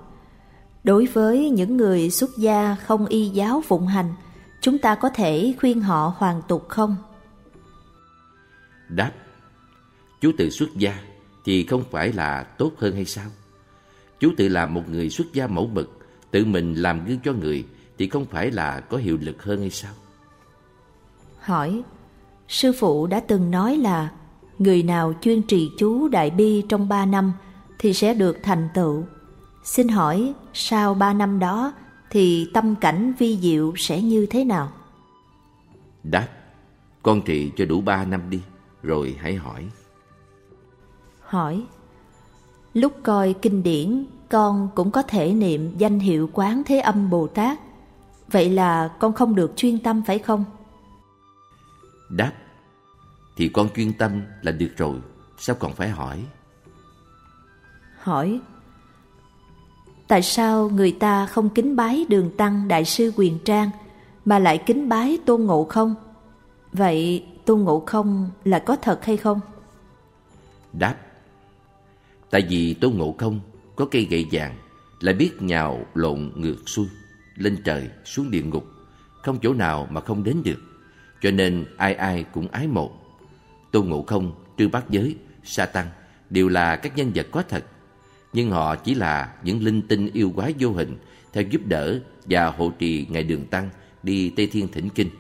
[0.85, 4.15] đối với những người xuất gia không y giáo phụng hành,
[4.61, 6.97] chúng ta có thể khuyên họ hoàn tục không?
[8.89, 9.13] Đáp,
[10.21, 10.99] chú tự xuất gia
[11.45, 13.27] thì không phải là tốt hơn hay sao?
[14.21, 15.99] Chú tự làm một người xuất gia mẫu mực,
[16.31, 17.67] tự mình làm gương cho người
[17.99, 19.93] thì không phải là có hiệu lực hơn hay sao?
[21.41, 21.83] Hỏi,
[22.49, 24.13] sư phụ đã từng nói là
[24.59, 27.33] người nào chuyên trì chú đại bi trong ba năm
[27.79, 29.05] thì sẽ được thành tựu.
[29.65, 31.73] Xin hỏi, sau ba năm đó
[32.11, 34.73] thì tâm cảnh vi diệu sẽ như thế nào?
[36.03, 36.29] Đáp,
[37.03, 38.41] con trì cho đủ ba năm đi,
[38.83, 39.67] rồi hãy hỏi.
[41.21, 41.63] Hỏi,
[42.75, 47.27] lúc coi kinh điển con cũng có thể niệm danh hiệu quán thế âm Bồ
[47.27, 47.59] Tát.
[48.31, 50.45] Vậy là con không được chuyên tâm phải không?
[52.09, 52.33] Đáp,
[53.37, 54.97] thì con chuyên tâm là được rồi,
[55.39, 56.25] sao còn phải hỏi?
[57.99, 58.41] Hỏi,
[60.09, 63.71] tại sao người ta không kính bái đường tăng đại sư quyền trang
[64.25, 65.95] mà lại kính bái tôn ngộ không?
[66.73, 69.41] Vậy tôn ngộ không là có thật hay không?
[70.73, 70.97] Đáp,
[72.31, 73.41] tại vì tôn ngộ không,
[73.77, 74.57] có cây gậy vàng,
[75.01, 76.87] lại biết nhào lộn ngược xuôi,
[77.37, 78.67] lên trời, xuống địa ngục.
[79.23, 80.61] Không chỗ nào mà không đến được,
[81.23, 82.93] cho nên ai ai cũng ái mộ.
[83.71, 85.89] Tôn ngộ không trư bát giới sa tăng
[86.31, 87.65] đều là các nhân vật có thật.
[88.33, 90.97] Nhưng họ chỉ là những linh tinh yêu quái vô hình,
[91.33, 93.71] theo giúp đỡ và hộ trì ngài đường tăng
[94.03, 95.11] đi tây thiên thỉnh kinh.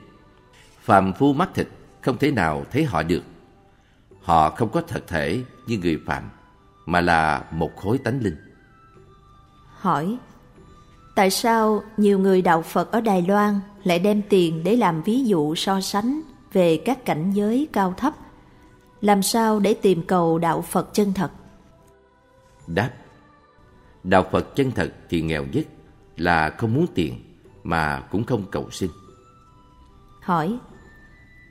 [0.82, 1.68] Phàm phu mắt thịt,
[2.00, 3.22] không thể nào thấy họ được.
[4.20, 6.30] Họ không có thật thể như người phàm
[6.91, 8.36] mà là một khối tánh linh
[9.78, 10.19] hỏi
[11.15, 15.25] Tại sao nhiều người đạo Phật ở Đài Loan lại đem tiền để làm ví
[15.25, 16.20] dụ so sánh
[16.52, 18.15] về các cảnh giới cao thấp?
[19.01, 21.31] Làm sao để tìm cầu đạo Phật chân thật?
[22.67, 22.91] Đáp
[24.05, 25.65] Đạo Phật chân thật thì nghèo nhất
[26.17, 27.15] là không muốn tiền
[27.62, 28.91] mà cũng không cầu xin.
[30.20, 30.59] Hỏi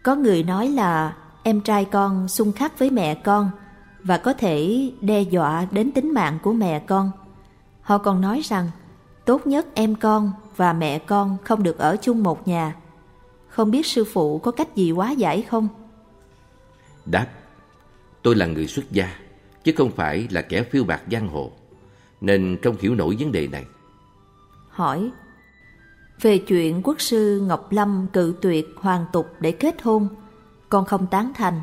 [0.03, 3.51] Có người nói là em trai con xung khắc với mẹ con
[4.03, 7.11] và có thể đe dọa đến tính mạng của mẹ con.
[7.81, 8.69] Họ còn nói rằng
[9.25, 12.75] tốt nhất em con và mẹ con không được ở chung một nhà.
[13.49, 15.67] Không biết sư phụ có cách gì hóa giải không?
[17.05, 17.27] Đáp,
[18.21, 19.09] tôi là người xuất gia,
[19.63, 21.51] chứ không phải là kẻ phiêu bạc giang hồ,
[22.21, 23.65] nên không hiểu nổi vấn đề này.
[24.69, 25.11] Hỏi,
[26.21, 30.07] về chuyện quốc sư Ngọc Lâm cự tuyệt hoàng tục để kết hôn,
[30.69, 31.61] con không tán thành.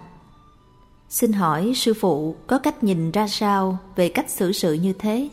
[1.09, 5.29] Xin hỏi sư phụ có cách nhìn ra sao về cách xử sự như thế?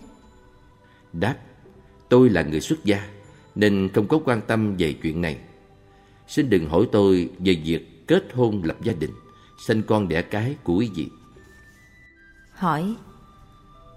[1.14, 1.35] Đáp,
[2.10, 3.10] tôi là người xuất gia
[3.56, 5.38] nên không có quan tâm về chuyện này.
[6.27, 9.11] Xin đừng hỏi tôi về việc kết hôn lập gia đình,
[9.66, 11.10] sinh con đẻ cái của quý vị.
[12.53, 12.95] Hỏi,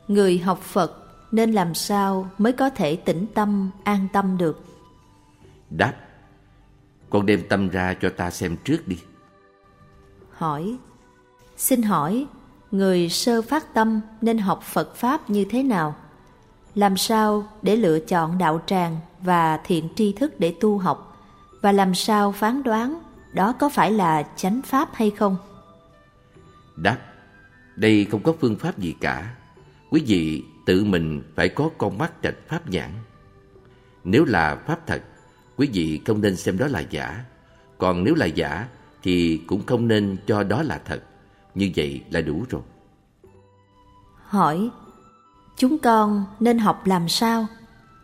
[0.08, 4.64] người học Phật nên làm sao mới có thể tĩnh tâm, an tâm được?
[5.70, 5.94] Đáp,
[7.10, 8.98] con đem tâm ra cho ta xem trước đi.
[10.30, 10.76] Hỏi,
[11.56, 12.26] xin hỏi,
[12.70, 15.94] người sơ phát tâm nên học Phật Pháp như thế nào?
[16.76, 21.22] làm sao để lựa chọn đạo tràng và thiện tri thức để tu học?
[21.62, 23.02] Và làm sao phán đoán
[23.32, 25.36] đó có phải là chánh pháp hay không?
[26.76, 26.98] Đáp
[27.76, 29.34] đây không có phương pháp gì cả.
[29.90, 32.90] Quý vị tự mình phải có con mắt trạch pháp nhãn.
[34.04, 35.02] Nếu là pháp thật
[35.56, 37.24] quý vị không nên xem đó là giả.
[37.78, 38.68] Còn nếu là giả
[39.02, 41.02] thì cũng không nên cho đó là thật.
[41.56, 42.62] Như vậy là đủ rồi.
[44.22, 44.70] Hỏi,
[45.56, 47.46] chúng con nên học làm sao?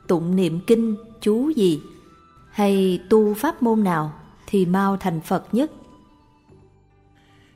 [0.09, 1.83] Tụng niệm kinh, chú gì?
[2.51, 4.13] Hay tu pháp môn nào
[4.47, 5.71] thì mau thành Phật nhất?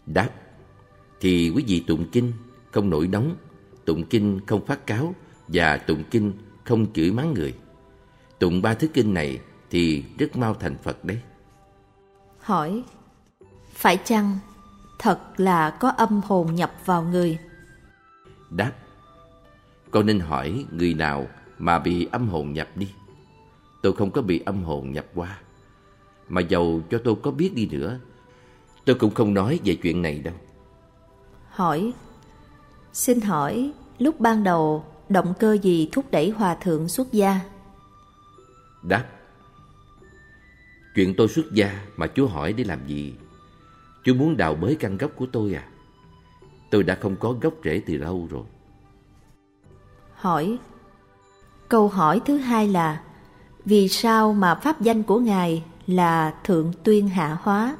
[0.07, 0.31] Đáp,
[1.21, 2.33] thì quý vị tụng kinh
[2.71, 3.37] không nổi nóng,
[3.85, 5.15] tụng kinh không phát cáo
[5.49, 6.33] và tụng kinh
[6.65, 7.55] không chửi mắng người.
[8.39, 11.19] Tụng ba thứ kinh này thì rất mau thành Phật đấy.
[12.39, 12.83] Hỏi,
[13.73, 14.39] phải chăng
[14.99, 17.39] thật là có âm hồn nhập vào người?
[18.51, 18.73] Đáp,
[19.91, 21.27] con nên hỏi người nào
[21.59, 22.89] mà bị âm hồn nhập đi.
[23.83, 25.39] Tôi không có bị âm hồn nhập qua.
[26.29, 27.99] Mà dầu cho tôi có biết đi nữa,
[28.85, 30.35] tôi cũng không nói về chuyện này đâu.
[31.51, 31.93] Hỏi,
[32.93, 37.41] xin hỏi lúc ban đầu động cơ gì thúc đẩy hòa thượng xuất gia?
[38.83, 39.05] Đáp,
[40.95, 43.15] chuyện tôi xuất gia mà chú hỏi để làm gì?
[44.07, 45.65] Chú muốn đào bới căn gốc của tôi à?
[46.71, 48.45] Tôi đã không có gốc rễ từ lâu rồi.
[50.15, 50.59] Hỏi,
[51.69, 53.03] câu hỏi thứ hai là
[53.65, 57.77] vì sao mà pháp danh của Ngài là Thượng Tuyên Hạ Hóa?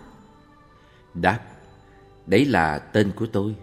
[1.15, 1.41] Đáp,
[2.27, 3.57] đấy là tên của tôi.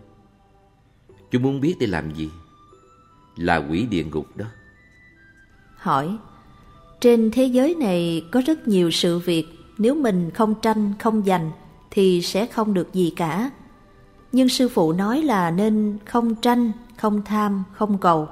[1.32, 2.30] Chú muốn biết để làm gì?
[3.35, 4.45] Là quỷ địa ngục đó.
[5.75, 6.17] Hỏi,
[7.01, 11.51] trên thế giới này có rất nhiều sự việc nếu mình không tranh, không giành
[11.94, 13.52] thì sẽ không được gì cả.
[14.32, 18.28] Nhưng sư phụ nói là nên không tranh, không tham, không cầu.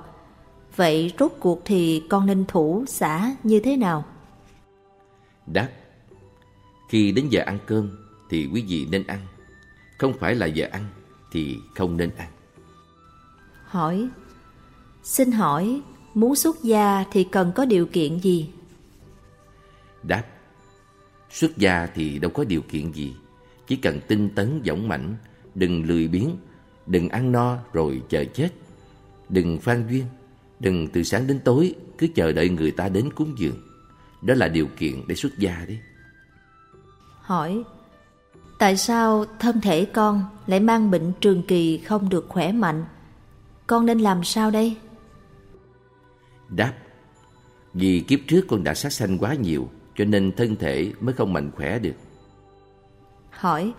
[0.76, 4.06] Vậy rốt cuộc thì con nên thủ xã như thế nào?
[5.46, 5.70] Đáp,
[6.90, 7.90] khi đến giờ ăn cơm
[8.30, 9.20] thì quý vị nên ăn.
[9.98, 10.86] Không phải là giờ ăn
[11.32, 12.30] thì không nên ăn.
[13.66, 14.10] Hỏi,
[15.04, 15.82] xin hỏi
[16.14, 18.50] muốn xuất gia thì cần có điều kiện gì?
[20.04, 20.24] Đáp,
[21.30, 23.14] xuất gia thì đâu có điều kiện gì.
[23.72, 25.16] Chỉ cần tinh tấn dũng mãnh,
[25.56, 26.30] đừng lười biếng,
[26.88, 28.50] đừng ăn no rồi chờ chết.
[29.30, 30.06] Đừng phan duyên,
[30.60, 33.56] đừng từ sáng đến tối cứ chờ đợi người ta đến cúng dường.
[34.22, 35.80] Đó là điều kiện để xuất gia đấy.
[37.22, 37.64] Hỏi,
[38.60, 42.86] tại sao thân thể con lại mang bệnh trường kỳ không được khỏe mạnh?
[43.68, 44.78] Con nên làm sao đây?
[46.50, 46.74] Đáp,
[47.74, 51.34] vì kiếp trước con đã sát sanh quá nhiều cho nên thân thể mới không
[51.34, 51.96] mạnh khỏe được.
[53.42, 53.74] Hỏi,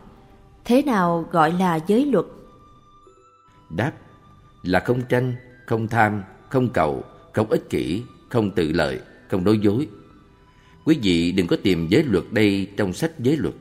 [0.65, 2.26] thế nào gọi là giới luật?
[3.70, 3.92] Đáp,
[4.62, 5.34] là không tranh,
[5.66, 9.00] không tham, không cầu, không ích kỷ, không tự lợi,
[9.31, 9.89] không nói dối.
[10.84, 13.55] Quý vị đừng có tìm giới luật đây trong sách giới luật.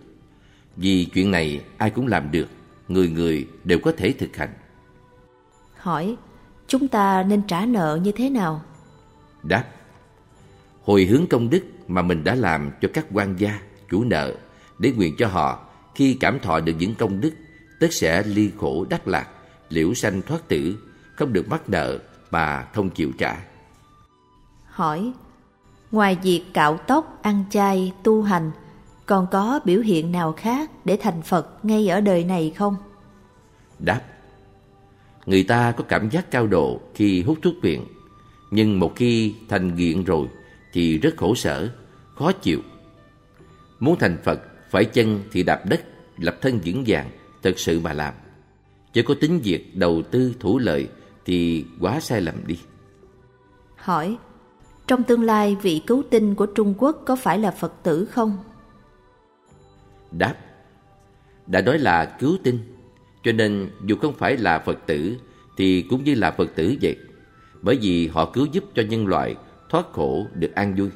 [0.75, 2.47] Vì chuyện này ai cũng làm được,
[2.87, 4.53] người người đều có thể thực hành.
[5.77, 6.15] Hỏi,
[6.67, 8.61] chúng ta nên trả nợ như thế nào?
[9.43, 9.65] Đáp,
[10.83, 14.35] hồi hướng công đức mà mình đã làm cho các quan gia, chủ nợ
[14.79, 17.33] để nguyện cho họ khi cảm thọ được những công đức
[17.79, 19.27] tất sẽ ly khổ đắc lạc,
[19.69, 20.77] liễu sanh thoát tử,
[21.15, 21.99] không được mắc nợ
[22.31, 23.37] mà không chịu trả.
[24.65, 25.11] Hỏi,
[25.91, 28.51] ngoài việc cạo tóc, ăn chay, tu hành,
[29.05, 32.75] còn có biểu hiện nào khác để thành Phật ngay ở đời này không?
[33.79, 34.01] Đáp,
[35.25, 37.85] người ta có cảm giác cao độ khi hút thuốc viện,
[38.51, 40.27] nhưng một khi thành nghiện rồi
[40.73, 41.69] thì rất khổ sở,
[42.15, 42.59] khó chịu.
[43.79, 44.41] Muốn thành Phật
[44.71, 45.81] phải chân thì đạp đất,
[46.17, 47.09] lập thân vững vàng,
[47.43, 48.13] thật sự mà làm.
[48.93, 50.87] Chứ có tính việc đầu tư thủ lợi
[51.25, 52.59] thì quá sai lầm đi.
[53.75, 54.17] Hỏi,
[54.87, 58.37] trong tương lai vị cứu tinh của Trung Quốc có phải là Phật tử không?
[60.11, 60.35] Đáp,
[61.47, 62.59] đã nói là cứu tinh,
[63.23, 65.17] cho nên dù không phải là Phật tử
[65.57, 66.97] thì cũng như là Phật tử vậy.
[67.61, 69.35] Bởi vì họ cứu giúp cho nhân loại
[69.69, 70.89] thoát khổ được an vui.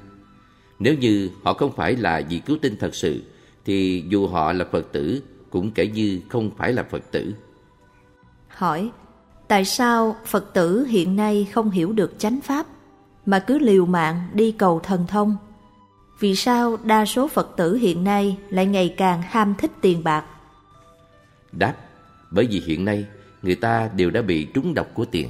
[0.80, 3.22] Nếu như họ không phải là vị cứu tinh thật sự
[3.66, 7.34] thì dù họ là Phật tử cũng kể như không phải là Phật tử.
[8.48, 8.92] Hỏi,
[9.48, 12.66] tại sao Phật tử hiện nay không hiểu được chánh pháp
[13.26, 15.38] mà cứ liều mạng đi cầu thần thông?
[16.20, 20.26] Vì sao đa số Phật tử hiện nay lại ngày càng ham thích tiền bạc?
[21.52, 21.76] Đáp,
[22.32, 23.06] bởi vì hiện nay
[23.42, 25.30] người ta đều đã bị trúng độc của tiền.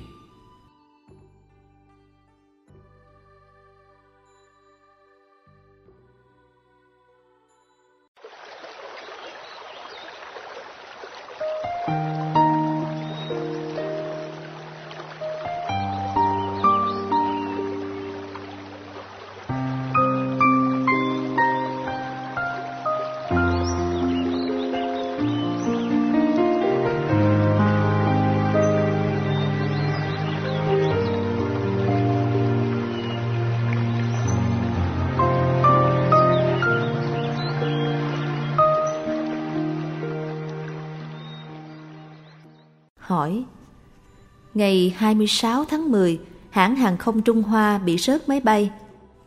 [45.06, 46.20] 26 tháng 10,
[46.50, 48.72] hãng hàng không Trung Hoa bị rớt máy bay.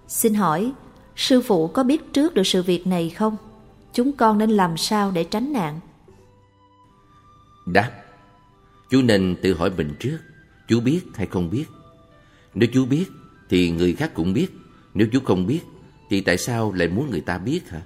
[0.08, 0.72] Xin hỏi,
[1.16, 3.36] sư phụ có biết trước được sự việc này không?
[3.92, 5.80] Chúng con nên làm sao để tránh nạn?
[7.66, 7.90] Đáp
[8.90, 10.18] Chú nên tự hỏi mình trước
[10.68, 11.64] Chú biết hay không biết
[12.54, 13.06] Nếu chú biết
[13.48, 14.48] thì người khác cũng biết
[14.94, 15.60] Nếu chú không biết
[16.10, 17.80] thì tại sao lại muốn người ta biết hả?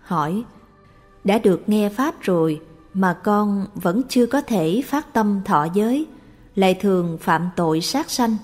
[0.00, 0.44] Hỏi
[1.24, 2.60] Đã được nghe Pháp rồi
[2.94, 6.06] mà con vẫn chưa có thể phát tâm thọ giới
[6.56, 8.36] lại thường phạm tội sát sanh.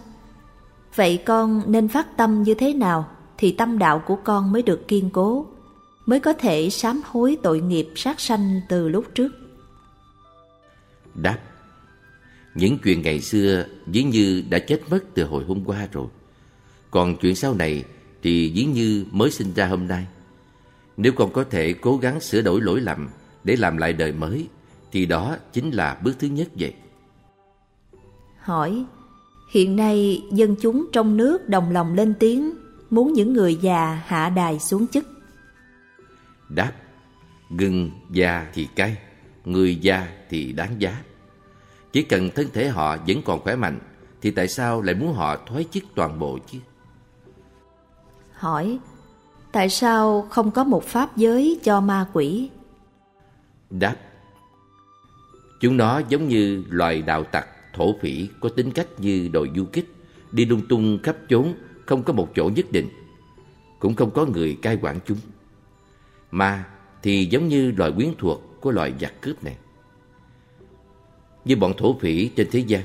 [0.95, 3.09] Vậy con nên phát tâm như thế nào
[3.39, 5.47] thì tâm đạo của con mới được kiên cố,
[6.07, 9.33] mới có thể sám hối tội nghiệp sát sanh từ lúc trước?
[11.15, 11.39] Đáp
[12.55, 16.07] Những chuyện ngày xưa dĩ như đã chết mất từ hồi hôm qua rồi.
[16.91, 17.85] Còn chuyện sau này
[18.23, 20.07] thì dĩ như mới sinh ra hôm nay.
[20.97, 23.09] Nếu con có thể cố gắng sửa đổi lỗi lầm
[23.45, 24.49] để làm lại đời mới,
[24.93, 26.75] thì đó chính là bước thứ nhất vậy.
[28.43, 28.85] Hỏi,
[29.51, 32.53] hiện nay dân chúng trong nước đồng lòng lên tiếng
[32.91, 35.07] muốn những người già hạ đài xuống chức.
[36.49, 36.73] Đáp,
[37.51, 38.97] gừng già thì cay,
[39.45, 41.03] người già thì đáng giá.
[41.93, 43.79] Chỉ cần thân thể họ vẫn còn khỏe mạnh,
[44.21, 46.59] thì tại sao lại muốn họ thoái chức toàn bộ chứ?
[48.33, 48.79] Hỏi,
[49.53, 52.51] tại sao không có một pháp giới cho ma quỷ?
[53.71, 53.97] Đáp,
[55.61, 59.65] chúng nó giống như loài đạo tặc thổ phỉ có tính cách như đội du
[59.65, 59.95] kích,
[60.33, 61.55] đi lung tung khắp chốn,
[61.87, 62.89] không có một chỗ nhất định.
[63.79, 65.19] Cũng không có người cai quản chúng.
[66.31, 66.65] Mà
[67.03, 69.57] thì giống như loài quyến thuộc của loài giặc cướp này.
[71.45, 72.83] Như bọn thổ phỉ trên thế gian,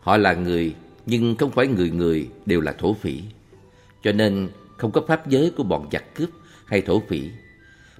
[0.00, 0.74] họ là người
[1.06, 3.22] nhưng không phải người người đều là thổ phỉ.
[4.02, 6.30] Cho nên không có pháp giới của bọn giặc cướp
[6.64, 7.30] hay thổ phỉ.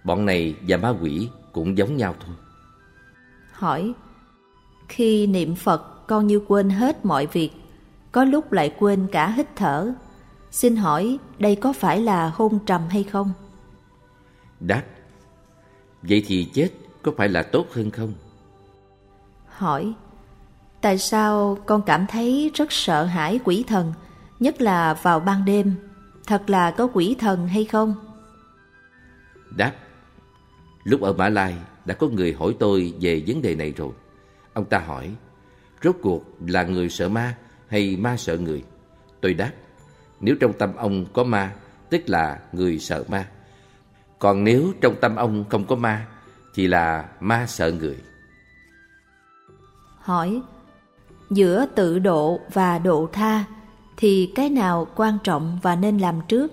[0.05, 2.35] Bọn này và ma quỷ cũng giống nhau thôi.
[3.53, 3.93] Hỏi,
[4.89, 7.51] khi niệm Phật con như quên hết mọi việc,
[8.13, 9.93] có lúc lại quên cả hít thở.
[10.51, 13.33] Xin hỏi đây có phải là hôn trầm hay không?
[14.61, 14.83] Đáp,
[16.03, 16.69] vậy thì chết
[17.03, 18.13] có phải là tốt hơn không?
[19.47, 19.95] Hỏi,
[20.81, 23.93] tại sao con cảm thấy rất sợ hãi quỷ thần,
[24.41, 25.75] nhất là vào ban đêm?
[26.27, 27.95] Thật là có quỷ thần hay không?
[29.57, 29.73] Đáp,
[30.85, 33.91] lúc ở Mã Lai đã có người hỏi tôi về vấn đề này rồi.
[34.53, 35.11] Ông ta hỏi,
[35.83, 37.37] Rốt cuộc là người sợ ma
[37.69, 38.65] hay ma sợ người?
[39.21, 39.53] Tôi đáp,
[40.21, 41.55] nếu trong tâm ông có ma,
[41.91, 43.29] tức là người sợ ma.
[44.19, 46.07] Còn nếu trong tâm ông không có ma,
[46.55, 47.97] thì là ma sợ người.
[49.99, 50.43] Hỏi,
[51.31, 53.45] giữa tự độ và độ tha,
[53.97, 56.53] thì cái nào quan trọng và nên làm trước?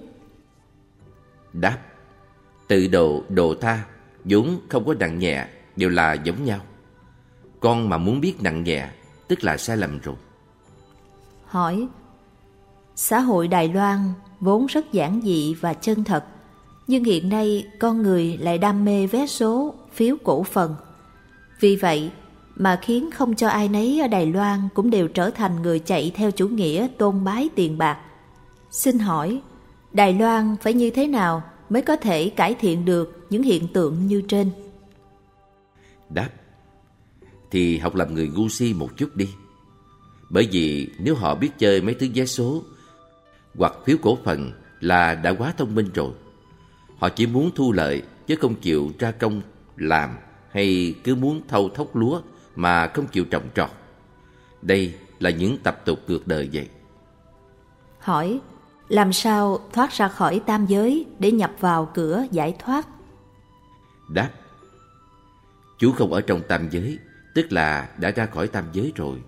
[1.53, 1.77] Đáp,
[2.67, 3.85] tự độ, độ tha,
[4.23, 6.59] vốn không có nặng nhẹ, đều là giống nhau.
[7.59, 8.89] Con mà muốn biết nặng nhẹ
[9.27, 10.15] tức là sai lầm rồi.
[11.45, 11.87] Hỏi,
[12.95, 16.25] xã hội Đài Loan vốn rất giản dị và chân thật,
[16.87, 20.75] nhưng hiện nay con người lại đam mê vé số, phiếu cổ phần.
[21.59, 22.11] Vì vậy
[22.55, 26.11] mà khiến không cho ai nấy ở Đài Loan cũng đều trở thành người chạy
[26.15, 27.97] theo chủ nghĩa tôn bái tiền bạc.
[28.71, 29.41] Xin hỏi,
[29.91, 34.07] Đài Loan phải như thế nào mới có thể cải thiện được những hiện tượng
[34.07, 34.51] như trên?
[36.09, 36.29] Đáp
[37.51, 39.29] thì học làm người ngu si một chút đi.
[40.29, 42.63] Bởi vì nếu họ biết chơi mấy thứ vé số
[43.55, 46.11] hoặc phiếu cổ phần là đã quá thông minh rồi.
[46.97, 49.41] Họ chỉ muốn thu lợi chứ không chịu ra công
[49.77, 50.17] làm
[50.51, 52.21] hay cứ muốn thâu thóc lúa
[52.55, 53.69] mà không chịu trồng trọt.
[54.61, 56.69] Đây là những tập tục ngược đời vậy.
[57.99, 58.39] Hỏi,
[58.87, 62.87] làm sao thoát ra khỏi tam giới để nhập vào cửa giải thoát?
[64.09, 64.29] Đáp,
[65.77, 66.97] chú không ở trong tam giới
[67.37, 69.21] tức là đã ra khỏi tam giới rồi.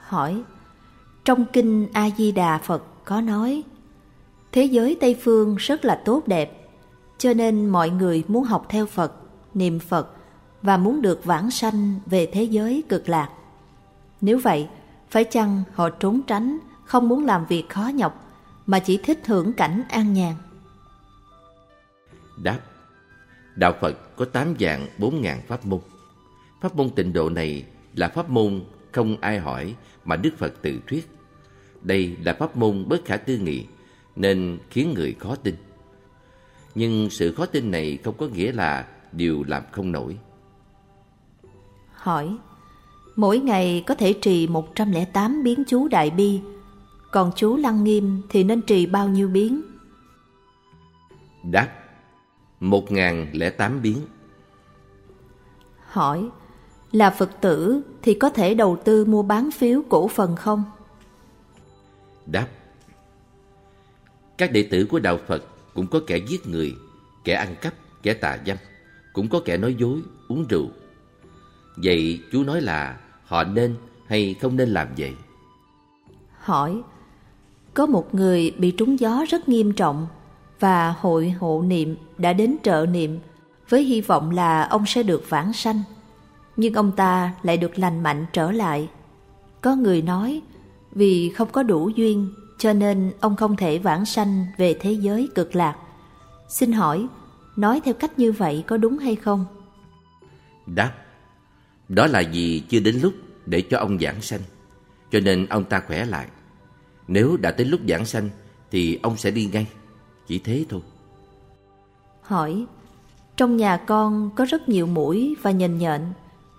[0.00, 0.42] Hỏi,
[1.24, 3.62] trong kinh A-di-đà Phật có nói,
[4.52, 6.68] thế giới Tây Phương rất là tốt đẹp,
[7.18, 9.12] cho nên mọi người muốn học theo Phật,
[9.54, 10.10] niệm Phật
[10.62, 13.30] và muốn được vãng sanh về thế giới cực lạc.
[14.20, 14.68] Nếu vậy,
[15.10, 18.32] phải chăng họ trốn tránh, không muốn làm việc khó nhọc,
[18.66, 20.34] mà chỉ thích hưởng cảnh an nhàn?
[22.42, 22.58] Đáp,
[23.56, 25.80] Đạo Phật có tám dạng bốn ngàn pháp môn.
[26.60, 27.64] Pháp môn tịnh độ này
[27.94, 28.60] là pháp môn
[28.92, 29.74] không ai hỏi
[30.04, 31.10] mà Đức Phật tự thuyết.
[31.82, 33.66] Đây là pháp môn bất khả tư nghị
[34.16, 35.54] nên khiến người khó tin.
[36.74, 40.18] Nhưng sự khó tin này không có nghĩa là điều làm không nổi.
[41.92, 42.36] Hỏi,
[43.16, 46.40] mỗi ngày có thể trì 108 biến chú Đại Bi,
[47.10, 49.62] còn chú Lăng Nghiêm thì nên trì bao nhiêu biến?
[51.50, 51.68] Đáp,
[52.60, 53.96] 1008 biến.
[55.86, 56.28] Hỏi,
[56.92, 60.64] Là Phật tử thì có thể đầu tư mua bán phiếu cổ phần không?
[62.26, 62.46] Đáp
[64.38, 65.44] Các đệ tử của Đạo Phật
[65.74, 66.74] cũng có kẻ giết người,
[67.24, 68.56] kẻ ăn cắp, kẻ tà dâm,
[69.12, 70.66] cũng có kẻ nói dối, uống rượu.
[71.76, 73.74] Vậy chú nói là họ nên
[74.06, 75.12] hay không nên làm vậy?
[76.38, 76.82] Hỏi
[77.74, 80.06] Có một người bị trúng gió rất nghiêm trọng
[80.60, 83.18] và hội hộ niệm đã đến trợ niệm
[83.68, 85.82] với hy vọng là ông sẽ được vãng sanh.
[86.60, 88.88] Nhưng ông ta lại được lành mạnh trở lại.
[89.60, 90.42] Có người nói
[90.92, 95.28] vì không có đủ duyên cho nên ông không thể vãng sanh về thế giới
[95.34, 95.76] cực lạc.
[96.48, 97.06] Xin hỏi,
[97.56, 99.44] nói theo cách như vậy có đúng hay không?
[100.66, 100.92] Đáp
[101.88, 103.12] Đó là vì chưa đến lúc
[103.46, 104.40] để cho ông giảng sanh
[105.10, 106.26] Cho nên ông ta khỏe lại
[107.08, 108.28] Nếu đã tới lúc giảng sanh
[108.70, 109.66] Thì ông sẽ đi ngay
[110.26, 110.80] Chỉ thế thôi
[112.22, 112.66] Hỏi
[113.36, 116.00] Trong nhà con có rất nhiều mũi và nhện nhện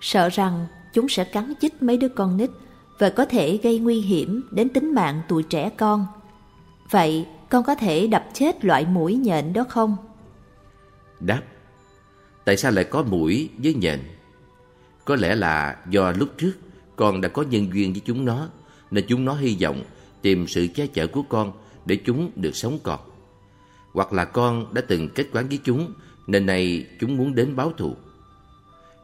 [0.02, 2.50] Sợ rằng chúng sẽ cắn chích mấy đứa con nít
[3.00, 6.06] Và có thể gây nguy hiểm đến tính mạng tụi trẻ con
[6.90, 9.96] Vậy con có thể đập chết loại mũi nhện đó không?
[11.20, 11.42] Đáp,
[12.46, 14.00] Tại sao lại có mũi với nhện?
[15.06, 16.54] Có lẽ là do lúc trước
[16.96, 18.50] con đã có nhân duyên với chúng nó,
[18.92, 19.84] Nên chúng nó hy vọng
[20.22, 21.52] tìm sự che chở của con
[21.86, 23.00] để chúng được sống còn
[23.94, 25.94] Hoặc là con đã từng kết quán với chúng,
[26.28, 27.96] Nên nay chúng muốn đến báo thù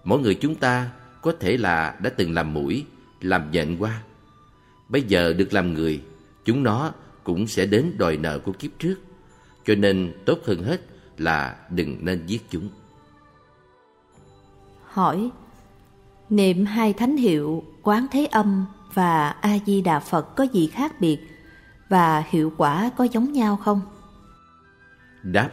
[0.07, 0.89] Mỗi người chúng ta
[1.21, 2.85] có thể là đã từng làm mũi,
[3.21, 4.01] làm nhện qua.
[4.89, 6.01] Bây giờ được làm người
[6.47, 6.91] Chúng nó
[7.23, 8.95] cũng sẽ đến đòi nợ của kiếp trước.
[9.65, 10.81] Cho nên tốt hơn hết
[11.17, 12.69] là đừng nên giết chúng.
[14.85, 15.29] Hỏi
[16.29, 21.19] Niệm hai thánh hiệu Quán Thế Âm và A-di-đà Phật có gì khác biệt
[21.89, 23.81] và hiệu quả có giống nhau không?
[25.23, 25.49] Đáp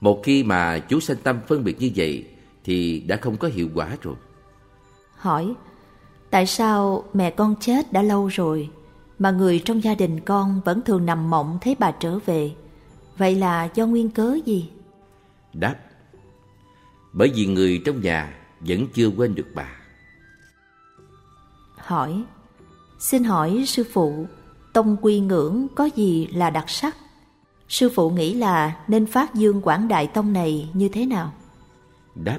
[0.00, 2.35] Một khi mà chú sanh tâm phân biệt như vậy
[2.66, 4.14] thì đã không có hiệu quả rồi.
[5.16, 5.54] Hỏi
[6.30, 8.70] Tại sao mẹ con chết đã lâu rồi
[9.18, 12.54] mà người trong gia đình con vẫn thường nằm mộng thấy bà trở về?
[13.18, 14.70] Vậy là do nguyên cớ gì?
[15.52, 15.76] Đáp
[17.12, 19.68] Bởi vì người trong nhà vẫn chưa quên được bà.
[21.76, 22.24] Hỏi
[22.98, 24.26] Xin hỏi sư phụ
[24.72, 26.96] Tông quy ngưỡng có gì là đặc sắc?
[27.68, 31.32] Sư phụ nghĩ là nên phát dương quảng đại tông này như thế nào?
[32.14, 32.38] Đáp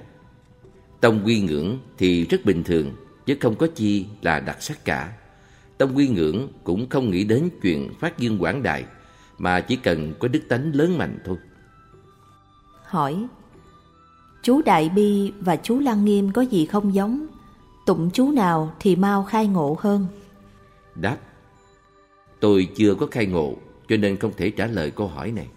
[1.02, 2.94] Tông quy ngưỡng thì rất bình thường
[3.26, 5.14] Chứ không có chi là đặc sắc cả
[5.78, 8.86] Tông quy ngưỡng cũng không nghĩ đến chuyện phát dương quảng đại
[9.38, 11.38] Mà chỉ cần có đức tánh lớn mạnh thôi
[12.84, 13.28] Hỏi
[14.44, 17.28] Chú Đại Bi và chú Lăng Nghiêm có gì không giống?
[17.86, 20.08] Tụng chú nào thì mau khai ngộ hơn?
[20.96, 21.18] Đáp
[22.40, 23.56] Tôi chưa có khai ngộ
[23.90, 25.48] Cho nên không thể trả lời câu hỏi này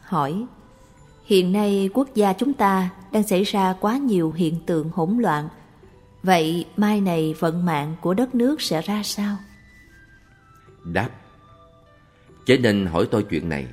[0.00, 0.46] Hỏi
[1.24, 5.48] Hiện nay quốc gia chúng ta đang xảy ra quá nhiều hiện tượng hỗn loạn.
[6.22, 9.36] Vậy mai này vận mạng của đất nước sẽ ra sao?
[10.84, 11.10] Đáp.
[12.46, 13.66] Chớ nên hỏi tôi chuyện này,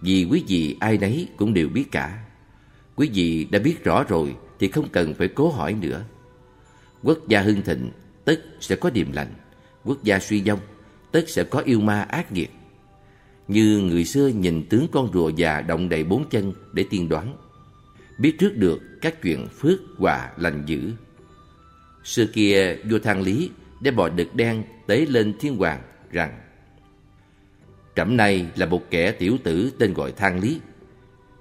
[0.00, 2.24] Vì quý vị ai nấy cũng đều biết cả.
[2.96, 6.02] Quý vị đã biết rõ rồi Thì không cần phải cố hỏi nữa.
[7.02, 7.90] Quốc gia hưng thịnh
[8.24, 9.34] Tất sẽ có điềm lành.
[9.84, 10.60] Quốc gia suy vong
[11.12, 12.50] Tất sẽ có yêu ma ác nghiệt.
[13.50, 17.36] Như người xưa nhìn tướng con rùa già động đầy bốn chân để tiên đoán.
[18.18, 20.92] Biết trước được các chuyện phước quả lành dữ.
[22.04, 26.40] Xưa kia, vua Thang Lý đem bò đực đen tế lên thiên hoàng, rằng,
[27.96, 30.60] Trẫm này là một kẻ tiểu tử tên gọi Thang Lý.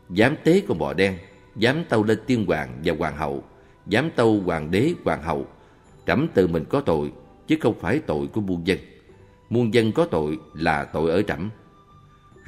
[0.10, 1.18] Dám tế con bò đen,
[1.56, 3.44] Dám tâu lên tiên hoàng và hoàng hậu,
[3.88, 5.48] Dám tâu hoàng đế, hoàng hậu.
[6.08, 7.12] Trẫm tự mình có tội,
[7.48, 8.80] Chứ không phải tội của muôn dân.
[9.50, 11.50] Muôn dân có tội là tội ở trẫm.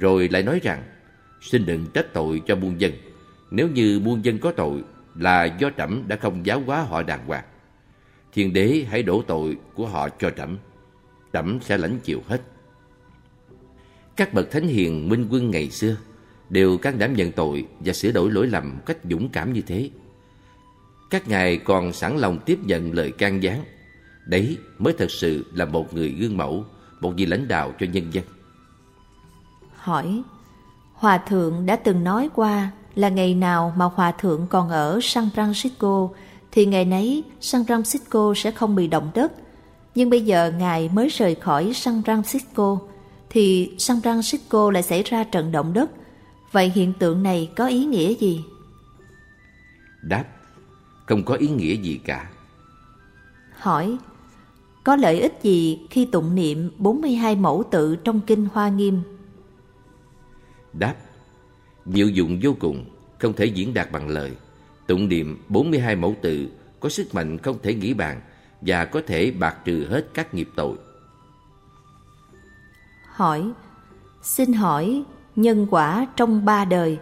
[0.01, 0.83] Rồi lại nói rằng,
[1.41, 2.91] Xin đừng trách tội cho muôn dân.
[3.51, 4.83] Nếu như muôn dân có tội
[5.15, 7.43] Là do trẫm đã không giáo hóa họ đàng hoàng.
[8.33, 10.57] Thiên đế hãy đổ tội của họ cho trẫm.
[11.33, 12.41] Trẫm sẽ lãnh chịu hết.
[14.15, 15.97] Các bậc thánh hiền minh quân ngày xưa
[16.49, 19.89] Đều can đảm nhận tội Và sửa đổi lỗi lầm cách dũng cảm như thế.
[21.09, 23.63] Các ngài còn sẵn lòng tiếp nhận lời can gián.
[24.25, 26.65] Đấy mới thật sự là một người gương mẫu,
[26.99, 28.23] Một vị lãnh đạo cho nhân dân.
[29.82, 30.24] Hỏi
[30.93, 35.30] Hòa thượng đã từng nói qua là ngày nào mà Hòa thượng còn ở San
[35.35, 36.10] Francisco
[36.51, 39.32] thì ngày nấy San Francisco sẽ không bị động đất.
[39.95, 42.77] Nhưng bây giờ Ngài mới rời khỏi San Francisco
[43.30, 45.92] thì San Francisco lại xảy ra trận động đất.
[46.51, 48.43] Vậy hiện tượng này có ý nghĩa gì?
[50.01, 50.26] Đáp,
[51.06, 52.30] không có ý nghĩa gì cả.
[53.58, 53.98] Hỏi,
[54.84, 59.01] có lợi ích gì khi tụng niệm 42 mẫu tự trong Kinh Hoa Nghiêm?
[60.74, 60.95] Đáp,
[61.85, 62.85] diệu dụng vô cùng,
[63.19, 64.32] không thể diễn đạt bằng lời.
[64.88, 66.48] Tụng niệm 42 mẫu tự
[66.80, 68.22] có sức mạnh không thể nghĩ bàn
[68.61, 70.75] và có thể bạc trừ hết các nghiệp tội.
[73.06, 73.51] Hỏi,
[74.22, 75.03] xin hỏi
[75.35, 77.00] nhân quả trong ba đời,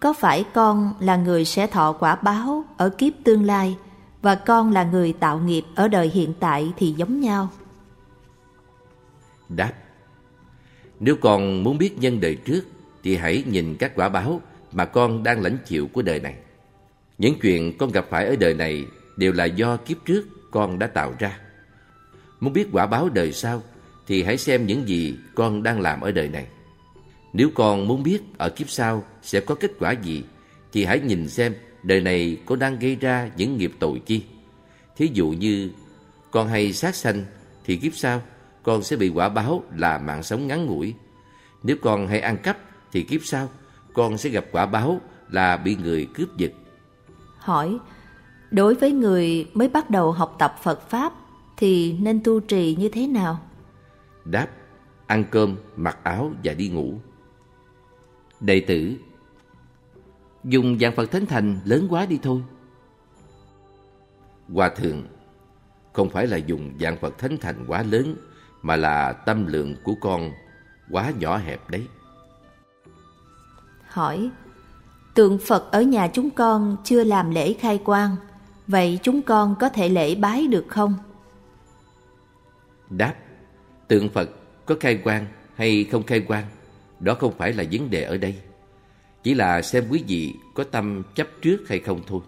[0.00, 3.76] có phải con là người sẽ thọ quả báo ở kiếp tương lai
[4.22, 7.48] và con là người tạo nghiệp ở đời hiện tại thì giống nhau?
[9.48, 9.72] Đáp
[11.00, 12.62] Nếu con muốn biết nhân đời trước
[13.06, 14.40] thì hãy nhìn các quả báo
[14.72, 16.34] mà con đang lãnh chịu của đời này.
[17.18, 18.84] Những chuyện con gặp phải ở đời này
[19.16, 21.38] đều là do kiếp trước con đã tạo ra.
[22.40, 23.62] Muốn biết quả báo đời sau
[24.06, 26.46] thì hãy xem những gì con đang làm ở đời này.
[27.32, 30.24] Nếu con muốn biết ở kiếp sau sẽ có kết quả gì,
[30.72, 34.22] thì hãy nhìn xem đời này có đang gây ra những nghiệp tội chi.
[34.96, 35.70] Thí dụ như,
[36.30, 37.24] con hay sát sanh
[37.64, 38.22] thì kiếp sau
[38.62, 40.94] con sẽ bị quả báo là mạng sống ngắn ngủi.
[41.62, 43.48] Nếu con hay ăn cắp thì kiếp sau
[43.92, 45.00] con sẽ gặp quả báo
[45.30, 46.52] là bị người cướp giật.
[47.38, 47.78] Hỏi,
[48.50, 51.12] đối với người mới bắt đầu học tập Phật Pháp
[51.56, 53.40] thì nên tu trì như thế nào?
[54.24, 54.48] Đáp,
[55.06, 56.98] ăn cơm, mặc áo và đi ngủ.
[58.40, 58.94] Đệ tử,
[60.44, 62.42] dùng dạng Phật Thánh Thành lớn quá đi thôi.
[64.52, 65.06] Hòa Thượng,
[65.92, 68.16] không phải là dùng dạng Phật Thánh Thành quá lớn,
[68.62, 70.30] mà là tâm lượng của con
[70.90, 71.86] quá nhỏ hẹp đấy.
[73.96, 74.30] Hỏi,
[75.14, 78.16] tượng Phật ở nhà chúng con chưa làm lễ khai quang,
[78.66, 80.94] vậy chúng con có thể lễ bái được không?
[82.90, 83.14] Đáp,
[83.88, 84.30] tượng Phật
[84.66, 86.44] có khai quang hay không khai quang,
[87.00, 88.34] đó không phải là vấn đề ở đây.
[89.22, 92.20] Chỉ là xem quý vị có tâm chấp trước hay không thôi.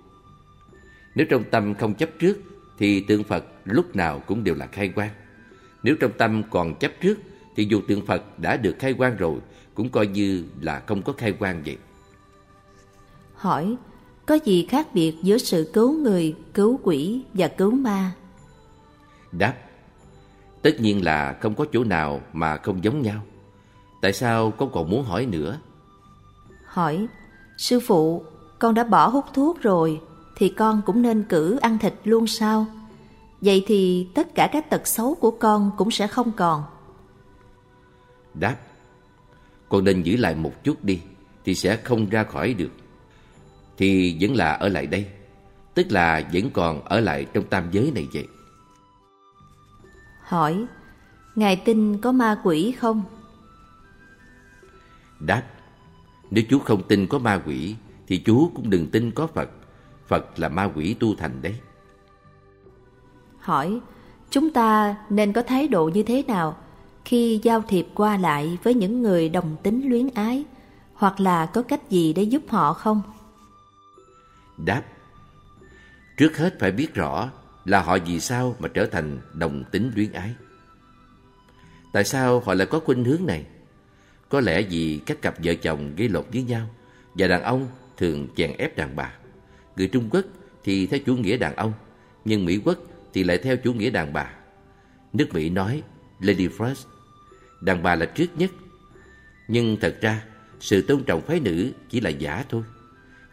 [1.15, 2.39] Nếu trong tâm không chấp trước,
[2.79, 5.11] thì tượng Phật lúc nào cũng đều là khai quang.
[5.83, 7.19] Nếu trong tâm còn chấp trước,
[7.57, 9.39] thì dù tượng Phật đã được khai quang rồi,
[9.79, 11.77] cũng coi như là không có khai quang vậy.
[13.35, 13.77] Hỏi,
[14.27, 18.13] có gì khác biệt giữa sự cứu người, cứu quỷ và cứu ma?
[19.33, 19.55] Đáp,
[20.63, 23.21] tất nhiên là không có chỗ nào mà không giống nhau.
[24.03, 25.59] Tại sao con còn muốn hỏi nữa?
[26.65, 27.07] Hỏi,
[27.59, 28.25] sư phụ,
[28.59, 30.01] con đã bỏ hút thuốc rồi,
[30.37, 32.67] thì con cũng nên cử ăn thịt luôn sao?
[33.41, 36.63] Vậy thì tất cả các tật xấu của con cũng sẽ không còn.
[38.35, 38.57] Đáp,
[39.69, 41.01] con nên giữ lại một chút đi,
[41.45, 42.71] thì sẽ không ra khỏi được.
[43.77, 45.07] Thì vẫn là ở lại đây,
[45.75, 48.27] tức là vẫn còn ở lại trong tam giới này vậy.
[50.23, 50.67] Hỏi,
[51.35, 53.03] Ngài tin có ma quỷ không?
[55.21, 55.43] Đáp,
[56.31, 57.75] nếu chú không tin có ma quỷ,
[58.07, 59.51] thì chú cũng đừng tin có Phật.
[60.07, 61.55] Phật là ma quỷ tu thành đấy.
[63.39, 63.81] Hỏi,
[64.31, 66.57] chúng ta nên có thái độ như thế nào
[67.09, 70.45] khi giao thiệp qua lại với những người đồng tính luyến ái,
[70.95, 73.03] hoặc là có cách gì để giúp họ không?
[74.57, 74.83] Đáp,
[76.17, 77.31] trước hết phải biết rõ
[77.65, 80.35] là họ vì sao mà trở thành đồng tính luyến ái.
[81.93, 83.47] Tại sao họ lại có khuynh hướng này?
[84.29, 86.67] Có lẽ vì các cặp vợ chồng gây lộn với nhau
[87.15, 89.13] và đàn ông thường chèn ép đàn bà.
[89.77, 90.25] Người Trung Quốc
[90.65, 91.73] thì theo chủ nghĩa đàn ông,
[92.25, 92.79] nhưng Mỹ Quốc
[93.13, 94.31] thì lại theo chủ nghĩa đàn bà.
[95.13, 95.83] Nước Mỹ nói
[96.21, 96.85] Lady First,
[97.61, 98.51] đàn bà là trước nhất.
[99.49, 100.25] Nhưng thật ra,
[100.61, 102.63] sự tôn trọng phái nữ chỉ là giả thôi.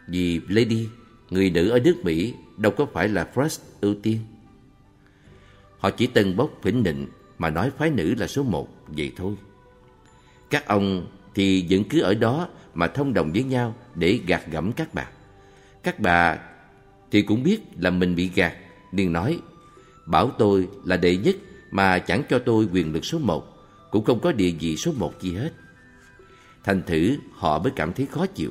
[0.08, 0.88] Vì Lady,
[1.30, 4.18] người nữ ở nước Mỹ đâu có phải là First ưu tiên.
[5.78, 7.06] Họ chỉ tân bốc phỉnh nịnh
[7.38, 9.34] mà nói phái nữ là số một, vậy thôi.
[10.50, 14.72] Các ông thì vẫn cứ ở đó mà thông đồng với nhau để gạt gẫm
[14.72, 15.08] các bà.
[15.82, 16.38] Các bà
[17.10, 18.54] thì cũng biết là mình bị gạt,
[18.92, 19.38] liền nói
[20.06, 21.36] bảo tôi là đệ nhất
[21.70, 23.55] mà chẳng cho tôi quyền lực số một,
[23.96, 25.52] cũng không có địa vị số một gì hết.
[26.64, 28.50] Thành thử họ mới cảm thấy khó chịu.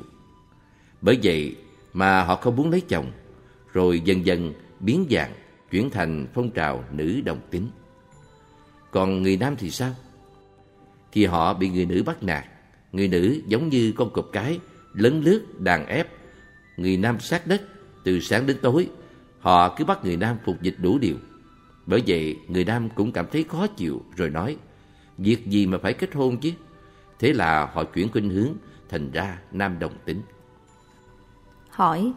[1.00, 1.56] Bởi vậy
[1.92, 3.12] mà họ không muốn lấy chồng,
[3.72, 5.32] rồi dần dần biến dạng,
[5.70, 7.68] chuyển thành phong trào nữ đồng tính.
[8.90, 9.94] Còn người nam thì sao?
[11.12, 12.44] Thì họ bị người nữ bắt nạt,
[12.92, 14.60] người nữ giống như con cọp cái,
[14.92, 16.08] lấn lướt, đàn ép.
[16.76, 17.62] Người nam sát đất,
[18.04, 18.88] từ sáng đến tối,
[19.38, 21.16] họ cứ bắt người nam phục dịch đủ điều.
[21.86, 24.56] Bởi vậy, người nam cũng cảm thấy khó chịu rồi nói,
[25.18, 26.52] việc gì mà phải kết hôn chứ?
[27.18, 28.52] Thế là họ chuyển khuynh hướng,
[28.88, 30.22] thành ra nam đồng tính.
[31.70, 32.12] Hỏi,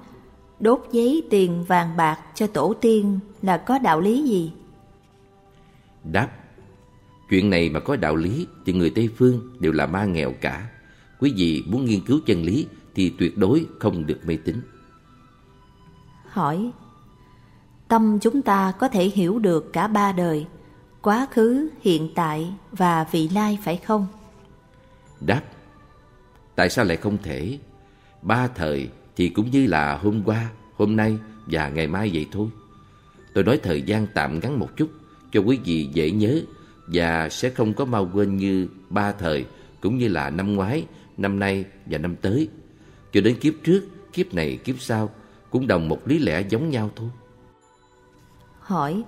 [0.60, 4.52] đốt giấy tiền vàng bạc cho tổ tiên là có đạo lý gì?
[6.03, 6.30] Đáp,
[7.30, 10.69] chuyện này mà có đạo lý thì người Tây Phương đều là ma nghèo cả.
[11.19, 14.56] Quý vị muốn nghiên cứu chân lý thì tuyệt đối không được mê tín.
[16.26, 16.72] Hỏi,
[17.88, 20.48] tâm chúng ta có thể hiểu được cả ba đời,
[21.02, 24.08] quá khứ, hiện tại và vị lai phải không?
[25.19, 25.42] Đáp,
[26.56, 27.60] tại sao lại không thể?
[28.22, 32.48] Ba thời thì cũng như là hôm qua, hôm nay và ngày mai vậy thôi.
[33.34, 34.90] Tôi nói thời gian tạm ngắn một chút
[35.32, 36.42] cho quý vị dễ nhớ
[36.88, 39.45] và sẽ không có mau quên như ba thời
[39.82, 40.86] cũng như là năm ngoái,
[41.18, 42.50] năm nay và năm tới.
[43.14, 45.10] Cho đến kiếp trước, kiếp này, kiếp sau
[45.50, 47.10] cũng đồng một lý lẽ giống nhau thôi.
[48.60, 49.03] Hỏi,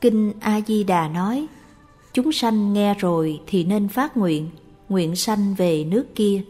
[0.00, 1.46] Kinh A-di-đà nói,
[2.12, 4.50] chúng sanh nghe rồi thì nên phát nguyện,
[4.88, 6.42] nguyện sanh về nước kia.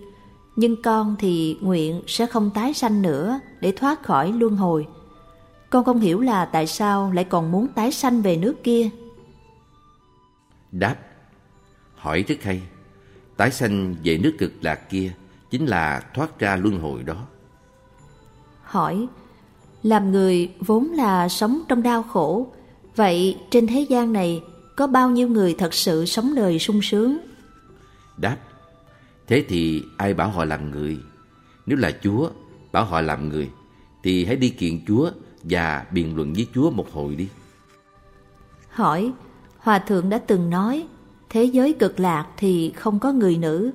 [0.56, 4.86] Nhưng con thì nguyện sẽ không tái sanh nữa để thoát khỏi luân hồi.
[5.70, 8.90] Con không hiểu là tại sao lại còn muốn tái sanh về nước kia.
[10.72, 10.96] Đáp,
[11.96, 12.62] hỏi rất hay.
[13.36, 15.12] Tái sanh về nước cực lạc kia
[15.50, 17.26] chính là thoát ra luân hồi đó.
[18.62, 19.06] Hỏi,
[19.82, 22.46] làm người vốn là sống trong đau khổ,
[23.00, 24.42] vậy trên thế gian này
[24.76, 27.18] có bao nhiêu người thật sự sống đời sung sướng?
[28.16, 28.36] Đáp,
[29.26, 30.98] thế thì ai bảo họ làm người?
[31.66, 32.30] Nếu là Chúa
[32.72, 33.50] bảo họ làm người,
[34.02, 35.10] thì hãy đi kiện Chúa
[35.42, 37.28] và biện luận với Chúa một hồi đi.
[38.70, 39.12] Hỏi,
[39.58, 40.86] Hòa Thượng đã từng nói,
[41.28, 43.70] thế giới cực lạc thì không có người nữ.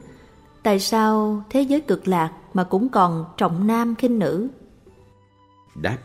[0.64, 4.48] Tại sao thế giới cực lạc mà cũng còn trọng nam khinh nữ?
[5.76, 5.98] Đáp,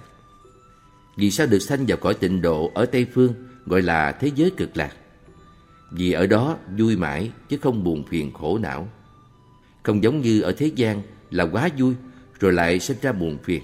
[1.21, 3.35] vì sao được sanh vào cõi tịnh độ ở Tây Phương,
[3.67, 4.93] gọi là thế giới cực lạc?
[5.91, 8.89] Vì ở đó vui mãi, chứ không buồn phiền khổ não.
[9.83, 11.95] Không giống như ở thế gian là quá vui,
[12.41, 13.63] rồi lại sinh ra buồn phiền.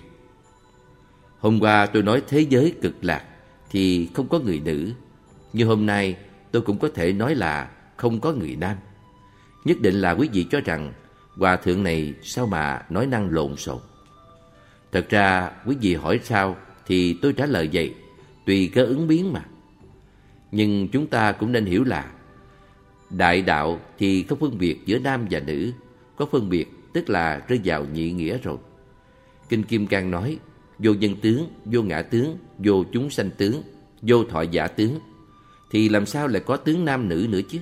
[1.38, 3.24] Hôm qua tôi nói thế giới cực lạc
[3.70, 4.92] thì không có người nữ.
[5.52, 6.16] Như hôm nay,
[6.50, 8.76] tôi cũng có thể nói là không có người nam.
[9.64, 10.92] Nhất định là quý vị cho rằng,
[11.36, 13.78] hòa thượng này sao mà nói năng lộn xộn.
[14.92, 16.56] Thật ra, quý vị hỏi sao
[16.86, 17.94] thì tôi trả lời vậy,
[18.46, 19.44] tùy cơ ứng biến mà.
[20.52, 22.12] Nhưng chúng ta cũng nên hiểu là
[23.10, 25.72] đại đạo thì không phân biệt giữa nam và nữ,
[26.16, 28.56] có phân biệt tức là rơi vào nhị nghĩa rồi.
[29.48, 30.38] Kinh Kim Cang nói,
[30.78, 33.62] vô nhân tướng, vô ngã tướng, vô chúng sanh tướng,
[34.02, 34.98] vô thọ giả tướng,
[35.70, 37.58] thì làm sao lại có tướng nam nữ nữa chứ?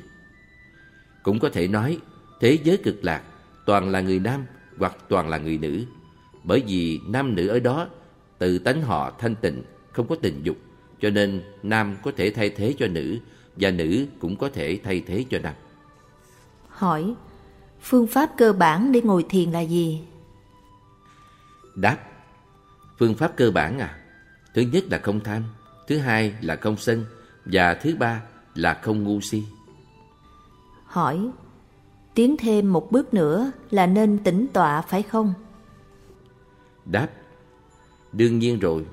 [1.23, 1.99] Cũng có thể nói,
[2.41, 3.23] thế giới cực lạc
[3.67, 4.44] toàn là người nam
[4.78, 5.85] hoặc toàn là người nữ,
[6.44, 7.89] bởi vì nam nữ ở đó
[8.44, 10.56] từ tánh họ thanh tịnh, không có tình dục,
[11.00, 13.18] cho nên nam có thể thay thế cho nữ
[13.56, 15.55] và nữ cũng có thể thay thế cho nam.
[16.68, 17.14] Hỏi,
[17.81, 20.05] phương pháp cơ bản để ngồi thiền là gì?
[21.74, 21.98] Đáp,
[22.98, 23.98] phương pháp cơ bản à?
[24.55, 25.42] Thứ nhất là không tham,
[25.89, 27.05] thứ hai là không sân
[27.44, 28.23] và thứ ba
[28.55, 29.42] là không ngu si.
[30.84, 31.31] Hỏi,
[32.14, 35.34] tiến thêm một bước nữa là nên tĩnh tọa phải không?
[36.84, 37.08] Đáp,
[38.17, 38.84] đương nhiên rồi.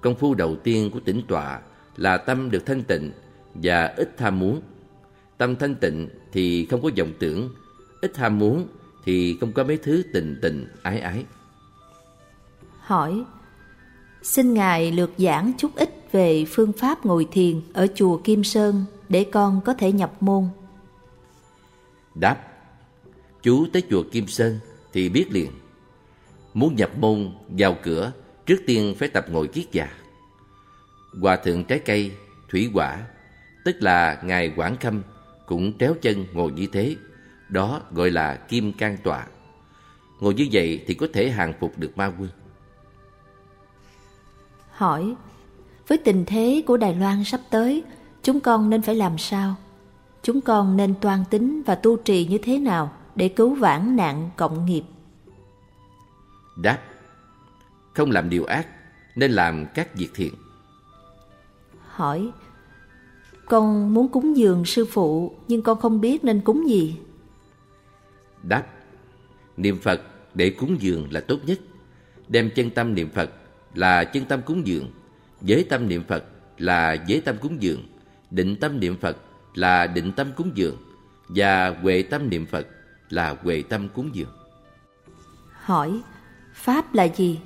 [0.00, 1.60] Công phu đầu tiên của tĩnh tọa
[1.96, 3.12] là tâm được thanh tịnh
[3.54, 4.62] và ít tham muốn.
[5.38, 7.54] Tâm thanh tịnh thì không có vọng tưởng,
[8.00, 8.68] ít tham muốn
[9.04, 11.24] thì không có mấy thứ tình tình ái ái.
[12.80, 13.24] Hỏi,
[14.22, 18.84] xin Ngài lược giảng chút ít về phương pháp ngồi thiền ở chùa Kim Sơn
[19.08, 20.44] để con có thể nhập môn.
[22.14, 22.36] Đáp,
[23.42, 24.58] chú tới chùa Kim Sơn
[24.92, 25.50] thì biết liền.
[26.54, 28.12] Muốn nhập môn vào cửa,
[28.46, 29.88] trước tiên phải tập ngồi kiết già.
[31.20, 32.12] Hòa thượng trái cây,
[32.50, 32.98] thủy quả,
[33.64, 35.02] tức là Ngài Quảng Khâm
[35.46, 36.96] cũng tréo chân ngồi như thế.
[37.48, 39.26] Đó gọi là kim can tọa.
[40.20, 42.28] Ngồi như vậy thì có thể hàng phục được ma quân.
[44.70, 45.14] Hỏi,
[45.88, 47.82] với tình thế của Đài Loan sắp tới,
[48.22, 49.54] chúng con nên phải làm sao?
[50.22, 54.30] Chúng con nên toan tính và tu trì như thế nào để cứu vãn nạn
[54.36, 54.82] cộng nghiệp?
[56.56, 56.78] Đáp,
[57.94, 58.66] không làm điều ác,
[59.16, 60.34] nên làm các việc thiện.
[61.88, 62.30] Hỏi,
[63.46, 66.96] con muốn cúng dường sư phụ nhưng con không biết nên cúng gì.
[68.42, 68.66] Đáp,
[69.56, 70.00] niệm Phật
[70.34, 71.58] để cúng dường là tốt nhất.
[72.28, 73.30] Đem chân tâm niệm Phật
[73.74, 74.90] là chân tâm cúng dường,
[75.42, 76.24] giới tâm niệm Phật
[76.58, 77.88] là giới tâm cúng dường,
[78.30, 79.16] định tâm niệm Phật
[79.54, 80.76] là định tâm cúng dường
[81.28, 82.66] và huệ tâm niệm Phật
[83.10, 84.32] là huệ tâm cúng dường.
[85.52, 86.00] Hỏi,
[86.54, 87.38] Pháp là gì?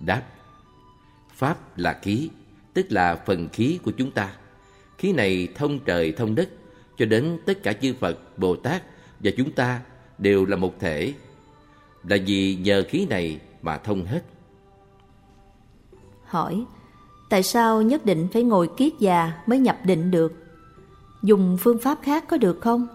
[0.00, 0.22] Đáp,
[1.34, 2.30] Pháp là khí,
[2.74, 4.32] tức là phần khí của chúng ta.
[4.98, 6.48] Khí này thông trời thông đất,
[6.98, 8.82] cho đến tất cả chư Phật, Bồ Tát
[9.20, 9.80] và chúng ta
[10.18, 11.14] đều là một thể.
[12.08, 14.22] Là vì nhờ khí này mà thông hết.
[16.24, 16.64] Hỏi,
[17.30, 20.32] tại sao nhất định phải ngồi kiết già mới nhập định được?
[21.22, 22.86] Dùng phương pháp khác có được không?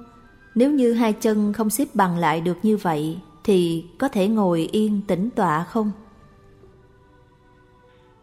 [0.55, 4.69] Nếu như hai chân không xếp bằng lại được như vậy, thì có thể ngồi
[4.71, 5.91] yên tĩnh tọa không?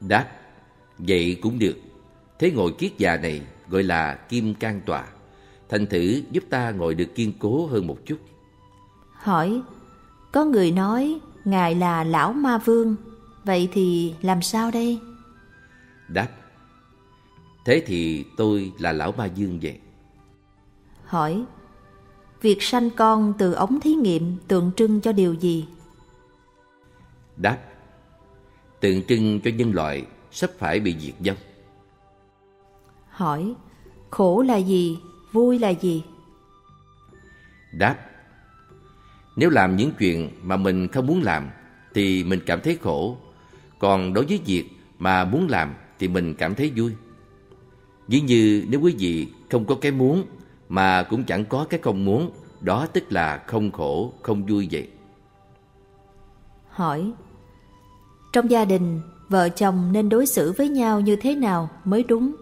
[0.01, 0.29] Đáp,
[0.99, 1.77] vậy cũng được.
[2.39, 5.05] Thế ngồi kiết già này gọi là kim can tọa.
[5.69, 8.19] Thành thử giúp ta ngồi được kiên cố hơn một chút.
[9.13, 9.63] Hỏi,
[10.33, 12.97] có người nói Ngài là Lão Ma Vương
[13.45, 15.01] Vậy thì làm sao đây?
[16.09, 16.29] Đáp
[17.65, 19.79] Thế thì tôi là lão ma dương vậy
[21.05, 21.45] Hỏi
[22.41, 25.69] Việc sanh con từ ống thí nghiệm tượng trưng cho điều gì?
[27.37, 27.59] Đáp
[28.81, 31.37] Tượng trưng cho nhân loại sắp phải bị diệt vong
[33.09, 33.55] Hỏi
[34.11, 34.99] Khổ là gì?
[35.33, 36.03] Vui là gì?
[37.73, 37.97] Đáp
[39.37, 41.51] Nếu làm những chuyện mà mình không muốn làm
[41.95, 43.17] Thì mình cảm thấy khổ
[43.79, 44.65] Còn đối với việc
[44.99, 46.93] mà muốn làm Thì mình cảm thấy vui
[48.09, 50.25] Ví như nếu quý vị không có cái muốn
[50.69, 54.89] Mà cũng chẳng có cái không muốn Đó tức là không khổ, không vui vậy
[56.69, 57.13] Hỏi
[58.33, 62.35] Trong gia đình, vợ chồng nên đối xử với nhau như thế nào mới đúng?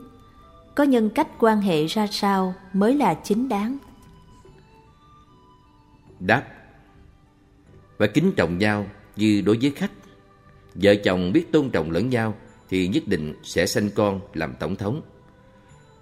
[0.75, 3.79] Có nhân cách quan hệ ra sao mới là chính đáng?
[6.21, 6.43] Đáp
[7.99, 9.91] Và kính trọng nhau như đối với khách
[10.75, 12.35] Vợ chồng biết tôn trọng lẫn nhau
[12.69, 15.03] Thì nhất định sẽ sanh con làm tổng thống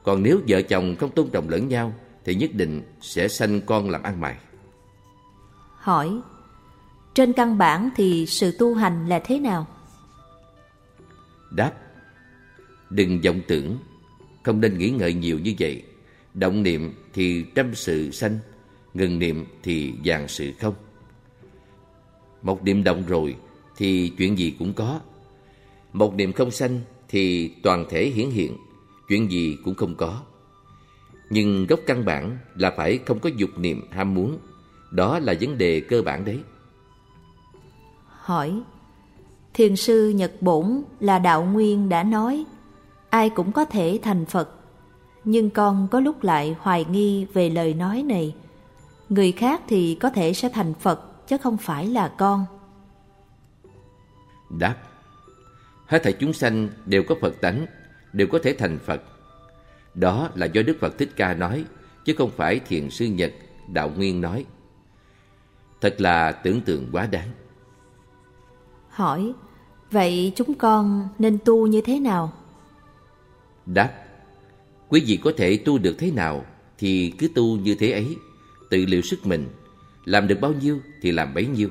[0.03, 1.93] Còn nếu vợ chồng không tôn trọng lẫn nhau
[2.25, 4.37] Thì nhất định sẽ sanh con làm ăn mày
[5.77, 6.21] Hỏi
[7.15, 9.67] trên căn bản thì sự tu hành là thế nào?
[11.51, 11.73] Đáp,
[12.91, 13.79] Đừng vọng tưởng,
[14.43, 15.83] Không nên nghĩ ngợi nhiều như vậy.
[16.35, 18.39] Động niệm thì trăm sự sanh,
[18.95, 20.75] Ngừng niệm thì vàng sự không.
[22.43, 23.37] Một niệm động rồi
[23.77, 25.01] Thì chuyện gì cũng có.
[25.93, 28.57] Một niệm không sanh Thì toàn thể hiển hiện,
[29.09, 30.23] Chuyện gì cũng không có.
[31.31, 34.39] Nhưng gốc căn bản là phải không có dục niệm ham muốn,
[34.91, 36.39] Đó là vấn đề cơ bản đấy.
[38.25, 38.63] Hỏi.
[39.55, 42.45] Thiền sư Nhật Bổn là đạo nguyên đã nói,
[43.11, 44.51] Ai cũng có thể thành Phật.
[45.25, 48.35] Nhưng con có lúc lại hoài nghi về lời nói này.
[49.09, 52.45] Người khác thì có thể sẽ thành Phật, chứ không phải là con.
[54.59, 54.77] Đáp,
[55.87, 57.67] Hết thảy chúng sanh đều có Phật tánh,
[58.13, 59.03] Đều có thể thành Phật.
[59.95, 61.65] Đó là do Đức Phật Thích Ca nói,
[62.05, 63.33] Chứ không phải Thiền sư Nhật
[63.73, 64.45] Đạo Nguyên nói.
[65.81, 67.29] Thật là tưởng tượng quá đáng.
[68.95, 69.33] Hỏi
[69.91, 72.33] Vậy chúng con nên tu như thế nào?
[73.67, 73.91] Đáp
[74.89, 76.45] Quý vị có thể tu được thế nào
[76.79, 78.17] Thì cứ tu như thế ấy
[78.71, 79.49] Tự liệu sức mình
[80.05, 81.69] Làm được bao nhiêu thì làm bấy nhiêu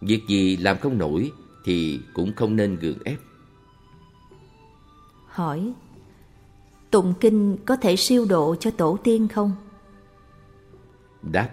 [0.00, 1.32] Việc gì làm không nổi
[1.64, 3.18] Thì cũng không nên gượng ép
[5.26, 5.72] Hỏi
[6.90, 9.52] Tụng kinh có thể siêu độ cho tổ tiên không?
[11.22, 11.50] Đáp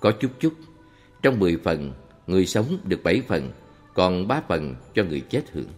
[0.00, 0.52] Có chút chút
[1.22, 1.92] Trong 10 phần
[2.26, 3.52] Người sống được 7 phần
[3.94, 5.68] Còn 3 phần cho người chết hưởng.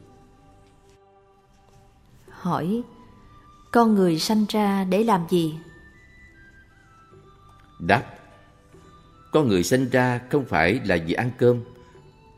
[2.31, 2.83] Hỏi
[3.73, 5.55] Con người sanh ra để làm gì?
[7.79, 8.03] Đáp
[9.33, 11.61] Con người sinh ra không phải là vì ăn cơm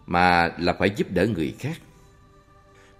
[0.06, 1.80] Mà là phải giúp đỡ người khác.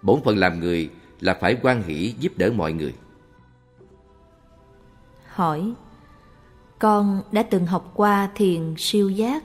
[0.01, 2.93] Bổn phận làm người là phải quan hỷ giúp đỡ mọi người.
[5.27, 5.73] Hỏi
[6.79, 9.43] Con đã từng học qua thiền siêu giác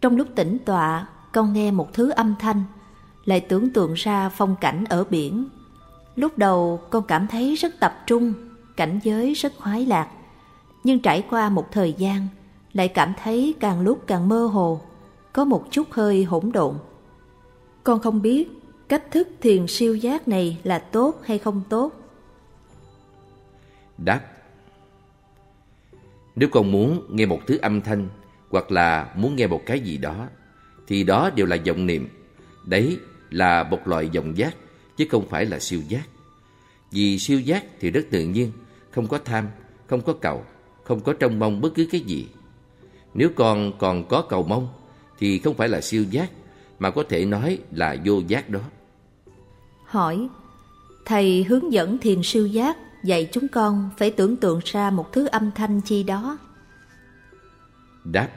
[0.00, 2.64] Trong lúc tĩnh tọa con nghe một thứ âm thanh,
[3.24, 5.48] Lại tưởng tượng ra phong cảnh ở biển.
[6.16, 8.32] Lúc đầu con cảm thấy rất tập trung,
[8.76, 10.08] Cảnh giới rất khoái lạc.
[10.84, 12.28] Nhưng trải qua một thời gian,
[12.72, 14.80] Lại cảm thấy càng lúc càng mơ hồ,
[15.32, 16.74] Có một chút hơi hỗn độn.
[17.84, 18.48] Con không biết
[18.88, 21.92] cách thức thiền siêu giác này là tốt hay không tốt.
[23.98, 24.20] Đáp.
[26.36, 28.08] Nếu con muốn nghe một thứ âm thanh
[28.50, 30.28] Hoặc là muốn nghe một cái gì đó
[30.90, 32.08] thì đó đều là vọng niệm.
[32.64, 32.98] Đấy
[33.30, 34.56] là một loại vọng giác
[34.96, 36.08] Chứ không phải là siêu giác.
[36.90, 38.52] Vì siêu giác thì rất tự nhiên
[38.90, 39.48] Không có tham,
[39.86, 40.44] không có cầu
[40.84, 42.28] Không có trông mong bất cứ cái gì.
[43.14, 44.68] Nếu con còn có cầu mong
[45.18, 46.30] Thì không phải là siêu giác
[46.78, 48.60] Mà có thể nói là vô giác đó.
[49.84, 50.28] Hỏi
[51.04, 55.26] Thầy hướng dẫn thiền siêu giác Dạy chúng con phải tưởng tượng ra một thứ
[55.26, 56.38] âm thanh chi đó?
[58.04, 58.28] Đáp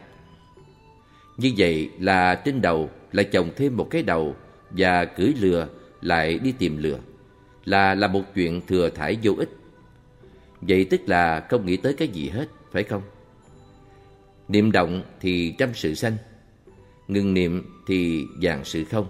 [1.37, 4.35] như vậy là trên đầu lại chồng thêm một cái đầu
[4.69, 5.67] Và cưỡi lừa
[6.01, 6.99] lại đi tìm lừa.
[7.65, 9.49] Là là một chuyện thừa thải vô ích.
[10.61, 13.01] Vậy tức là không nghĩ tới cái gì hết, phải không?
[14.47, 16.17] Niệm động thì trăm sự sanh
[17.07, 19.07] Ngừng niệm thì vàng sự không.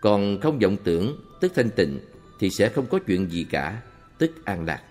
[0.00, 1.98] Còn không vọng tưởng, tức thanh tịnh
[2.38, 3.82] Thì sẽ không có chuyện gì cả,
[4.18, 4.82] tức an lạc.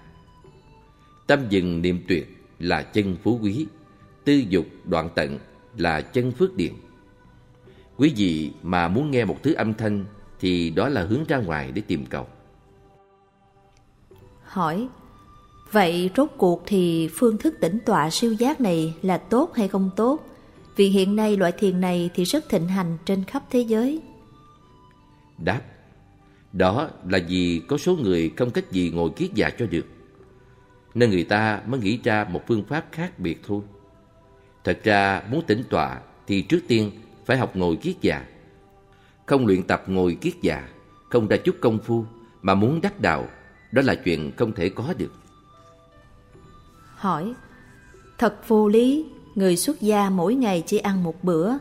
[1.28, 3.68] Tâm dừng niệm tuyệt là chân phú quý.
[4.26, 5.40] Tư dục đoạn tận
[5.78, 6.74] là chân phước điện
[7.98, 10.06] Quý vị mà muốn nghe một thứ âm thanh
[10.40, 12.28] Thì đó là hướng ra ngoài để tìm cầu
[14.44, 14.88] Hỏi
[15.74, 19.90] Vậy rốt cuộc thì phương thức tĩnh tọa siêu giác này là tốt hay không
[19.96, 20.26] tốt?
[20.76, 24.02] Vì hiện nay loại thiền này thì rất thịnh hành trên khắp thế giới.
[25.38, 25.62] Đáp
[26.54, 29.86] Đó là vì có số người không cách gì ngồi kiết già cho được
[30.94, 33.62] Nên người ta mới nghĩ ra một phương pháp khác biệt thôi
[34.64, 36.92] Thật ra muốn tĩnh tọa thì trước tiên
[37.26, 38.26] phải học ngồi kiết già.
[39.26, 40.68] Không luyện tập ngồi kiết già
[41.10, 42.06] Không ra chút công phu
[42.42, 43.28] Mà muốn đắc đạo
[43.72, 45.14] Đó là chuyện không thể có được.
[46.96, 47.34] Hỏi
[48.18, 51.52] Thật vô lý Người xuất gia mỗi ngày chỉ ăn một bữa.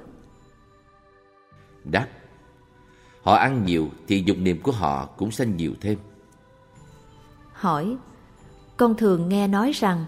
[1.84, 2.08] Đáp
[3.22, 5.98] Họ ăn nhiều thì dục niệm của họ cũng sanh nhiều thêm.
[7.52, 7.96] Hỏi
[8.76, 10.06] Con thường nghe nói rằng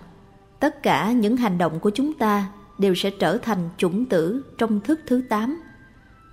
[0.60, 2.52] Tất cả những hành động của chúng ta
[2.84, 5.62] Đều sẽ trở thành chủng tử trong thức thứ tám.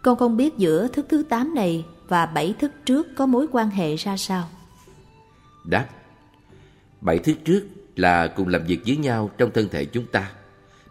[0.02, 3.70] Con không biết giữa thức thứ tám này Và bảy thức trước có mối quan
[3.70, 4.50] hệ ra sao.
[5.66, 5.88] Đáp
[7.02, 7.64] Bảy thức trước
[7.96, 10.32] là cùng làm việc với nhau trong thân thể chúng ta.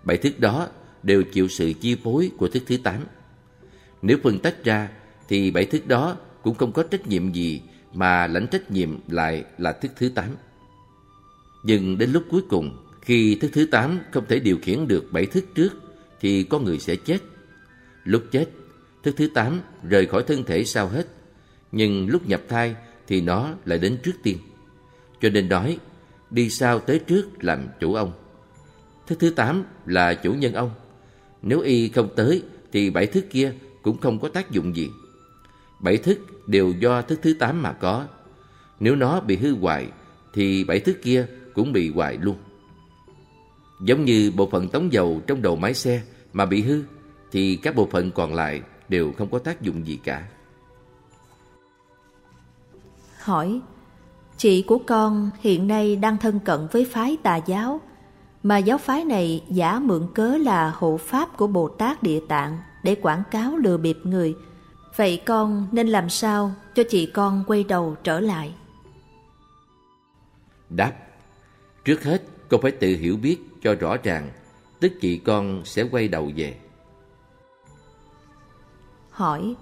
[0.04, 0.68] Bảy thức đó
[1.02, 3.04] đều chịu sự chi phối của thức thứ tám.
[4.02, 4.88] Nếu phân tách ra
[5.28, 9.44] thì bảy thức đó cũng không có trách nhiệm gì mà lãnh trách nhiệm lại
[9.58, 10.28] là thức thứ tám.
[11.62, 15.26] Nhưng đến lúc cuối cùng, khi thức thứ tám không thể điều khiển được bảy
[15.26, 15.70] thức trước
[16.20, 17.18] thì con người sẽ chết.
[18.04, 18.46] Lúc chết,
[19.02, 21.06] thức thứ tám rời khỏi thân thể sao hết,
[21.72, 22.74] nhưng lúc nhập thai
[23.06, 24.38] thì nó lại đến trước tiên.
[25.20, 25.78] Cho nên nói,
[26.30, 28.12] đi sau tới trước làm chủ ông.
[29.06, 30.70] Thức thứ tám là chủ nhân ông.
[31.42, 34.90] Nếu y không tới thì bảy thức kia cũng không có tác dụng gì.
[35.80, 38.06] Bảy thức đều do thức thứ tám mà có.
[38.80, 39.88] Nếu nó bị hư hoại
[40.32, 42.36] thì bảy thức kia cũng bị hoại luôn.
[43.80, 46.02] Giống như bộ phận tống dầu trong đầu máy xe
[46.32, 46.82] mà bị hư
[47.32, 50.28] thì các bộ phận còn lại đều không có tác dụng gì cả.
[53.18, 53.60] Hỏi
[54.36, 57.80] Chị của con hiện nay đang thân cận với phái tà giáo
[58.42, 62.58] mà giáo phái này giả mượn cớ là hộ pháp của Bồ Tát Địa Tạng
[62.84, 64.34] để quảng cáo lừa bịp người
[64.96, 68.54] Vậy con nên làm sao cho chị con quay đầu trở lại?
[70.70, 70.92] Đáp
[71.84, 74.30] Trước hết con phải tự hiểu biết cho rõ ràng
[74.80, 76.54] Tức chị con sẽ quay đầu về
[79.10, 79.54] Hỏi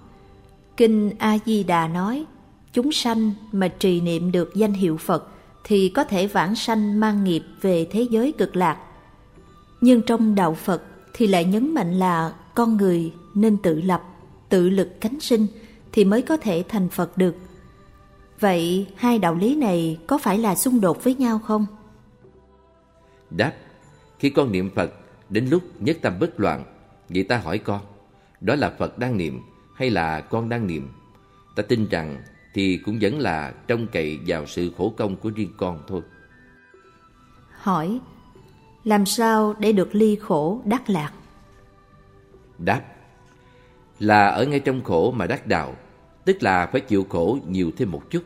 [0.77, 2.25] Kinh A-di-đà nói
[2.73, 5.27] Chúng sanh mà trì niệm được danh hiệu Phật
[5.63, 8.77] Thì có thể vãng sanh mang nghiệp về thế giới cực lạc
[9.81, 14.03] Nhưng trong đạo Phật thì lại nhấn mạnh là con người nên tự lập
[14.49, 15.47] tự lực cánh sinh
[15.91, 17.35] thì mới có thể thành Phật được.
[18.39, 21.65] Vậy hai đạo lý này có phải là xung đột với nhau không?
[23.29, 23.53] Đáp,
[24.19, 24.93] khi con niệm Phật
[25.29, 26.63] đến lúc nhất tâm bất loạn,
[27.09, 27.81] vậy ta hỏi con,
[28.41, 29.41] đó là Phật đang niệm
[29.75, 30.89] hay là con đang niệm?
[31.55, 32.23] Ta tin rằng
[32.53, 36.01] thì cũng vẫn là trông cậy vào sự khổ công của riêng con thôi.
[37.51, 37.99] Hỏi,
[38.83, 41.11] làm sao để được ly khổ đắc lạc?
[42.57, 42.81] Đáp,
[43.99, 45.75] là ở ngay trong khổ mà đắc đạo,
[46.25, 48.23] tức là phải chịu khổ nhiều thêm một chút,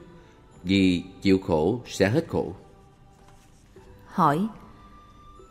[0.64, 2.54] vì chịu khổ sẽ hết khổ.
[4.06, 4.48] Hỏi,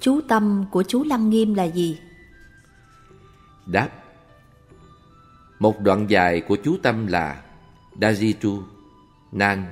[0.03, 1.99] chú tâm của chú Lăng Nghiêm là gì?
[3.67, 3.89] Đáp,
[5.59, 7.43] một đoạn dài của chú tâm là
[8.01, 8.63] Dajitu,
[9.33, 9.65] Nan,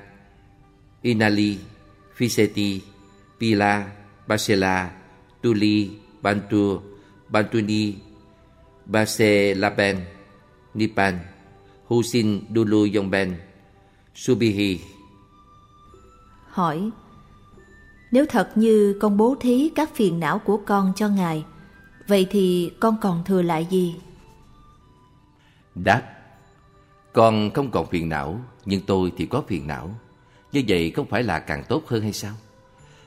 [1.03, 1.59] Inali,
[2.17, 2.81] Fiseti,
[3.41, 3.93] Pila,
[4.27, 4.91] Basela,
[5.43, 5.91] Tuli,
[6.23, 6.83] Bantu,
[7.29, 7.95] Bantuni,
[8.87, 9.97] Baselaben,
[10.75, 11.19] Nipan,
[11.87, 13.35] Husin Dulu Yongben,
[14.15, 14.81] Subihi.
[16.49, 16.91] Hỏi,
[18.11, 21.45] nếu thật như con bố thí các phiền não của con cho Ngài,
[22.07, 23.97] vậy thì con còn thừa lại gì?
[25.75, 26.03] Đáp,
[27.13, 29.91] con không còn phiền não, nhưng tôi thì có phiền não.
[30.53, 32.33] Như vậy không phải là càng tốt hơn hay sao?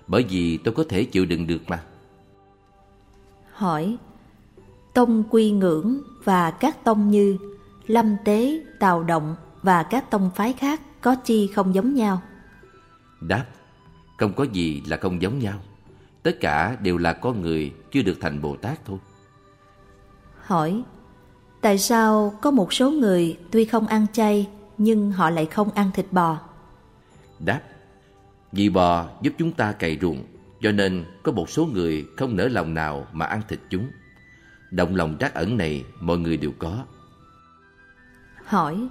[0.07, 1.83] Bởi vì tôi có thể chịu đựng được mà.
[3.53, 3.97] Hỏi,
[4.93, 7.37] tông quy ngưỡng và các tông như
[7.87, 12.21] lâm tế, tào động và các tông phái khác có chi không giống nhau?
[13.21, 13.45] Đáp,
[14.17, 15.59] không có gì là không giống nhau.
[16.23, 18.97] Tất cả đều là con người chưa được thành Bồ Tát thôi.
[20.39, 20.83] Hỏi,
[21.61, 25.91] tại sao có một số người tuy không ăn chay nhưng họ lại không ăn
[25.93, 26.39] thịt bò?
[27.39, 27.61] Đáp,
[28.51, 30.23] vì bò giúp chúng ta cày ruộng,
[30.61, 33.87] cho nên có một số người không nỡ lòng nào mà ăn thịt chúng.
[34.71, 36.83] Động lòng trắc ẩn này mọi người đều có.
[38.45, 38.87] Hỏi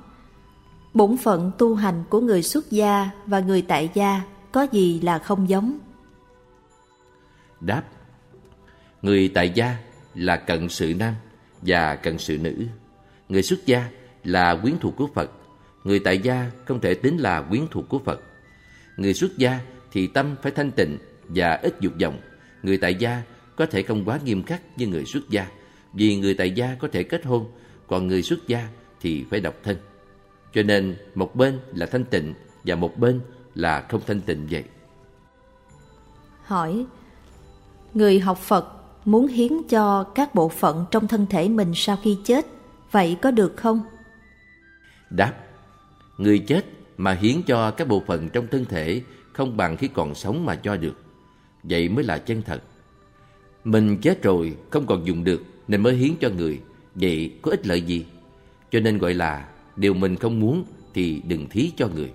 [0.95, 5.19] Bổn phận tu hành của người xuất gia và người tại gia có gì là
[5.19, 5.79] không giống?
[7.61, 7.83] Đáp
[9.03, 9.77] Người tại gia
[10.15, 11.15] là cận sự nam
[11.63, 12.67] và cận sự nữ.
[13.29, 13.89] Người xuất gia
[14.25, 15.31] là quyến thuộc của Phật.
[15.85, 18.21] Người tại gia không thể tính là quyến thuộc của Phật.
[18.97, 19.61] Người xuất gia
[19.93, 20.99] thì tâm phải thanh tịnh
[21.29, 22.21] và ít dục vọng.
[22.63, 23.23] Người tại gia
[23.57, 25.47] có thể không quá nghiêm khắc như người xuất gia
[25.93, 27.47] vì người tại gia có thể kết hôn,
[27.87, 28.69] còn người xuất gia
[29.01, 29.77] thì phải độc thân.
[30.55, 33.21] Cho nên một bên là thanh tịnh và một bên
[33.55, 34.65] là không thanh tịnh vậy.
[36.45, 36.87] Hỏi
[37.95, 38.67] Người học Phật
[39.05, 42.47] muốn hiến cho các bộ phận trong thân thể mình sau khi chết,
[42.91, 43.83] vậy có được không?
[45.11, 45.35] Đáp
[46.19, 46.65] Người chết
[46.97, 50.55] mà hiến cho các bộ phận trong thân thể không bằng khi còn sống mà
[50.55, 50.95] cho được.
[51.63, 52.63] Vậy mới là chân thật.
[53.65, 56.61] Mình chết rồi không còn dùng được nên mới hiến cho người.
[56.95, 58.07] Vậy có ích lợi gì?
[58.71, 60.65] Cho nên gọi là điều mình không muốn
[60.95, 62.13] thì đừng thí cho người.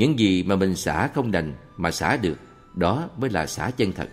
[0.00, 2.38] Những gì mà mình xả không đành mà xả được,
[2.74, 4.08] đó mới là xả chân thật.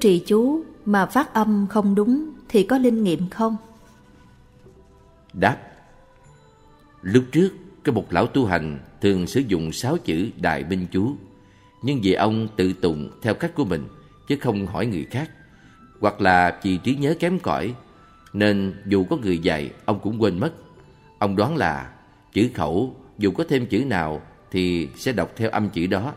[0.00, 3.56] Trì chú mà phát âm không đúng thì có linh nghiệm không?
[5.32, 5.56] Đáp
[7.02, 7.50] Lúc trước,
[7.84, 11.16] cái một lão tu hành thường sử dụng sáu chữ Đại Binh Chú.
[11.82, 13.84] Nhưng vì ông tự tụng theo cách của mình,
[14.28, 15.30] chứ không hỏi người khác.
[16.00, 17.74] Hoặc là vì trí nhớ kém cỏi,
[18.32, 20.52] nên dù có người dạy, ông cũng quên mất.
[21.18, 21.92] Ông đoán là
[22.32, 26.14] chữ khẩu, dù có thêm chữ nào thì sẽ đọc theo âm chữ đó.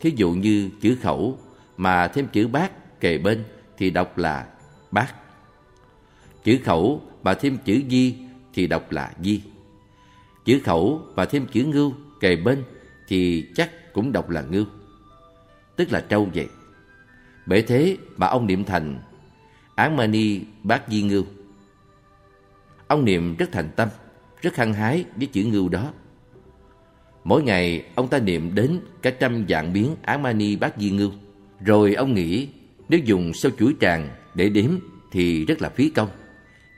[0.00, 1.38] Thí dụ như chữ khẩu
[1.76, 3.44] mà thêm chữ bát kề bên
[3.76, 4.46] thì đọc là
[4.90, 5.14] bát.
[6.44, 8.16] Chữ khẩu mà thêm chữ di
[8.54, 9.42] thì đọc là di.
[10.44, 12.64] Chữ khẩu mà thêm chữ ngưu kề bên
[13.08, 14.64] thì chắc cũng đọc là ngưu.
[15.76, 16.48] Tức là trâu vậy.
[17.46, 18.98] Bởi thế mà ông niệm thành
[19.74, 21.24] Án Mani bác Di Ngưu.
[22.86, 23.88] Ông niệm rất thành tâm,
[24.42, 25.92] rất hăng hái với chữ ngưu đó.
[27.24, 31.10] Mỗi ngày ông ta niệm đến cả trăm dạng biến án mani bác di ngưu.
[31.60, 32.48] Rồi ông nghĩ
[32.88, 34.70] nếu dùng sâu chuỗi tràng để đếm
[35.12, 36.08] thì rất là phí công.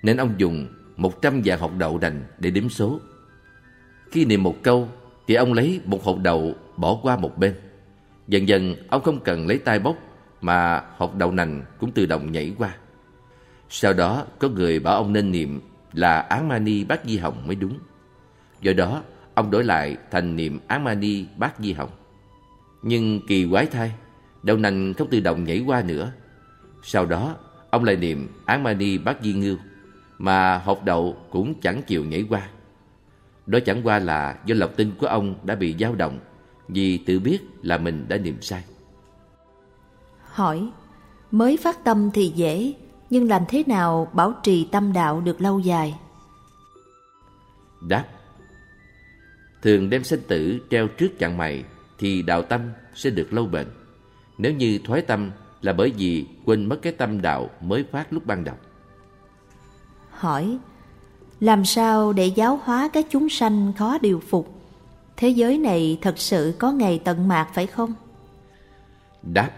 [0.03, 0.67] Nên ông dùng
[0.97, 3.01] một trăm hột đậu đành để đếm số.
[4.11, 4.89] Khi niệm một câu
[5.27, 7.55] thì ông lấy một hột đậu bỏ qua một bên.
[8.29, 9.97] Dần dần ông không cần lấy tay bốc
[10.41, 12.75] mà hột đậu nành cũng tự động nhảy qua.
[13.69, 15.61] Sau đó có người bảo ông nên niệm
[15.93, 17.79] là án mani bát di hồng mới đúng.
[18.61, 19.03] Do đó
[19.35, 21.91] ông đổi lại thành niệm án mani bát di hồng.
[22.83, 23.93] Nhưng kỳ quái thay,
[24.43, 26.13] đậu nành không tự động nhảy qua nữa.
[26.83, 27.37] Sau đó,
[27.71, 29.57] ông lại niệm án mani bát di ngưu,
[30.19, 32.49] mà hột đậu cũng chẳng chịu nhảy qua.
[33.47, 36.19] Đó chẳng qua là do lọc tinh của ông đã bị dao động,
[36.69, 38.63] vì tự biết là mình đã niệm sai.
[40.23, 40.71] Hỏi,
[41.31, 42.75] mới phát tâm thì dễ,
[43.11, 45.99] nhưng làm thế nào bảo trì tâm đạo được lâu dài?
[47.89, 48.05] Đáp
[49.63, 51.65] Thường đem sinh tử treo trước chặng mày
[51.99, 52.61] thì đạo tâm
[52.95, 53.67] sẽ được lâu bền.
[54.39, 55.31] Nếu như thoái tâm
[55.63, 58.57] là bởi vì quên mất cái tâm đạo mới phát lúc ban đầu.
[60.11, 60.59] Hỏi,
[61.41, 64.55] làm sao để giáo hóa các chúng sanh khó điều phục?
[65.17, 67.95] Thế giới này thật sự có ngày tận mạc phải không?
[69.23, 69.51] Đáp,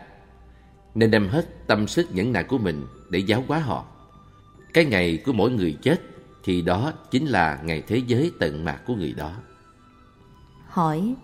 [0.95, 3.85] nên đem hết tâm sức nhẫn nại của mình để giáo hóa họ.
[4.73, 6.01] Cái ngày của mỗi người chết
[6.45, 9.33] thì đó chính là ngày thế giới tận mạc của người đó.
[10.67, 11.15] Hỏi,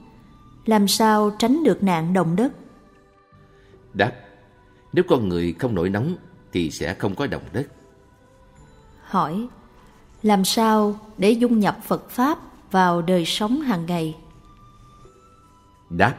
[0.66, 2.52] làm sao tránh được nạn động đất?
[3.96, 4.12] Đáp,
[4.92, 6.16] nếu con người không nổi nóng
[6.52, 7.66] thì sẽ không có động đất.
[9.02, 9.48] Hỏi,
[10.22, 12.38] làm sao để dung nhập Phật Pháp
[12.70, 14.16] vào đời sống hàng ngày?
[15.90, 16.14] Đáp,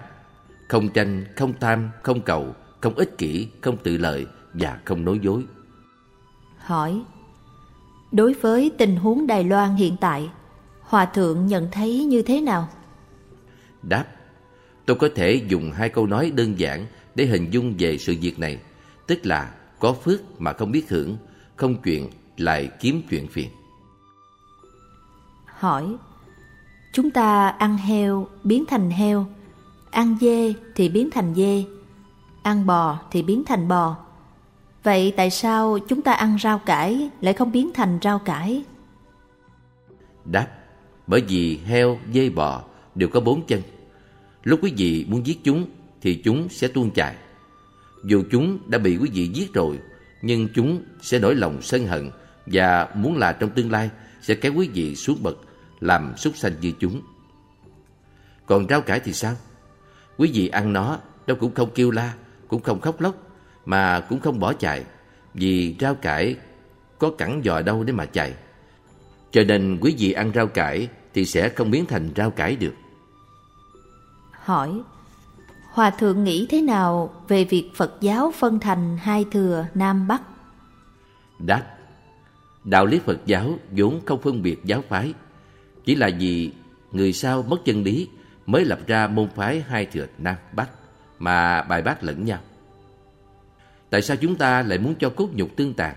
[0.67, 5.19] không tranh, không tham, không cầu, không ích kỷ, không tự lợi và không nói
[5.21, 5.45] dối.
[6.57, 7.01] Hỏi,
[8.11, 10.29] đối với tình huống Đài Loan hiện tại,
[10.81, 12.69] Hòa Thượng nhận thấy như thế nào?
[13.83, 14.05] Đáp,
[14.85, 16.85] tôi có thể dùng hai câu nói đơn giản
[17.17, 18.59] để hình dung về sự việc này,
[19.07, 21.17] tức là có phước mà không biết hưởng,
[21.55, 23.49] không chuyện lại kiếm chuyện phiền.
[25.45, 25.95] Hỏi,
[26.93, 29.25] chúng ta ăn heo biến thành heo,
[29.91, 31.63] ăn dê thì biến thành dê,
[32.43, 33.97] ăn bò thì biến thành bò.
[34.83, 38.63] Vậy tại sao chúng ta ăn rau cải lại không biến thành rau cải?
[40.25, 40.47] Đáp,
[41.07, 42.61] bởi vì heo, dê, bò
[42.95, 43.61] đều có bốn chân.
[44.43, 45.65] Lúc quý vị muốn giết chúng
[46.01, 47.15] thì chúng sẽ tuôn chạy.
[48.03, 49.79] Dù chúng đã bị quý vị giết rồi,
[50.21, 52.11] nhưng chúng sẽ nổi lòng sân hận
[52.45, 53.89] và muốn là trong tương lai
[54.21, 55.37] sẽ kéo quý vị xuống bậc
[55.79, 57.01] làm súc sanh như chúng.
[58.45, 59.35] Còn rau cải thì sao?
[60.17, 62.13] Quý vị ăn nó Nó cũng không kêu la
[62.47, 63.15] Cũng không khóc lóc
[63.65, 64.85] Mà cũng không bỏ chạy
[65.33, 66.35] Vì rau cải
[66.99, 68.33] có cẳng dò đâu để mà chạy
[69.31, 72.73] Cho nên quý vị ăn rau cải Thì sẽ không biến thành rau cải được
[74.31, 74.81] Hỏi
[75.77, 80.21] Hòa thượng nghĩ thế nào về việc Phật giáo phân thành hai thừa Nam Bắc?
[81.39, 81.63] Đáp
[82.63, 85.13] Đạo lý Phật giáo vốn không phân biệt giáo phái
[85.85, 86.51] Chỉ là vì
[86.91, 88.09] người sau mất chân lý
[88.45, 90.69] mới lập ra môn phái hai thừa Nam Bắc
[91.19, 92.39] mà bài bác lẫn nhau.
[93.89, 95.95] Tại sao chúng ta lại muốn cho cốt nhục tương tàn?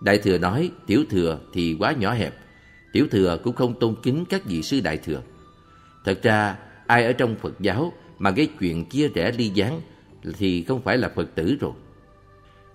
[0.00, 2.34] Đại thừa nói tiểu thừa thì quá nhỏ hẹp,
[2.92, 5.20] tiểu thừa cũng không tôn kính các vị sư đại thừa.
[6.04, 7.92] Thật ra, ai ở trong Phật giáo
[8.22, 9.80] mà gây chuyện chia rẽ ly gián
[10.38, 11.72] thì không phải là Phật tử rồi.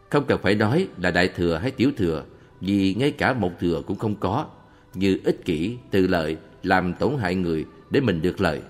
[0.10, 2.24] Không cần phải nói là đại thừa hay tiểu thừa,
[2.62, 4.46] vì ngay cả một thừa cũng không có,
[4.94, 8.62] như ích kỷ, tự lợi, làm tổn hại người để mình được lợi,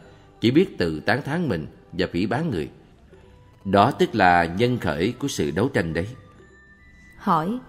[0.41, 2.69] chỉ biết tự tán thán mình và phỉ bán người.
[3.65, 6.07] Đó tức là nhân khởi của sự đấu tranh đấy.
[7.17, 7.59] Hỏi,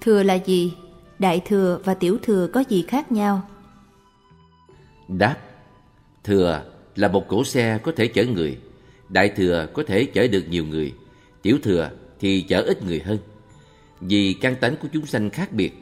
[0.00, 0.74] thừa là gì?
[1.18, 3.48] Đại thừa và tiểu thừa có gì khác nhau?
[5.08, 5.36] Đáp,
[6.24, 8.58] thừa là một cỗ xe có thể chở người,
[9.08, 10.94] đại thừa có thể chở được nhiều người,
[11.42, 13.18] tiểu thừa thì chở ít người hơn.
[14.00, 15.72] Vì căn tánh của chúng sanh khác biệt,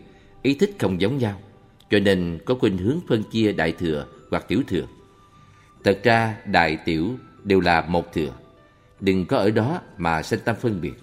[0.43, 1.41] ý thích không giống nhau,
[1.91, 4.87] cho nên có khuynh hướng phân chia đại thừa hoặc tiểu thừa.
[5.85, 8.33] Thật ra đại tiểu đều là một thừa,
[9.01, 10.95] đừng có ở đó mà sanh tâm phân biệt.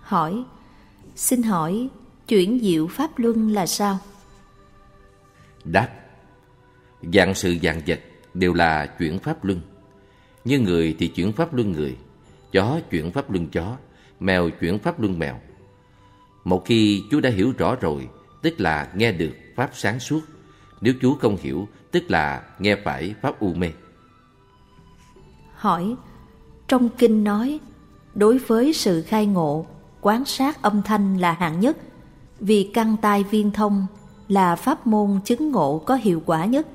[0.00, 0.44] Hỏi,
[1.16, 1.88] xin hỏi
[2.28, 3.98] chuyển diệu pháp luân là sao?
[5.64, 5.88] Đáp,
[7.12, 8.00] dạng sự dạng vật
[8.34, 9.60] đều là chuyển pháp luân.
[10.44, 11.96] Như người thì chuyển pháp luân người,
[12.52, 13.76] chó chuyển pháp luân chó,
[14.20, 15.40] mèo chuyển pháp luân mèo.
[16.44, 18.08] Một khi chú đã hiểu rõ rồi,
[18.42, 20.20] tức là nghe được pháp sáng suốt.
[20.80, 23.72] Nếu chú không hiểu, tức là nghe phải pháp u mê.
[25.54, 25.96] Hỏi,
[26.68, 27.60] trong kinh nói,
[28.14, 29.66] đối với sự khai ngộ,
[30.00, 31.76] quán sát âm thanh là hạng nhất,
[32.40, 33.86] vì căn tai viên thông
[34.28, 36.66] là pháp môn chứng ngộ có hiệu quả nhất.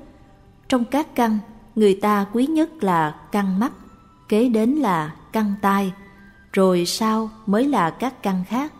[0.68, 1.38] Trong các căn,
[1.74, 3.72] người ta quý nhất là căn mắt,
[4.28, 5.92] kế đến là căn tai,
[6.52, 8.72] rồi sau mới là các căn khác.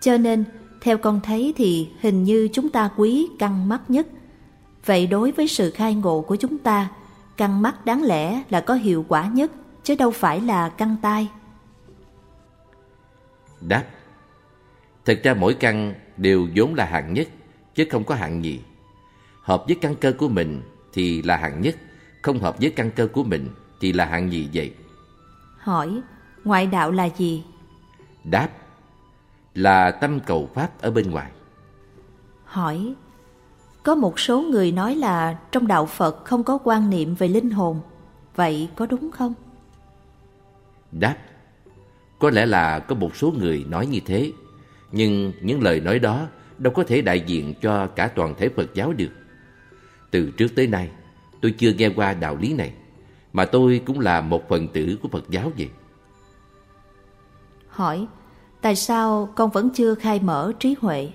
[0.00, 0.44] Cho nên,
[0.80, 4.06] theo con thấy thì hình như chúng ta quý căn mắt nhất.
[4.86, 6.88] Vậy đối với sự khai ngộ của chúng ta,
[7.36, 9.50] căn mắt đáng lẽ là có hiệu quả nhất,
[9.82, 11.28] chứ đâu phải là căn tai.
[13.60, 13.84] Đáp
[15.04, 17.28] Thật ra mỗi căn đều vốn là hạng nhất,
[17.74, 18.60] chứ không có hạng nhì.
[19.42, 20.62] Hợp với căn cơ của mình
[20.94, 21.76] thì là hạng nhất,
[22.22, 23.48] không hợp với căn cơ của mình
[23.80, 24.72] thì là hạng nhì vậy.
[25.58, 26.00] Hỏi,
[26.44, 27.44] ngoại đạo là gì?
[28.24, 28.48] Đáp
[29.54, 31.30] Là tâm cầu Pháp ở bên ngoài.
[32.44, 32.94] Hỏi,
[33.82, 37.50] có một số người nói là trong đạo Phật không có quan niệm về linh
[37.50, 37.80] hồn,
[38.36, 39.34] vậy có đúng không?
[40.92, 41.16] Đáp
[42.18, 44.32] Có lẽ là có một số người nói như thế,
[44.92, 46.26] nhưng những lời nói đó
[46.58, 49.10] đâu có thể đại diện cho cả toàn thể Phật giáo được.
[50.14, 50.90] Từ trước tới nay,
[51.40, 52.74] tôi chưa nghe qua đạo lý này,
[53.32, 55.70] mà tôi cũng là một phần tử của Phật giáo vậy.
[57.68, 58.06] Hỏi,
[58.60, 61.10] tại sao con vẫn chưa khai mở trí huệ?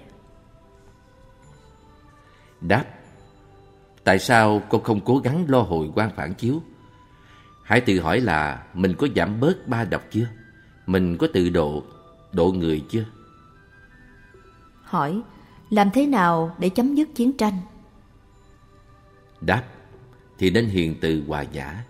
[2.62, 2.86] Đáp
[4.04, 6.62] Tại sao con không cố gắng lo hồi quan phản chiếu?
[7.64, 10.28] Hãy tự hỏi là mình có giảm bớt ba độc chưa?
[10.86, 11.84] Mình có tự độ,
[12.32, 13.06] độ người chưa?
[14.84, 15.22] Hỏi,
[15.70, 17.54] làm thế nào để chấm dứt chiến tranh?
[19.42, 19.64] Đáp
[20.38, 21.84] Thì nên hiền từ hòa nhã.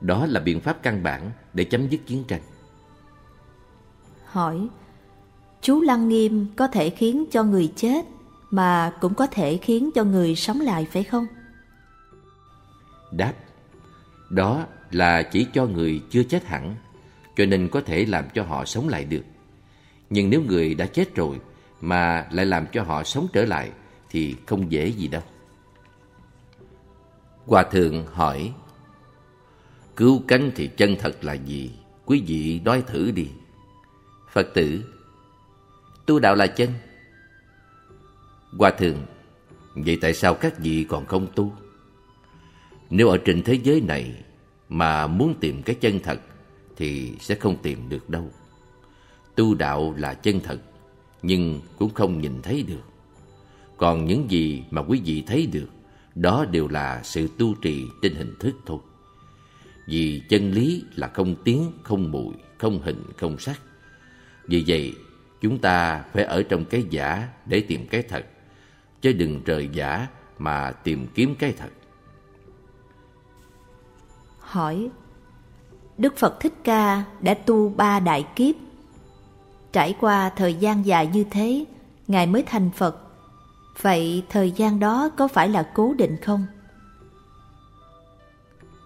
[0.00, 2.40] Đó là biện pháp căn bản để chấm dứt chiến tranh.
[4.24, 4.68] Hỏi,
[5.62, 8.04] chú Lăng Nghiêm có thể khiến cho người chết
[8.50, 11.26] mà cũng có thể khiến cho người sống lại phải không?
[13.12, 13.32] Đáp
[14.30, 16.74] Đó là chỉ cho người chưa chết hẳn
[17.36, 19.24] Cho nên có thể làm cho họ sống lại được.
[20.10, 21.40] Nhưng nếu người đã chết rồi
[21.80, 23.70] Mà lại làm cho họ sống trở lại
[24.10, 25.22] Thì không dễ gì đâu
[27.46, 28.52] Hòa thượng hỏi,
[29.96, 31.70] Cứu cánh thì chân thật là gì?
[32.04, 33.26] Quý vị nói thử đi
[34.32, 34.84] Phật tử,
[36.06, 36.70] Tu đạo là chân
[38.58, 39.06] Hòa thượng,
[39.74, 41.52] Vậy tại sao các vị còn không tu?
[42.90, 44.24] Nếu ở trên thế giới này
[44.68, 46.20] Mà muốn tìm cái chân thật
[46.76, 48.30] Thì sẽ không tìm được đâu
[49.34, 50.58] Tu đạo là chân thật,
[51.22, 52.82] Nhưng cũng không nhìn thấy được
[53.76, 55.68] Còn những gì mà quý vị thấy được
[56.14, 58.78] đó đều là sự tu trì trên hình thức thôi
[59.86, 63.60] Vì chân lý là không tiếng, không mùi, không hình, không sắc
[64.44, 64.94] Vì vậy
[65.40, 68.26] chúng ta phải ở trong cái giả để tìm cái thật
[69.04, 70.06] chứ đừng rời giả
[70.38, 71.68] mà tìm kiếm cái thật.
[74.38, 74.90] Hỏi,
[75.98, 78.54] Đức Phật Thích Ca đã tu ba đại kiếp.
[79.72, 81.64] Trải qua thời gian dài như thế,
[82.06, 83.03] Ngài mới thành Phật.
[83.80, 86.46] Vậy thời gian đó có phải là cố định không?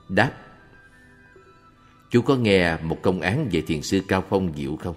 [0.09, 0.33] Đáp
[2.11, 4.97] Chú có nghe một công án về thiền sư Cao Phong Diệu không?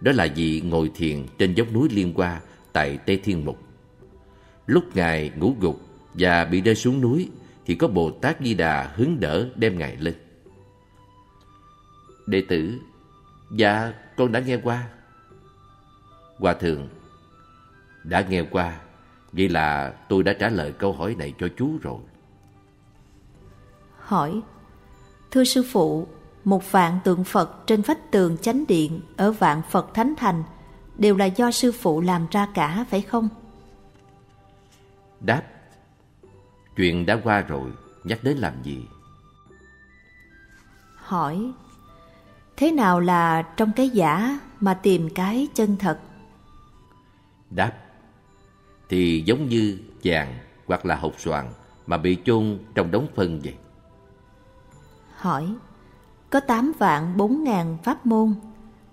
[0.00, 2.40] Đó là vị ngồi thiền trên dốc núi Liên Hoa
[2.72, 3.58] tại Tây Thiên Mục.
[4.66, 5.80] Lúc Ngài ngủ gục
[6.14, 7.28] và bị rơi xuống núi
[7.66, 10.14] thì có Bồ Tát Di Đà hướng đỡ đem Ngài lên.
[12.26, 12.78] Đệ tử,
[13.56, 14.88] dạ con đã nghe qua.
[16.38, 16.88] Hòa thượng,
[18.04, 18.80] đã nghe qua,
[19.32, 22.00] vậy là tôi đã trả lời câu hỏi này cho chú rồi.
[23.98, 24.40] Hỏi,
[25.30, 26.08] thưa sư phụ,
[26.44, 30.42] một vạn tượng Phật trên vách tường chánh điện ở vạn Phật Thánh Thành
[30.98, 33.28] đều là do sư phụ làm ra cả phải không?
[35.20, 35.42] Đáp,
[36.76, 37.70] chuyện đã qua rồi,
[38.04, 38.86] nhắc đến làm gì?
[40.94, 41.52] Hỏi,
[42.56, 45.98] thế nào là trong cái giả mà tìm cái chân thật?
[47.50, 47.72] Đáp,
[48.90, 50.34] thì giống như vàng
[50.66, 51.52] hoặc là hột xoàn
[51.86, 53.54] mà bị chôn trong đống phân vậy.
[55.14, 55.54] Hỏi,
[56.30, 58.34] có 8 vạn 4 ngàn pháp môn,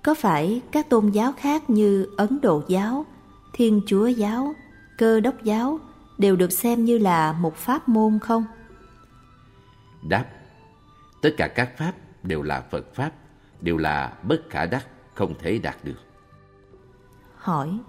[0.04, 3.06] có phải các tôn giáo khác như Ấn Độ giáo,
[3.54, 4.54] Thiên Chúa giáo,
[4.98, 5.80] Cơ đốc giáo
[6.18, 8.46] đều được xem như là một pháp môn không?
[10.10, 10.26] Đáp,
[11.22, 11.94] tất cả các pháp
[12.24, 13.12] đều là Phật pháp,
[13.62, 16.02] đều là bất khả đắc, không thể đạt được.
[17.38, 17.80] Hỏi,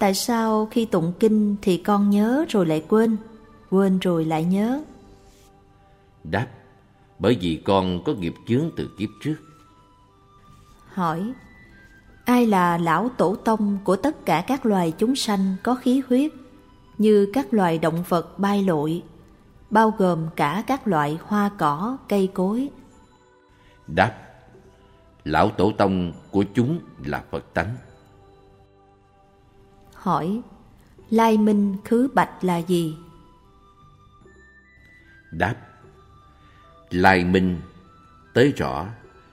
[0.00, 3.16] tại sao khi tụng kinh thì con nhớ rồi lại quên,
[3.70, 4.82] quên rồi lại nhớ?
[6.24, 6.46] Đáp,
[7.18, 9.36] bởi vì con có nghiệp chướng từ kiếp trước.
[10.86, 11.32] Hỏi,
[12.24, 16.32] ai là lão tổ tông của tất cả các loài chúng sanh có khí huyết,
[16.98, 19.02] như các loài động vật bay lội,
[19.70, 22.68] bao gồm cả các loại hoa cỏ, cây cối?
[23.86, 24.14] Đáp,
[25.24, 27.76] lão tổ tông của chúng là Phật tánh.
[30.00, 30.40] Hỏi,
[31.10, 32.96] lai minh khứ bạch là gì?
[35.30, 35.56] Đáp,
[36.90, 37.60] lai minh
[38.34, 38.86] tới rõ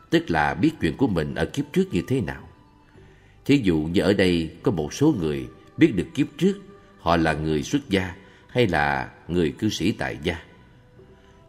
[0.10, 2.50] tức là biết chuyện của mình ở kiếp trước như thế nào.
[3.46, 5.48] Thí dụ như ở đây có một số người
[5.78, 6.60] biết được kiếp trước
[7.00, 8.16] họ là người xuất gia
[8.48, 10.40] hay là người cư sĩ tại gia.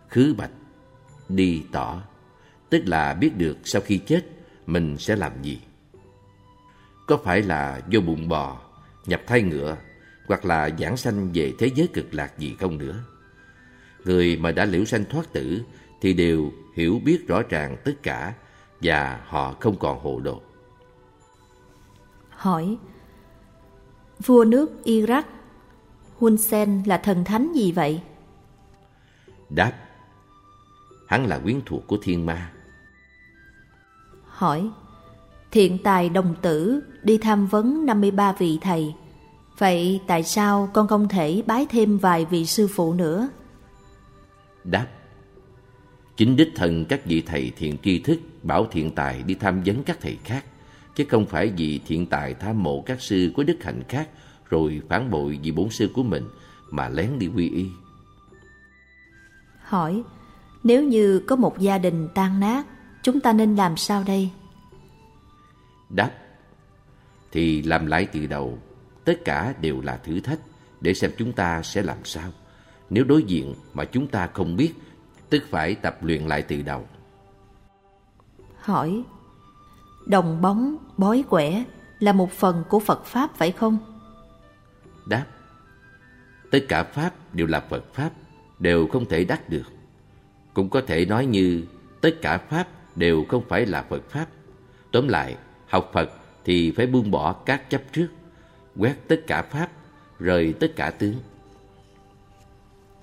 [0.08, 0.52] Khứ bạch
[1.28, 2.02] đi tỏ
[2.70, 4.26] tức là biết được sau khi chết
[4.66, 5.60] mình sẽ làm gì.
[7.06, 8.67] Có phải là vô bụng bò
[9.08, 9.76] nhập thai ngựa
[10.26, 13.04] hoặc là giảng sanh về thế giới cực lạc gì không nữa
[14.04, 15.62] người mà đã liễu sanh thoát tử
[16.00, 18.34] thì đều hiểu biết rõ ràng tất cả
[18.80, 20.40] và họ không còn hồ đồ.
[22.30, 22.76] Hỏi
[24.26, 25.22] Vua nước Iraq
[26.18, 28.02] Hun Sen là thần thánh gì vậy?
[29.48, 29.72] Đáp
[31.08, 32.52] Hắn là quyến thuộc của thiên ma.
[34.24, 34.70] Hỏi
[35.50, 38.94] Thiện tài đồng tử đi tham vấn 53 vị thầy
[39.58, 43.28] Vậy tại sao con không thể bái thêm vài vị sư phụ nữa?
[44.64, 44.86] Đáp
[46.16, 49.82] Chính đích thần các vị thầy thiện tri thức bảo thiện tài đi tham vấn
[49.82, 50.44] các thầy khác,
[50.96, 54.08] chứ không phải vì thiện tài tham mộ các sư có đức hạnh khác
[54.48, 56.24] rồi phản bội vì bổn sư của mình
[56.70, 57.66] mà lén đi quy y.
[59.62, 60.02] Hỏi,
[60.64, 62.66] nếu như có một gia đình tan nát,
[63.02, 64.30] chúng ta nên làm sao đây?
[65.90, 66.10] Đáp,
[67.32, 68.58] thì làm lại từ đầu,
[69.04, 70.38] tất cả đều là thử thách
[70.80, 72.30] để xem chúng ta sẽ làm sao.
[72.90, 74.74] Nếu đối diện mà chúng ta không biết
[75.30, 76.86] tức phải tập luyện lại từ đầu.
[78.60, 79.02] Hỏi,
[80.06, 81.64] đồng bóng, bói quẻ
[81.98, 83.78] là một phần của Phật Pháp phải không?
[85.06, 85.26] Đáp,
[86.50, 88.10] tất cả Pháp đều là Phật Pháp,
[88.58, 89.64] đều không thể đắc được.
[90.54, 91.64] Cũng có thể nói như
[92.00, 94.26] tất cả Pháp đều không phải là Phật Pháp.
[94.92, 95.36] Tóm lại,
[95.68, 96.10] học Phật
[96.44, 98.08] thì phải buông bỏ các chấp trước,
[98.76, 99.70] quét tất cả Pháp,
[100.18, 101.14] rời tất cả tướng.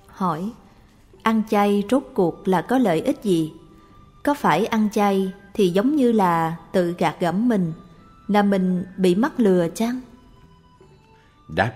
[0.08, 0.52] Hỏi,
[1.24, 3.54] ăn chay rốt cuộc là có lợi ích gì?
[4.24, 7.74] Có phải ăn chay thì giống như là tự gạt gẫm mình,
[8.28, 10.02] là mình bị mắc lừa chăng?
[11.56, 11.74] Đáp,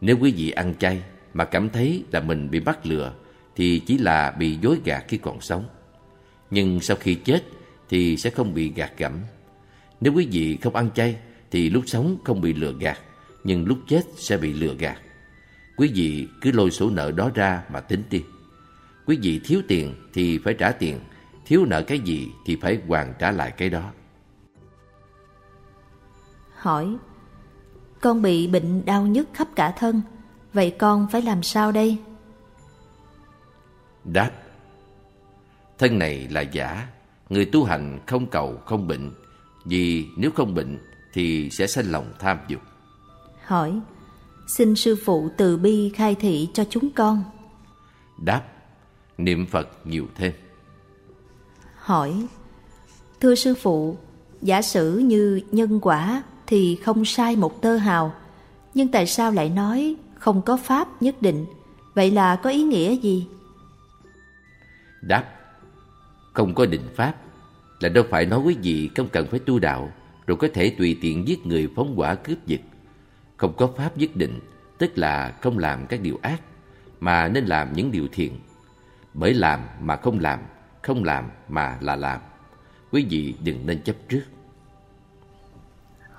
[0.00, 1.02] nếu quý vị ăn chay
[1.34, 3.12] mà cảm thấy là mình bị mắc lừa
[3.56, 5.64] thì chỉ là bị dối gạt khi còn sống.
[6.50, 7.42] Nhưng sau khi chết
[7.88, 9.12] thì sẽ không bị gạt gẫm.
[10.04, 11.16] Nếu quý vị không ăn chay
[11.50, 12.98] thì lúc sống không bị lừa gạt,
[13.44, 14.98] nhưng lúc chết sẽ bị lừa gạt.
[15.76, 18.24] Quý vị cứ lôi số nợ đó ra mà tính đi.
[19.06, 21.00] Quý vị thiếu tiền thì phải trả tiền,
[21.46, 23.92] thiếu nợ cái gì thì phải hoàn trả lại cái đó.
[26.56, 26.96] Hỏi,
[28.00, 30.02] con bị bệnh đau nhức khắp cả thân,
[30.52, 31.98] vậy con phải làm sao đây?
[34.04, 34.30] Đáp,
[35.78, 36.88] Thân này là giả,
[37.28, 39.10] người tu hành không cầu không bệnh,
[39.64, 40.78] vì nếu không bệnh
[41.12, 42.60] thì sẽ sanh lòng tham dục.
[43.44, 43.80] Hỏi,
[44.46, 47.24] xin sư phụ từ bi khai thị cho chúng con.
[48.22, 48.42] Đáp,
[49.18, 50.32] niệm Phật nhiều thêm.
[51.76, 52.26] Hỏi,
[53.20, 53.96] thưa sư phụ,
[54.42, 58.14] giả sử như nhân quả thì không sai một tơ hào,
[58.74, 61.46] nhưng tại sao lại nói không có pháp nhất định?
[61.94, 63.26] Vậy là có ý nghĩa gì?
[65.02, 65.24] Đáp,
[66.32, 67.14] không có định pháp
[67.84, 69.92] là đâu phải nói quý vị không cần phải tu đạo
[70.26, 72.60] rồi có thể tùy tiện giết người phóng hỏa cướp giật.
[73.36, 74.40] Không có pháp nhất định,
[74.78, 76.40] tức là không làm các điều ác,
[77.00, 78.38] mà nên làm những điều thiện.
[79.14, 80.40] Bởi làm mà không làm,
[80.82, 82.20] không làm mà là làm.
[82.92, 84.22] Quý vị đừng nên chấp trước.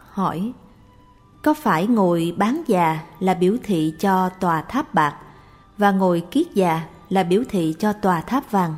[0.10, 0.52] Hỏi,
[1.44, 5.19] có phải ngồi bán già là biểu thị cho tòa tháp bạc
[5.77, 8.76] và ngồi kiết già là biểu thị cho tòa tháp vàng?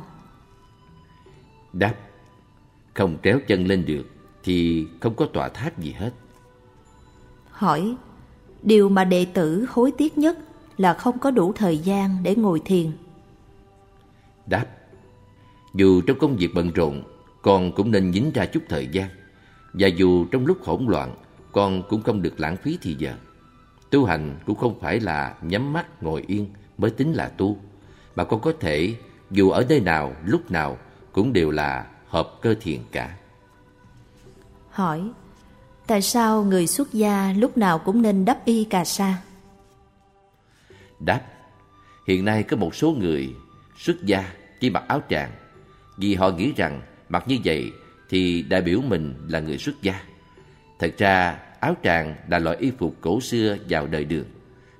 [1.72, 1.94] Đáp,
[2.98, 4.06] không kéo chân lên được
[4.44, 6.10] thì không có tòa tháp gì hết.
[7.50, 7.96] Hỏi,
[8.62, 10.38] điều mà đệ tử hối tiếc nhất
[10.76, 12.90] là không có đủ thời gian để ngồi thiền.
[14.46, 14.66] Đáp,
[15.74, 17.02] dù trong công việc bận rộn,
[17.42, 19.08] con cũng nên nhín ra chút thời gian.
[19.72, 21.14] Và dù trong lúc hỗn loạn,
[21.52, 23.14] con cũng không được lãng phí thì giờ.
[23.90, 26.46] Tu hành cũng không phải là nhắm mắt ngồi yên
[26.78, 27.56] mới tính là tu,
[28.16, 28.94] mà con có thể
[29.30, 30.78] dù ở nơi nào, lúc nào
[31.12, 33.16] cũng đều là hợp cơ thiền cả.
[34.70, 35.10] Hỏi,
[35.86, 39.22] tại sao người xuất gia lúc nào cũng nên đắp y cà sa?
[41.00, 41.20] Đáp,
[42.06, 43.34] hiện nay có một số người
[43.78, 45.30] xuất gia chỉ mặc áo tràng
[45.96, 47.72] vì họ nghĩ rằng mặc như vậy
[48.08, 50.00] thì đại biểu mình là người xuất gia.
[50.78, 54.24] Thật ra áo tràng là loại y phục cổ xưa vào đời đường.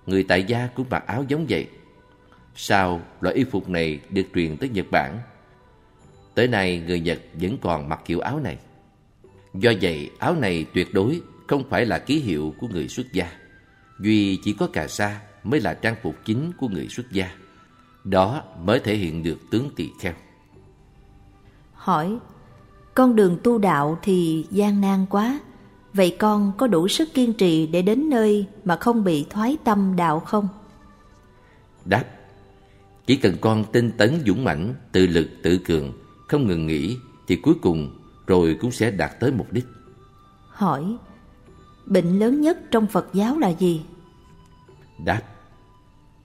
[0.07, 1.68] Người tại gia cũng mặc áo giống vậy.
[2.55, 5.18] Sau, loại y phục này được truyền tới Nhật Bản.
[6.39, 8.58] Tới nay người Nhật vẫn còn mặc kiểu áo này.
[9.55, 13.31] Do vậy, áo này tuyệt đối không phải là ký hiệu của người xuất gia.
[14.00, 17.31] Duy chỉ có cà sa mới là trang phục chính của người xuất gia.
[18.05, 20.12] Đó mới thể hiện được tướng tỳ kheo.
[21.73, 22.18] Hỏi,
[22.94, 25.41] con đường tu đạo thì gian nan quá,
[25.94, 29.97] vậy con có đủ sức kiên trì để đến nơi mà không bị thoái tâm
[29.97, 30.49] đạo không?
[31.84, 32.05] Đáp,
[33.07, 35.92] chỉ cần con tinh tấn dũng mãnh, tự lực tự cường,
[36.28, 39.66] không ngừng nghỉ, thì cuối cùng rồi cũng sẽ đạt tới mục đích.
[40.48, 40.97] Hỏi,
[41.86, 43.82] bệnh lớn nhất trong Phật giáo là gì?
[45.05, 45.23] Đáp,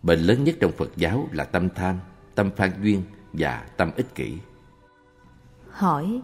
[0.04, 2.00] bệnh lớn nhất trong Phật giáo là tâm tham,
[2.36, 4.38] tâm phan duyên và tâm ích kỷ.
[5.70, 6.22] Hỏi,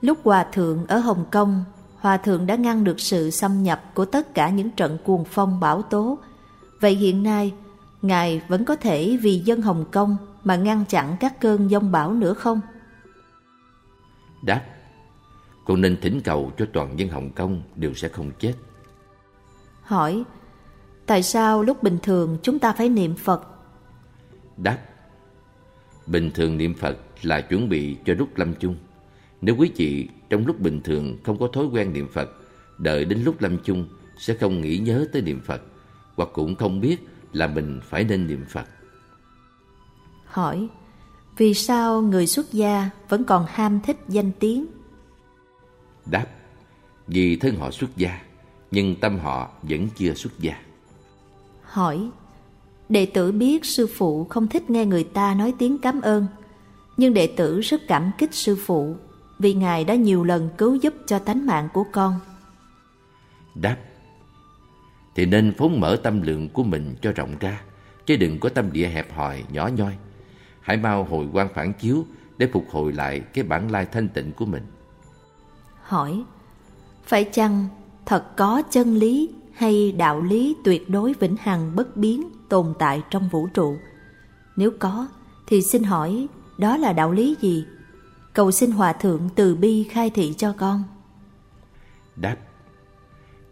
[0.00, 1.64] lúc Hòa Thượng ở Hồng Kông,
[1.96, 5.60] Hòa Thượng đã ngăn được sự xâm nhập của tất cả những trận cuồng phong
[5.60, 6.18] bão tố.
[6.80, 7.52] Vậy hiện nay,
[8.02, 12.14] Ngài vẫn có thể vì dân Hồng Kông mà ngăn chặn các cơn giông bão
[12.14, 12.60] nữa không?
[14.42, 14.62] Đáp,
[15.64, 18.54] con nên thỉnh cầu cho toàn dân Hồng Kông đều sẽ không chết.
[19.82, 20.24] Hỏi,
[21.06, 23.46] tại sao lúc bình thường chúng ta phải niệm Phật?
[24.56, 24.78] Đáp,
[26.06, 28.76] bình thường niệm Phật là chuẩn bị cho lúc lâm chung.
[29.40, 32.30] Nếu quý vị trong lúc bình thường không có thói quen niệm Phật,
[32.78, 33.88] đợi đến lúc lâm chung
[34.18, 35.62] sẽ không nghĩ nhớ tới niệm Phật,
[36.16, 36.96] hoặc cũng không biết
[37.32, 38.66] là mình phải nên niệm Phật.
[40.24, 40.68] Hỏi,
[41.36, 44.66] vì sao người xuất gia vẫn còn ham thích danh tiếng?
[46.06, 46.26] Đáp,
[47.06, 48.20] vì thân họ xuất gia,
[48.70, 50.54] nhưng tâm họ vẫn chưa xuất gia.
[51.62, 52.10] Hỏi,
[52.88, 56.26] đệ tử biết sư phụ không thích nghe người ta nói tiếng cảm ơn,
[56.96, 58.96] nhưng đệ tử rất cảm kích sư phụ
[59.38, 62.14] vì ngài đã nhiều lần cứu giúp cho tánh mạng của con.
[63.54, 63.76] Đáp,
[65.14, 67.60] thì nên phóng mở tâm lượng của mình cho rộng ra,
[68.06, 69.96] chứ đừng có tâm địa hẹp hòi, nhỏ nhoi.
[70.62, 72.04] Hãy mau hồi quan phản chiếu
[72.38, 74.62] để phục hồi lại cái bản lai thanh tịnh của mình.
[75.82, 76.24] Hỏi,
[77.04, 77.68] phải chăng
[78.06, 83.02] thật có chân lý hay đạo lý tuyệt đối vĩnh hằng bất biến tồn tại
[83.10, 83.76] trong vũ trụ?
[84.56, 85.08] Nếu có,
[85.46, 86.26] thì xin hỏi
[86.58, 87.66] đó là đạo lý gì?
[88.32, 90.82] Cầu xin Hòa Thượng từ bi khai thị cho con.
[92.16, 92.36] Đáp,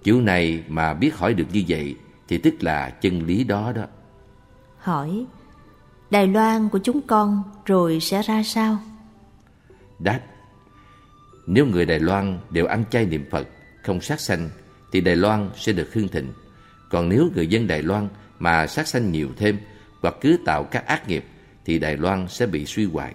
[0.02, 1.96] Kiểu này mà biết hỏi được như vậy
[2.28, 3.84] thì tức là chân lý đó đó.
[4.78, 5.26] Hỏi,
[6.10, 8.78] Đài Loan của chúng con rồi sẽ ra sao?
[9.98, 10.20] Đáp,
[11.46, 13.48] nếu người Đài Loan đều ăn chay niệm Phật,
[13.82, 14.50] không sát sanh,
[14.92, 16.32] thì Đài Loan sẽ được hưng thịnh.
[16.90, 18.08] Còn nếu người dân Đài Loan
[18.38, 19.58] mà sát sanh nhiều thêm
[20.00, 21.24] hoặc cứ tạo các ác nghiệp,
[21.64, 23.14] thì Đài Loan sẽ bị suy hoại.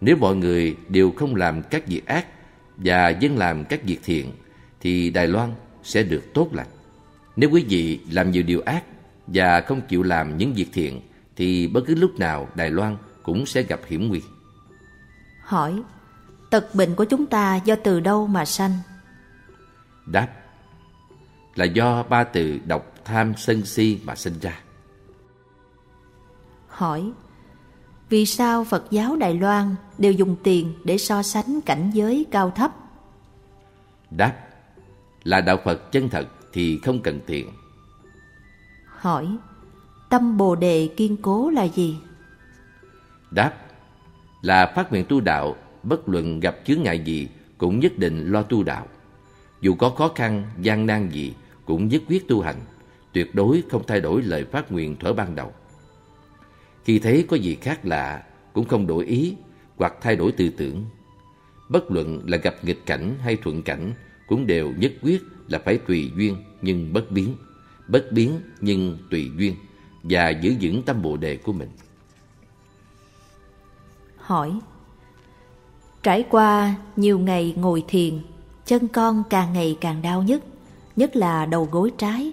[0.00, 2.26] Nếu mọi người đều không làm các việc ác
[2.76, 4.32] và dân làm các việc thiện,
[4.80, 6.68] thì Đài Loan sẽ được tốt lành.
[7.36, 8.84] Nếu quý vị làm nhiều điều ác
[9.26, 11.00] và không chịu làm những việc thiện,
[11.36, 14.22] thì bất cứ lúc nào Đài Loan cũng sẽ gặp hiểm nguy.
[15.40, 15.82] Hỏi,
[16.50, 18.72] tật bệnh của chúng ta do từ đâu mà sanh?
[20.06, 20.28] Đáp,
[21.54, 24.60] là do ba từ độc tham sân si mà sinh ra.
[26.68, 27.12] Hỏi,
[28.08, 32.50] vì sao Phật giáo Đài Loan đều dùng tiền để so sánh cảnh giới cao
[32.50, 32.72] thấp?
[34.10, 34.34] Đáp,
[35.24, 37.50] là đạo Phật chân thật thì không cần tiền.
[38.86, 39.36] Hỏi,
[40.08, 41.96] tâm Bồ Đề kiên cố là gì?
[43.30, 43.52] Đáp,
[44.42, 47.28] là phát nguyện tu đạo, bất luận gặp chướng ngại gì
[47.58, 48.86] cũng nhất định lo tu đạo.
[49.60, 52.60] Dù có khó khăn, gian nan gì cũng nhất quyết tu hành,
[53.12, 55.52] tuyệt đối không thay đổi lời phát nguyện thuở ban đầu.
[56.84, 59.36] Khi thấy có gì khác lạ, cũng không đổi ý
[59.76, 60.84] hoặc thay đổi tư tưởng.
[61.68, 63.92] Bất luận là gặp nghịch cảnh hay thuận cảnh,
[64.26, 67.36] cũng đều nhất quyết là phải tùy duyên nhưng bất biến,
[67.88, 69.54] bất biến nhưng tùy duyên
[70.08, 71.68] và giữ vững tâm bồ đề của mình.
[74.16, 74.60] Hỏi
[76.02, 78.18] Trải qua nhiều ngày ngồi thiền,
[78.66, 80.42] chân con càng ngày càng đau nhất,
[80.96, 82.32] nhất là đầu gối trái.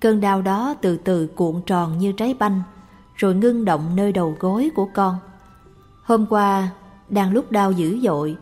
[0.00, 2.62] Cơn đau đó từ từ cuộn tròn như trái banh,
[3.16, 5.16] rồi ngưng động nơi đầu gối của con.
[6.02, 6.70] Hôm qua,
[7.08, 8.36] đang lúc đau dữ dội,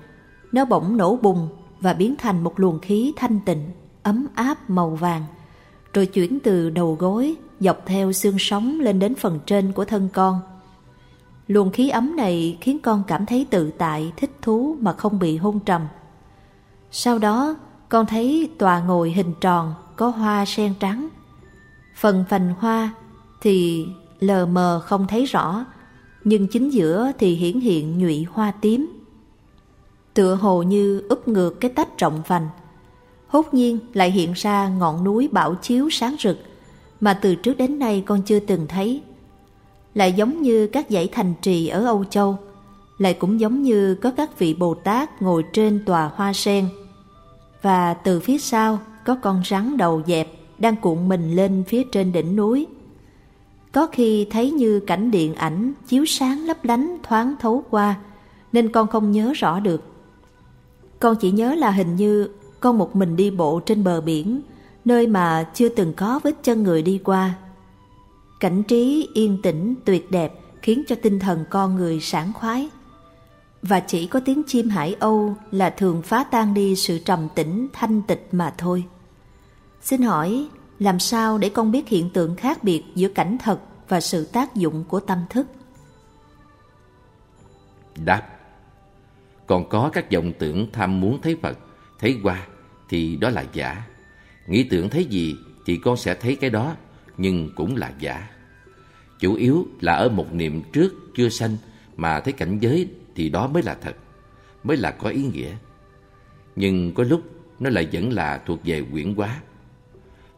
[0.52, 1.49] nó bỗng nổ bùng
[1.81, 3.70] và biến thành một luồng khí thanh tịnh,
[4.02, 5.25] ấm áp màu vàng,
[5.93, 10.09] rồi chuyển từ đầu gối dọc theo xương sống lên đến phần trên của thân
[10.12, 10.41] con.
[11.47, 15.36] Luồng khí ấm này khiến con cảm thấy tự tại, thích thú mà không bị
[15.36, 15.86] hôn trầm.
[16.91, 17.57] Sau đó,
[17.89, 21.09] con thấy tòa ngồi hình tròn có hoa sen trắng.
[21.97, 22.94] Phần phành hoa
[23.41, 23.86] thì
[24.20, 25.65] lờ mờ không thấy rõ,
[26.25, 29.02] nhưng chính giữa thì hiển hiện nhụy hoa tím.
[30.15, 32.49] Tựa hồ như úp ngược cái tách trọng vành.
[33.26, 36.39] Hốt nhiên lại hiện ra ngọn núi bảo chiếu sáng rực
[37.00, 39.02] mà từ trước đến nay con chưa từng thấy.
[39.94, 42.39] Lại giống như các dãy thành trì ở Âu Châu,
[42.99, 46.68] lại cũng giống như có các vị Bồ Tát ngồi trên tòa hoa sen.
[47.62, 52.12] Và từ phía sau có con rắn đầu dẹp đang cuộn mình lên phía trên
[52.12, 52.66] đỉnh núi.
[53.73, 57.94] Có khi thấy như cảnh điện ảnh chiếu sáng lấp lánh thoáng thấu qua,
[58.52, 59.83] nên con không nhớ rõ được.
[61.00, 62.28] Con chỉ nhớ là hình như
[62.60, 64.41] con một mình đi bộ trên bờ biển,
[64.86, 67.34] nơi mà chưa từng có vết chân người đi qua.
[68.40, 70.32] Cảnh trí yên tĩnh tuyệt đẹp
[70.62, 72.68] khiến cho tinh thần con người sảng khoái.
[73.62, 77.68] Và chỉ có tiếng chim hải âu là thường phá tan đi sự trầm tĩnh
[77.73, 78.84] thanh tịch mà thôi.
[79.82, 80.48] Xin hỏi,
[80.78, 84.55] làm sao để con biết hiện tượng khác biệt giữa cảnh thật và sự tác
[84.55, 85.47] dụng của tâm thức?
[88.05, 88.23] Đáp
[89.47, 91.58] Còn có các vọng tưởng tham muốn thấy Phật,
[91.98, 92.47] thấy qua
[92.89, 93.86] thì đó là giả.
[94.47, 96.76] Nghĩ tưởng thấy gì thì con sẽ thấy cái đó,
[97.18, 98.31] nhưng cũng là giả.
[99.20, 101.57] Chủ yếu là ở một niệm trước chưa sanh
[101.97, 103.97] mà thấy cảnh giới thì đó mới là thật,
[104.65, 105.50] mới là có ý nghĩa.
[106.57, 107.23] Nhưng có lúc
[107.60, 109.41] nó lại vẫn là thuộc về quyển quá.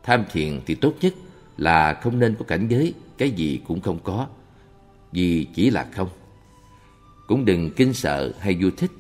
[0.03, 1.15] Tham thiền thì tốt nhất
[1.57, 4.27] là không nên có cảnh giới, cái gì cũng không có,
[5.13, 6.09] vì chỉ là không.
[7.27, 8.91] Cũng đừng kinh sợ hay vui thích,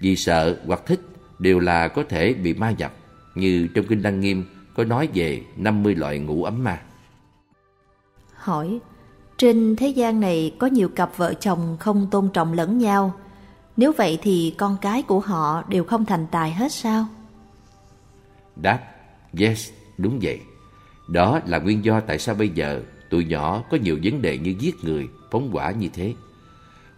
[0.00, 1.00] vì sợ hoặc thích
[1.38, 2.94] đều là có thể bị ma nhập,
[3.34, 4.44] như trong Kinh Đăng Nghiêm
[4.74, 6.82] có nói về 50 loại ngũ ấm ma.
[8.34, 8.78] Hỏi,
[9.38, 13.14] trên thế gian này có nhiều cặp vợ chồng không tôn trọng lẫn nhau,
[13.76, 17.06] nếu vậy thì con cái của họ đều không thành tài hết sao?
[18.56, 18.80] Đáp,
[19.38, 20.40] yes, đúng vậy.
[21.08, 24.54] Đó là nguyên do tại sao bây giờ tụi nhỏ có nhiều vấn đề như
[24.58, 26.14] giết người, phóng hỏa như thế.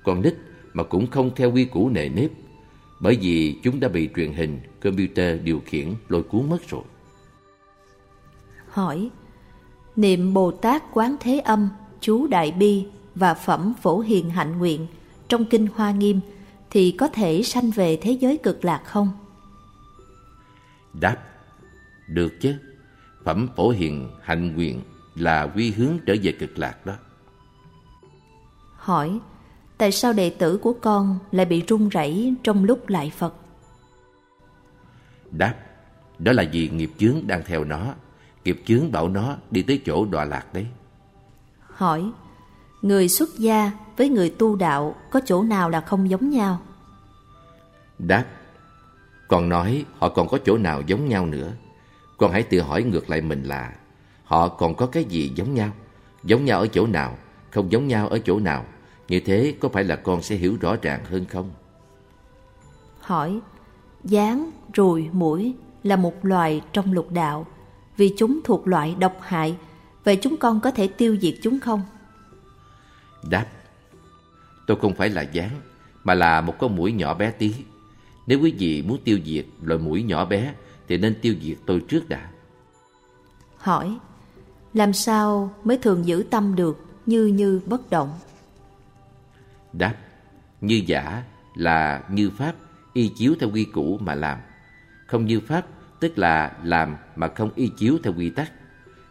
[0.05, 0.35] Còn nít
[0.73, 2.31] mà cũng không theo quy củ nề nếp,
[3.01, 6.83] bởi vì chúng đã bị truyền hình, computer điều khiển lôi cuốn mất rồi.
[8.69, 9.11] Hỏi,
[9.97, 11.69] niệm Bồ Tát Quán Thế Âm,
[12.01, 14.87] chú Đại Bi và phẩm Phổ Hiền Hạnh Nguyện
[15.29, 16.21] trong Kinh Hoa Nghiêm
[16.71, 19.11] thì có thể sanh về thế giới cực lạc không?
[21.01, 21.17] Đáp,
[22.09, 22.55] được chứ.
[23.25, 24.81] Phẩm Phổ Hiền Hạnh Nguyện
[25.15, 26.95] là quy hướng trở về cực lạc đó.
[28.77, 29.19] Hỏi,
[29.79, 33.35] tại sao đệ tử của con lại bị run rẩy trong lúc lại Phật?
[35.33, 35.55] Đáp,
[36.19, 37.95] đó là vì nghiệp chướng đang theo nó.
[38.45, 40.67] Nghiệp chướng bảo nó đi tới chỗ đọa lạc đấy.
[41.61, 42.11] Hỏi,
[42.83, 46.61] người xuất gia với người tu đạo có chỗ nào là không giống nhau?
[47.99, 48.25] Đáp,
[49.29, 51.53] còn nói họ còn có chỗ nào giống nhau nữa.
[52.17, 53.73] Con hãy tự hỏi ngược lại mình là
[54.25, 55.71] họ còn có cái gì giống nhau?
[56.25, 57.17] Giống nhau ở chỗ nào?
[57.51, 58.65] Không giống nhau ở chỗ nào?
[59.09, 61.51] Như thế có phải là con sẽ hiểu rõ ràng hơn không?
[63.01, 63.41] Hỏi,
[64.05, 67.47] dáng, ruồi, mũi là một loài trong lục đạo.
[67.97, 69.57] Vì chúng thuộc loại độc hại,
[70.05, 71.83] vậy chúng con có thể tiêu diệt chúng không?
[73.31, 73.47] Đáp,
[74.67, 75.61] tôi không phải là dáng,
[76.05, 77.55] mà là một con mũi nhỏ bé tí.
[78.27, 80.55] Nếu quý vị muốn tiêu diệt loài mũi nhỏ bé
[80.89, 82.31] thì nên tiêu diệt tôi trước đã.
[83.57, 83.99] Hỏi,
[84.75, 88.19] làm sao mới thường giữ tâm được như như bất động?
[89.73, 89.95] Đáp,
[90.61, 91.23] như giả
[91.55, 92.55] là như pháp
[92.93, 94.39] y chiếu theo quy củ mà làm.
[95.13, 95.67] Không như pháp
[96.01, 98.53] tức là làm mà không y chiếu theo quy tắc.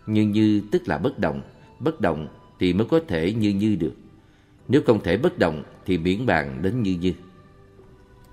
[0.06, 1.42] Như như tức là bất động,
[1.80, 2.28] bất động
[2.60, 3.94] thì mới có thể như như được.
[4.68, 7.14] Nếu không thể bất động thì miễn bàn đến như như.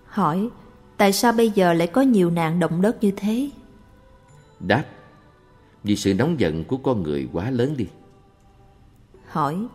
[0.07, 0.49] Hỏi,
[0.97, 3.51] tại sao bây giờ lại có nhiều nạn động đất như thế?
[4.61, 4.85] Đáp,
[5.85, 7.87] vì sự nóng giận của con người quá lớn đi.
[9.27, 9.67] Hỏi,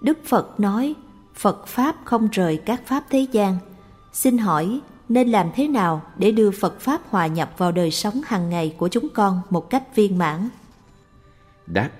[0.00, 0.94] Đức Phật nói
[1.34, 3.56] Phật Pháp không rời các Pháp thế gian.
[4.12, 4.80] Xin hỏi
[5.14, 8.74] nên làm thế nào để đưa Phật Pháp hòa nhập vào đời sống hàng ngày
[8.78, 10.48] của chúng con một cách viên mãn?
[11.66, 11.90] Đáp,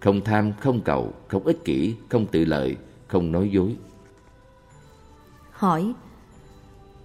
[0.00, 2.76] không tham, không cầu, không ích kỷ, không tự lợi,
[3.06, 3.76] không nói dối.
[5.50, 5.92] Hỏi,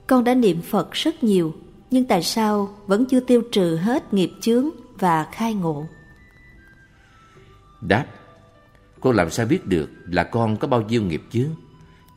[0.08, 1.54] con đã niệm Phật rất nhiều,
[1.92, 5.86] nhưng tại sao vẫn chưa tiêu trừ hết nghiệp chướng và khai ngộ?
[7.82, 8.06] Đáp,
[9.00, 11.50] con làm sao biết được là con có bao nhiêu nghiệp chướng?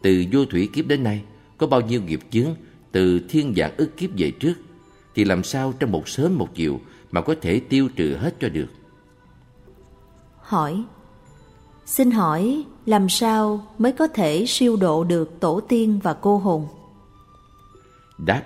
[0.03, 1.23] Từ vô thủy kiếp đến nay,
[1.59, 2.55] có bao nhiêu nghiệp chướng
[2.95, 4.55] từ thiên dạng ức kiếp về trước,
[5.15, 8.49] thì làm sao trong một sớm một chiều mà có thể tiêu trừ hết cho
[8.49, 8.67] được?
[10.41, 10.85] Hỏi,
[11.87, 16.67] xin hỏi làm sao mới có thể siêu độ được tổ tiên và cô hồn?
[18.19, 18.43] Đáp,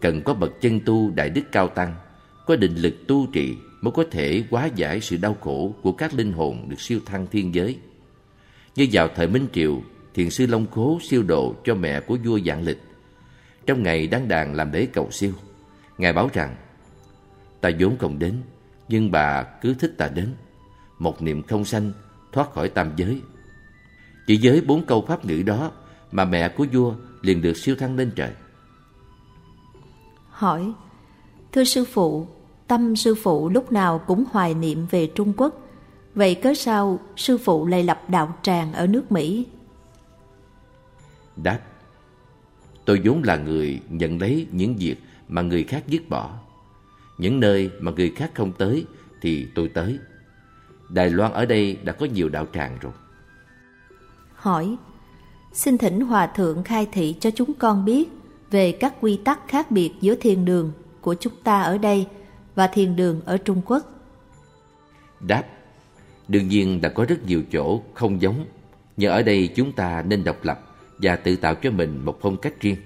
[0.00, 1.94] cần có bậc chân tu đại đức cao tăng,
[2.46, 6.14] có định lực tu trì mới có thể hóa giải sự đau khổ của các
[6.14, 7.78] linh hồn được siêu thăng thiên giới.
[8.76, 9.82] Như vào thời Minh Triều,
[10.14, 12.78] thiền sư Long Khố siêu độ cho mẹ của vua Dạng Lịch.
[13.66, 15.32] Trong ngày đăng đàn làm lễ cầu siêu,
[15.98, 16.56] Ngài báo rằng,
[17.60, 18.42] ta vốn không đến,
[18.88, 20.34] nhưng bà cứ thích ta đến.
[20.98, 21.92] Một niệm không sanh,
[22.32, 23.20] thoát khỏi tam giới.
[24.26, 25.70] Chỉ với bốn câu pháp ngữ đó
[26.12, 28.32] mà mẹ của vua liền được siêu thăng lên trời.
[30.28, 30.72] Hỏi,
[31.52, 32.26] thưa sư phụ,
[32.66, 35.60] tâm sư phụ lúc nào cũng hoài niệm về Trung Quốc.
[36.14, 39.46] Vậy cớ sao sư phụ lại lập đạo tràng ở nước Mỹ?
[41.36, 41.60] Đáp,
[42.86, 44.96] tôi vốn là người nhận lấy những việc
[45.28, 46.38] mà người khác dứt bỏ.
[47.18, 48.86] Những nơi mà người khác không tới
[49.20, 49.98] thì tôi tới.
[50.88, 52.92] Đài Loan ở đây đã có nhiều đạo tràng rồi.
[54.34, 54.76] Hỏi,
[55.52, 58.08] xin thỉnh Hòa Thượng khai thị cho chúng con biết
[58.50, 62.06] về các quy tắc khác biệt giữa thiền đường của chúng ta ở đây
[62.54, 63.82] và thiền đường ở Trung Quốc.
[65.20, 65.44] Đáp,
[66.28, 68.46] đương nhiên đã có rất nhiều chỗ không giống,
[68.96, 70.65] nhưng ở đây chúng ta nên độc lập
[70.98, 72.76] và tự tạo cho mình một phong cách riêng,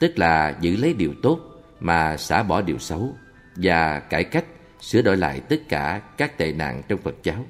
[0.00, 1.40] tức là giữ lấy điều tốt
[1.80, 3.14] mà xả bỏ điều xấu
[3.56, 4.44] và cải cách
[4.80, 7.46] sửa đổi lại tất cả các tệ nạn trong Phật giáo.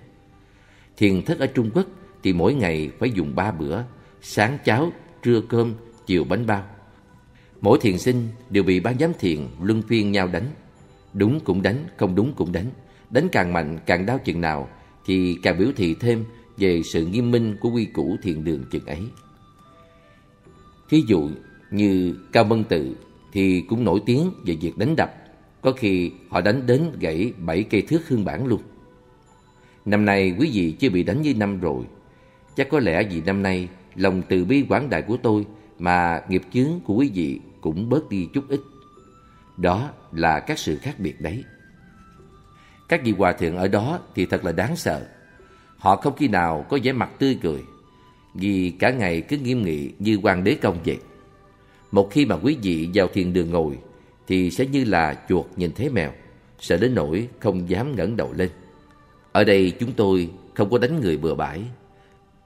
[0.96, 1.86] Thiền thất ở Trung Quốc
[2.22, 3.82] thì mỗi ngày phải dùng ba bữa,
[4.22, 5.74] sáng cháo, trưa cơm,
[6.06, 6.64] chiều bánh bao.
[7.60, 10.46] Mỗi thiền sinh đều bị ban giám thiền luân phiên nhau đánh.
[11.12, 12.66] Đúng cũng đánh, không đúng cũng đánh.
[13.10, 14.68] Đánh càng mạnh, càng đau chừng nào
[15.06, 16.24] thì càng biểu thị thêm
[16.56, 19.00] về sự nghiêm minh của quy củ thiền đường chừng ấy.
[20.90, 21.30] Thí dụ
[21.70, 22.96] như Cao Mân Tự
[23.32, 25.14] thì cũng nổi tiếng về việc đánh đập.
[25.62, 28.60] Có khi họ đánh đến gãy bảy cây thước hương bản luôn.
[29.84, 31.84] Năm nay quý vị chưa bị đánh như năm rồi.
[32.56, 35.46] Chắc có lẽ vì năm nay lòng từ bi quảng đại của tôi
[35.78, 38.60] mà nghiệp chướng của quý vị cũng bớt đi chút ít.
[39.56, 41.44] Đó là các sự khác biệt đấy.
[42.88, 45.06] Các vị hòa thượng ở đó thì thật là đáng sợ.
[45.76, 47.62] Họ không khi nào có vẻ mặt tươi cười,
[48.34, 50.98] vì cả ngày cứ nghiêm nghị như hoàng đế công vậy.
[51.90, 53.78] Một khi mà quý vị vào thiền đường ngồi,
[54.26, 56.12] thì sẽ như là chuột nhìn thấy mèo,
[56.60, 58.48] sợ đến nỗi không dám ngẩng đầu lên.
[59.32, 61.62] Ở đây chúng tôi không có đánh người bừa bãi.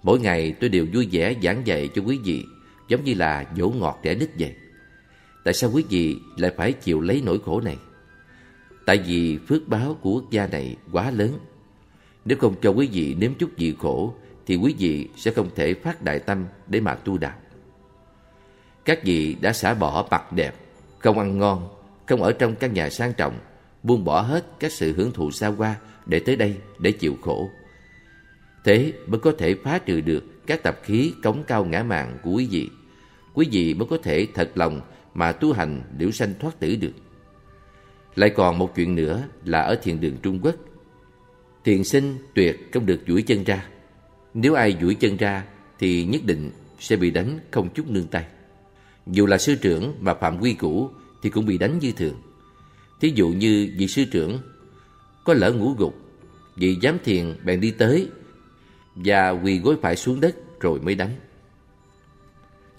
[0.03, 2.45] Mỗi ngày tôi đều vui vẻ giảng dạy cho quý vị,
[2.89, 4.55] giống như là dỗ ngọt trẻ nít vậy.
[5.45, 7.77] Tại sao quý vị lại phải chịu lấy nỗi khổ này?
[8.87, 11.33] Tại vì phước báo của quốc gia này quá lớn.
[12.25, 14.15] Nếu không cho quý vị nếm chút vị khổ,
[14.47, 17.39] thì quý vị sẽ không thể phát đại tâm để mà tu đạo.
[18.85, 20.55] Các vị đã xả bỏ mặt đẹp,
[20.99, 21.69] không ăn ngon,
[22.07, 23.39] không ở trong căn nhà sang trọng,
[23.83, 27.51] buông bỏ hết các sự hưởng thụ xa hoa để tới đây để chịu khổ.
[28.65, 32.31] Thế mới có thể phá trừ được các tập khí cống cao ngã mạng của
[32.31, 32.71] quý vị.
[33.35, 34.81] Quý vị mới có thể thật lòng
[35.15, 36.93] mà tu hành liễu sanh thoát tử được.
[38.15, 40.55] Lại còn một chuyện nữa là ở thiền đường Trung Quốc.
[41.65, 43.67] Thiền sinh tuyệt không được duỗi chân ra.
[44.35, 45.45] Nếu ai duỗi chân ra
[45.79, 48.25] thì nhất định sẽ bị đánh không chút nương tay.
[49.07, 50.91] Dù là sư trưởng mà phạm quy cũ
[51.23, 52.15] thì cũng bị đánh như thường.
[53.01, 54.39] Thí dụ như vị sư trưởng
[55.25, 55.95] có lỡ ngủ gục,
[56.57, 58.09] vị giám thiền bèn đi tới
[58.95, 61.11] và quỳ gối phải xuống đất rồi mới đánh.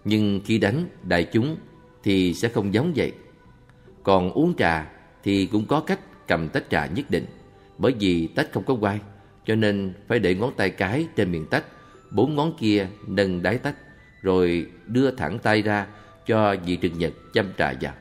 [0.05, 1.57] Nhưng khi đánh đại chúng
[2.03, 3.11] thì sẽ không giống vậy.
[4.03, 4.91] Còn uống trà
[5.23, 7.25] thì cũng có cách cầm tách trà nhất định.
[7.77, 8.99] Bởi vì tách không có quai,
[9.45, 11.65] cho nên phải để ngón tay cái trên miệng tách,
[12.11, 13.75] bốn ngón kia nâng đáy tách,
[14.21, 15.87] rồi đưa thẳng tay ra
[16.27, 17.93] cho vị trừng nhật châm trà vào.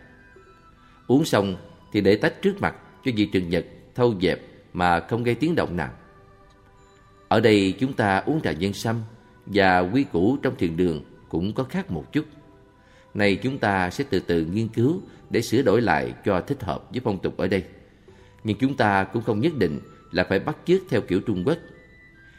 [1.07, 1.57] Uống xong
[1.93, 2.75] thì để tách trước mặt
[3.05, 3.65] cho vị trừng nhật
[3.95, 4.41] thâu dẹp
[4.73, 5.91] mà không gây tiếng động nào.
[7.29, 9.01] Ở đây chúng ta uống trà nhân sâm
[9.47, 12.25] và quy củ trong thiền đường cũng có khác một chút.
[13.15, 15.01] Này chúng ta sẽ từ từ nghiên cứu
[15.31, 17.65] để sửa đổi lại cho thích hợp với phong tục ở đây.
[18.45, 19.81] Nhưng chúng ta cũng không nhất định
[20.15, 21.59] là phải bắt chước theo kiểu Trung Quốc.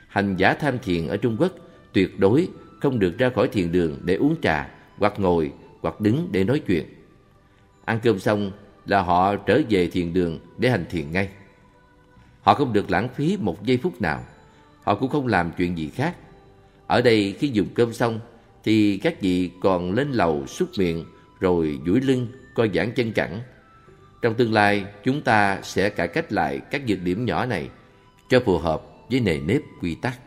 [0.08, 1.52] Hành giả tham thiền ở Trung Quốc
[1.94, 2.48] tuyệt đối
[2.82, 6.60] không được ra khỏi thiền đường để uống trà, hoặc ngồi, hoặc đứng để nói
[6.68, 6.86] chuyện.
[7.86, 8.52] Ăn cơm xong
[8.86, 11.30] là họ trở về thiền đường để hành thiền ngay.
[12.42, 14.24] Họ không được lãng phí một giây phút nào.
[14.84, 16.16] Họ cũng không làm chuyện gì khác.
[16.88, 18.20] Ở đây khi dùng cơm xong
[18.64, 21.06] thì các vị còn lên lầu xúc miệng
[21.40, 23.42] rồi duỗi lưng coi giảng chân cẳng.
[24.26, 27.70] Trong tương lai, chúng ta sẽ cải cách lại các nhược điểm nhỏ này
[28.30, 28.82] cho phù hợp
[29.12, 30.20] với nề nếp quy tắc.